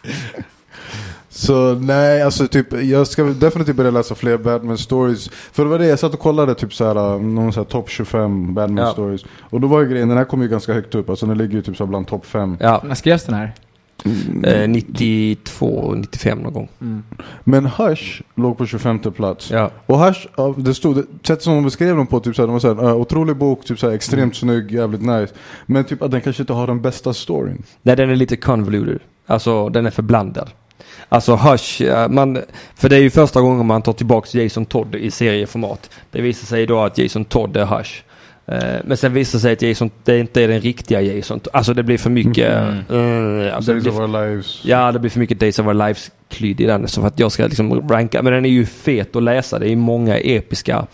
Så 1.45 1.73
nej, 1.73 2.21
alltså 2.21 2.47
typ, 2.47 2.73
jag 2.83 3.07
ska 3.07 3.23
definitivt 3.23 3.75
börja 3.75 3.91
läsa 3.91 4.15
fler 4.15 4.37
Batman 4.37 4.77
stories. 4.77 5.29
För 5.29 5.63
det 5.63 5.69
var 5.69 5.79
det, 5.79 5.85
jag 5.87 5.99
satt 5.99 6.13
och 6.13 6.19
kollade 6.19 6.55
typ 6.55 6.73
såhär, 6.73 7.19
någon 7.19 7.53
såhär 7.53 7.65
topp 7.65 7.89
25 7.89 8.53
Batman 8.53 8.85
Ja. 8.85 8.91
stories. 8.91 9.21
Och 9.39 9.61
då 9.61 9.67
var 9.67 9.81
ju 9.81 9.89
grejen, 9.89 10.07
den 10.09 10.17
här 10.17 10.25
kom 10.25 10.41
ju 10.41 10.47
ganska 10.47 10.73
högt 10.73 10.95
upp, 10.95 11.09
alltså 11.09 11.25
den 11.25 11.37
ligger 11.37 11.53
ju 11.53 11.61
typ 11.61 11.77
såhär 11.77 11.89
bland 11.89 12.07
topp 12.07 12.25
5. 12.25 12.57
Ja, 12.59 12.81
När 12.85 12.95
skrevs 12.95 13.23
den 13.25 13.35
här? 13.35 13.51
eh, 14.43 14.69
92, 14.69 15.93
95 15.95 16.39
någon 16.39 16.53
gång. 16.53 16.69
Men 17.43 17.65
Hush 17.65 18.21
låg 18.35 18.57
på 18.57 18.65
25 18.65 18.99
plats. 18.99 19.51
Ja. 19.51 19.71
Och 19.85 19.99
Hush, 19.99 20.27
det 20.57 20.73
stod, 20.73 20.95
sättet 20.97 21.41
som 21.41 21.53
de 21.53 21.63
beskrev 21.63 21.95
dem 21.97 22.07
på, 22.07 22.19
typ 22.19 22.35
såhär, 22.35 22.47
de 22.47 22.53
var 22.53 22.59
såhär, 22.59 22.83
uh, 22.89 22.95
otrolig 22.95 23.35
bok, 23.35 23.65
typ 23.65 23.79
såhär, 23.79 23.93
extremt 23.93 24.35
snygg, 24.35 24.71
jävligt 24.71 25.01
nice. 25.01 25.33
Men 25.65 25.83
typ 25.83 26.01
att 26.01 26.11
den 26.11 26.21
kanske 26.21 26.43
inte 26.43 26.53
har 26.53 26.67
den 26.67 26.81
bästa 26.81 27.13
storyn. 27.13 27.63
Nej, 27.81 27.95
den 27.95 28.09
är 28.09 28.15
lite 28.15 28.35
convoluted. 28.37 28.99
Alltså, 29.27 29.69
den 29.69 29.85
är 29.85 29.91
förblandad. 29.91 30.49
Alltså 31.09 31.35
Hush, 31.35 31.81
man, 32.09 32.41
för 32.75 32.89
det 32.89 32.95
är 32.95 32.99
ju 33.01 33.09
första 33.09 33.41
gången 33.41 33.65
man 33.65 33.81
tar 33.81 33.93
tillbaks 33.93 34.35
Jason 34.35 34.65
Todd 34.65 34.95
i 34.95 35.11
serieformat. 35.11 35.89
Det 36.11 36.21
visar 36.21 36.45
sig 36.47 36.65
då 36.65 36.79
att 36.81 36.97
Jason 36.97 37.25
Todd 37.25 37.57
är 37.57 37.65
Hush. 37.65 38.03
Eh, 38.45 38.79
Men 38.85 38.97
sen 38.97 39.13
visar 39.13 39.37
det 39.39 39.41
sig 39.41 39.53
att 39.53 39.61
Jason, 39.61 39.91
det 40.03 40.19
inte 40.19 40.41
är 40.41 40.47
den 40.47 40.61
riktiga 40.61 41.01
Jason. 41.01 41.39
Alltså 41.53 41.73
det 41.73 41.83
blir 41.83 41.97
för 41.97 42.09
mycket... 42.09 42.53
Mm. 42.89 43.41
eh, 43.41 43.55
alltså, 43.55 43.73
Days 43.73 43.87
of 43.87 43.99
Our 43.99 44.07
Lives. 44.07 44.61
ja, 44.65 44.91
det 44.91 44.99
blir 44.99 45.11
för 45.11 45.19
mycket 45.19 45.39
Days 45.39 45.59
of 45.59 45.67
Our 45.67 45.73
Lives 45.73 46.11
klydd 46.29 46.61
i 46.61 46.65
den. 46.65 46.87
Så 46.87 47.05
att 47.05 47.19
jag 47.19 47.31
ska 47.31 47.45
liksom 47.47 47.89
ranka. 47.89 48.21
Men 48.21 48.33
den 48.33 48.45
är 48.45 48.49
ju 48.49 48.65
fet 48.65 49.15
att 49.15 49.23
läsa. 49.23 49.59
Det 49.59 49.69
är 49.69 49.75
många 49.75 50.17
episka. 50.17 50.87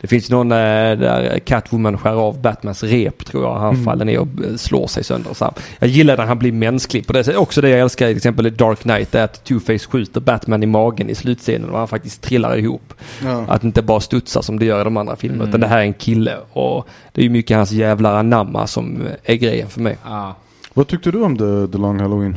Det 0.00 0.06
finns 0.06 0.30
någon 0.30 0.52
eh, 0.52 0.56
där 0.56 1.38
Catwoman 1.38 1.98
skär 1.98 2.12
av 2.12 2.40
Batmans 2.40 2.82
rep 2.82 3.24
tror 3.24 3.44
jag. 3.44 3.54
Han 3.58 3.72
Mm. 3.74 3.84
faller 3.84 4.04
ner 4.04 4.18
och 4.18 4.28
eh, 4.44 4.56
slår 4.56 4.86
sig 4.86 5.04
sönder. 5.04 5.34
Så. 5.34 5.54
Jag 5.78 5.88
gillar 5.88 6.16
när 6.16 6.24
han 6.24 6.38
blir 6.38 6.52
mänsklig 6.52 7.06
på 7.06 7.12
det 7.12 7.24
sättet. 7.24 7.40
Också 7.40 7.60
det 7.60 7.68
jag 7.68 7.80
älskar 7.80 8.06
till 8.06 8.16
exempel 8.16 8.46
i 8.46 8.50
Dark 8.50 8.78
Knight 8.78 9.14
är 9.14 9.24
att 9.24 9.48
Two-Face 9.48 9.88
skjuter 9.90 10.20
Batman 10.20 10.62
i 10.62 10.66
magen 10.66 11.10
i 11.10 11.14
slutscenen 11.14 11.70
och 11.70 11.78
han 11.78 11.88
faktiskt 11.88 12.22
trillar 12.22 12.56
ihop. 12.58 12.94
Ja. 13.24 13.44
Att 13.48 13.60
det 13.60 13.66
inte 13.66 13.82
bara 13.82 14.00
studsar 14.00 14.42
som 14.42 14.58
det 14.58 14.64
gör 14.64 14.80
i 14.80 14.84
de 14.84 14.96
andra 14.96 15.16
filmerna. 15.16 15.42
Mm. 15.44 15.48
Utan 15.50 15.60
det 15.60 15.66
här 15.66 15.78
är 15.78 15.82
en 15.82 15.94
kille. 15.94 16.36
Och 16.52 16.86
det 17.12 17.20
är 17.20 17.24
ju 17.24 17.30
mycket 17.30 17.56
hans 17.56 17.72
jävlar 17.72 18.14
anamma 18.18 18.66
som 18.66 19.02
är 19.24 19.34
grejen 19.34 19.68
för 19.68 19.80
mig. 19.80 19.96
Ja. 20.04 20.34
Vad 20.74 20.86
tyckte 20.88 21.10
du 21.10 21.22
om 21.22 21.36
The, 21.38 21.72
the 21.72 21.78
Long 21.78 22.00
Halloween? 22.00 22.36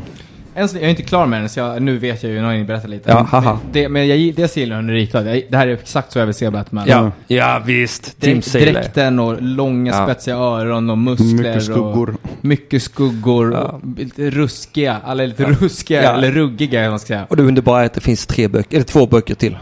Än 0.60 0.69
så- 0.69 0.77
Jag 0.77 0.84
är 0.86 0.90
inte 0.90 1.02
klar 1.03 1.26
med 1.26 1.41
den, 1.41 1.49
så 1.49 1.60
jag, 1.60 1.81
nu 1.81 1.98
vet 1.98 2.23
jag 2.23 2.31
ju, 2.31 2.40
nu 2.40 2.45
har 2.45 2.53
ni 2.53 2.64
berättat 2.64 2.90
lite. 2.90 3.10
Ja, 3.10 3.15
Men- 3.15 3.26
haha. 3.26 3.60
Men 3.64 3.72
det, 3.72 3.90
men 3.90 4.07
jag, 4.07 4.36
dels 4.36 4.57
gillar 4.57 4.81
jag. 4.81 4.99
Jag- 5.26 5.44
Det 5.49 5.57
här 5.57 5.68
är 5.68 5.73
exakt 5.73 6.11
så 6.11 6.19
jag 6.19 6.26
vill 6.26 6.36
se 6.36 6.49
Batman. 6.49 6.86
Ja, 6.88 7.11
ja 7.27 7.61
visst. 7.65 8.22
Tim 8.22 8.41
Sale. 8.41 8.72
dräkten 8.72 9.19
och 9.19 9.41
långa 9.41 9.91
Ja. 9.91 10.06
spetsiga 10.06 10.36
öron 10.36 10.90
och 10.90 10.98
muskler. 10.98 11.27
Mycket 11.34 11.56
Och 11.56 11.64
skuggor. 11.64 12.15
mycket 12.41 12.84
skuggor. 12.84 13.53
Ja. 13.53 13.60
Och 13.61 13.81
lite 13.99 14.30
ruskiga. 14.30 14.98
Alla 15.06 15.23
är 15.23 15.27
lite 15.27 15.44
Ja. 15.44 15.49
ruskiga, 15.60 16.03
Ja. 16.03 16.14
eller 16.14 16.31
ruggiga 16.31 16.80
eller 16.80 16.90
man 16.90 16.99
ska 16.99 17.07
säga. 17.07 17.26
Och 17.30 17.38
det 17.38 17.44
underbara 17.44 17.81
är 17.81 17.86
att 17.86 17.94
det 17.94 18.02
finns 18.02 18.26
tre 18.27 18.48
böcker, 18.48 18.76
eller 18.77 18.86
två 18.86 19.06
böcker 19.07 19.36
till. 19.36 19.57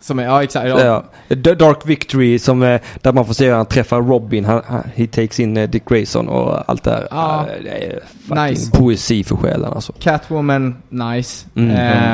Som 0.00 0.18
är, 0.18 0.24
ja 0.24 0.42
exakt. 0.42 0.68
Ja. 0.68 0.80
Ja. 1.28 1.34
D- 1.34 1.54
Dark 1.54 1.86
Victory 1.86 2.38
som, 2.38 2.62
eh, 2.62 2.80
där 3.02 3.12
man 3.12 3.24
får 3.26 3.34
se 3.34 3.46
hur 3.46 3.54
han 3.54 3.66
träffar 3.66 4.00
Robin, 4.02 4.44
han, 4.44 4.62
he 4.94 5.06
takes 5.06 5.40
in 5.40 5.56
eh, 5.56 5.68
Dick 5.70 5.88
Grayson 5.88 6.28
och 6.28 6.70
allt 6.70 6.84
det 6.84 6.90
här. 6.90 7.08
Ja. 7.10 7.46
Ja, 7.48 7.54
det 7.64 7.68
är 7.86 8.48
Nice. 8.48 8.70
poesi 8.70 9.24
för 9.24 9.36
själen 9.36 9.72
alltså. 9.72 9.92
Catwoman, 9.98 10.76
nice. 10.88 11.46
Mm. 11.56 11.70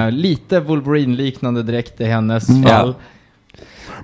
Eh, 0.06 0.10
lite 0.12 0.60
Wolverine-liknande 0.60 1.62
direkt 1.62 2.00
i 2.00 2.04
hennes 2.04 2.48
Mm. 2.48 2.62
fall. 2.62 2.94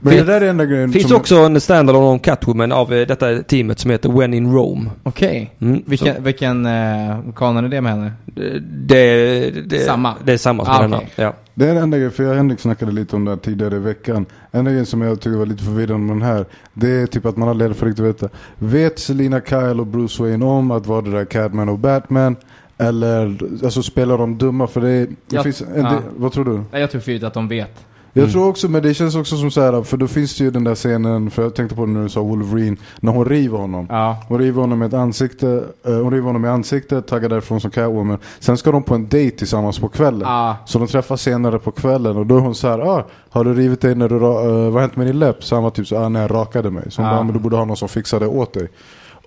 Men 0.01 0.17
det 0.17 0.23
där 0.25 0.41
är 0.41 0.49
enda 0.49 0.65
grejen 0.65 0.93
finns 0.93 1.09
som- 1.09 1.17
också 1.17 1.37
en 1.37 1.61
standalone 1.61 2.07
om 2.07 2.19
Catwoman 2.19 2.73
av 2.73 2.93
eh, 2.95 3.07
detta 3.07 3.43
teamet 3.43 3.79
som 3.79 3.91
heter 3.91 4.09
When 4.09 4.35
in 4.35 4.53
Rome. 4.53 4.91
Okej. 5.03 5.51
Mm, 5.61 5.83
Vilken, 5.87 6.25
vilken 6.25 6.67
eh, 6.67 7.19
kanon 7.37 7.65
är 7.65 7.69
det 7.69 7.81
med 7.81 7.93
henne? 7.93 8.13
så, 8.37 8.43
eh, 8.43 8.53
det, 8.63 9.51
det, 9.67 9.79
Samma? 9.79 10.15
Det 10.25 10.33
är 10.33 10.37
samma 10.37 10.65
som 10.65 10.75
Ah, 10.75 10.83
den 10.83 10.95
okej. 10.95 11.09
här. 11.17 11.25
Ja. 11.25 11.35
Det 11.61 11.69
är 11.69 11.75
den 11.75 11.83
enda 11.83 11.97
grejen, 11.97 12.13
för 12.13 12.23
jag 12.23 12.31
och 12.31 12.37
Henrik 12.37 12.61
snackade 12.61 12.93
lite 12.93 13.17
om 13.17 13.25
det 13.25 13.31
här 13.31 13.39
tidigare 13.39 13.77
i 13.77 13.79
veckan. 13.79 14.27
Enda 14.53 14.71
grejen 14.71 14.87
som 14.87 15.01
jag 15.03 15.21
tycker 15.21 15.37
var 15.39 15.47
lite 15.47 15.65
förvirrande 15.65 16.07
med 16.07 16.17
den 16.17 16.23
här, 16.23 16.45
det 16.75 16.91
är 16.91 17.07
typ 17.07 17.27
att 17.27 17.37
man 17.37 17.49
aldrig 17.49 17.77
får 17.77 17.87
riktigt 17.87 18.05
veta. 18.05 18.29
Vet 18.59 18.99
Selina 18.99 19.41
Kyle 19.41 19.81
och 19.81 19.87
Bruce 19.87 20.23
Wayne 20.23 20.45
om 20.45 20.71
att 20.71 20.87
vara 20.87 21.01
det 21.01 21.11
där 21.11 21.25
Catman 21.25 21.69
och 21.69 21.79
Batman? 21.79 22.37
Eller 22.79 23.39
alltså 23.65 23.83
spelar 23.83 24.19
de 24.19 24.39
dumma? 24.39 24.67
För 24.67 24.81
det, 24.81 24.89
det 25.07 25.07
Ja, 25.29 25.43
finns 25.43 25.61
en 25.61 25.69
ja. 25.75 25.91
del, 25.91 26.03
vad 26.17 26.33
tror 26.33 26.45
du? 26.45 26.79
Jag 26.79 26.91
tror 26.91 27.01
för 27.01 27.25
att 27.25 27.35
de 27.35 27.49
vet. 27.49 27.87
Jag 28.13 28.23
Mm. 28.23 28.33
tror 28.33 28.49
också, 28.49 28.69
men 28.69 28.83
det 28.83 28.95
känns 28.95 29.15
också 29.17 29.37
som 29.37 29.51
så 29.51 29.61
här, 29.61 29.83
för 29.83 29.97
då 29.97 30.07
finns 30.09 30.39
det 30.39 30.45
ju 30.45 30.51
den 30.51 30.65
där 30.65 30.75
scenen, 30.75 31.31
för 31.31 31.43
jag 31.43 31.55
tänkte 31.55 31.77
på 31.77 31.87
det 31.87 31.93
när 31.93 32.03
du 32.03 32.09
sa 32.09 32.21
Wolverine, 32.21 32.77
när 33.01 33.13
hon 33.13 33.25
river 33.25 33.59
honom. 33.59 33.87
Ja. 33.91 34.17
Hon 34.29 34.39
river 34.39 34.61
honom 34.61 34.83
i 34.83 34.87
ett 34.87 34.95
ansikte, 34.95 35.65
eh, 35.87 35.93
hon 35.93 36.11
river 36.13 36.27
honom 36.27 36.45
i 36.45 36.49
ansiktet, 36.49 37.07
taggar 37.07 37.29
därifrån 37.29 37.61
som 37.61 37.71
Catwoman. 37.71 38.19
Sen 38.41 38.57
ska 38.57 38.73
de 38.73 38.83
på 38.83 38.95
en 38.95 39.05
date 39.05 39.31
tillsammans 39.31 39.79
på 39.79 39.89
kvällen. 39.89 40.21
Ja. 40.29 40.57
Så 40.67 40.79
de 40.79 40.89
träffas 40.89 41.23
senare 41.23 41.59
på 41.59 41.71
kvällen 41.71 42.17
och 42.17 42.27
då 42.27 42.37
är 42.37 42.41
hon 42.41 42.55
så 42.55 42.69
här, 42.69 42.79
ah, 42.79 43.07
har 43.31 43.45
du 43.45 43.55
rivit 43.55 43.81
dig 43.81 43.95
när 43.95 44.09
du, 44.09 44.15
eh, 44.17 44.21
vad 44.23 44.73
har 44.73 44.81
hänt 44.81 44.97
med 44.97 45.07
din 45.07 45.19
läpp? 45.19 45.45
Så 45.45 45.55
han 45.55 45.65
var 45.65 45.71
typ 45.71 45.87
så 45.87 45.97
ah, 45.97 46.09
när 46.09 46.21
jag 46.23 46.31
rakade 46.31 46.71
mig. 46.71 46.85
Så 46.91 47.03
hon 47.03 47.09
Ja. 47.11 47.17
bara, 47.17 47.25
men 47.25 47.35
du 47.35 47.41
borde 47.41 47.57
ha 47.57 47.65
någon 47.65 47.77
som 47.77 47.89
fixar 47.89 48.21
det 48.21 48.27
åt 48.27 48.53
dig. 48.55 48.69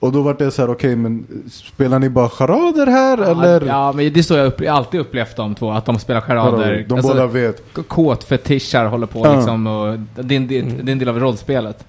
Och 0.03 0.11
då 0.11 0.21
var 0.21 0.33
det 0.33 0.51
så 0.51 0.61
här, 0.61 0.69
okej 0.69 0.95
men 0.95 1.27
spelar 1.51 1.99
ni 1.99 2.09
bara 2.09 2.29
charader 2.29 2.87
här 2.87 3.17
eller? 3.17 3.65
Ja, 3.65 3.91
men 3.91 4.13
det 4.13 4.19
är 4.19 4.23
så 4.23 4.33
jag 4.33 4.47
upp, 4.47 4.61
alltid 4.69 4.99
upplevt 4.99 5.35
de 5.35 5.55
två, 5.55 5.71
att 5.71 5.85
de 5.85 5.99
spelar 5.99 6.21
charader. 6.21 6.85
De 6.89 6.93
Alltså, 6.95 7.13
båda 7.13 7.27
vet. 7.27 7.63
Kåtfetischar 7.87 8.85
håller 8.85 9.07
på 9.07 9.21
Ja. 9.23 9.35
liksom 9.35 9.67
och 9.67 9.99
det 10.23 10.35
är, 10.35 10.39
en, 10.39 10.47
det 10.47 10.57
är 10.57 10.89
en 10.91 10.99
del 10.99 11.09
av 11.09 11.19
rollspelet. 11.19 11.85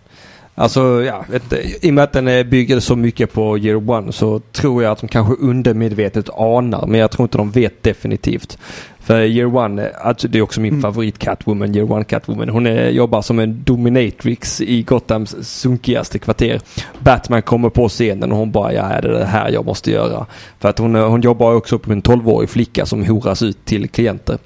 Alltså, 0.56 1.02
ja, 1.02 1.24
vet, 1.30 1.42
inte, 1.42 1.86
i 1.86 1.90
och 1.90 1.94
med 1.94 2.04
att 2.04 2.12
den 2.12 2.50
byggd 2.50 2.82
så 2.82 2.96
mycket 2.96 3.32
på 3.32 3.58
Year 3.58 3.90
One 3.90 4.12
så 4.12 4.38
tror 4.38 4.82
jag 4.82 4.92
att 4.92 5.00
de 5.00 5.08
kanske 5.08 5.34
undermedvetet 5.34 6.30
anar, 6.30 6.86
men 6.86 7.00
jag 7.00 7.10
tror 7.10 7.24
inte 7.24 7.38
de 7.38 7.50
vet 7.50 7.82
definitivt. 7.82 8.58
För 9.04 9.20
Year 9.20 9.56
One, 9.56 9.90
alltså 9.90 10.28
det 10.28 10.38
är 10.38 10.42
också 10.42 10.60
min 10.60 10.82
favorit 10.82 11.18
Catwoman, 11.18 11.74
Year 11.74 11.92
One 11.92 12.04
Catwoman. 12.04 12.48
Hon 12.48 12.66
är, 12.66 12.90
jobbar 12.90 13.22
som 13.22 13.38
en 13.38 13.64
dominatrix 13.64 14.60
i 14.60 14.82
Gothams 14.82 15.36
sunkigaste 15.60 16.18
kvarter. 16.18 16.60
Batman 16.98 17.42
kommer 17.42 17.68
på 17.70 17.88
scenen 17.88 18.32
och 18.32 18.38
hon 18.38 18.52
bara, 18.52 18.72
ja 18.72 18.82
det 18.82 19.08
är 19.08 19.12
det 19.12 19.24
här 19.24 19.50
jag 19.50 19.66
måste 19.66 19.90
göra. 19.90 20.26
För 20.58 20.68
att 20.68 20.78
hon, 20.78 20.94
hon 20.94 21.20
jobbar 21.20 21.54
också 21.54 21.78
på 21.78 21.92
en 21.92 22.02
12-årig 22.02 22.50
flicka 22.50 22.86
som 22.86 23.06
horas 23.06 23.42
ut 23.42 23.64
till 23.64 23.88
klienter. 23.88 24.38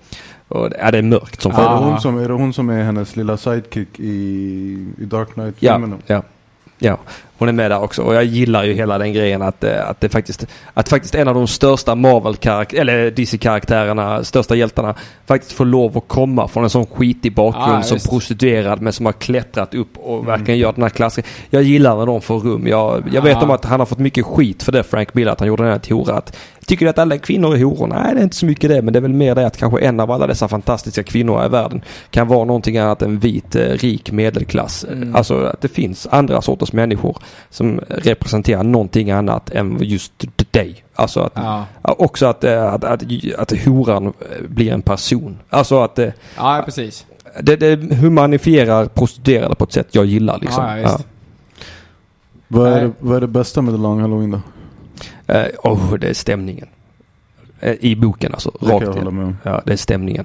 Och, 0.49 0.69
ja, 0.79 0.91
det 0.91 0.99
är 0.99 1.03
mörkt 1.03 1.43
som 1.43 1.53
Är, 1.53 1.57
fan. 1.57 1.83
det 1.83 1.89
hon 1.91 2.01
som, 2.01 2.19
är 2.19 2.29
det 2.29 2.35
hon 2.35 2.53
som 2.53 2.71
är 2.71 2.83
hennes 2.83 3.17
lilla 3.17 3.37
sidekick 3.37 4.01
i, 4.01 4.13
i 4.99 5.05
Dark 5.05 5.29
Ja, 5.29 5.35
Knight-filmerna? 5.35 5.97
ja, 6.07 6.23
ja. 6.79 6.99
Hon 7.39 7.49
är 7.49 7.53
med 7.53 7.71
där 7.71 7.83
också 7.83 8.03
och 8.03 8.15
jag 8.15 8.25
gillar 8.25 8.65
ju 8.65 8.73
hela 8.75 8.99
den 8.99 9.13
grejen 9.13 9.43
att, 9.43 9.65
eh, 9.65 9.89
att 9.91 10.01
det 10.01 10.09
faktiskt, 10.09 10.47
att 10.75 10.89
faktiskt 10.89 11.15
en 11.15 11.29
av 11.29 11.35
de 11.35 11.47
största 11.47 11.95
marvel 11.95 12.37
eller 12.79 13.11
DC-karaktärerna, 13.11 14.25
största 14.25 14.55
hjältarna, 14.55 14.95
faktiskt 15.27 15.53
får 15.53 15.65
lov 15.65 15.99
att 15.99 16.09
komma 16.09 16.49
från 16.49 16.65
en 16.65 16.71
sån 16.71 16.87
skitig 16.87 17.35
bakgrund 17.35 17.79
Ja, 17.79 17.83
som 17.83 17.99
prostituerad 18.11 18.81
men 18.83 18.93
som 18.93 19.07
har 19.07 19.13
klättrat 19.13 19.75
upp 19.75 19.97
och 19.99 20.29
verkligen 20.29 20.59
gör 20.61 20.73
den 20.73 20.83
här 20.83 20.91
klassen. 20.91 21.25
Jag 21.51 21.63
gillar 21.63 21.97
när 21.97 22.07
de 22.07 22.21
får 22.21 22.39
rum. 22.41 22.67
Jag, 22.67 23.03
jag 23.13 23.23
vet 23.23 23.33
Ja. 23.33 23.43
om 23.43 23.51
att 23.51 23.65
han 23.65 23.81
har 23.81 23.87
fått 23.87 23.99
mycket 23.99 24.27
skit 24.27 24.63
för 24.63 24.73
det 24.73 24.83
Frank 24.83 25.15
Miller, 25.15 25.33
att 25.33 25.41
han 25.41 25.49
gjorde 25.49 25.63
den 25.63 25.73
här 25.73 25.79
till 25.79 25.95
hora. 25.95 26.15
Att, 26.15 26.37
tycker 26.67 26.87
du 26.87 26.91
att 26.91 26.99
alla 26.99 27.19
kvinnor 27.19 27.55
är 27.55 27.65
horor? 27.65 27.87
Nej, 27.87 28.15
det 28.15 28.21
är 28.21 28.25
inte 28.25 28.37
så 28.37 28.47
mycket 28.47 28.71
det. 28.71 28.83
Men 28.83 28.93
det 28.93 28.99
är 28.99 29.01
väl 29.01 29.13
mer 29.13 29.35
det 29.35 29.47
att 29.47 29.57
kanske 29.57 29.81
en 29.81 30.01
av 30.01 30.11
alla 30.11 30.27
dessa 30.27 30.49
fantastiska 30.49 31.03
kvinnor 31.03 31.45
i 31.45 31.49
världen 31.49 31.83
kan 32.11 32.29
vara 32.29 32.45
någonting 32.45 32.79
annat 32.79 33.03
än 33.03 33.19
vit, 33.19 33.57
eh, 33.57 33.61
rik 33.63 34.13
medelklass. 34.13 34.85
Mm. 34.85 35.17
Alltså 35.17 35.45
att 35.45 35.61
det 35.61 35.69
finns 35.69 36.07
andra 36.11 36.43
sorters 36.43 36.73
människor 36.73 37.17
som 37.51 37.81
representerar 37.89 38.63
någonting 38.63 39.11
annat 39.11 39.51
än 39.51 39.79
just 39.81 40.13
dig. 40.51 40.85
Alltså 40.95 41.21
att, 41.21 41.33
Ja, 41.35 41.67
också 41.83 42.27
att, 42.27 42.45
eh, 42.45 42.75
att, 42.75 42.85
att, 42.85 43.03
att 43.39 43.65
horan 43.65 44.07
eh, 44.07 44.13
blir 44.49 44.73
en 44.73 44.83
person. 44.83 45.39
Alltså 45.51 45.83
att 45.83 45.95
det, 45.95 46.13
ja 46.37 46.63
precis. 46.65 47.07
det, 47.41 47.57
det 47.57 47.95
humanifierar 47.95 48.87
prostituerade 48.87 49.55
på 49.55 49.65
ett 49.65 49.73
sätt 49.73 49.89
jag 49.91 50.05
gillar 50.05 50.39
liksom. 50.39 50.65
Ja, 50.65 50.79
ja. 50.79 50.99
Vad, 52.49 52.73
är 52.73 52.81
det, 52.81 52.93
vad 52.99 53.17
är 53.17 53.21
det 53.21 53.27
bästa 53.27 53.63
med 53.63 53.75
The 53.75 53.79
Long 53.79 54.01
Halloween 54.01 54.31
då? 54.31 54.41
Eh, 55.35 55.47
oh, 55.63 55.95
det 55.95 56.09
är 56.09 56.15
stämningen. 56.15 56.69
Eh, 57.61 57.75
I 57.81 57.97
boken 57.97 58.33
alltså. 58.33 58.53
Det 58.61 58.67
kan 58.67 58.81
Rakt 58.81 58.97
jag 58.97 59.07
in. 59.07 59.37
Ja, 59.43 59.63
det 59.67 59.73
är 59.73 59.77
stämningen. 59.77 60.25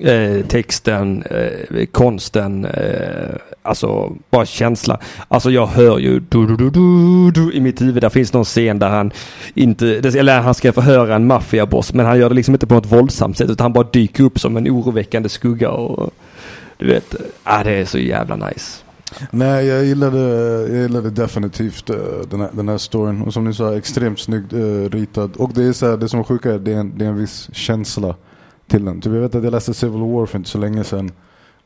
Eh, 0.00 0.46
texten, 0.46 1.22
eh, 1.22 1.86
konsten, 1.86 2.64
eh, 2.64 3.36
alltså 3.62 4.12
bara 4.30 4.46
känsla. 4.46 5.00
Alltså 5.28 5.50
jag 5.50 5.66
hör 5.66 5.98
ju 5.98 6.20
du, 6.20 6.46
du, 6.46 6.56
du, 6.56 6.70
du, 6.70 7.30
du, 7.30 7.52
i 7.52 7.60
mitt 7.60 7.80
huvud. 7.80 8.02
Där 8.02 8.08
finns 8.08 8.32
någon 8.32 8.44
scen 8.44 8.78
där 8.78 8.88
han 8.88 9.12
inte, 9.54 9.86
eller 9.88 10.40
han 10.40 10.54
ska 10.54 10.72
förhöra 10.72 11.14
en 11.14 11.26
maffiaboss 11.26 11.94
men 11.94 12.06
han 12.06 12.18
gör 12.18 12.28
det 12.28 12.34
liksom 12.34 12.54
inte 12.54 12.66
på 12.66 12.74
något 12.74 12.92
våldsamt 12.92 13.38
sätt 13.38 13.50
utan 13.50 13.64
han 13.64 13.72
bara 13.72 13.86
dyker 13.92 14.24
upp 14.24 14.40
som 14.40 14.56
en 14.56 14.68
oroväckande 14.68 15.28
skugga 15.28 15.70
och 15.70 16.10
du 16.78 16.86
vet, 16.86 17.14
eh, 17.14 17.20
ah, 17.42 17.64
det 17.64 17.70
är 17.70 17.84
så 17.84 17.98
jävla 17.98 18.36
nice. 18.36 18.82
Nej, 19.30 19.66
jag 19.66 19.84
gillade, 19.84 20.18
jag 20.68 20.82
gillade 20.82 21.10
definitivt 21.10 21.90
uh, 21.90 21.96
den, 22.30 22.40
här, 22.40 22.50
den 22.52 22.68
här 22.68 22.78
storyn. 22.78 23.22
Och 23.22 23.32
som 23.32 23.44
ni 23.44 23.54
sa, 23.54 23.76
extremt 23.76 24.20
snyggt 24.20 24.52
uh, 24.52 24.90
ritad. 24.90 25.36
Och 25.36 25.52
det 25.54 25.64
är 25.64 25.72
så 25.72 25.90
här, 25.90 25.96
det 25.96 26.08
som 26.08 26.20
är 26.20 26.24
sjuka 26.24 26.54
är 26.54 26.58
det 26.58 26.72
är 26.72 26.76
en, 26.76 26.92
det 26.98 27.04
är 27.04 27.08
en 27.08 27.16
viss 27.16 27.48
känsla 27.52 28.14
till 28.68 28.84
den. 28.84 29.00
Typ, 29.00 29.12
jag 29.12 29.20
vet 29.20 29.34
att 29.34 29.44
jag 29.44 29.50
läste 29.50 29.74
Civil 29.74 30.00
War 30.00 30.26
för 30.26 30.38
inte 30.38 30.50
så 30.50 30.58
länge 30.58 30.84
sedan. 30.84 31.10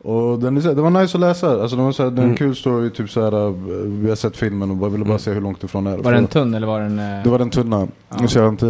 Och 0.05 0.39
den 0.39 0.55
det 0.55 0.75
var 0.75 0.91
nice 0.91 1.17
att 1.17 1.21
läsa. 1.21 1.63
Alltså 1.63 1.77
det 1.77 1.83
var 1.83 1.93
så 1.93 2.03
här, 2.03 2.11
det 2.11 2.19
en 2.19 2.25
Mm. 2.25 2.37
kul 2.37 2.57
story, 2.57 2.91
typ 2.91 3.11
så 3.11 3.23
här, 3.25 3.47
eh, 3.47 3.53
vi 3.87 4.09
har 4.09 4.17
sett 4.17 4.37
filmen 4.37 4.71
och 4.71 4.77
bara 4.77 4.91
ville 4.91 5.05
bara 5.05 5.09
Mm. 5.11 5.19
se 5.19 5.31
hur 5.33 5.41
långt 5.41 5.65
ifrån 5.65 5.85
det 5.85 5.91
är. 5.91 5.97
Var 5.97 6.13
den 6.13 6.27
tunn 6.27 6.55
eller 6.55 6.67
var 6.67 6.81
den... 6.81 6.99
eh, 6.99 7.23
det 7.25 7.31
var 7.31 7.39
den 7.39 7.51
tunna. 7.51 7.89
Ja. 8.21 8.29
Så 8.29 8.39
jag, 8.39 8.49
inte, 8.49 8.67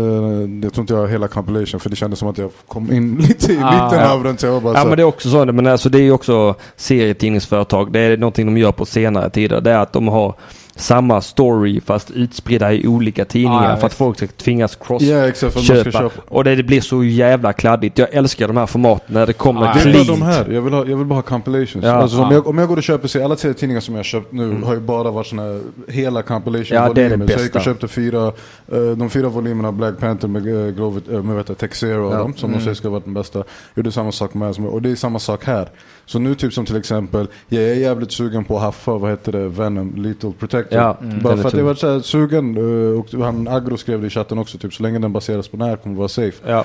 jag 0.62 0.72
tror 0.74 0.82
inte 0.82 0.94
jag 0.94 1.00
har 1.00 1.09
hela 1.09 1.28
compilation 1.28 1.80
för 1.80 1.90
det 1.90 1.96
kändes 1.96 2.18
som 2.18 2.28
att 2.28 2.38
jag 2.38 2.50
kom 2.68 2.92
in 2.92 3.16
lite 3.28 3.52
i 3.52 3.59
Ah, 3.62 3.84
mitten 3.84 4.00
ja. 4.00 4.12
av 4.14 4.24
den. 4.24 4.38
Så 4.38 4.46
jag 4.46 4.62
bara 4.62 4.74
Ja 4.74 4.82
så, 4.82 4.88
men 4.88 4.96
det 4.96 5.02
är 5.02 5.06
också 5.06 5.28
så, 5.30 5.44
men 5.44 5.66
alltså 5.66 5.88
det 5.88 5.98
är 5.98 6.02
ju 6.02 6.12
också 6.12 6.54
serietidningsföretag. 6.76 7.92
Det 7.92 8.00
är 8.00 8.16
någonting 8.16 8.46
de 8.46 8.59
gör 8.60 8.72
på 8.72 8.84
senare 8.86 9.30
tider. 9.30 9.60
Det 9.60 9.70
är 9.70 9.78
att 9.78 9.92
de 9.92 10.09
har 10.09 10.34
samma 10.77 11.20
story 11.20 11.81
fast 11.81 12.11
utspridda 12.11 12.73
i 12.73 12.86
olika 12.86 13.24
tidningar 13.24 13.62
Ja, 13.65 13.70
ja, 13.70 13.77
för 13.77 13.86
att 13.86 13.94
folk 13.94 14.16
ska 14.16 14.27
tvingas 14.27 14.77
cross 14.77 15.03
Ja 15.03 15.28
exakt, 15.28 15.39
för 15.40 15.47
att 15.49 15.55
man 15.55 15.65
ska 15.65 15.74
köpa. 15.85 15.99
köpa. 15.99 16.23
Och 16.28 16.44
det, 16.44 16.55
det 16.57 16.62
blir 16.62 16.81
så 16.81 17.05
jävla 17.05 17.53
kladdigt. 17.53 17.99
Jag 17.99 18.09
älskar 18.15 18.49
de 18.49 18.57
här 18.57 18.66
formaten 18.66 19.15
när 19.15 19.27
det 19.27 19.32
kommer 19.32 19.66
är 19.66 19.73
clean. 19.81 20.07
de 20.07 20.23
här, 20.23 20.49
jag 20.51 20.62
vill, 20.62 20.73
ha, 20.73 20.86
jag 20.86 20.97
vill 20.97 21.07
bara 21.07 21.15
ha 21.15 21.23
compilations. 21.23 21.85
Ja. 21.85 21.90
alltså, 21.93 22.19
om, 22.19 22.24
Ja. 22.28 22.32
jag, 22.32 22.47
om 22.47 22.59
jag 22.59 22.69
går 22.69 22.77
och 22.77 22.82
köper, 22.82 23.09
se 23.09 23.23
alla 23.23 23.36
serietidningar 23.36 23.81
som 23.81 23.94
jag 23.94 23.99
har 23.99 24.05
köpt 24.05 24.32
nu 24.32 24.44
Mm. 24.44 24.62
har 24.62 24.74
ju 24.74 24.81
bara 24.81 25.11
varit 25.11 25.27
såna 25.27 25.43
här 25.43 25.61
hela 25.89 26.23
compilation 26.23 26.77
Ja, 26.77 26.93
det 26.93 27.03
är 27.03 27.09
det 27.11 27.16
volymer. 27.16 27.27
Så 27.27 27.32
jag 27.32 27.40
gick 27.43 27.51
och 27.51 27.55
bästa. 27.55 27.70
köpte 27.70 27.89
fyra, 27.89 28.27
eh, 28.73 28.97
de 28.97 29.11
fyra 29.11 29.28
volymerna 29.28 29.73
Black 29.73 29.99
Panther 29.99 30.28
med, 30.28 30.47
uh, 30.47 30.70
Grover, 30.74 31.03
uh, 31.12 31.23
med 31.23 31.36
vet 31.36 31.74
Zero 31.74 32.07
och 32.09 32.15
Ja. 32.15 32.19
dem, 32.19 32.35
som 32.36 32.49
Mm. 32.51 32.59
de 32.59 32.65
säger 32.65 32.74
ska 32.74 32.89
vara 32.90 33.03
den 33.05 33.15
bästa. 33.15 33.44
Gjorde 33.74 33.93
samma 33.93 34.12
sak 34.12 34.35
med, 34.35 34.57
och 34.66 34.82
det 34.82 34.90
är 34.90 34.94
samma 34.97 35.19
sak 35.19 35.44
här. 35.44 35.69
Så 36.07 36.19
nu 36.19 36.35
typ 36.35 36.53
som 36.53 36.66
till 36.66 36.77
exempel, 36.77 37.27
jag 37.49 37.62
är 37.62 37.74
jävligt 37.74 38.12
sugen 38.12 38.44
på 38.44 38.57
att 38.57 38.62
haffa, 38.62 38.99
vad 38.99 39.11
heter 39.11 39.32
det, 39.32 39.49
Venom, 39.49 39.93
Lethal 39.97 40.32
Protector. 40.62 40.78
Ja, 40.80 40.98
Mm. 41.02 41.22
Bara 41.22 41.36
för 41.36 41.48
att 41.48 41.55
jag 41.55 41.64
var 41.64 41.74
så 41.74 41.93
här 41.93 42.01
sugen, 42.01 42.56
eh, 42.56 43.01
och 43.01 43.24
han 43.24 43.48
Agro 43.48 43.76
skrev 43.76 44.01
det 44.01 44.06
i 44.06 44.10
chatten 44.10 44.39
också, 44.39 44.59
typ 44.59 44.74
så 44.74 44.82
länge 44.82 44.98
den 44.98 45.12
baseras 45.12 45.48
på 45.48 45.56
den 45.56 45.68
här 45.68 45.76
kommer 45.76 45.97
vara 45.97 46.09
safe. 46.09 46.51
Ja. 46.51 46.64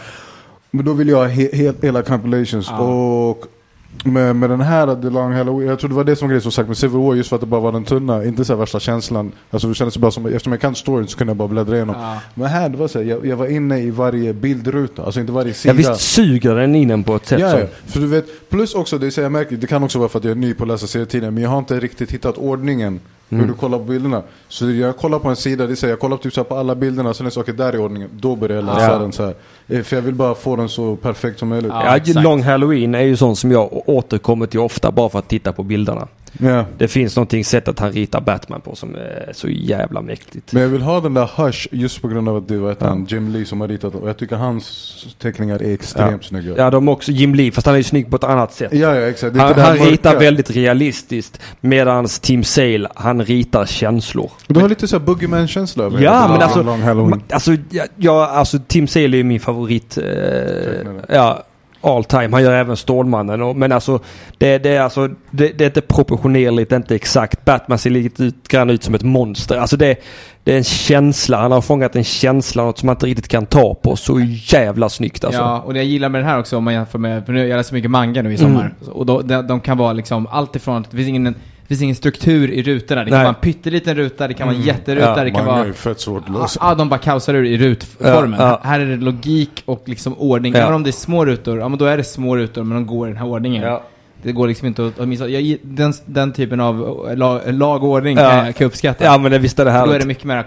Men 0.72 0.86
då 0.86 0.94
vill 0.94 1.10
jag 1.10 1.18
ha 1.18 1.26
he 1.26 1.50
he 1.54 1.74
hela 1.82 2.02
compilations. 2.02 2.68
Ja. 2.70 2.78
Och 2.80 3.46
med, 4.04 4.36
med 4.36 4.50
den 4.50 4.62
här 4.62 5.02
The 5.02 5.10
Long 5.10 5.34
Halloween, 5.34 5.68
jag 5.70 5.80
tror 5.80 5.90
det 5.90 5.96
var 5.96 6.04
det 6.04 6.16
som 6.16 6.28
var 6.28 6.30
grejen 6.30 6.42
som 6.42 6.52
sagt 6.52 6.68
med 6.68 6.78
Civil 6.78 6.98
War 7.00 7.16
just 7.16 7.30
för 7.30 7.36
att 7.36 7.42
det 7.42 7.46
bara 7.48 7.62
var 7.62 7.72
den 7.72 7.84
tunna, 7.84 8.26
inte 8.26 8.46
så 8.46 8.54
här 8.54 8.60
värsta 8.60 8.80
känslan. 8.80 9.32
Alltså 9.52 9.68
det 9.68 9.74
kändes 9.74 9.98
bara 9.98 10.12
som, 10.12 10.26
eftersom 10.26 10.54
jag 10.54 10.62
kan 10.62 10.76
storyn 10.76 11.08
så 11.08 11.18
kunde 11.18 11.32
jag 11.32 11.38
bara 11.38 11.48
bläddra 11.48 11.76
igenom. 11.76 11.96
Ja. 12.00 12.18
Men 12.36 12.48
här, 12.48 12.70
det 12.70 12.78
var 12.78 12.88
så 12.88 13.00
här, 13.00 13.06
jag, 13.06 13.26
jag 13.26 13.36
var 13.38 13.48
inne 13.48 13.80
i 13.80 13.90
varje 13.92 14.34
bildruta, 14.34 15.04
alltså 15.04 15.20
inte 15.20 15.32
varje 15.32 15.50
ja 15.50 15.54
sida. 15.54 15.74
visst 15.74 15.96
suger 16.02 16.56
den 16.56 16.76
in 16.76 17.04
på 17.04 17.16
ett 17.16 17.26
sätt 17.26 17.40
Ja, 17.40 17.52
som... 17.52 17.60
ja, 17.60 17.66
för 17.86 18.00
du 18.00 18.08
vet, 18.08 18.50
plus 18.50 18.74
också, 18.76 18.98
det, 18.98 19.08
är 19.08 19.12
så 19.12 19.22
jag 19.22 19.32
märker, 19.32 19.56
det 19.58 19.68
kan 19.68 19.84
också 19.84 20.00
vara 20.00 20.10
för 20.10 20.20
att 20.20 20.26
jag 20.26 20.32
är 20.32 20.36
ny 20.36 20.54
på 20.54 20.64
att 20.64 20.68
läsa 20.68 20.88
serietidningar, 20.88 21.32
men 21.32 21.44
jag 21.44 21.50
har 21.50 21.60
inte 21.60 21.80
riktigt 21.80 22.12
hittat 22.12 22.38
ordningen 22.38 23.00
Mm. 23.30 23.42
hur 23.42 23.48
du 23.54 23.60
kollar 23.60 23.78
på 23.78 23.84
bilderna. 23.84 24.22
Så 24.48 24.70
jag 24.72 24.98
kollar 24.98 25.20
på 25.20 25.30
en 25.30 25.36
sida, 25.36 25.68
det 25.68 25.76
säger 25.76 25.92
jag 25.92 26.00
kollar 26.00 26.18
typ 26.18 26.34
så 26.34 26.40
här 26.40 26.46
på 26.46 26.56
alla 26.56 26.76
bilderna, 26.76 27.14
sen 27.14 27.26
är 27.26 27.30
saker 27.30 27.54
där 27.54 27.76
i 27.76 27.78
ordningen, 27.78 28.10
då 28.20 28.36
börjar 28.36 28.56
jag 28.56 28.66
läsa 28.66 28.92
Ja. 28.92 29.00
den 29.00 29.12
så 29.12 29.24
här. 29.26 29.34
Eh, 29.68 29.82
För 29.84 29.96
jag 29.96 30.04
vill 30.04 30.16
bara 30.16 30.36
få 30.36 30.56
den 30.56 30.70
så 30.70 30.96
perfekt 30.96 31.40
som 31.40 31.50
möjligt. 31.50 31.72
Ja, 31.76 31.98
Ja. 32.06 32.22
Long 32.22 32.44
Halloween 32.44 32.96
är 32.96 33.02
ju 33.02 33.18
sån 33.18 33.36
som 33.36 33.52
jag 33.52 33.90
återkommer 33.90 34.46
till 34.46 34.60
ofta 34.60 34.92
bara 34.92 35.10
för 35.10 35.20
att 35.20 35.30
titta 35.30 35.52
på 35.54 35.64
bilderna. 35.64 36.08
Ja. 36.40 36.66
Det 36.78 36.88
finns 36.88 37.16
någonting 37.16 37.46
sätt 37.46 37.68
att 37.68 37.80
han 37.80 37.92
ritar 37.92 38.22
Batman 38.22 38.62
på 38.62 38.76
som 38.76 38.96
är 38.96 39.32
så 39.34 39.48
jävla 39.50 40.02
mäktigt. 40.02 40.54
Men 40.54 40.62
jag 40.64 40.70
vill 40.70 40.82
ha 40.82 41.00
den 41.02 41.14
där 41.14 41.30
Hush 41.36 41.68
just 41.72 42.02
på 42.02 42.08
grund 42.08 42.30
av 42.30 42.36
att 42.36 42.48
det 42.48 42.58
var 42.58 42.70
Ja. 42.80 42.88
han 42.88 43.06
Jim 43.10 43.30
Lee 43.30 43.46
som 43.46 43.62
har 43.62 43.68
ritat. 43.68 43.96
Och 43.96 44.10
jag 44.10 44.18
tycker 44.18 44.36
hans 44.36 45.06
teckningar 45.20 45.64
är 45.64 45.74
extremt 45.74 46.24
snygga. 46.26 46.54
Ja, 46.58 46.70
de 46.70 46.88
är 46.88 46.92
också 46.92 47.12
Jim 47.12 47.36
Lee, 47.36 47.52
fast 47.52 47.66
han 47.68 47.74
är 47.76 47.78
ju 47.80 47.84
snygg 47.84 48.10
på 48.10 48.16
ett 48.16 48.24
annat 48.24 48.54
sätt. 48.54 48.74
ja, 48.74 48.96
ja 48.96 49.02
exakt. 49.08 49.38
Han, 49.38 49.54
han 49.60 49.78
mörka. 49.78 49.92
ritar 49.92 50.20
väldigt 50.20 50.52
realistiskt 50.52 51.40
medan 51.62 52.06
Tim 52.22 52.44
Sale, 52.44 52.88
han 52.96 53.24
ritar 53.26 53.66
känslor. 53.66 54.32
Du 54.48 54.60
har 54.60 54.70
lite 54.70 54.88
såhär 54.88 55.06
Boogeyman-känsla 55.06 55.84
över 55.84 56.02
Ja, 56.02 56.28
men 56.28 56.42
alltså, 56.42 56.78
alltså, 57.30 57.52
ja, 57.70 57.84
ja, 57.96 58.28
alltså 58.28 58.60
Tim 58.68 58.88
Sale 58.88 59.06
är 59.06 59.18
ju 59.18 59.24
min 59.24 59.40
favorit. 59.40 59.98
Eh, 59.98 60.04
ja, 61.10 61.44
all 61.82 62.04
time. 62.04 62.30
Han 62.32 62.44
gör 62.44 62.54
även 62.54 62.78
Stålmannen. 62.78 63.42
Och, 63.42 63.56
men 63.56 63.72
alltså 63.72 64.00
det, 64.38 64.58
det, 64.58 64.70
är 64.70 64.82
alltså 64.82 65.08
det, 65.32 65.58
det 65.58 65.64
är 65.64 65.66
inte 65.66 65.82
proportionerligt, 65.82 66.72
inte 66.72 66.96
exakt. 66.96 67.46
Batman 67.46 67.78
ser 67.78 67.90
lite 67.90 68.24
ut, 68.24 68.48
grann 68.48 68.70
ut 68.70 68.84
som 68.84 68.96
ett 68.96 69.04
monster. 69.04 69.58
Alltså 69.58 69.78
det, 69.78 69.96
det 70.44 70.54
är 70.54 70.58
en 70.58 70.64
känsla. 70.64 71.38
Han 71.38 71.52
har 71.52 71.62
fångat 71.62 71.96
en 71.96 72.04
känsla, 72.04 72.64
något 72.64 72.78
som 72.78 72.88
man 72.88 72.96
inte 72.96 73.06
riktigt 73.06 73.28
kan 73.28 73.46
ta 73.46 73.74
på. 73.74 73.96
Så 73.96 74.20
jävla 74.54 74.90
snyggt 74.90 75.24
alltså. 75.24 75.42
Ja, 75.42 75.60
och 75.60 75.74
det 75.74 75.80
jag 75.80 75.86
gillar 75.86 76.10
med 76.10 76.22
den 76.22 76.30
här 76.30 76.40
också 76.40 76.58
om 76.58 76.64
man 76.64 76.74
jämför 76.74 77.00
med, 77.00 77.26
för 77.26 77.34
nu, 77.34 77.48
jag 77.48 77.58
läser 77.58 77.74
mycket 77.74 77.92
manga 77.92 78.22
nu 78.22 78.34
i 78.34 78.38
sommar. 78.38 78.74
Och 78.92 79.06
då, 79.06 79.22
de, 79.22 79.48
de 79.48 79.60
kan 79.60 79.78
vara 79.78 79.94
liksom 79.94 80.28
allt 80.28 80.56
ifrån 80.56 80.78
att 80.78 80.92
det 80.92 80.98
finns 80.98 81.10
ingen, 81.10 81.36
finns 81.68 81.82
ingen 81.82 81.96
struktur 81.96 82.52
i 82.52 82.64
rutorna. 82.64 83.04
Det 83.04 83.10
kan 83.10 83.18
Nej. 83.18 83.26
vara 83.26 83.36
en 83.36 83.42
pytteliten 83.42 83.96
ruta, 83.96 84.28
det 84.28 84.34
kan 84.34 84.48
vara 84.48 84.58
en 84.58 84.64
jätteruta, 84.64 85.14
Ja, 85.18 85.24
det 85.24 85.32
kan 85.32 85.46
vara... 85.46 85.74
fett 85.74 86.00
svårt 86.00 86.24
att 86.30 86.34
Ja, 86.36 86.42
lösa. 86.42 86.60
ah, 86.64 86.76
de 86.76 86.90
bara 86.90 87.00
kaosar 87.00 87.34
ur 87.34 87.44
i 87.46 87.58
rutformen. 87.58 88.40
Ja, 88.40 88.48
ja. 88.48 88.60
Här 88.70 88.80
är 88.80 88.86
det 88.86 88.96
logik 88.96 89.64
och 89.66 89.84
liksom 89.86 90.14
ordning. 90.18 90.54
Ja. 90.54 90.60
Även 90.60 90.74
om 90.74 90.84
det 90.84 90.90
är 90.90 90.92
små 90.92 91.26
rutor, 91.26 91.60
ja 91.60 91.70
men 91.70 91.80
då 91.80 91.86
är 91.86 91.98
det 91.98 92.04
små 92.04 92.36
rutor 92.38 92.64
men 92.64 92.76
de 92.78 92.86
går 92.88 93.08
i 93.08 93.12
den 93.12 93.18
här 93.18 93.28
ordningen. 93.28 93.64
Ja. 93.64 93.84
Det 94.24 94.32
går 94.32 94.48
liksom 94.48 94.68
inte 94.68 94.88
att, 94.88 95.00
att 95.00 95.08
missa. 95.08 95.28
Jag, 95.28 95.58
den, 95.62 95.94
den 96.06 96.34
typen 96.34 96.60
av 96.60 97.08
lag, 97.16 97.42
lag 97.46 97.84
och 97.84 97.90
ordning 97.90 98.18
Ja. 98.18 98.30
kan 98.30 98.46
jag 98.46 98.62
uppskatta. 98.62 99.04
Ja 99.06 99.18
men 99.18 99.32
det, 99.32 99.40
visst 99.40 99.60
är 99.60 99.66
det 99.66 99.72
då 99.86 99.92
är 99.92 100.00
det 100.00 100.06
mycket 100.06 100.24
mer 100.24 100.46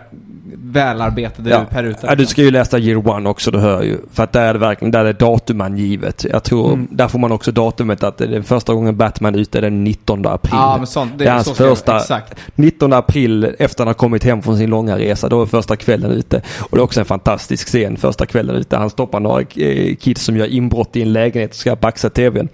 välarbetade 0.56 1.50
Ja. 1.50 1.64
per 1.70 1.82
ruta. 1.82 2.06
Ja, 2.06 2.14
du 2.14 2.26
ska 2.26 2.42
ju 2.42 2.50
läsa 2.50 2.78
Year 2.78 3.08
One 3.08 3.28
också, 3.28 3.50
du 3.50 3.58
hör 3.58 3.82
ju. 3.82 3.96
För 4.12 4.22
att 4.24 4.32
där 4.32 4.42
är 4.48 4.52
det 4.52 4.58
verkligen, 4.58 4.90
där 4.92 5.04
är 5.04 5.12
datumangivet. 5.12 6.26
Jag 6.30 6.42
tror, 6.42 6.72
Mm. 6.72 6.88
där 6.90 7.08
får 7.08 7.18
man 7.18 7.32
också 7.32 7.52
datumet 7.52 8.02
att 8.02 8.18
det 8.18 8.24
är 8.24 8.28
den 8.28 8.44
första 8.44 8.74
gången 8.74 8.96
Batman 8.96 9.34
är 9.34 9.38
ute 9.38 9.60
den 9.60 9.84
19 9.84 10.26
april. 10.26 10.50
Ja, 10.54 10.76
men 10.78 10.86
sånt. 10.86 11.12
Det, 11.18 11.24
Det 11.24 11.30
är 11.30 11.34
hans 11.34 11.50
första- 11.50 11.96
Exakt. 11.96 12.38
19 12.54 12.92
april 12.92 13.54
efter 13.58 13.78
han 13.84 13.86
har 13.86 13.94
kommit 13.94 14.24
hem 14.24 14.42
från 14.42 14.56
sin 14.58 14.70
långa 14.70 14.98
resa. 14.98 15.28
Då 15.28 15.42
är 15.42 15.46
första 15.46 15.76
kvällen 15.76 16.10
ute. 16.10 16.42
Och 16.60 16.68
det 16.70 16.76
är 16.80 16.82
också 16.82 17.00
en 17.00 17.06
fantastisk 17.06 17.68
scen 17.68 17.96
första 17.96 18.26
kvällen 18.26 18.56
ute. 18.56 18.76
Han 18.76 18.90
stoppar 18.90 19.20
några 19.20 19.40
eh, 19.56 19.94
kids 19.96 20.22
som 20.24 20.36
gör 20.36 20.46
inbrott 20.46 20.96
i 20.96 21.02
en 21.02 21.12
lägenhet 21.12 21.50
och 21.50 21.56
ska 21.56 21.76
baxa 21.76 22.10
tvn. 22.10 22.48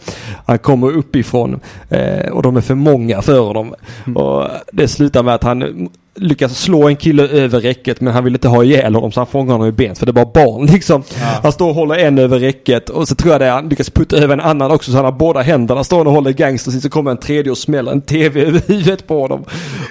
Han 0.47 0.59
kommer 0.59 0.91
uppifrån 0.97 1.61
eh, 1.89 2.29
och 2.33 2.43
de 2.43 2.57
är 2.57 2.61
för 2.61 2.75
många 2.75 3.23
för 3.23 3.39
honom. 3.41 3.75
Och 4.15 4.45
det 4.73 4.89
slutar 4.89 5.23
med 5.23 5.35
att 5.35 5.43
han 5.45 5.89
lyckas 6.17 6.61
slå 6.61 6.89
en 6.89 6.97
kille 6.97 7.29
över 7.29 7.61
räcket 7.61 8.01
men 8.01 8.15
han 8.15 8.25
vill 8.25 8.35
inte 8.35 8.49
ha 8.49 8.65
ihjäl 8.65 8.95
honom 8.95 9.13
så 9.13 9.21
han 9.21 9.27
fångar 9.27 9.53
honom 9.53 9.69
i 9.69 9.73
benet 9.73 9.99
för 9.99 10.07
det 10.07 10.11
är 10.11 10.25
bara 10.25 10.27
barn 10.27 10.67
liksom. 10.73 11.03
Han 11.43 11.53
står 11.53 11.69
och 11.69 11.75
håller 11.75 11.99
en 11.99 12.19
över 12.19 12.39
räcket 12.39 12.89
och 12.89 13.09
så 13.09 13.15
tror 13.15 13.33
jag 13.33 13.41
det 13.41 13.47
är, 13.47 13.51
han 13.51 13.69
lyckas 13.69 13.91
putta 13.91 14.17
över 14.17 14.35
en 14.35 14.41
annan 14.41 14.71
också 14.71 14.91
så 14.91 14.97
han 14.97 15.05
har 15.05 15.13
båda 15.13 15.41
händerna 15.41 15.85
stående 15.85 16.09
och 16.09 16.15
håller 16.15 16.33
gangster 16.33 16.71
så 16.71 16.91
kommer 16.91 17.11
en 17.11 17.17
tredje 17.17 17.51
och 17.51 17.59
smäller 17.59 17.93
en 17.93 18.01
tv 18.01 18.41
över 18.47 18.63
huvudet 18.67 19.07
på 19.07 19.21
honom. 19.21 19.45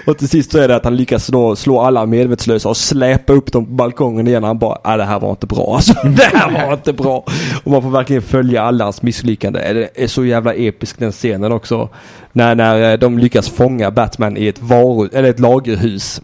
Och 0.07 0.18
till 0.18 0.30
sist 0.30 0.52
så 0.52 0.60
är 0.60 0.68
det 0.68 0.76
att 0.76 0.84
han 0.84 0.95
lyckas 0.95 1.27
då 1.27 1.56
slå 1.56 1.81
alla 1.81 2.06
medvetslösa 2.06 2.69
och 2.69 2.77
släpa 2.77 3.34
upp 3.34 3.52
dem 3.52 3.65
på 3.65 3.72
balkongen 3.72 4.27
igen. 4.27 4.43
Han 4.43 4.60
bara, 4.60 4.77
ah, 4.84 4.97
det 4.97 5.03
här 5.03 5.19
var 5.19 5.30
inte 5.30 5.47
bra 5.47 5.76
alltså. 5.76 5.93
Det 6.03 6.38
här 6.38 6.65
var 6.68 6.73
inte 6.73 6.93
bra. 6.93 7.26
Och 7.64 7.72
man 7.72 7.81
får 7.81 7.89
verkligen 7.89 8.22
följa 8.22 8.61
alla 8.61 8.84
hans 8.84 9.02
misslyckande. 9.02 9.73
Det 9.73 10.03
är 10.03 10.07
så 10.07 10.26
jävla 10.26 10.53
episk 10.53 10.99
den 10.99 11.11
scenen 11.11 11.52
också. 11.52 11.89
När, 12.36 12.56
när 12.56 12.91
eh, 12.91 12.98
de 12.98 13.20
lyckas 13.20 13.49
fånga 13.49 13.91
Batman 13.91 14.38
i 14.38 14.48
ett 14.48 14.62
varu, 14.62 15.10
eller 15.14 15.30
ett 15.30 15.40
lagerhus. 15.40 16.22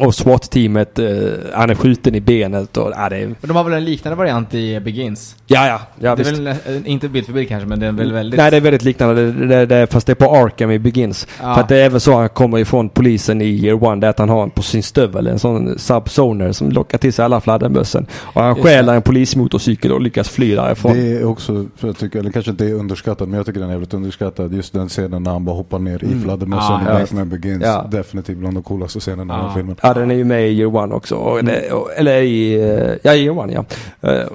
Och 0.00 0.14
SWAT-teamet, 0.14 0.98
eh, 0.98 1.06
han 1.54 1.70
är 1.70 1.74
skjuten 1.74 2.14
i 2.14 2.20
benet 2.20 2.76
och, 2.76 2.92
ja 2.96 3.08
det 3.08 3.16
är, 3.16 3.26
Men 3.26 3.36
de 3.40 3.56
har 3.56 3.64
väl 3.64 3.72
en 3.72 3.84
liknande 3.84 4.16
variant 4.16 4.54
i 4.54 4.80
Begins? 4.80 5.36
ja 5.46 5.66
ja, 5.66 5.80
ja 6.00 6.16
det 6.16 6.22
är 6.22 6.24
visst. 6.24 6.40
väl, 6.40 6.46
eh, 6.46 6.90
inte 6.90 7.08
bild 7.08 7.26
för 7.26 7.32
bild 7.32 7.48
kanske, 7.48 7.68
men 7.68 7.80
det 7.80 7.86
är 7.86 7.92
väl 7.92 8.12
väldigt... 8.12 8.38
Nej 8.40 8.50
det 8.50 8.56
är 8.56 8.60
väldigt 8.60 8.82
liknande, 8.84 9.32
det, 9.32 9.46
det, 9.46 9.66
det, 9.66 9.86
fast 9.92 10.06
det 10.06 10.12
är 10.12 10.14
på 10.14 10.36
Arkham 10.36 10.70
i 10.70 10.78
Begins. 10.78 11.26
Ja. 11.42 11.54
För 11.54 11.60
att 11.62 11.68
det 11.68 11.76
är 11.76 11.84
även 11.84 12.00
så 12.00 12.14
han 12.18 12.28
kommer 12.28 12.58
ifrån 12.58 12.88
polisen 12.88 13.40
i 13.40 13.44
Year 13.44 13.84
One, 13.84 14.00
det 14.00 14.06
är 14.06 14.10
att 14.10 14.18
han 14.18 14.28
har 14.28 14.42
en 14.42 14.50
på 14.50 14.62
sin 14.62 14.82
stövel, 14.82 15.26
en 15.26 15.38
sån 15.38 15.78
subsoner 15.78 16.52
som 16.52 16.70
lockar 16.70 16.98
till 16.98 17.12
sig 17.12 17.24
alla 17.24 17.40
fladdermössen. 17.40 18.06
Och 18.22 18.42
han 18.42 18.54
stjäler 18.54 18.94
en 18.94 19.02
polismotorcykel 19.02 19.92
och 19.92 20.00
lyckas 20.00 20.28
fly 20.28 20.54
därifrån. 20.54 20.92
Det 20.92 21.16
är 21.16 21.24
också, 21.24 21.66
för 21.76 21.88
jag 21.88 21.98
tycker, 21.98 22.18
eller 22.18 22.30
kanske 22.30 22.50
inte 22.50 22.64
är 22.64 22.74
underskattat, 22.74 23.28
men 23.28 23.36
jag 23.36 23.46
tycker 23.46 23.60
den 23.60 23.68
är 23.68 23.72
jävligt 23.72 23.94
underskattad. 23.94 24.54
Just 24.54 24.72
den 24.72 24.88
scenen 24.88 25.22
när 25.22 25.30
han 25.30 25.44
bara 25.44 25.56
hoppar 25.56 25.78
ner 25.78 26.04
i 26.04 26.20
fladdermössan 26.22 26.80
Ja, 26.86 26.90
i 26.90 26.94
ja. 26.94 27.00
Batman 27.00 27.28
Begins. 27.28 27.62
Ja. 27.64 27.86
Definitivt 27.90 28.38
bland 28.38 28.56
de 28.56 28.62
coolaste 28.62 29.00
scenerna 29.00 29.34
i 29.34 29.36
den 29.36 29.44
Ja. 29.44 29.48
här 29.48 29.54
filmen. 29.56 29.76
Ja 29.90 29.94
den 29.94 30.10
är 30.10 30.14
ju 30.14 30.24
med 30.24 30.48
i 30.48 30.52
Year 30.52 30.76
One 30.76 30.94
också. 30.94 31.14
Och 31.14 31.44
det, 31.44 31.72
och, 31.72 31.90
eller 31.96 32.22
i, 32.22 32.54
eh, 32.54 32.94
ja 33.02 33.14
Year 33.14 33.38
One 33.38 33.52
ja. 33.52 33.64
Eh, 34.10 34.26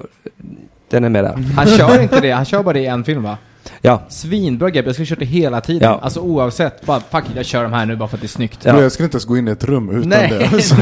Den 0.90 1.04
är 1.04 1.10
med 1.10 1.24
där. 1.24 1.34
Han 1.56 1.68
kör 1.68 2.02
inte 2.02 2.20
det, 2.20 2.32
han 2.32 2.46
kör 2.46 2.64
bara 2.64 2.74
det 2.74 2.80
i 2.80 2.86
en 2.86 3.04
film 3.04 3.24
va? 3.24 3.38
Ja. 3.82 4.02
Svinbra 4.10 4.70
grepp, 4.70 4.86
jag 4.86 4.96
skulle 4.96 5.06
kört 5.06 5.20
det 5.20 5.26
hela 5.26 5.62
tiden. 5.62 5.90
Ja. 5.90 6.00
Alltså 6.02 6.20
oavsett, 6.20 6.86
bara 6.86 7.00
fuck 7.00 7.24
it, 7.30 7.36
jag 7.36 7.46
kör 7.46 7.64
de 7.64 7.74
här 7.74 7.86
nu 7.86 7.96
bara 7.96 8.10
för 8.10 8.18
att 8.18 8.22
det 8.22 8.26
är 8.26 8.30
snyggt. 8.30 8.60
Ja. 8.64 8.82
Jag 8.82 8.92
skulle 8.92 9.06
inte 9.06 9.16
ens 9.16 9.26
gå 9.26 9.38
in 9.38 9.48
i 9.48 9.52
ett 9.52 9.64
rum 9.64 9.90
utan 9.90 10.10
Nej, 10.10 10.48
det. 10.52 10.62
Så, 10.62 10.76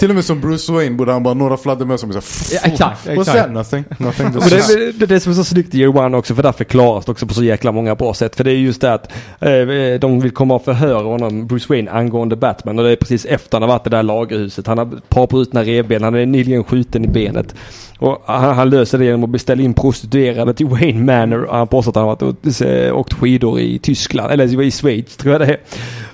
till 0.00 0.08
och 0.08 0.14
med 0.14 0.24
som 0.24 0.40
Bruce 0.40 0.72
Wayne 0.72 0.96
borde 0.96 1.12
han 1.12 1.22
bara 1.22 1.34
några 1.34 1.56
fladdermöss 1.56 2.00
som 2.00 2.10
är 2.10 2.20
så 2.20 2.54
Ja, 2.54 2.60
exakt, 2.64 3.06
exakt. 3.06 3.38
that? 3.38 3.50
Nothing. 3.50 3.84
Nothing. 3.98 4.26
Men 4.26 4.48
Just 4.48 4.68
det, 4.68 4.76
det, 4.86 4.92
det 4.92 5.04
är 5.04 5.06
det 5.06 5.20
som 5.20 5.32
är 5.32 5.36
så 5.36 5.44
snyggt 5.44 5.74
i 5.74 5.78
Year 5.78 5.96
One 5.98 6.16
också 6.16 6.34
för 6.34 6.42
där 6.42 6.52
förklaras 6.52 7.04
det 7.04 7.12
också 7.12 7.26
på 7.26 7.34
så 7.34 7.44
jäkla 7.44 7.72
många 7.72 7.94
bra 7.94 8.14
sätt. 8.14 8.36
För 8.36 8.44
det 8.44 8.50
är 8.50 8.54
just 8.56 8.80
det 8.80 8.94
att 8.94 9.12
eh, 9.40 10.00
de 10.00 10.20
vill 10.20 10.30
komma 10.30 10.54
och 10.54 10.64
förhöra 10.64 11.02
honom, 11.08 11.46
Bruce 11.46 11.66
Wayne, 11.68 11.90
angående 11.90 12.36
Batman. 12.36 12.78
Och 12.78 12.84
det 12.84 12.90
är 12.90 12.96
precis 12.96 13.24
efter 13.24 13.56
han 13.58 13.62
har 13.62 13.68
varit 13.68 13.86
i 13.86 13.90
det 13.90 13.96
där 13.96 14.02
lagerhuset. 14.02 14.66
Han 14.66 14.78
har 14.78 14.86
ett 14.96 15.08
par 15.08 15.26
brutna 15.26 15.62
revben, 15.62 16.02
han 16.02 16.14
är 16.14 16.26
nyligen 16.26 16.64
skjuten 16.64 17.04
i 17.04 17.08
benet. 17.08 17.54
Och 17.98 18.22
han, 18.26 18.54
han 18.54 18.70
löser 18.70 18.98
det 18.98 19.04
genom 19.04 19.24
att 19.24 19.30
beställa 19.30 19.62
in 19.62 19.74
prostituerade 19.74 20.54
till 20.54 20.66
Wayne 20.66 21.04
Manor. 21.04 21.44
Och 21.44 21.56
han 21.56 21.68
påstår 21.68 21.92
att 21.92 21.96
han 21.96 22.04
har 22.04 22.12
varit 22.26 22.92
och, 22.92 22.98
åkt 22.98 23.12
skidor 23.12 23.60
i 23.60 23.78
Tyskland, 23.78 24.32
eller 24.32 24.62
i 24.62 24.70
Schweiz 24.70 25.16
tror 25.16 25.32
jag 25.32 25.40
det 25.40 25.46
är. 25.46 25.60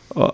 Och, 0.08 0.32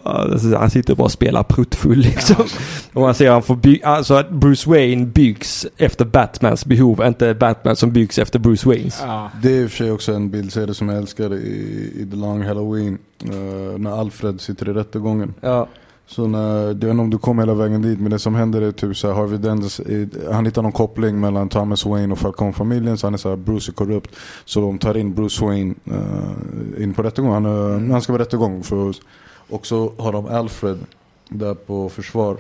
han 0.59 0.71
sitter 0.71 0.95
bara 0.95 1.05
och 1.05 1.13
spelar 1.13 1.43
pruttfull 1.43 1.99
liksom. 1.99 2.45
Och 2.93 3.01
man 3.01 3.15
ser 3.15 3.31
han 3.31 3.43
får 3.43 3.57
by- 3.57 3.81
alltså 3.85 4.15
att 4.15 4.31
Bruce 4.31 4.71
Wayne 4.71 5.07
byggs 5.07 5.67
efter 5.77 6.05
Batmans 6.05 6.65
behov, 6.67 7.03
inte 7.07 7.35
Batman 7.35 7.77
som 7.77 7.93
byggs 7.93 8.19
efter 8.19 8.39
Bruce 8.39 8.69
Waynes. 8.69 8.99
Ja. 9.07 9.31
Det 9.43 9.49
är 9.49 9.63
i 9.63 9.67
och 9.67 9.71
för 9.71 9.77
sig 9.77 9.91
också 9.91 10.13
en 10.13 10.31
bildserie 10.31 10.75
som 10.75 10.89
jag 10.89 10.99
älskar 10.99 11.35
i, 11.35 11.93
i 11.97 12.07
The 12.11 12.17
Long 12.17 12.43
Halloween. 12.43 12.99
eh, 13.25 13.79
när 13.79 14.01
Alfred 14.01 14.41
sitter 14.41 14.69
i 14.69 14.73
rättegången. 14.73 15.35
Ja. 15.41 15.69
Så 16.11 16.27
när, 16.27 16.67
jag 16.67 16.75
vet 16.75 16.83
inte 16.83 17.03
om 17.03 17.11
du 17.11 17.19
kom 17.19 17.39
hela 17.39 17.55
vägen 17.55 17.83
dit, 17.83 18.01
men 18.01 18.11
det 18.11 18.19
som 18.19 18.35
händer 18.35 18.63
är 18.63 18.73
typ 18.73 18.97
så 18.97 19.09
här, 19.09 19.15
Harvey 19.15 19.39
Dent, 19.39 19.81
han 20.33 20.47
hittar 20.47 20.63
någon 20.63 20.73
koppling 20.73 21.21
mellan 21.21 21.49
Thomas 21.49 21.87
Wayne 21.87 22.13
och 22.13 22.19
Falcon-familjen. 22.19 22.99
så 22.99 23.07
han 23.07 23.15
är 23.15 23.19
så 23.19 23.29
här, 23.29 23.37
Bruce 23.37 23.71
är 23.71 23.73
korrupt. 23.73 24.17
Så 24.45 24.61
de 24.61 24.79
tar 24.79 24.97
in 24.97 25.15
Bruce 25.15 25.45
Wayne 25.45 25.75
uh, 25.91 26.83
in 26.83 26.95
på 26.95 27.03
rättegång, 27.03 27.33
han, 27.33 27.47
uh, 27.47 27.93
han 27.93 28.03
ska 28.03 28.13
vara 28.13 28.23
rättegång 28.23 28.63
för 28.63 28.77
oss. 28.77 29.01
Och 29.49 29.67
så 29.67 29.93
har 29.99 30.13
de 30.13 30.27
Alfred 30.27 30.79
där 31.29 31.55
på 31.55 31.89
försvar. 31.89 32.37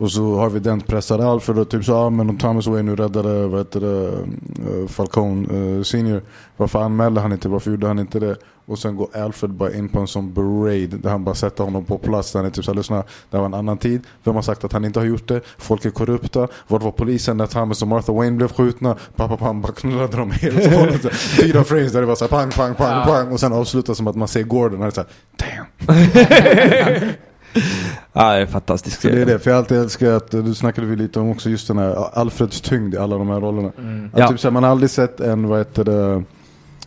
Och 0.00 0.10
så 0.10 0.36
har 0.36 0.50
vi 0.50 0.60
den 0.60 0.80
pressade 0.80 1.26
Alfred 1.26 1.58
och 1.58 1.68
typ 1.68 1.84
så, 1.84 1.94
ah, 1.94 2.10
men 2.10 2.30
om 2.30 2.38
Thomas 2.38 2.66
Wayne 2.66 2.90
nu 2.90 2.96
räddade, 2.96 3.46
vad 3.46 3.60
heter 3.60 3.80
det, 3.80 4.08
eh, 4.08 4.88
Falcone 4.88 5.48
uh, 5.48 5.82
senior. 5.82 6.22
Varför 6.56 6.82
anmälde 6.82 7.20
han 7.20 7.32
inte, 7.32 7.48
varför 7.48 7.70
gjorde 7.70 7.86
han 7.86 7.98
inte 7.98 8.18
det? 8.20 8.36
Och 8.66 8.78
sen 8.78 8.96
går 8.96 9.08
Alfred 9.16 9.50
bara 9.50 9.74
in 9.74 9.88
på 9.88 10.00
en 10.00 10.06
sån 10.06 10.34
parade 10.34 10.86
där 10.86 11.10
han 11.10 11.24
bara 11.24 11.34
sätter 11.34 11.64
honom 11.64 11.84
på 11.84 11.98
plats. 11.98 12.32
Där 12.32 12.38
han 12.38 12.46
är 12.46 12.50
typ 12.50 12.64
såhär, 12.64 12.76
lyssna, 12.76 13.04
det 13.30 13.38
var 13.38 13.44
en 13.44 13.54
annan 13.54 13.78
tid. 13.78 14.00
Vem 14.24 14.34
har 14.34 14.42
sagt 14.42 14.64
att 14.64 14.72
han 14.72 14.84
inte 14.84 15.00
har 15.00 15.06
gjort 15.06 15.28
det? 15.28 15.40
Folk 15.58 15.84
är 15.84 15.90
korrupta. 15.90 16.48
Vart 16.68 16.82
var 16.82 16.90
polisen 16.90 17.36
när 17.36 17.46
Thomas 17.46 17.82
och 17.82 17.88
Martha 17.88 18.12
Wayne 18.12 18.36
blev 18.36 18.52
skjutna? 18.52 18.96
Pappa 19.16 19.36
pam, 19.36 19.60
bara 19.60 19.72
knullade 19.72 20.16
dem 20.16 20.30
helt 20.30 20.66
och 20.66 20.72
hållet. 20.72 21.14
Fyra 21.14 21.64
frames 21.64 21.92
där 21.92 22.00
det 22.00 22.06
var 22.06 22.14
såhär 22.14 22.28
pang, 22.28 22.50
pang, 22.50 22.74
pang, 22.74 23.06
pang. 23.06 23.32
Och 23.32 23.40
sen 23.40 23.52
avslutas 23.52 23.96
som 23.96 24.06
att 24.06 24.16
man 24.16 24.28
ser 24.28 24.42
Gordon 24.42 24.82
och 24.82 24.92
det 24.92 25.00
är 25.00 25.04
såhär, 25.04 25.10
damn. 25.36 27.12
Ja, 28.12 28.32
det 28.32 28.42
är 28.42 28.46
fantastiskt. 28.46 29.00
Så 29.02 29.08
det 29.08 29.22
är 29.22 29.26
det, 29.26 29.38
för 29.38 29.50
jag 29.50 29.58
alltid 29.58 29.78
älskat, 29.78 30.30
du 30.30 30.54
snackade 30.54 30.86
vi 30.86 30.96
lite 30.96 31.20
om 31.20 31.30
också 31.30 31.50
just 31.50 31.68
den 31.68 31.78
här 31.78 32.18
Alfreds 32.18 32.60
tyngd 32.60 32.94
i 32.94 32.98
alla 32.98 33.16
de 33.18 33.28
här 33.28 33.40
rollerna. 33.40 33.68
Att 34.12 34.18
Ja. 34.20 34.28
typ 34.28 34.40
såhär, 34.40 34.52
man 34.52 34.62
har 34.62 34.70
aldrig 34.70 34.90
sett 34.90 35.20
en, 35.20 35.48
vad 35.48 35.58
heter 35.58 35.84
det, 35.84 36.22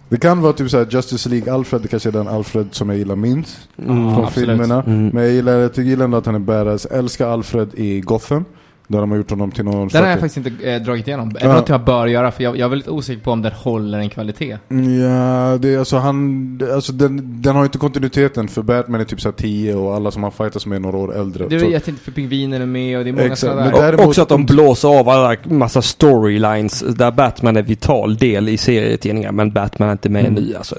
det 0.09 0.17
kan 0.17 0.41
vara 0.41 0.53
typ 0.53 0.69
såhär 0.71 0.87
Justice 0.89 1.29
League 1.29 1.53
Alfred, 1.53 1.81
det 1.81 1.87
kanske 1.87 2.09
är 2.09 2.13
den 2.13 2.27
Alfred 2.27 2.67
som 2.71 2.89
jag 2.89 2.97
gillar 2.97 3.15
minst 3.15 3.57
Mm. 3.77 4.15
från 4.15 4.25
absolut. 4.25 4.49
filmerna. 4.49 4.83
Mm. 4.83 5.07
Men 5.07 5.23
jag 5.23 5.31
gillar, 5.33 5.53
jag 5.53 5.73
tycker 5.73 5.89
gillar 5.89 6.05
ändå 6.05 6.17
att 6.17 6.25
han 6.25 6.35
är 6.35 6.39
badass. 6.39 6.85
Älskar 6.85 7.27
Alfred 7.27 7.69
i 7.73 8.01
Gotham. 8.01 8.45
Där 8.93 8.99
de 9.01 9.11
har 9.11 9.17
gjort 9.17 9.29
honom 9.29 9.51
till 9.51 9.65
någon 9.65 9.87
Den 9.87 10.03
har 10.03 10.09
jag 10.09 10.19
faktiskt 10.19 10.47
inte 10.47 10.71
eh, 10.71 10.81
dragit 10.81 11.07
igenom. 11.07 11.29
Är 11.29 11.33
det 11.33 11.39
Ja. 11.45 11.53
något 11.53 11.69
jag 11.69 11.83
bör 11.83 12.07
göra? 12.07 12.31
För 12.31 12.43
jag, 12.43 12.57
jag 12.57 12.65
är 12.65 12.69
väldigt 12.69 12.87
osäker 12.89 13.21
på 13.21 13.31
om 13.31 13.41
den 13.41 13.51
håller 13.51 13.99
en 13.99 14.09
kvalitet. 14.09 14.57
Ja, 15.01 15.57
det 15.57 15.73
är 15.73 15.79
alltså 15.79 15.97
han, 15.97 16.61
alltså 16.73 16.93
den, 16.93 17.41
den 17.41 17.55
har 17.55 17.63
inte 17.63 17.77
kontinuiteten 17.77 18.47
för 18.47 18.61
Batman 18.61 19.01
är 19.01 19.05
typ 19.05 19.21
såhär 19.21 19.33
10 19.35 19.75
och 19.75 19.95
alla 19.95 20.11
som 20.11 20.23
han 20.23 20.31
fightas 20.31 20.65
med 20.65 20.75
är 20.75 20.79
några 20.79 20.97
år 20.97 21.15
äldre. 21.19 21.47
Det 21.49 21.55
är 21.55 21.79
tänkte 21.79 22.03
för 22.03 22.11
pingvinen 22.11 22.61
är 22.61 22.65
med 22.65 22.97
och 22.97 23.03
det 23.03 23.09
är 23.09 23.11
många 23.11 23.23
Exakt, 23.25 23.39
sådana 23.39 23.61
men 23.61 23.71
där. 23.73 23.81
Däremot- 23.81 24.05
också 24.07 24.21
att 24.21 24.29
de 24.29 24.45
blåser 24.45 24.99
av 24.99 25.09
alla 25.09 25.35
massa 25.43 25.81
storylines 25.81 26.79
där 26.79 27.11
Batman 27.11 27.57
är 27.57 27.61
vital 27.61 28.17
del 28.17 28.49
i 28.49 28.57
serietidningar 28.57 29.31
men 29.31 29.51
Batman 29.51 29.87
är 29.89 29.91
inte 29.91 30.09
med 30.09 30.25
Mm. 30.25 30.33
nu. 30.43 30.55
Alltså, 30.57 30.75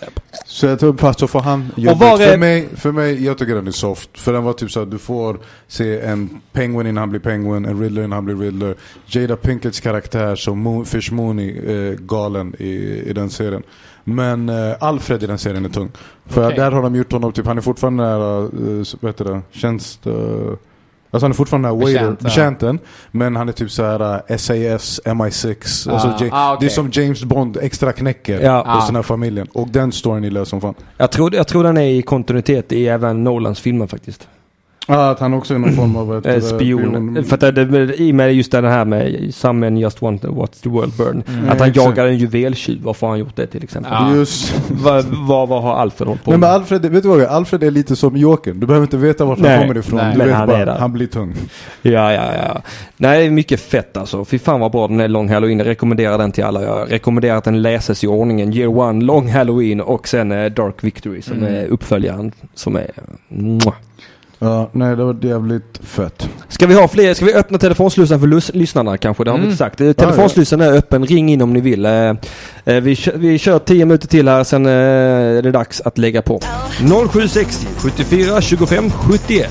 Så 0.47 0.67
jag 0.67 0.81
tror 0.81 0.97
fast 0.97 1.19
så 1.21 1.27
får 1.27 1.41
han 1.41 1.71
Och 1.77 1.99
var 1.99 2.21
är- 2.23 2.27
för, 2.31 2.39
mig, 2.39 2.69
för 2.77 2.93
mig, 2.93 3.25
jag 3.25 3.39
tycker 3.39 3.55
den 3.55 3.67
är 3.67 3.71
soft. 3.71 4.11
För 4.19 4.33
den 4.33 4.43
var 4.45 4.53
typ 4.53 4.71
så 4.71 4.81
att 4.83 4.91
du 4.91 4.99
får 4.99 5.37
se 5.69 6.01
en 6.01 6.29
Penguin 6.53 6.87
innan 6.87 6.97
han 7.01 7.11
blir 7.11 7.21
Penguin, 7.21 7.65
en 7.65 7.81
Riddler 7.81 8.04
innan 8.05 8.13
han 8.17 8.25
blir 8.25 8.37
Riddler. 8.37 8.75
Jada 9.07 9.37
Pinkets 9.37 9.81
karaktär 9.81 10.37
som 10.37 10.69
Mo- 10.69 10.85
Fish 10.85 11.13
Mooney, 11.13 11.59
eh, 11.59 11.95
galen 11.99 12.55
i, 12.59 13.03
i 13.07 13.13
den 13.13 13.31
serien. 13.31 13.63
Men 14.05 14.49
eh, 14.49 14.75
Alfred 14.81 15.23
i 15.23 15.27
den 15.27 15.39
serien 15.39 15.65
är 15.65 15.69
tung. 15.69 15.91
För 16.27 16.45
Okej. 16.47 16.57
där 16.59 16.71
har 16.71 16.83
de 16.83 16.95
gjort 16.95 17.13
honom, 17.13 17.33
typ, 17.33 17.47
han 17.47 17.59
är 17.59 17.63
fortfarande 17.63 18.03
nära, 18.03 18.39
eh, 18.45 18.85
vad 19.01 19.09
heter 19.09 19.25
det, 19.25 19.41
tjänst... 19.51 20.07
Eh, 20.07 20.13
Alltså 21.11 21.25
han 21.25 21.31
är 21.31 21.35
fortfarande 21.37 21.69
den 21.69 21.77
här 21.79 21.85
waiter, 21.85 22.05
ja. 22.05 22.17
betjänten. 22.25 22.79
Men 23.11 23.37
han 23.37 23.49
är 23.49 23.53
typ 23.53 23.71
så 23.71 23.83
här 23.85 24.01
uh, 24.31 24.37
SAS, 24.37 25.01
MI6. 25.05 25.91
Alltså, 25.91 26.09
Ah, 26.09 26.17
Ja- 26.21 26.29
ah, 26.33 26.55
okej. 26.55 26.59
Det 26.61 26.67
är 26.67 26.71
som 26.75 26.91
James 26.93 27.25
Bond 27.25 27.57
extra 27.63 27.93
knäcker 27.93 28.41
Ja. 28.41 28.57
hos 28.75 28.83
Ah. 28.83 28.87
den 28.87 28.97
här 28.97 29.03
familjen. 29.03 29.47
Och 29.53 29.69
den 29.69 29.93
storyn 29.93 30.25
är 30.25 30.31
lös 30.31 30.49
som 30.49 30.61
fan. 30.61 30.75
Jag 30.97 31.13
tror, 31.13 31.35
jag 31.35 31.49
tror 31.49 31.65
den 31.65 31.77
är 31.77 31.87
i 31.87 32.03
kontinuitet 32.03 32.73
i 32.73 32.89
även 32.89 33.25
Nolans 33.25 33.61
filmer 33.61 33.87
faktiskt. 33.87 34.29
Ja, 34.89 35.11
att 35.11 35.21
han 35.21 35.35
också 35.35 35.55
är 35.55 35.59
någon 35.59 35.73
form 35.73 35.97
av 35.97 36.17
ett, 36.19 36.27
Eh, 36.27 36.35
eh, 36.35 36.41
spion. 36.41 37.25
För 37.25 37.35
att 37.35 37.41
det, 37.55 37.65
det, 37.65 37.95
i 38.01 38.11
och 38.13 38.15
med 38.15 38.35
just 38.35 38.53
det 38.53 38.69
här 38.69 38.85
med 38.85 39.35
Some 39.35 39.61
men 39.61 39.77
just 39.77 40.03
want 40.03 40.23
to 40.23 40.35
watch 40.35 40.57
the 40.61 40.69
world 40.69 40.93
burn. 40.99 41.23
Mm. 41.29 41.49
Att 41.51 41.61
han 41.61 41.73
jagar 41.73 42.07
en 42.07 42.19
juveltjuv. 42.19 42.83
Varför 42.83 43.07
har 43.07 43.13
han 43.13 43.19
gjort 43.21 43.37
det 43.37 43.47
till 43.47 43.65
exempel? 43.65 43.93
Ja. 43.93 44.15
Just. 44.15 44.55
Vad, 44.71 45.05
vad, 45.05 45.49
vad 45.49 45.63
har 45.63 45.75
Alfred 45.75 46.09
hållit 46.09 46.25
på 46.25 46.31
Nej 46.31 46.39
men 46.39 46.49
med? 46.49 46.57
Alfred, 46.57 46.83
vet 46.87 47.03
du 47.03 47.09
vad? 47.09 47.23
Alfred 47.23 47.63
är 47.63 47.71
lite 47.71 47.97
som 47.97 48.17
Jokern. 48.17 48.61
Du 48.61 48.67
behöver 48.67 48.85
inte 48.87 48.97
veta 48.97 49.25
vart 49.25 49.39
han 49.39 49.61
kommer 49.61 49.79
ifrån. 49.79 49.99
nej, 49.99 50.13
du 50.13 50.19
men 50.19 50.27
vet 50.27 50.37
han 50.37 50.49
bara, 50.49 50.59
är 50.59 50.67
där. 50.67 50.79
han 50.79 50.93
blir 50.93 51.07
tung. 51.07 51.35
Ja, 51.83 52.13
ja, 52.13 52.25
ja. 52.37 52.63
Nej, 52.97 53.31
mycket 53.31 53.61
fett 53.61 53.97
alltså. 53.97 54.25
Fy 54.25 54.39
fan 54.39 54.61
vad 54.61 54.73
bra 54.73 54.89
den 54.89 55.01
är 55.01 55.09
Long 55.09 55.29
Halloween. 55.29 55.59
Jag 55.59 55.67
rekommenderar 55.67 56.19
den 56.19 56.33
till 56.33 56.45
alla. 56.45 56.63
Jag 56.63 56.93
rekommenderar 56.93 57.37
att 57.37 57.45
den 57.45 57.63
läses 57.63 58.05
i 58.05 58.07
ordningen. 58.07 58.53
Year 58.53 58.79
One, 58.79 59.05
Long 59.05 59.29
Halloween 59.29 59.81
och 59.81 60.09
sen 60.09 60.33
eh, 60.33 60.51
Dark 60.51 60.85
Victory 60.85 61.23
som 61.23 61.37
Mm. 61.39 61.55
är 61.55 61.67
uppföljaren. 61.67 62.33
Som 62.55 62.77
är... 62.77 62.91
Mwah. 63.29 63.75
Ja, 64.45 64.69
nej 64.73 64.97
det 64.97 65.05
var 65.05 65.17
jävligt 65.25 65.79
fett. 65.83 66.29
Ska 66.49 66.67
vi 66.67 66.75
ha 66.75 66.89
fler? 66.89 67.15
Ska 67.15 67.25
vi 67.25 67.35
öppna 67.35 67.59
telefonslussen 67.59 68.21
för 68.21 68.27
lys- 68.27 68.51
lyssnarna 68.55 68.97
kanske? 68.97 69.25
Det 69.25 69.31
har 69.31 69.39
vi 69.39 69.43
Mm. 69.43 69.51
inte 69.51 69.59
sagt. 69.59 69.79
Telefonslussen 69.79 70.61
är 70.61 70.73
öppen. 70.73 71.07
Ring 71.07 71.29
in 71.33 71.43
om 71.43 71.53
ni 71.53 71.61
vill. 71.61 71.85
Eh, 71.87 71.93
eh, 71.93 72.17
vi, 72.65 72.97
kör, 72.97 73.13
vi 73.17 73.39
kör 73.39 73.59
10 73.59 73.85
minuter 73.85 74.09
till 74.09 74.29
här. 74.29 74.45
Sen 74.45 74.67
eh, 74.67 74.73
är 74.73 75.43
det 75.43 75.51
dags 75.51 75.81
att 75.81 75.99
lägga 75.99 76.23
på. 76.23 76.41
0760 77.13 77.67
74 77.79 78.41
25 78.41 78.91
71. 78.91 79.51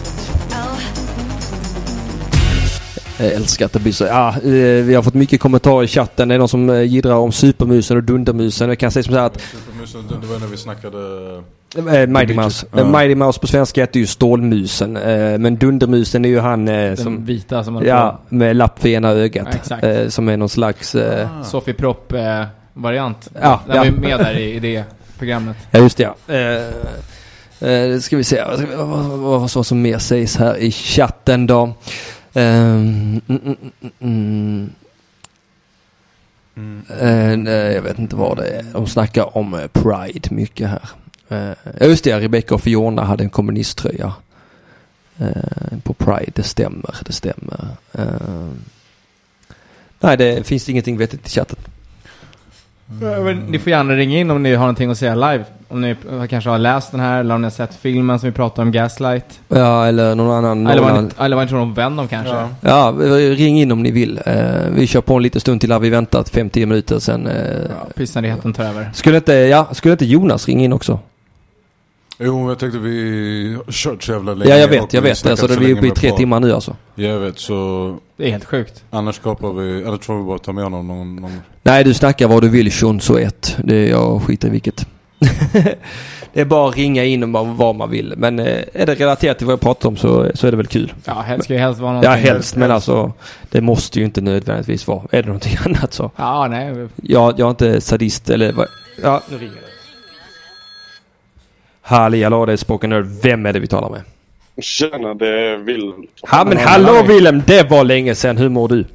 Jag 3.18 3.32
älskar 3.32 3.66
att 3.66 3.74
det 3.74 3.80
blir 3.80 3.94
så. 3.94 4.04
Ja, 4.06 4.36
vi 4.44 4.94
har 4.96 5.02
fått 5.02 5.14
mycket 5.14 5.40
kommentarer 5.42 5.84
i 5.84 5.88
chatten. 5.88 6.28
Det 6.28 6.36
är 6.36 6.40
någon 6.40 6.50
som 6.50 6.86
jiddrar 6.86 7.16
om 7.16 7.32
supermusen 7.32 7.98
och 7.98 8.04
dundermusen. 8.04 8.70
Jag 8.70 8.80
kan 8.80 8.92
säga 8.92 9.04
som 9.04 9.14
så 9.14 9.20
här 9.20 9.26
att 9.26 9.40
Det 10.22 10.28
var 10.28 10.40
när 10.40 10.48
vi 10.48 10.58
snackade... 10.58 10.98
Eh, 11.78 12.08
Mighty 12.08 12.34
Mouse. 12.34 12.66
Ja. 12.72 12.80
Eh, 12.80 12.86
Mighty 12.88 13.16
Mouse 13.16 13.40
på 13.40 13.48
svenska 13.48 13.82
heter 13.82 14.00
ju 14.00 14.08
Stålmusen. 14.08 14.98
Eh, 14.98 15.38
men 15.38 15.56
Dundermusen 15.58 16.26
är 16.26 16.30
ju 16.30 16.40
han 16.40 16.68
eh, 16.68 16.74
Den 16.74 16.98
som... 16.98 17.26
vita 17.26 17.64
som 17.64 17.74
håller 17.76 17.88
Ja, 17.88 18.20
med 18.30 18.56
lapp 18.56 18.80
för 18.80 18.90
ena 18.90 19.10
ögat. 19.10 19.48
Ja, 19.52 19.58
exakt. 19.58 19.84
Eh, 19.84 20.08
som 20.08 20.30
är 20.30 20.38
någon 20.38 20.50
slags... 20.50 20.96
Eh, 20.96 21.28
på. 21.40 21.44
Sofie 21.44 21.74
Propp-variant. 21.74 23.30
Ja, 23.42 23.62
Den 23.66 23.76
ja. 23.76 23.82
var 23.82 23.86
ju 23.86 23.92
med 23.92 24.20
där 24.20 24.38
i, 24.38 24.54
i 24.54 24.60
det 24.60 24.84
programmet. 25.18 25.58
ja, 25.72 25.80
just 25.80 25.98
det 25.98 26.04
ja. 26.28 26.34
Eh, 26.34 27.72
eh, 27.72 28.00
ska 28.00 28.18
vi 28.18 28.24
se. 28.24 28.44
Vad, 28.44 28.62
vad, 28.62 28.88
vad, 28.88 29.20
vad, 29.20 29.52
vad 29.56 29.66
som 29.66 29.82
mer 29.82 29.98
sägs 29.98 30.38
här 30.38 30.58
i 30.58 30.72
chatten 30.72 31.48
då? 31.48 31.74
Ehm, 32.34 33.22
mm, 33.28 33.42
mm, 33.46 33.58
mm, 34.00 34.70
mm. 36.56 36.84
Eh, 37.00 37.38
nej, 37.38 37.74
jag 37.74 37.82
vet 37.82 38.00
inte 38.00 38.16
vad 38.16 38.38
det 38.38 38.48
är. 38.48 38.64
De 38.74 38.88
snackar 38.88 39.38
om 39.38 39.54
eh, 39.54 39.68
Pride 39.68 40.30
mycket 40.32 40.70
här. 40.70 40.90
Eh, 41.30 41.52
just 41.82 42.04
det, 42.04 42.20
Rebecca 42.20 42.56
och 42.56 42.62
Fiona 42.62 43.04
hade 43.04 43.24
en 43.24 43.30
kommunisttröja. 43.30 44.14
eh, 45.18 45.28
På 45.84 45.94
Pride, 45.94 46.32
det 46.36 46.44
stämmer, 46.44 46.96
det 47.06 47.14
stämmer. 47.14 47.68
Eh, 47.92 48.04
Nej, 50.00 50.18
det 50.18 50.48
finns 50.48 50.70
ingenting 50.70 50.98
vettigt 50.98 51.28
i 51.28 51.30
chatten. 51.30 51.58
Men 53.02 53.38
Ni 53.40 53.60
får 53.60 53.70
gärna 53.70 53.94
ringa 53.94 54.20
in 54.20 54.32
om 54.32 54.44
ni 54.44 54.54
har 54.54 54.60
någonting 54.60 54.92
att 54.92 54.98
säga 54.98 55.16
live. 55.16 55.44
Om 55.68 55.82
ni 55.82 55.96
kanske 56.30 56.50
har 56.50 56.58
läst 56.58 56.92
den 56.92 57.00
här 57.00 57.20
eller 57.20 57.36
om 57.36 57.42
ni 57.42 57.46
har 57.46 57.52
sett 57.52 57.76
filmen 57.76 58.20
som 58.20 58.30
vi 58.30 58.34
pratade 58.36 58.62
om, 58.62 58.72
Gaslight. 58.72 59.40
Ja, 59.48 59.86
eller 59.88 60.16
någon 60.16 60.32
annan. 60.46 60.68
Eller 60.68 60.82
vad 60.82 61.04
ni, 61.04 61.10
eller 61.20 61.36
vad 61.36 61.46
ni 61.46 61.50
tror 61.50 61.60
om 61.60 61.74
Venom 61.74 62.08
kanske. 62.08 62.34
Ja. 62.34 62.50
Ja, 62.62 62.94
ring 63.36 63.60
in 63.62 63.72
om 63.72 63.84
ni 63.84 63.92
vill. 63.92 64.20
Eh, 64.26 64.44
vi 64.72 64.88
kör 64.88 65.02
på 65.02 65.16
en 65.16 65.24
liten 65.24 65.42
stund 65.42 65.62
till 65.62 65.72
här. 65.72 65.80
Vi 65.80 65.90
väntar 65.90 66.24
5-10 66.24 66.66
minuter 66.66 67.00
sen. 67.00 67.30
Ja, 67.70 67.88
Pissnödigheten 67.96 68.54
tar 68.54 68.64
över. 68.64 68.92
skulle, 68.94 69.18
inte, 69.18 69.34
ja, 69.34 69.68
skulle 69.72 69.92
inte 69.92 70.06
Jonas 70.06 70.48
ringa 70.48 70.64
in 70.64 70.74
också? 70.74 71.00
Jo, 72.26 72.50
jag 72.50 72.60
tänkte 72.60 72.80
vi 72.80 73.58
har 73.66 73.72
kört 73.72 74.04
så 74.04 74.12
jävla 74.12 74.34
länge. 74.34 74.52
Ja, 74.52 74.58
jag 74.58 74.68
vet, 74.68 74.94
jag 74.94 75.02
vi 75.02 75.10
vet. 75.10 75.26
Alltså, 75.26 75.48
det 75.48 75.56
länge 75.60 75.74
uppe 75.74 75.88
i 75.88 75.92
tre 75.92 76.10
par. 76.10 76.18
timmar 76.18 76.40
nu 76.40 76.52
alltså. 76.54 76.76
Jag 76.96 77.20
vet, 77.20 77.40
så 77.40 77.98
Det 78.18 78.28
är 78.28 78.32
helt 78.32 78.46
sjukt. 78.46 78.84
annars 78.90 79.16
skapar 79.16 79.54
vi, 79.54 79.86
annars 79.86 80.06
får 80.06 80.18
vi 80.18 80.24
bara 80.24 80.40
ta 80.40 80.52
med 80.54 80.64
honom 80.64 80.88
någon, 80.88 81.16
någon 81.16 81.42
Nej, 81.64 81.84
du 81.84 81.94
snackar 81.94 82.28
vad 82.28 82.42
du 82.44 82.50
vill, 82.50 82.72
så 83.02 83.18
ett. 83.18 83.58
Det 83.64 83.88
jag 83.88 84.22
skiter 84.24 84.48
i 84.48 84.52
vilket. 84.52 84.88
det 86.34 86.42
är 86.42 86.46
bara 86.46 86.70
att 86.70 86.76
ringa 86.78 87.04
in 87.04 87.24
om 87.24 87.56
vad- 87.58 87.76
man 87.76 87.90
vill. 87.90 88.14
Men 88.18 88.40
eh, 88.40 88.64
är 88.74 88.86
det 88.86 88.96
relaterat 88.96 89.38
till 89.38 89.48
vad 89.48 89.54
jag 89.54 89.62
pratar 89.62 89.90
om 89.90 89.98
så, 89.98 90.32
så 90.34 90.48
är 90.48 90.52
det 90.52 90.58
väl 90.58 90.68
kul. 90.68 90.94
Ja, 91.06 91.14
helst 91.14 91.44
ska 91.44 91.54
ju 91.54 91.60
helst 91.60 91.80
vara 91.82 91.94
Ja, 91.96 92.02
någonting. 92.02 92.24
helst. 92.26 92.56
Men 92.56 92.72
alltså, 92.72 93.12
det 93.50 93.62
måste 93.62 94.00
ju 94.00 94.06
inte 94.06 94.22
nödvändigtvis 94.22 94.88
vara. 94.88 95.02
Är 95.12 95.22
det 95.22 95.28
någonting 95.28 95.58
annat 95.66 95.94
så. 95.94 96.12
Ja, 96.16 96.48
nej. 96.48 96.88
Jag, 96.96 97.40
jag 97.40 97.46
är 97.46 97.50
inte 97.50 97.82
sadist 97.82 98.30
eller 98.30 98.52
vad. 98.54 98.68
Ja, 99.04 99.22
nu 99.32 99.38
ringer 99.38 99.54
det. 99.54 99.73
Halli 101.86 102.24
hallå, 102.24 102.46
det 102.46 102.52
är 102.54 102.58
Spoken 102.58 102.90
Nerd. 102.90 103.06
Vem 103.24 103.46
är 103.46 103.54
det 103.54 103.60
vi 103.60 103.68
talar 103.68 103.90
med? 103.90 104.02
Tjena, 104.64 105.14
det 105.14 105.28
är 105.40 105.58
Willem. 105.58 106.06
Ja 106.32 106.46
men 106.48 106.58
hallå 106.58 107.04
Willem, 107.08 107.42
det 107.48 107.70
var 107.70 107.84
länge 107.84 108.16
sedan. 108.16 108.38
Hur 108.38 108.50
mår 108.50 108.68
du? 108.68 108.86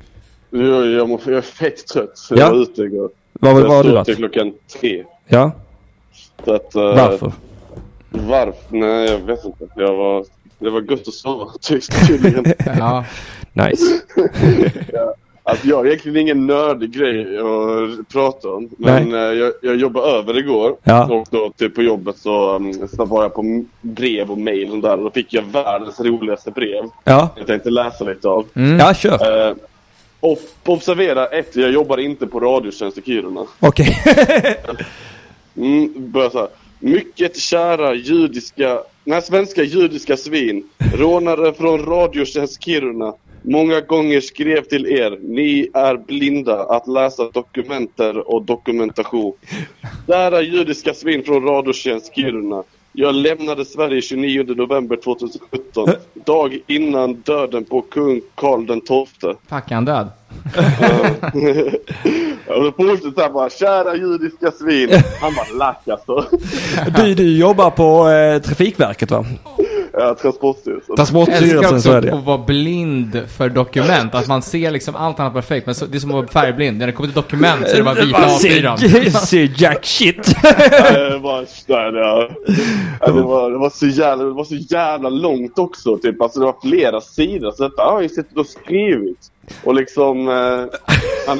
Jag, 0.50 0.86
jag, 0.86 1.08
mår- 1.08 1.20
jag 1.26 1.34
är 1.36 1.40
fett 1.40 1.86
trött. 1.86 2.12
Så 2.18 2.34
Ja. 2.34 2.40
Jag 2.40 2.50
var 2.50 2.62
ute 2.62 2.82
igår. 2.82 3.10
Vad 3.32 3.54
var, 3.54 3.60
jag 3.60 3.68
vad 3.68 3.76
har 3.76 3.82
du 3.84 3.88
stod 3.88 3.94
varit? 3.96 4.06
till 4.06 4.16
klockan 4.16 4.52
tre. 4.80 5.04
Ja, 5.28 5.52
Så 6.44 6.54
att, 6.54 6.74
eh, 6.74 6.82
varför? 6.82 7.32
Varför? 8.10 8.54
Nej, 8.68 9.10
jag 9.10 9.18
vet 9.18 9.44
inte. 9.44 9.66
Jag 9.76 9.96
var, 9.96 10.24
det 10.58 10.70
var 10.70 10.80
gott 10.80 11.08
att 11.08 11.14
sova 11.14 11.46
tydligen. 12.06 12.54
Ja. 12.78 13.04
Nice. 13.52 13.84
Alltså, 15.48 15.66
jag 15.66 15.76
har 15.76 15.86
egentligen 15.86 16.16
ingen 16.16 16.46
nördig 16.46 16.90
grej 16.90 17.38
att 17.38 18.08
prata 18.08 18.48
om. 18.48 18.70
Men 18.78 19.14
eh, 19.14 19.20
jag, 19.20 19.52
jag 19.62 19.76
jobbade 19.76 20.06
över 20.06 20.38
igår. 20.38 20.76
Ja. 20.84 21.06
Och 21.06 21.26
då 21.30 21.52
typ 21.56 21.74
på 21.74 21.82
jobbet 21.82 22.18
så, 22.18 22.56
um, 22.56 22.88
så 22.88 23.04
var 23.04 23.22
jag 23.22 23.34
på 23.34 23.64
brev 23.80 24.30
och 24.30 24.38
mail 24.38 24.70
och 24.70 24.78
där. 24.78 24.96
Och 24.96 25.04
då 25.04 25.10
fick 25.10 25.32
jag 25.34 25.42
världens 25.42 26.00
roligaste 26.00 26.50
brev. 26.50 26.84
Ja, 27.04 27.28
Jag 27.36 27.46
tänkte 27.46 27.70
läsa 27.70 28.04
lite 28.04 28.28
av. 28.28 28.46
Mm. 28.54 28.78
ja 28.78 28.94
kör. 28.94 29.48
Eh, 29.48 29.54
och 30.20 30.38
observera 30.64 31.26
ett, 31.26 31.56
jag 31.56 31.70
jobbar 31.70 31.98
inte 31.98 32.26
på 32.26 32.40
Radiotjänst 32.40 32.98
i 32.98 33.02
Kiruna. 33.02 33.44
Okej. 33.60 33.98
Mm, 35.56 36.10
börjar 36.10 36.30
så 36.30 36.38
här. 36.38 36.48
Mycket 36.78 37.36
kära 37.36 37.94
judiska, 37.94 38.78
nej 39.04 39.22
svenska 39.22 39.62
judiska 39.62 40.16
svin. 40.16 40.68
Rånare 40.94 41.52
från 41.52 41.86
Radiotjänst 41.86 42.64
Kiruna. 42.64 43.14
Många 43.42 43.80
gånger 43.80 44.20
skrev 44.20 44.62
till 44.62 44.86
er, 44.86 45.18
ni 45.22 45.70
är 45.74 45.96
blinda 45.96 46.62
att 46.62 46.86
läsa 46.88 47.30
dokumenter 47.30 48.34
och 48.34 48.42
dokumentation. 48.42 49.34
Kära 50.06 50.42
judiska 50.42 50.94
svin 50.94 51.22
från 51.24 51.44
Radiotjänst 51.44 52.14
Kiruna. 52.14 52.62
Jag 52.92 53.14
lämnade 53.14 53.64
Sverige 53.64 54.02
29 54.02 54.44
november 54.56 54.96
2017. 54.96 55.88
Dag 56.14 56.58
innan 56.66 57.14
döden 57.14 57.64
på 57.64 57.80
kung 57.80 58.20
Karl 58.34 58.66
den 58.66 58.80
XII. 58.80 59.34
Fuck, 59.48 59.70
han 59.70 59.84
död? 59.84 60.08
och 62.46 62.62
då 62.64 62.72
fortsätter 62.72 63.10
såhär 63.14 63.30
bara, 63.30 63.50
kära 63.50 63.96
judiska 63.96 64.50
svin. 64.50 64.90
Han 65.20 65.34
bara 65.34 65.58
lack 65.58 65.88
alltså. 65.88 66.24
Du, 66.96 67.14
du 67.14 67.38
jobbar 67.38 67.70
på 67.70 68.08
eh, 68.08 68.42
Trafikverket 68.42 69.10
va? 69.10 69.24
Ja, 69.98 70.14
Transportstyrelsen. 70.14 70.94
Jag 70.96 71.00
älskar 71.00 71.22
Transportstyrelsen 71.24 71.76
också 71.76 72.16
att 72.16 72.24
vara 72.24 72.38
blind 72.38 73.22
för 73.28 73.48
dokument. 73.48 74.14
Att 74.14 74.28
man 74.28 74.42
ser 74.42 74.70
liksom 74.70 74.96
allt 74.96 75.20
annat 75.20 75.32
perfekt. 75.32 75.66
Men 75.66 75.74
så, 75.74 75.86
det 75.86 75.98
är 75.98 76.00
som 76.00 76.10
att 76.10 76.14
vara 76.14 76.26
färgblind. 76.26 76.78
När 76.78 76.86
det 76.86 76.92
kommer 76.92 77.08
till 77.08 77.14
dokument 77.14 77.68
så 77.68 77.72
är 77.74 77.76
det 77.76 77.82
bara 77.82 77.94
vita 77.94 78.20
Man 78.20 78.28
A4. 78.28 78.76
ser, 78.76 79.10
ser 79.10 79.50
jack 79.56 79.84
shit. 79.86 80.16
Det 81.08 81.18
var, 81.22 81.40
nej, 81.66 81.92
det, 81.92 82.00
var, 82.00 82.36
ja, 83.00 83.06
det, 83.06 83.22
var, 83.22 83.50
det, 83.50 83.58
var 83.58 83.70
så 83.70 83.86
jävla, 83.86 84.24
det 84.24 84.30
var 84.32 84.44
så 84.44 84.54
jävla 84.54 85.08
långt 85.08 85.58
också. 85.58 85.96
Typ. 85.96 86.22
Alltså, 86.22 86.40
det 86.40 86.46
var 86.46 86.56
flera 86.62 87.00
sidor. 87.00 87.50
Så 87.50 87.68
detta 87.68 87.82
har 87.82 87.92
jag 87.92 88.02
ju 88.02 88.08
suttit 88.08 88.38
och 88.38 88.46
skrivit. 88.46 89.30
Och 89.64 89.74
liksom... 89.74 90.28
Eh, 90.28 90.78
han, 91.26 91.38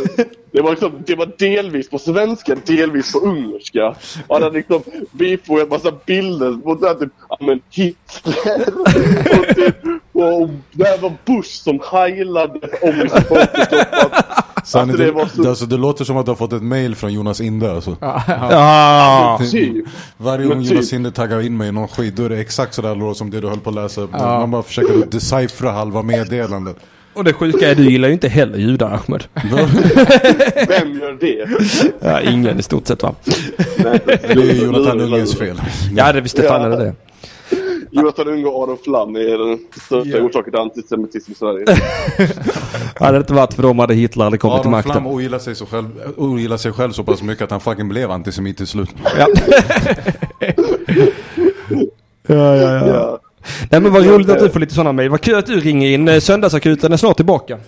det, 0.52 0.60
var 0.60 0.70
liksom 0.70 0.93
det 1.06 1.14
var 1.14 1.30
delvis 1.39 1.90
på 1.90 1.98
svenska, 1.98 2.56
delvis 2.66 3.12
på 3.12 3.18
ungerska. 3.18 3.89
Och 4.26 4.35
han 4.35 4.43
hade 4.43 4.56
liksom 4.56 4.82
bifogat 5.12 5.62
en 5.62 5.68
massa 5.68 5.93
bilder 6.06 6.52
på 6.62 6.74
typ, 6.74 7.12
ja 7.28 7.36
men 7.40 7.60
Hitler. 7.70 8.68
och, 9.40 9.56
typ, 9.56 9.76
och 10.12 10.48
där 10.72 10.98
var 11.02 11.12
Bush 11.24 11.62
som 11.62 11.80
heilade 11.93 12.60
om. 12.82 13.09
Så 14.64 14.78
Alltså, 14.78 14.97
det 14.97 15.10
var 15.12 15.26
så- 15.26 15.48
alltså, 15.48 15.66
det 15.66 15.76
låter 15.76 16.05
som 16.05 16.16
att 16.16 16.26
du 16.26 16.30
har 16.30 16.36
fått 16.36 16.52
ett 16.52 16.62
mail 16.62 16.94
från 16.97 17.12
Jonas 17.12 17.40
Inde 17.40 17.72
alltså. 17.72 17.97
Ja. 18.01 19.40
Typ. 19.51 19.86
Varje 20.16 20.47
gång 20.47 20.62
typ. 20.62 20.72
Jonas 20.72 20.93
Inde 20.93 21.10
taggar 21.10 21.40
in 21.40 21.56
mig 21.56 21.68
i 21.68 21.72
någon 21.72 21.89
skit, 21.89 22.16
då 22.16 22.24
är 22.24 22.28
det 22.28 22.39
exakt 22.39 22.74
sådär 22.74 22.94
låt 22.94 23.16
som 23.16 23.30
det 23.30 23.40
du 23.40 23.48
höll 23.48 23.59
på 23.60 23.70
att 23.70 23.76
läsa. 23.76 24.09
Man 24.12 24.51
bara 24.51 24.62
försöker 24.62 25.06
deciphera 25.06 25.70
halva 25.70 26.02
meddelandet. 26.02 26.76
Och 27.14 27.24
det 27.24 27.32
sjuka 27.32 27.68
är 27.70 27.74
du 27.74 27.90
gillar 27.90 28.09
ju 28.09 28.14
inte 28.14 28.28
heller 28.28 28.59
judar 28.59 28.86
Ahmed. 28.90 29.24
Vem 30.68 31.01
gör 31.01 31.16
det? 31.20 31.48
Ja, 32.01 32.20
ingen 32.20 32.59
i 32.59 32.62
stort 32.62 32.86
sett 32.86 33.02
va? 33.02 33.14
Det 33.76 34.32
är 34.32 34.64
Jonathan 34.64 35.01
Unges 35.01 35.35
fel. 35.39 35.60
Ja 35.97 36.12
det 36.12 36.20
visste 36.20 36.43
fan 36.43 36.62
är 36.62 36.70
det 36.70 36.76
det. 36.76 36.94
Jonathan 37.90 38.28
Unge 38.28 38.44
och 38.44 38.62
Adolf 38.62 38.80
Flam 38.85 39.16
är 39.16 39.48
den 39.48 39.59
största 39.82 40.09
Ja. 40.18 40.22
orsaken 40.24 40.51
till 40.52 40.60
antisemitism 40.60 41.32
i 41.32 41.35
Sverige. 41.35 41.64
Hade 42.94 43.12
det 43.12 43.18
inte 43.18 43.32
varit 43.35 43.55
för 43.55 43.62
dem 43.62 43.78
hade 43.78 43.94
Hitler 43.94 44.24
aldrig 44.24 44.40
kommit 44.40 44.62
till 44.62 44.70
Aron 44.74 44.82
Flam 44.82 44.94
makten. 44.97 45.12
ogillar 45.14 45.39
sig, 45.39 45.55
så 45.55 45.66
själv, 45.66 45.86
ogillar 46.16 46.56
sig 46.56 46.72
själv 46.72 46.93
så 46.93 47.05
pass 47.05 47.22
mycket 47.22 47.44
att 47.44 47.51
han 47.51 47.60
fucking 47.60 47.89
blev 47.89 48.10
antisemit 48.10 48.56
till 48.56 48.66
slut. 48.66 48.90
Ja. 49.18 49.26
ja, 52.26 52.56
ja, 52.56 52.86
ja. 52.86 53.18
Nej 53.70 53.81
men 53.81 53.93
vad 53.93 54.07
roligt 54.07 54.29
att 54.29 54.39
du 54.39 54.49
får 54.51 54.61
lite 54.61 54.75
sådana 54.75 54.93
mejl. 54.93 55.11
Vad 55.11 55.20
kul 55.20 55.35
att 55.35 55.47
du 55.47 55.61
ringer 55.61 55.91
in. 55.91 56.09
Eh, 56.09 56.20
Söndagsakuten 56.20 56.93
är 56.93 56.97
snart 56.97 57.16
tillbaka. 57.16 57.59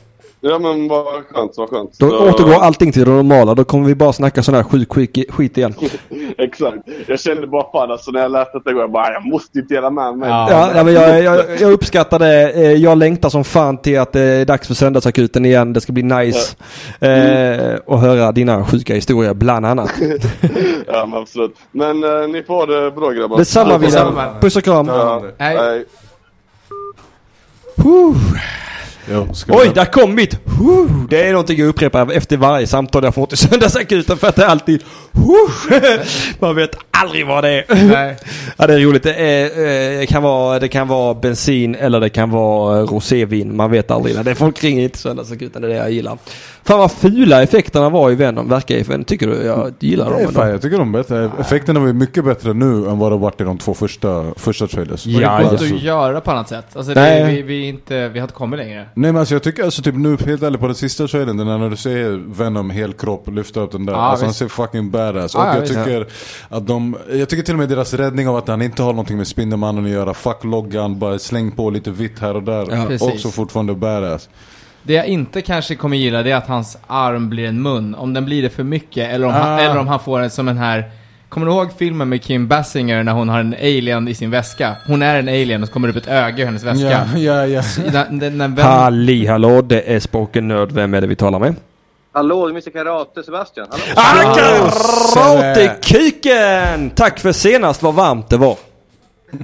Ja 0.40 0.58
men 0.58 0.88
vad 0.88 1.04
skönt, 1.06 1.52
vad 1.56 1.68
skönt. 1.70 1.98
Då 1.98 2.08
Så- 2.10 2.28
återgår 2.28 2.54
allting 2.54 2.92
till 2.92 3.04
det 3.04 3.10
normala. 3.10 3.54
Då 3.54 3.64
kommer 3.64 3.86
vi 3.88 3.94
bara 3.94 4.12
snacka 4.12 4.42
sån 4.42 4.54
här 4.54 4.62
sjuk 4.62 4.92
skit, 4.92 5.30
skit 5.30 5.58
igen. 5.58 5.74
Exakt. 6.38 6.76
Jag 7.06 7.20
kände 7.20 7.46
bara 7.46 7.72
fan 7.72 7.90
alltså 7.90 8.10
när 8.10 8.20
jag 8.20 8.32
läste 8.32 8.58
detta 8.58 8.70
igår, 8.70 8.82
jag 8.82 8.92
bara 8.92 9.12
jag 9.12 9.26
måste 9.26 9.58
ju 9.58 9.64
dela 9.64 9.90
med 9.90 10.18
mig. 10.18 10.28
Ja. 10.28 10.48
Ja, 10.50 10.70
nej, 10.74 10.84
men 10.84 10.94
jag, 10.94 11.22
jag, 11.22 11.60
jag 11.60 11.72
uppskattar 11.72 12.18
det. 12.18 12.50
Eh, 12.52 12.72
Jag 12.72 12.98
längtar 12.98 13.28
som 13.28 13.44
fan 13.44 13.78
till 13.78 13.98
att 14.00 14.12
det 14.12 14.20
är 14.20 14.44
dags 14.44 14.66
för 14.66 14.74
Söndagsakuten 14.74 15.44
igen. 15.44 15.72
Det 15.72 15.80
ska 15.80 15.92
bli 15.92 16.02
nice. 16.02 16.56
Eh, 17.00 17.74
och 17.86 18.00
höra 18.00 18.32
dina 18.32 18.64
sjuka 18.64 18.94
historier 18.94 19.34
bland 19.34 19.66
annat. 19.66 19.90
Ja 20.92 21.06
men 21.06 21.18
absolut. 21.22 21.54
Men 21.72 22.04
eh, 22.04 22.28
ni 22.28 22.42
får 22.42 22.54
ha 22.54 22.66
det 22.66 22.90
bra 22.90 23.10
grabbar. 23.10 23.38
Detsamma. 23.38 23.78
Vidar. 23.78 24.40
Puss 24.40 24.56
och 24.56 24.62
kram. 24.64 24.86
Ja, 24.88 25.22
Hej. 25.38 25.56
hej. 25.56 25.84
Ska 29.34 29.58
Oj, 29.58 29.70
där 29.74 29.84
kom 29.84 30.14
mitt 30.14 30.34
huh. 30.44 31.06
Det 31.08 31.26
är 31.26 31.32
någonting 31.32 31.58
jag 31.58 31.68
upprepar 31.68 32.12
efter 32.12 32.36
varje 32.36 32.66
samtal 32.66 33.04
jag 33.04 33.14
får 33.14 33.26
till 33.26 33.38
Söndagsakuten 33.38 34.16
för 34.16 34.28
att 34.28 34.36
det 34.36 34.44
är 34.44 34.48
alltid 34.48 34.82
huh. 35.12 36.00
Man 36.38 36.56
vet 36.56 36.89
aldrig 37.02 37.26
vad 37.26 37.44
det. 37.44 37.64
Nej. 37.68 38.16
Ja, 38.56 38.66
det 38.66 38.74
är 38.74 38.78
roligt. 38.78 39.02
Det, 39.02 39.14
är, 39.14 39.44
eh, 39.44 40.00
det, 40.00 40.06
kan 40.06 40.22
vara, 40.22 40.58
det 40.58 40.68
kan 40.68 40.88
vara 40.88 41.14
bensin 41.14 41.74
eller 41.74 42.00
det 42.00 42.08
kan 42.08 42.30
vara 42.30 42.78
eh, 42.78 42.84
rosévin. 42.84 43.56
Man 43.56 43.70
vet 43.70 43.90
aldrig. 43.90 44.16
när 44.16 44.24
Det 44.24 44.30
är 44.30 44.34
folk 44.34 44.64
ringer 44.64 44.82
inte 44.82 44.98
Söndagsakuten. 44.98 45.62
Det 45.62 45.68
är 45.68 45.70
det 45.70 45.76
jag 45.76 45.90
gillar. 45.90 46.18
Fan 46.64 46.78
vad 46.78 46.92
fula 46.92 47.42
effekterna 47.42 47.88
var 47.88 48.10
i 48.10 48.14
Venom. 48.14 48.48
Verkar 48.48 48.74
i 48.74 48.82
Venom. 48.82 49.04
Tycker 49.04 49.26
du? 49.26 49.42
Jag 49.44 49.72
gillar 49.78 50.10
dem 50.10 50.32
fan, 50.32 50.48
jag 50.50 50.62
tycker 50.62 50.78
de 50.78 50.94
är 50.94 50.98
bättre. 50.98 51.30
Effekterna 51.40 51.80
var 51.80 51.86
ju 51.86 51.92
mycket 51.92 52.24
bättre 52.24 52.52
nu 52.52 52.88
än 52.88 52.98
vad 52.98 53.12
det 53.12 53.16
varit 53.16 53.40
i 53.40 53.44
de 53.44 53.58
två 53.58 53.74
första, 53.74 54.24
första 54.36 54.66
trailers. 54.66 55.06
Ja, 55.06 55.38
Det 55.38 55.44
går 55.44 55.52
inte 55.52 55.64
att 55.74 55.82
göra 55.82 56.20
på 56.20 56.30
annat 56.30 56.48
sätt. 56.48 56.66
Alltså, 56.76 56.94
det, 56.94 57.00
Nej. 57.00 57.34
vi, 57.34 57.42
vi, 57.42 57.68
inte, 57.68 58.08
vi 58.08 58.18
har 58.18 58.24
inte 58.24 58.34
kommit 58.34 58.58
längre. 58.58 58.86
Nej 58.94 59.12
men 59.12 59.16
alltså 59.16 59.34
jag 59.34 59.42
tycker 59.42 59.64
alltså 59.64 59.82
typ 59.82 59.94
nu 59.94 60.16
helt 60.26 60.42
ärligt 60.42 60.60
på 60.60 60.66
den 60.66 60.74
sista 60.76 61.06
trailern 61.06 61.36
när 61.36 61.70
du 61.70 61.76
ser 61.76 62.34
Venom 62.34 62.70
helkropp 62.70 63.28
lyfta 63.28 63.60
upp 63.60 63.72
den 63.72 63.86
där. 63.86 63.92
Ja, 63.92 63.98
alltså 63.98 64.24
han 64.24 64.34
ser 64.34 64.48
fucking 64.48 64.90
badass. 64.90 65.34
Ja, 65.34 65.40
och 65.40 65.46
ja, 65.48 65.54
jag 65.54 65.60
visst. 65.60 65.74
tycker 65.74 66.06
att 66.48 66.66
de, 66.66 66.89
jag 67.12 67.28
tycker 67.28 67.42
till 67.42 67.54
och 67.54 67.58
med 67.58 67.68
deras 67.68 67.94
räddning 67.94 68.28
av 68.28 68.36
att 68.36 68.48
han 68.48 68.62
inte 68.62 68.82
har 68.82 68.92
någonting 68.92 69.16
med 69.16 69.26
Spindelmannen 69.26 69.84
att 69.84 69.90
göra. 69.90 70.14
Fuck 70.14 70.44
loggan, 70.44 70.98
bara 70.98 71.18
släng 71.18 71.50
på 71.50 71.70
lite 71.70 71.90
vitt 71.90 72.18
här 72.18 72.36
och 72.36 72.42
där. 72.42 72.66
Ja. 72.70 72.84
Precis. 72.88 73.08
Också 73.08 73.28
fortfarande 73.28 73.74
badass. 73.74 74.28
Det 74.82 74.92
jag 74.92 75.06
inte 75.06 75.42
kanske 75.42 75.74
kommer 75.74 75.96
gilla 75.96 76.22
det 76.22 76.30
är 76.30 76.36
att 76.36 76.46
hans 76.46 76.78
arm 76.86 77.30
blir 77.30 77.48
en 77.48 77.62
mun. 77.62 77.94
Om 77.94 78.14
den 78.14 78.24
blir 78.24 78.42
det 78.42 78.50
för 78.50 78.62
mycket 78.64 79.10
eller 79.14 79.26
om, 79.26 79.32
han, 79.32 79.48
Ah. 79.48 79.60
eller 79.60 79.78
om 79.78 79.88
han 79.88 80.00
får 80.00 80.20
en 80.20 80.30
som 80.30 80.48
en 80.48 80.58
här 80.58 80.90
Kommer 81.28 81.46
du 81.46 81.52
ihåg 81.52 81.68
filmen 81.78 82.08
med 82.08 82.22
Kim 82.22 82.48
Basinger 82.48 83.02
när 83.02 83.12
hon 83.12 83.28
har 83.28 83.40
en 83.40 83.54
alien 83.54 84.08
i 84.08 84.14
sin 84.14 84.30
väska? 84.30 84.76
Hon 84.86 85.02
är 85.02 85.16
en 85.18 85.28
alien 85.28 85.62
och 85.62 85.68
så 85.68 85.72
kommer 85.72 85.88
det 85.88 85.98
upp 85.98 86.04
ett 86.04 86.10
öga 86.12 86.42
i 86.42 86.44
hennes 86.46 86.64
väska. 86.64 87.06
Ja, 87.16 87.46
ja, 87.46 87.62
ja. 88.56 88.62
Halli 88.62 89.26
hallå, 89.26 89.62
det 89.62 89.94
är 89.94 90.00
Spoken 90.00 90.48
Nerd. 90.48 90.72
Vem 90.72 90.94
är 90.94 91.00
det 91.00 91.06
vi 91.06 91.16
talar 91.16 91.38
med? 91.38 91.54
Hallå, 92.12 92.46
är 92.46 92.50
Mr 92.50 92.70
Karate 92.70 93.22
Sebastian. 93.22 93.68
Hallå. 93.70 93.82
Ah, 93.96 94.34
Karate-kuken! 95.14 96.90
Tack 96.90 97.20
för 97.20 97.32
senast, 97.32 97.82
vad 97.82 97.94
varmt 97.94 98.28
det 98.28 98.36
var. 98.36 98.56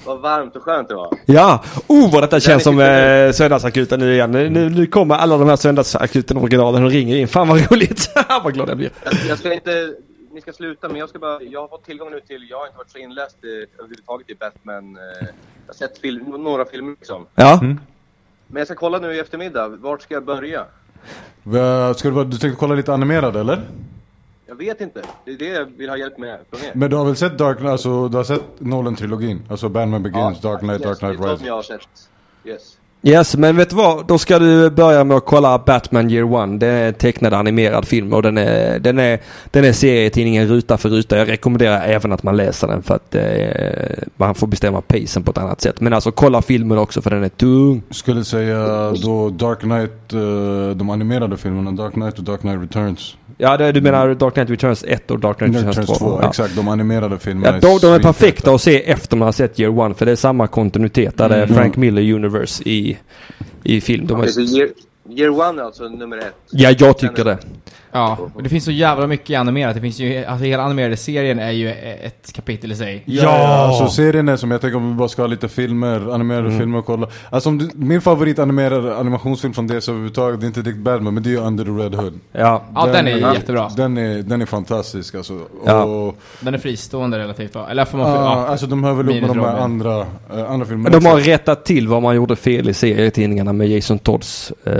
Vad 0.04 0.20
varmt 0.20 0.56
och 0.56 0.62
skönt 0.62 0.88
det 0.88 0.94
var. 0.94 1.18
Ja, 1.26 1.64
oh 1.86 2.12
vad 2.12 2.22
detta 2.22 2.40
känns 2.40 2.62
som 2.62 2.80
eh, 2.80 3.32
Söndagsakuten 3.32 4.00
nu 4.00 4.12
igen. 4.12 4.30
Nu, 4.30 4.50
nu, 4.50 4.70
nu 4.70 4.86
kommer 4.86 5.14
alla 5.14 5.38
de 5.38 5.48
här 5.48 5.56
Söndagsakuten 5.56 6.36
originalen 6.36 6.84
och 6.84 6.90
ringer 6.90 7.16
in. 7.16 7.28
Fan 7.28 7.48
vad 7.48 7.72
roligt. 7.72 8.10
vad 8.44 8.54
glad 8.54 8.68
jag 8.68 8.76
blir. 8.76 8.90
Jag, 9.04 9.14
jag 9.28 9.38
ska 9.38 9.54
inte... 9.54 9.94
Ni 10.32 10.40
ska 10.40 10.52
sluta, 10.52 10.88
men 10.88 10.96
jag 10.96 11.08
ska 11.08 11.18
bara... 11.18 11.42
Jag 11.42 11.60
har 11.60 11.68
fått 11.68 11.84
tillgång 11.84 12.10
nu 12.10 12.20
till... 12.20 12.46
Jag 12.50 12.58
har 12.58 12.66
inte 12.66 12.78
varit 12.78 12.90
så 12.90 12.98
inläst 12.98 13.44
i, 13.44 13.66
överhuvudtaget 13.78 14.30
i 14.30 14.34
Batman. 14.34 14.96
Eh, 14.96 15.02
jag 15.66 15.72
har 15.72 15.74
sett 15.74 15.98
film, 15.98 16.24
några 16.24 16.64
filmer 16.64 16.90
liksom. 16.90 17.26
Ja. 17.34 17.60
Men 18.46 18.60
jag 18.60 18.66
ska 18.66 18.74
kolla 18.74 18.98
nu 18.98 19.14
i 19.14 19.18
eftermiddag. 19.18 19.68
Vart 19.68 20.02
ska 20.02 20.14
jag 20.14 20.24
börja? 20.24 20.64
Ska 21.96 22.10
du, 22.10 22.24
du 22.24 22.38
tänkte 22.38 22.58
kolla 22.58 22.74
lite 22.74 22.94
animerad 22.94 23.36
eller? 23.36 23.62
Jag 24.46 24.54
vet 24.54 24.80
inte. 24.80 25.02
Det 25.24 25.30
är 25.30 25.38
det 25.38 25.46
jag 25.48 25.64
vill 25.64 25.88
ha 25.88 25.96
hjälp 25.96 26.18
med 26.18 26.38
från 26.50 26.60
er. 26.60 26.72
Men 26.74 26.90
du 26.90 26.96
har 26.96 27.04
väl 27.04 27.16
sett 27.16 27.38
Dark 27.38 27.58
Knight, 27.58 27.70
alltså 27.72 28.08
du 28.08 28.16
har 28.16 28.24
sett 28.24 28.42
Nolan-trilogin? 28.60 29.42
Alltså 29.50 29.68
Batman 29.68 30.02
Begins, 30.02 30.40
Dark 30.40 30.58
Knight, 30.60 30.80
yes, 30.80 30.82
Dark 30.82 30.98
Knight 30.98 31.18
det 31.18 31.24
är 31.24 31.26
de 31.26 31.32
Rises. 31.32 31.46
jag 31.46 31.54
har 31.54 31.62
sett. 31.62 31.88
Yes. 32.44 32.76
Yes, 33.06 33.36
men 33.36 33.56
vet 33.56 33.70
du 33.70 33.76
vad? 33.76 34.06
Då 34.06 34.18
ska 34.18 34.38
du 34.38 34.70
börja 34.70 35.04
med 35.04 35.16
att 35.16 35.24
kolla 35.24 35.58
Batman 35.58 36.10
Year 36.10 36.34
One. 36.34 36.58
Det 36.58 36.66
är 36.66 36.88
en 36.88 36.94
tecknad 36.94 37.34
animerad 37.34 37.84
film 37.84 38.12
och 38.12 38.22
den 38.22 38.38
är, 38.38 38.78
den 38.78 38.98
är, 38.98 39.20
den 39.50 39.64
är 39.64 39.72
serietidningen 39.72 40.48
ruta 40.48 40.76
för 40.76 40.88
ruta. 40.88 41.18
Jag 41.18 41.28
rekommenderar 41.28 41.82
även 41.82 42.12
att 42.12 42.22
man 42.22 42.36
läser 42.36 42.68
den 42.68 42.82
för 42.82 42.94
att 42.94 43.14
eh, 43.14 44.04
man 44.16 44.34
får 44.34 44.46
bestämma 44.46 44.80
pacen 44.80 45.22
på 45.22 45.30
ett 45.30 45.38
annat 45.38 45.60
sätt. 45.60 45.80
Men 45.80 45.92
alltså 45.92 46.12
kolla 46.12 46.42
filmen 46.42 46.78
också 46.78 47.02
för 47.02 47.10
den 47.10 47.24
är 47.24 47.28
tung. 47.28 47.82
Skulle 47.90 48.24
säga 48.24 48.90
då 48.90 49.30
Dark 49.30 49.60
Knight, 49.60 50.12
eh, 50.12 50.76
de 50.76 50.90
animerade 50.90 51.36
filmerna, 51.36 51.70
Dark 51.72 51.92
Knight 51.92 52.18
och 52.18 52.24
Dark 52.24 52.40
Knight 52.40 52.62
Returns. 52.62 53.16
Ja, 53.38 53.56
det, 53.56 53.72
du 53.72 53.80
menar 53.80 54.14
Dark 54.14 54.34
Knight 54.34 54.50
Returns 54.50 54.84
1 54.88 55.10
och 55.10 55.18
Dark 55.20 55.38
Knight 55.38 55.52
Dark 55.52 55.62
Returns 55.66 55.76
Knight 55.86 55.98
2? 55.98 56.06
2, 56.06 56.18
Ja. 56.22 56.28
exakt. 56.28 56.56
De 56.56 56.68
animerade 56.68 57.18
filmerna 57.18 57.56
Ja, 57.62 57.78
de, 57.78 57.78
de 57.86 57.92
är 57.94 57.98
perfekta 57.98 58.54
att 58.54 58.60
se 58.60 58.90
efter 58.90 59.16
man 59.16 59.26
har 59.26 59.32
sett 59.32 59.60
Year 59.60 59.78
One. 59.78 59.94
För 59.94 60.06
det 60.06 60.12
är 60.12 60.16
samma 60.16 60.46
kontinuitet. 60.46 61.16
Där 61.18 61.28
det 61.28 61.36
är 61.36 61.46
Frank 61.46 61.76
Miller 61.76 62.12
Universe 62.14 62.62
i, 62.68 62.98
i 63.62 63.80
film. 63.80 64.06
De 64.06 64.20
är, 64.20 64.56
year, 64.56 64.68
year 65.10 65.30
One 65.30 65.62
är 65.62 65.66
alltså 65.66 65.88
nummer 65.88 66.18
ett. 66.18 66.34
ja, 66.50 66.74
jag 66.78 66.98
tycker 66.98 67.24
det. 67.24 67.38
Ja, 67.96 68.18
och 68.34 68.42
det 68.42 68.48
finns 68.48 68.64
så 68.64 68.70
jävla 68.70 69.06
mycket 69.06 69.40
animerat. 69.40 69.74
Det 69.74 69.80
finns 69.80 69.98
ju, 70.00 70.24
alltså 70.24 70.44
hela 70.44 70.62
animerade 70.62 70.96
serien 70.96 71.38
är 71.38 71.50
ju 71.50 71.70
ett 71.70 72.32
kapitel 72.32 72.72
i 72.72 72.76
sig. 72.76 73.02
Ja, 73.04 73.22
ja! 73.22 73.46
Alltså 73.46 73.88
serien 73.88 74.28
är 74.28 74.36
som 74.36 74.50
jag 74.50 74.60
tänker 74.60 74.76
om 74.76 74.88
vi 74.88 74.94
bara 74.94 75.08
ska 75.08 75.22
ha 75.22 75.26
lite 75.26 75.48
filmer, 75.48 76.14
animerade 76.14 76.46
Mm. 76.46 76.58
filmer 76.58 76.78
att 76.78 76.84
kolla. 76.86 77.06
Alltså 77.30 77.48
om 77.48 77.58
du, 77.58 77.70
min 77.74 78.00
favorit 78.00 78.38
animerade 78.38 78.96
animationsfilm 78.96 79.54
från 79.54 79.66
DC 79.66 79.90
överhuvudtaget, 79.90 80.40
det 80.40 80.44
är 80.44 80.48
inte 80.48 80.60
riktigt 80.60 80.76
Batman, 80.82 81.14
men 81.14 81.22
det 81.22 81.28
är 81.28 81.30
ju 81.30 81.40
Under 81.40 81.64
the 81.64 81.70
Red 81.70 81.94
Hood. 81.94 82.20
Ja. 82.32 82.62
Ja, 82.74 82.86
den 82.86 83.06
är 83.06 83.34
jättebra. 83.34 83.68
Den 83.76 83.98
är, 83.98 84.22
den 84.22 84.42
är 84.42 84.46
fantastisk 84.46 85.14
alltså. 85.14 85.38
Ja. 85.66 85.84
Och, 85.84 86.16
Den 86.40 86.54
är 86.54 86.58
fristående 86.58 87.18
relativt 87.18 87.54
va? 87.54 87.66
Eller 87.70 87.84
får 87.84 87.98
man... 87.98 88.10
ja, 88.10 88.14
ja, 88.24 88.46
alltså 88.46 88.66
de 88.66 88.84
hör 88.84 88.92
väl 88.94 89.08
upp 89.08 89.20
med 89.20 89.30
de 89.30 89.40
här 89.40 89.56
andra, 89.58 90.00
eh, 90.34 90.50
andra 90.50 90.66
filmerna. 90.66 90.98
De 90.98 91.06
har 91.06 91.16
rättat 91.20 91.64
till 91.64 91.88
vad 91.88 92.02
man 92.02 92.16
gjorde 92.16 92.36
fel 92.36 92.68
i 92.68 92.74
serietidningarna 92.74 93.52
med 93.52 93.68
Jason 93.68 93.98
Todds, 93.98 94.52
eh, 94.64 94.72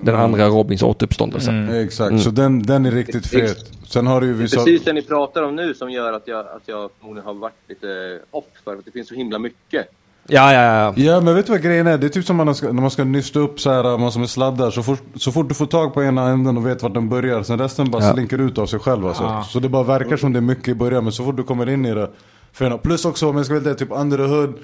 den 0.00 0.14
andra 0.16 0.46
Robins 0.46 0.82
återuppståndelse. 0.82 1.50
Mm. 1.50 1.84
Exakt, 1.86 2.10
Mm. 2.10 2.20
så 2.22 2.30
den, 2.30 2.61
den 2.62 2.86
är 2.86 2.90
riktigt 2.90 3.26
fet. 3.26 3.58
Sen 3.88 4.06
har 4.06 4.20
du 4.20 4.26
ju 4.26 4.32
Det 4.32 4.38
är 4.38 4.42
vissa... 4.42 4.56
precis 4.56 4.84
det 4.84 4.92
ni 4.92 5.02
pratar 5.02 5.42
om 5.42 5.56
nu 5.56 5.74
som 5.74 5.90
gör 5.90 6.12
att 6.12 6.28
jag, 6.28 6.40
att 6.40 6.62
jag 6.66 6.90
förmodligen 7.00 7.26
har 7.26 7.34
varit 7.34 7.54
lite 7.68 8.18
off 8.30 8.44
för 8.64 8.72
att 8.76 8.84
det 8.84 8.90
finns 8.90 9.08
så 9.08 9.14
himla 9.14 9.38
mycket. 9.38 9.86
Ja, 10.28 10.52
ja, 10.52 10.62
ja. 10.62 10.94
Ja 10.96 11.20
men 11.20 11.34
vet 11.34 11.46
du 11.46 11.52
vad 11.52 11.62
grejen 11.62 11.86
är? 11.86 11.98
Det 11.98 12.06
är 12.06 12.08
typ 12.08 12.24
som 12.24 12.36
när 12.36 12.44
man 12.44 12.54
ska, 12.54 12.72
när 12.72 12.80
man 12.82 12.90
ska 12.90 13.04
nysta 13.04 13.38
upp 13.38 13.60
så 13.60 13.70
här, 13.70 13.98
massor 13.98 14.20
med 14.20 14.30
sladdar. 14.30 14.70
Så 14.70 14.82
fort, 14.82 15.02
så 15.16 15.32
fort 15.32 15.48
du 15.48 15.54
får 15.54 15.66
tag 15.66 15.94
på 15.94 16.02
ena 16.02 16.28
änden 16.28 16.56
och 16.56 16.66
vet 16.66 16.82
vart 16.82 16.94
den 16.94 17.08
börjar, 17.08 17.42
sen 17.42 17.58
resten 17.58 17.90
bara 17.90 18.04
Ja. 18.04 18.12
slinker 18.12 18.38
ut 18.38 18.58
av 18.58 18.66
sig 18.66 18.78
själv 18.78 19.06
alltså. 19.06 19.22
Ja. 19.22 19.46
Så 19.48 19.60
det 19.60 19.68
bara 19.68 19.82
verkar 19.82 20.16
som 20.16 20.32
det 20.32 20.38
är 20.38 20.40
mycket 20.40 20.68
i 20.68 20.74
början, 20.74 21.04
men 21.04 21.12
så 21.12 21.24
fort 21.24 21.36
du 21.36 21.42
kommer 21.42 21.68
in 21.68 21.86
i 21.86 21.94
det. 21.94 22.10
För, 22.52 22.78
plus 22.78 23.04
också 23.04 23.28
om 23.28 23.36
jag 23.36 23.46
ska 23.46 23.54
välja 23.54 23.74
typ 23.74 23.88
Under 23.90 24.16
the 24.18 24.24
Hood. 24.24 24.54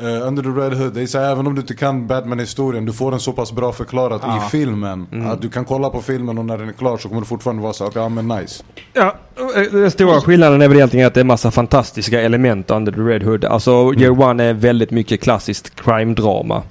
Eh, 0.00 0.26
under 0.26 0.42
the 0.42 0.48
Red 0.48 0.74
Hood, 0.74 0.92
det 0.94 1.02
är 1.02 1.06
så 1.06 1.18
här, 1.18 1.30
även 1.32 1.46
om 1.46 1.54
du 1.54 1.60
inte 1.60 1.74
kan 1.74 2.06
Batman-historien, 2.06 2.84
du 2.84 2.92
får 2.92 3.10
den 3.10 3.20
så 3.20 3.32
pass 3.32 3.52
bra 3.52 3.72
förklarat 3.72 4.22
Ja. 4.24 4.36
i 4.46 4.50
filmen. 4.50 5.06
Att 5.26 5.42
du 5.42 5.48
kan 5.50 5.64
kolla 5.64 5.90
på 5.90 6.00
filmen 6.02 6.38
och 6.38 6.44
när 6.44 6.58
den 6.58 6.68
är 6.68 6.72
klar 6.72 6.96
så 6.98 7.08
kommer 7.08 7.20
du 7.20 7.26
fortfarande 7.26 7.62
vara 7.62 7.72
så 7.72 7.86
okej, 7.86 8.02
ja 8.02 8.08
men 8.08 8.28
nice. 8.28 8.64
Ja, 8.92 9.14
eh, 9.56 9.62
den 9.72 9.90
stora 9.90 10.20
skillnaden 10.20 10.62
är 10.62 10.68
väl 10.68 10.76
egentligen 10.76 11.06
att 11.06 11.14
det 11.14 11.20
är 11.20 11.24
massa 11.24 11.50
fantastiska 11.50 12.20
element 12.20 12.70
under 12.70 12.92
the 12.92 13.00
Red 13.00 13.22
Hood. 13.22 13.44
Alltså 13.44 13.70
Year 13.96 14.20
One 14.22 14.44
är 14.44 14.54
väldigt 14.54 14.90
mycket 14.90 15.20
klassiskt 15.22 15.80
crime-drama 15.80 16.62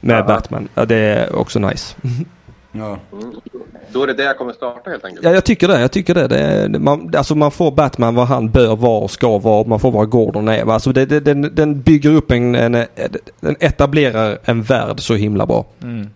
med 0.00 0.18
Ja. 0.18 0.24
Batman. 0.24 0.68
Ja, 0.74 0.84
det 0.84 0.96
är 0.96 1.36
också 1.36 1.58
nice. 1.58 1.96
Ja. 2.72 2.98
Då 3.92 4.02
är 4.02 4.06
det 4.06 4.12
det 4.12 4.22
jag 4.22 4.38
kommer 4.38 4.52
starta 4.52 4.90
helt 4.90 5.04
enkelt. 5.04 5.24
Ja, 5.24 5.30
jag 5.30 5.44
tycker 5.44 5.68
det. 5.68 5.80
Jag 5.80 5.92
tycker 5.92 6.14
det. 6.14 6.28
det 6.28 6.38
är, 6.38 6.68
man, 6.68 7.14
alltså 7.16 7.34
man 7.34 7.50
får 7.50 7.70
Batman 7.70 8.14
vad 8.14 8.26
han 8.26 8.50
bör 8.50 8.76
vara 8.76 9.00
och 9.00 9.10
ska 9.10 9.38
vara. 9.38 9.66
Man 9.66 9.80
får 9.80 9.90
vad 9.90 10.10
Gordon 10.10 10.48
är. 10.48 10.72
Alltså 10.72 10.92
det, 10.92 11.06
det, 11.06 11.20
den, 11.20 11.54
den 11.54 11.80
bygger 11.80 12.10
upp 12.10 12.30
en, 12.30 12.54
en, 12.54 12.72
den 13.40 13.56
etablerar 13.60 14.38
en 14.44 14.62
värld 14.62 15.00
så 15.00 15.14
himla 15.14 15.46
bra. 15.46 15.64
Mm. 15.82 16.06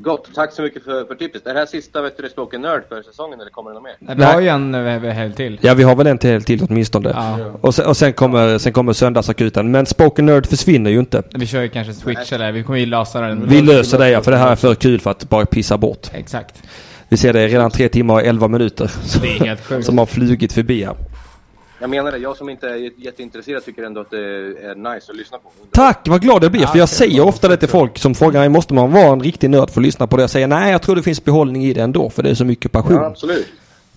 Gott, 0.00 0.28
tack 0.34 0.52
så 0.52 0.62
mycket 0.62 0.84
för, 0.84 1.04
för 1.04 1.14
tipset. 1.14 1.46
Är 1.46 1.54
det 1.54 1.60
här 1.60 1.66
sista 1.66 2.02
vet 2.02 2.16
du, 2.16 2.28
Spoken 2.28 2.62
Nerd 2.62 2.82
för 2.88 3.02
säsongen 3.02 3.40
eller 3.40 3.50
kommer 3.50 3.70
det 3.70 3.74
något 3.74 3.82
mer? 3.82 3.96
Nej, 3.98 4.16
Vi 4.16 4.24
har 4.24 4.40
ju 4.40 4.48
en 4.48 4.74
helg 5.12 5.34
till. 5.34 5.58
Ja, 5.62 5.74
vi 5.74 5.82
har 5.82 5.96
väl 5.96 6.06
en 6.06 6.18
till, 6.18 6.44
till 6.44 6.66
åtminstone. 6.68 7.10
Ja. 7.14 7.38
Och, 7.60 7.74
sen, 7.74 7.86
och 7.86 7.96
sen 7.96 8.12
kommer, 8.12 8.58
sen 8.58 8.72
kommer 8.72 8.92
söndagsakuten. 8.92 9.70
Men 9.70 9.86
Spoken 9.86 10.26
Nerd 10.26 10.46
försvinner 10.46 10.90
ju 10.90 10.98
inte. 10.98 11.22
Vi 11.34 11.46
kör 11.46 11.62
ju 11.62 11.68
kanske 11.68 11.94
Switch 11.94 12.32
eller 12.32 12.52
vi 12.52 12.62
kommer 12.62 12.78
ju 12.78 12.86
lösa 12.86 13.20
den. 13.20 13.48
Vi 13.48 13.62
löser 13.62 13.98
det 13.98 14.10
ja, 14.10 14.20
för 14.20 14.30
det 14.30 14.36
här 14.38 14.52
är 14.52 14.56
för 14.56 14.74
kul 14.74 15.00
för 15.00 15.10
att 15.10 15.28
bara 15.28 15.46
pissa 15.46 15.78
bort. 15.78 16.10
Exakt. 16.12 16.62
Vi 17.08 17.16
ser 17.16 17.32
det 17.32 17.48
redan 17.48 17.70
tre 17.70 17.88
timmar 17.88 18.14
och 18.14 18.22
elva 18.22 18.48
minuter. 18.48 18.90
Det 19.22 19.28
är 19.28 19.44
helt 19.44 19.64
sjukt. 19.66 19.86
Som 19.86 19.98
har 19.98 20.06
flugit 20.06 20.52
förbi 20.52 20.84
här. 20.84 20.96
Jag 21.80 21.90
menar 21.90 22.12
det, 22.12 22.18
jag 22.18 22.36
som 22.36 22.48
inte 22.48 22.68
är 22.68 22.90
jätteintresserad 22.96 23.64
tycker 23.64 23.82
ändå 23.82 24.00
att 24.00 24.10
det 24.10 24.18
är 24.18 24.94
nice 24.94 25.12
att 25.12 25.16
lyssna 25.16 25.38
på. 25.38 25.50
Tack, 25.70 26.08
vad 26.08 26.22
glad 26.22 26.44
jag 26.44 26.52
blir. 26.52 26.66
För 26.66 26.78
jag 26.78 26.88
säger 26.88 27.20
ofta 27.26 27.48
det 27.48 27.56
till 27.56 27.68
folk 27.68 27.98
som 27.98 28.14
frågar 28.14 28.40
mig, 28.40 28.48
måste 28.48 28.74
man 28.74 28.92
vara 28.92 29.12
en 29.12 29.20
riktig 29.20 29.50
nörd 29.50 29.70
för 29.70 29.80
att 29.80 29.84
lyssna 29.86 30.06
på 30.06 30.16
det? 30.16 30.22
Jag 30.22 30.30
säger 30.30 30.46
nej, 30.46 30.72
jag 30.72 30.82
tror 30.82 30.96
det 30.96 31.02
finns 31.02 31.24
behållning 31.24 31.64
i 31.64 31.72
det 31.72 31.80
ändå, 31.80 32.10
för 32.10 32.22
det 32.22 32.30
är 32.30 32.34
så 32.34 32.44
mycket 32.44 32.70
Ja, 32.74 32.82
passion. 32.82 33.04
absolut. 33.04 33.46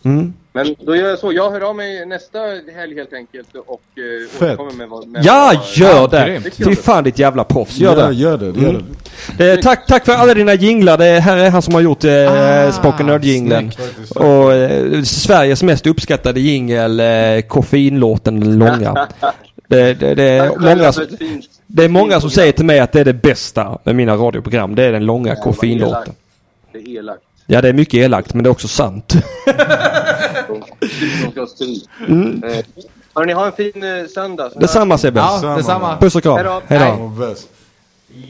Mm. 0.04 0.34
Men 0.54 0.76
då 0.80 0.96
gör 0.96 1.10
jag 1.10 1.20
så, 1.20 1.34
jag 1.34 1.52
hör 1.52 1.62
av 1.62 1.76
mig 1.76 2.06
nästa 2.06 2.40
helg 2.76 2.96
helt 2.96 3.14
enkelt 3.14 3.48
och 3.66 3.82
Fett. 4.30 4.42
återkommer 4.42 4.72
med 4.74 4.90
vad... 4.90 5.08
Med 5.08 5.26
Ja, 5.26 5.52
vad- 5.56 5.66
gör 5.76 6.08
det! 6.08 6.42
Fy 6.66 6.76
fan 6.76 7.04
ditt 7.04 7.20
jävla 7.20 7.44
proffs, 7.44 7.78
gör 7.78 7.98
Ja, 7.98 8.08
det. 8.08 8.14
gör 8.14 8.38
det, 8.38 8.46
gör 8.46 8.70
Mm. 8.70 8.86
det. 9.38 9.52
Eh, 9.54 9.60
tack, 9.60 9.88
tack 9.88 10.06
för 10.06 10.14
alla 10.14 10.34
dina 10.34 10.54
jinglar. 10.54 10.98
Det 10.98 11.06
här 11.20 11.38
är 11.38 11.50
han 11.50 11.62
som 11.62 11.74
har 11.74 11.82
gjort 11.82 12.04
eh, 12.04 12.68
Ah, 12.68 12.72
Spoken. 12.72 13.08
Faktiskt. 13.08 14.12
Och 14.16 14.54
eh, 14.54 15.02
Sveriges 15.04 15.64
mest 15.64 15.88
uppskattade 15.88 16.40
jingel, 16.40 17.00
eh, 17.00 17.42
koffeinlåten 17.48 18.40
den 18.40 18.60
långa. 18.60 19.08
Det, 19.70 19.94
det, 19.94 20.16
det, 20.16 20.24
är 20.24 20.50
många 20.76 20.92
som, 20.92 21.06
det 21.68 21.84
är 21.84 21.90
många 21.90 22.22
som 22.22 22.30
säger 22.30 22.52
till 22.52 22.66
mig 22.66 22.80
att 22.80 22.92
det 22.92 23.00
är 23.00 23.06
det 23.06 23.14
bästa 23.14 23.78
med 23.84 23.96
mina 23.96 24.16
radioprogram. 24.16 24.76
Det 24.76 24.84
är 24.84 24.92
den 24.92 25.06
långa 25.06 25.30
Ja, 25.30 25.44
koffeinlåten. 25.44 26.14
Det 26.72 26.78
är 26.80 26.90
elakt. 26.98 27.22
Ja, 27.50 27.62
det 27.62 27.70
är 27.70 27.74
mycket 27.74 27.94
elakt, 27.94 28.34
men 28.34 28.44
det 28.44 28.48
är 28.48 28.52
också 28.52 28.68
sant. 28.68 29.14
Ha. 30.48 31.48
Mm. 32.08 32.44
Eh, 32.44 32.66
hörni, 33.16 33.34
ha 33.34 33.46
en 33.46 33.52
fin 33.52 33.84
eh, 33.84 34.08
söndag. 34.08 34.52
Detsamma 34.56 34.98
Sebbe. 34.98 35.20
Ja, 35.20 35.56
detsamma. 35.58 35.98
Puss 35.98 36.16
och 36.16 36.24
kram. 36.24 36.36
Hej 36.38 36.46
då. 36.46 36.62
Hej 36.68 36.80
då. 36.98 37.04
Och 37.04 37.10
bäst. 37.10 37.48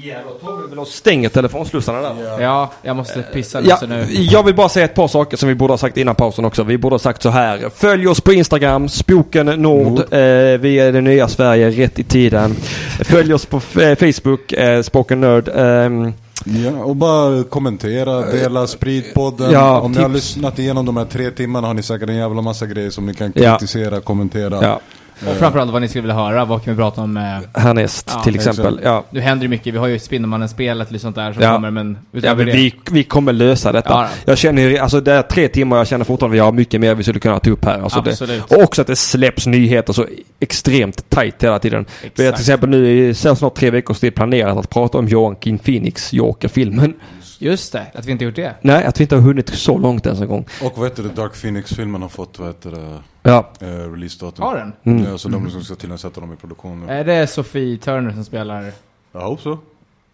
Ja, 0.04 0.16
då 0.28 0.48
tar 0.48 0.62
vi 0.62 0.68
väl 0.70 0.80
och 0.80 0.88
stänger 0.88 1.30
telefonslussarna 1.30 2.02
där. 2.02 2.42
Ja, 2.42 2.72
jag 2.82 2.96
måste 2.96 3.22
pissa 3.22 3.62
Ja, 3.62 3.76
lite 3.82 3.88
nu. 3.88 4.06
jag 4.10 4.44
vill 4.44 4.56
bara 4.56 4.70
säga 4.70 4.86
ett 4.86 4.96
par 4.96 5.08
saker 5.08 5.38
som 5.38 5.50
vi 5.50 5.56
borde 5.56 5.74
ha 5.74 5.78
sagt 5.78 5.98
innan 5.98 6.16
pausen 6.16 6.46
också. 6.46 6.64
Vi 6.64 6.78
borde 6.78 6.94
ha 6.94 7.00
sagt 7.00 7.22
så 7.22 7.30
här. 7.30 7.70
Följ 7.76 8.08
oss 8.08 8.22
på 8.22 8.34
Instagram, 8.34 8.90
Spoken 8.90 9.46
Nord. 9.46 10.00
Eh, 10.00 10.20
vi 10.60 10.80
är 10.80 10.92
det 10.92 11.02
nya 11.02 11.28
Sverige, 11.28 11.70
rätt 11.70 12.00
i 12.00 12.04
tiden. 12.04 12.56
Följ 13.04 13.34
oss 13.34 13.46
på 13.46 13.58
eh, 13.82 13.96
Facebook, 14.14 14.52
eh, 14.54 14.82
Spoken 14.82 15.22
Nerd. 15.22 15.50
ehm, 15.56 16.14
Ja, 16.50 16.84
och 16.84 16.96
bara 16.96 17.44
kommentera, 17.44 18.22
dela, 18.32 18.68
sprid 18.68 19.04
podden. 19.16 19.52
Ja, 19.52 19.80
Om 19.80 19.92
ni 19.92 19.98
har 19.98 20.06
tips. 20.10 20.16
lyssnat 20.16 20.60
igenom 20.60 20.86
de 20.86 20.98
här 20.98 21.06
tre 21.06 21.32
timmarna 21.32 21.68
har 21.68 21.74
ni 21.74 21.84
säkert 21.84 22.10
en 22.10 22.16
jävla 22.16 22.42
massa 22.42 22.66
grejer 22.66 22.90
som 22.90 23.06
ni 23.06 23.14
kan 23.14 23.32
Ja. 23.36 23.58
kritisera, 23.58 24.02
kommentera. 24.02 24.60
ja, 24.64 24.80
Och 25.26 25.36
framförallt 25.36 25.72
vad 25.72 25.82
ni 25.82 25.88
skulle 25.88 26.02
vilja 26.02 26.16
höra. 26.16 26.46
Vad 26.46 26.64
kan 26.64 26.74
vi 26.74 26.78
prata 26.78 27.02
om? 27.02 27.18
Eh, 27.18 27.24
härnäst 27.62 28.12
Ja, 28.14 28.24
till 28.24 28.36
exempel. 28.36 28.66
exakt. 28.68 28.86
Ja. 28.86 29.04
nu 29.10 29.20
händer 29.20 29.44
det 29.44 29.50
mycket. 29.50 29.74
Vi 29.74 29.78
har 29.78 29.88
ju 29.88 30.00
Spindelmannen-spelet 30.00 30.92
och 30.92 31.02
sånt 31.02 31.16
där 31.16 31.34
som 31.34 31.44
Ja. 31.44 31.54
kommer, 31.54 31.72
men 31.72 31.98
Ja, 32.12 32.36
men 32.36 32.46
det. 32.46 32.52
vi, 32.52 32.74
vi 32.92 33.04
kommer 33.04 33.34
lösa 33.34 33.72
detta. 33.72 33.90
Ja. 33.90 34.08
Jag 34.26 34.38
känner 34.38 34.80
alltså 34.80 35.02
det 35.02 35.14
är 35.14 35.22
tre 35.22 35.48
timmar, 35.48 35.78
jag 35.78 35.88
känner 35.88 36.06
fortfarande 36.06 36.34
att 36.34 36.36
vi 36.36 36.40
har 36.46 36.52
mycket 36.52 36.82
mer 36.82 36.96
vi 36.96 37.04
skulle 37.04 37.20
kunna 37.20 37.40
ta 37.40 37.50
upp 37.50 37.66
här. 37.66 37.80
Alltså 37.80 38.02
det, 38.02 38.10
Absolut. 38.12 38.44
och 38.52 38.64
också 38.64 38.82
att 38.82 38.88
det 38.88 38.96
släpps 38.96 39.48
nyheter 39.48 39.94
så 39.94 40.06
extremt 40.40 41.10
tight 41.10 41.44
hela 41.44 41.60
tiden. 41.60 41.86
Vi 42.02 42.06
har 42.06 42.10
till 42.16 42.26
Exakt. 42.26 42.40
exempel 42.40 42.70
nu 42.70 43.14
så 43.14 43.36
snart 43.36 43.56
tre 43.56 43.70
veckors 43.72 44.00
tid 44.00 44.16
planerat 44.16 44.58
att 44.58 44.70
prata 44.70 44.98
om 44.98 45.08
Joaquin 45.08 45.58
Phoenix 45.58 46.14
Joker-filmen. 46.14 46.94
Just 47.40 47.74
det, 47.74 47.86
att 47.94 48.06
vi 48.06 48.12
inte 48.12 48.26
gjort 48.26 48.36
det. 48.36 48.56
Nej, 48.62 48.86
att 48.86 49.00
vi 49.00 49.04
inte 49.04 49.16
har 49.16 49.22
hunnit 49.22 49.50
så 49.50 49.78
långt 49.78 50.06
ens 50.06 50.22
en 50.22 50.28
gång. 50.28 50.46
Och 50.64 50.78
vad 50.78 50.88
heter 50.90 51.04
det, 51.04 51.10
Dark 51.10 51.42
Phoenix-filmen 51.42 52.02
har 52.02 52.10
fått, 52.10 52.40
vad 52.40 52.48
heter 52.48 52.72
det, 52.72 53.00
Ja, 53.24 53.50
eh, 53.60 53.66
releasedatum. 53.68 54.44
Har 54.46 54.56
den? 54.56 54.74
Mm. 54.84 55.12
Ja, 55.12 55.18
så 55.18 55.30
de 55.30 55.50
som 55.50 55.64
ska 55.64 55.76
tydligen 55.76 55.98
sätta 55.98 56.22
dem 56.22 56.34
i 56.34 56.36
produktion 56.36 56.86
nu. 56.86 56.94
Är 56.94 57.04
det 57.04 57.28
Sofie 57.28 57.78
Turner 57.78 58.12
som 58.12 58.26
spelar? 58.26 58.72
Jag 59.12 59.20
hoppas 59.22 59.44
så. 59.44 59.58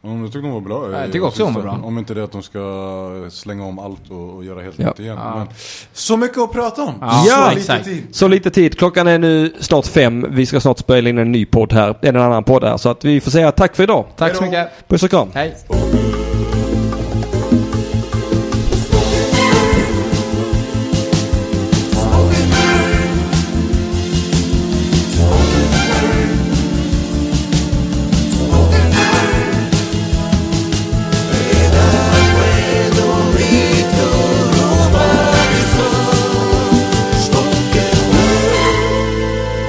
Om 0.06 0.22
jag 0.22 0.26
tyckte 0.34 0.40
de 0.48 0.52
var 0.52 0.62
bra. 0.62 0.92
jag 0.92 1.02
eh, 1.02 1.06
tycker 1.06 1.26
också 1.26 1.44
hon 1.44 1.54
var 1.54 1.62
bra. 1.62 1.80
Om 1.84 1.98
inte 1.98 2.14
det 2.14 2.24
att 2.24 2.32
de 2.32 2.44
ska 2.44 2.60
slänga 3.32 3.66
om 3.66 3.80
allt 3.80 4.10
och, 4.12 4.36
och 4.36 4.44
göra 4.46 4.62
helt 4.62 4.80
Ja. 4.80 4.88
nytt 4.88 5.00
igen. 5.00 5.18
Ja. 5.22 5.36
Men, 5.38 5.48
så 5.94 6.18
mycket 6.18 6.38
att 6.38 6.52
prata 6.52 6.84
om! 6.84 6.94
Ja, 7.02 7.24
så 7.28 7.50
lite 7.50 7.60
exakt. 7.60 7.86
tid! 7.86 8.04
så 8.12 8.28
lite 8.28 8.50
tid. 8.50 8.78
Klockan 8.78 9.08
är 9.08 9.18
nu 9.20 9.54
snart 9.60 9.86
fem. 9.88 10.26
Vi 10.30 10.46
ska 10.46 10.60
snart 10.60 10.80
spela 10.80 11.10
in 11.10 11.18
en 11.18 11.32
ny 11.32 11.46
podd 11.46 11.74
här. 11.74 11.96
En 12.02 12.16
annan 12.16 12.44
podd 12.44 12.64
här. 12.64 12.78
Så 12.78 12.90
att 12.90 13.06
vi 13.06 13.22
får 13.22 13.32
säga 13.32 13.52
tack 13.52 13.76
för 13.76 13.84
idag. 13.84 14.06
Tack 14.18 14.36
så 14.36 14.44
mycket. 14.44 14.88
Puss 14.88 15.04
och 15.04 15.10
kram. 15.10 15.28
Hej. 15.34 15.56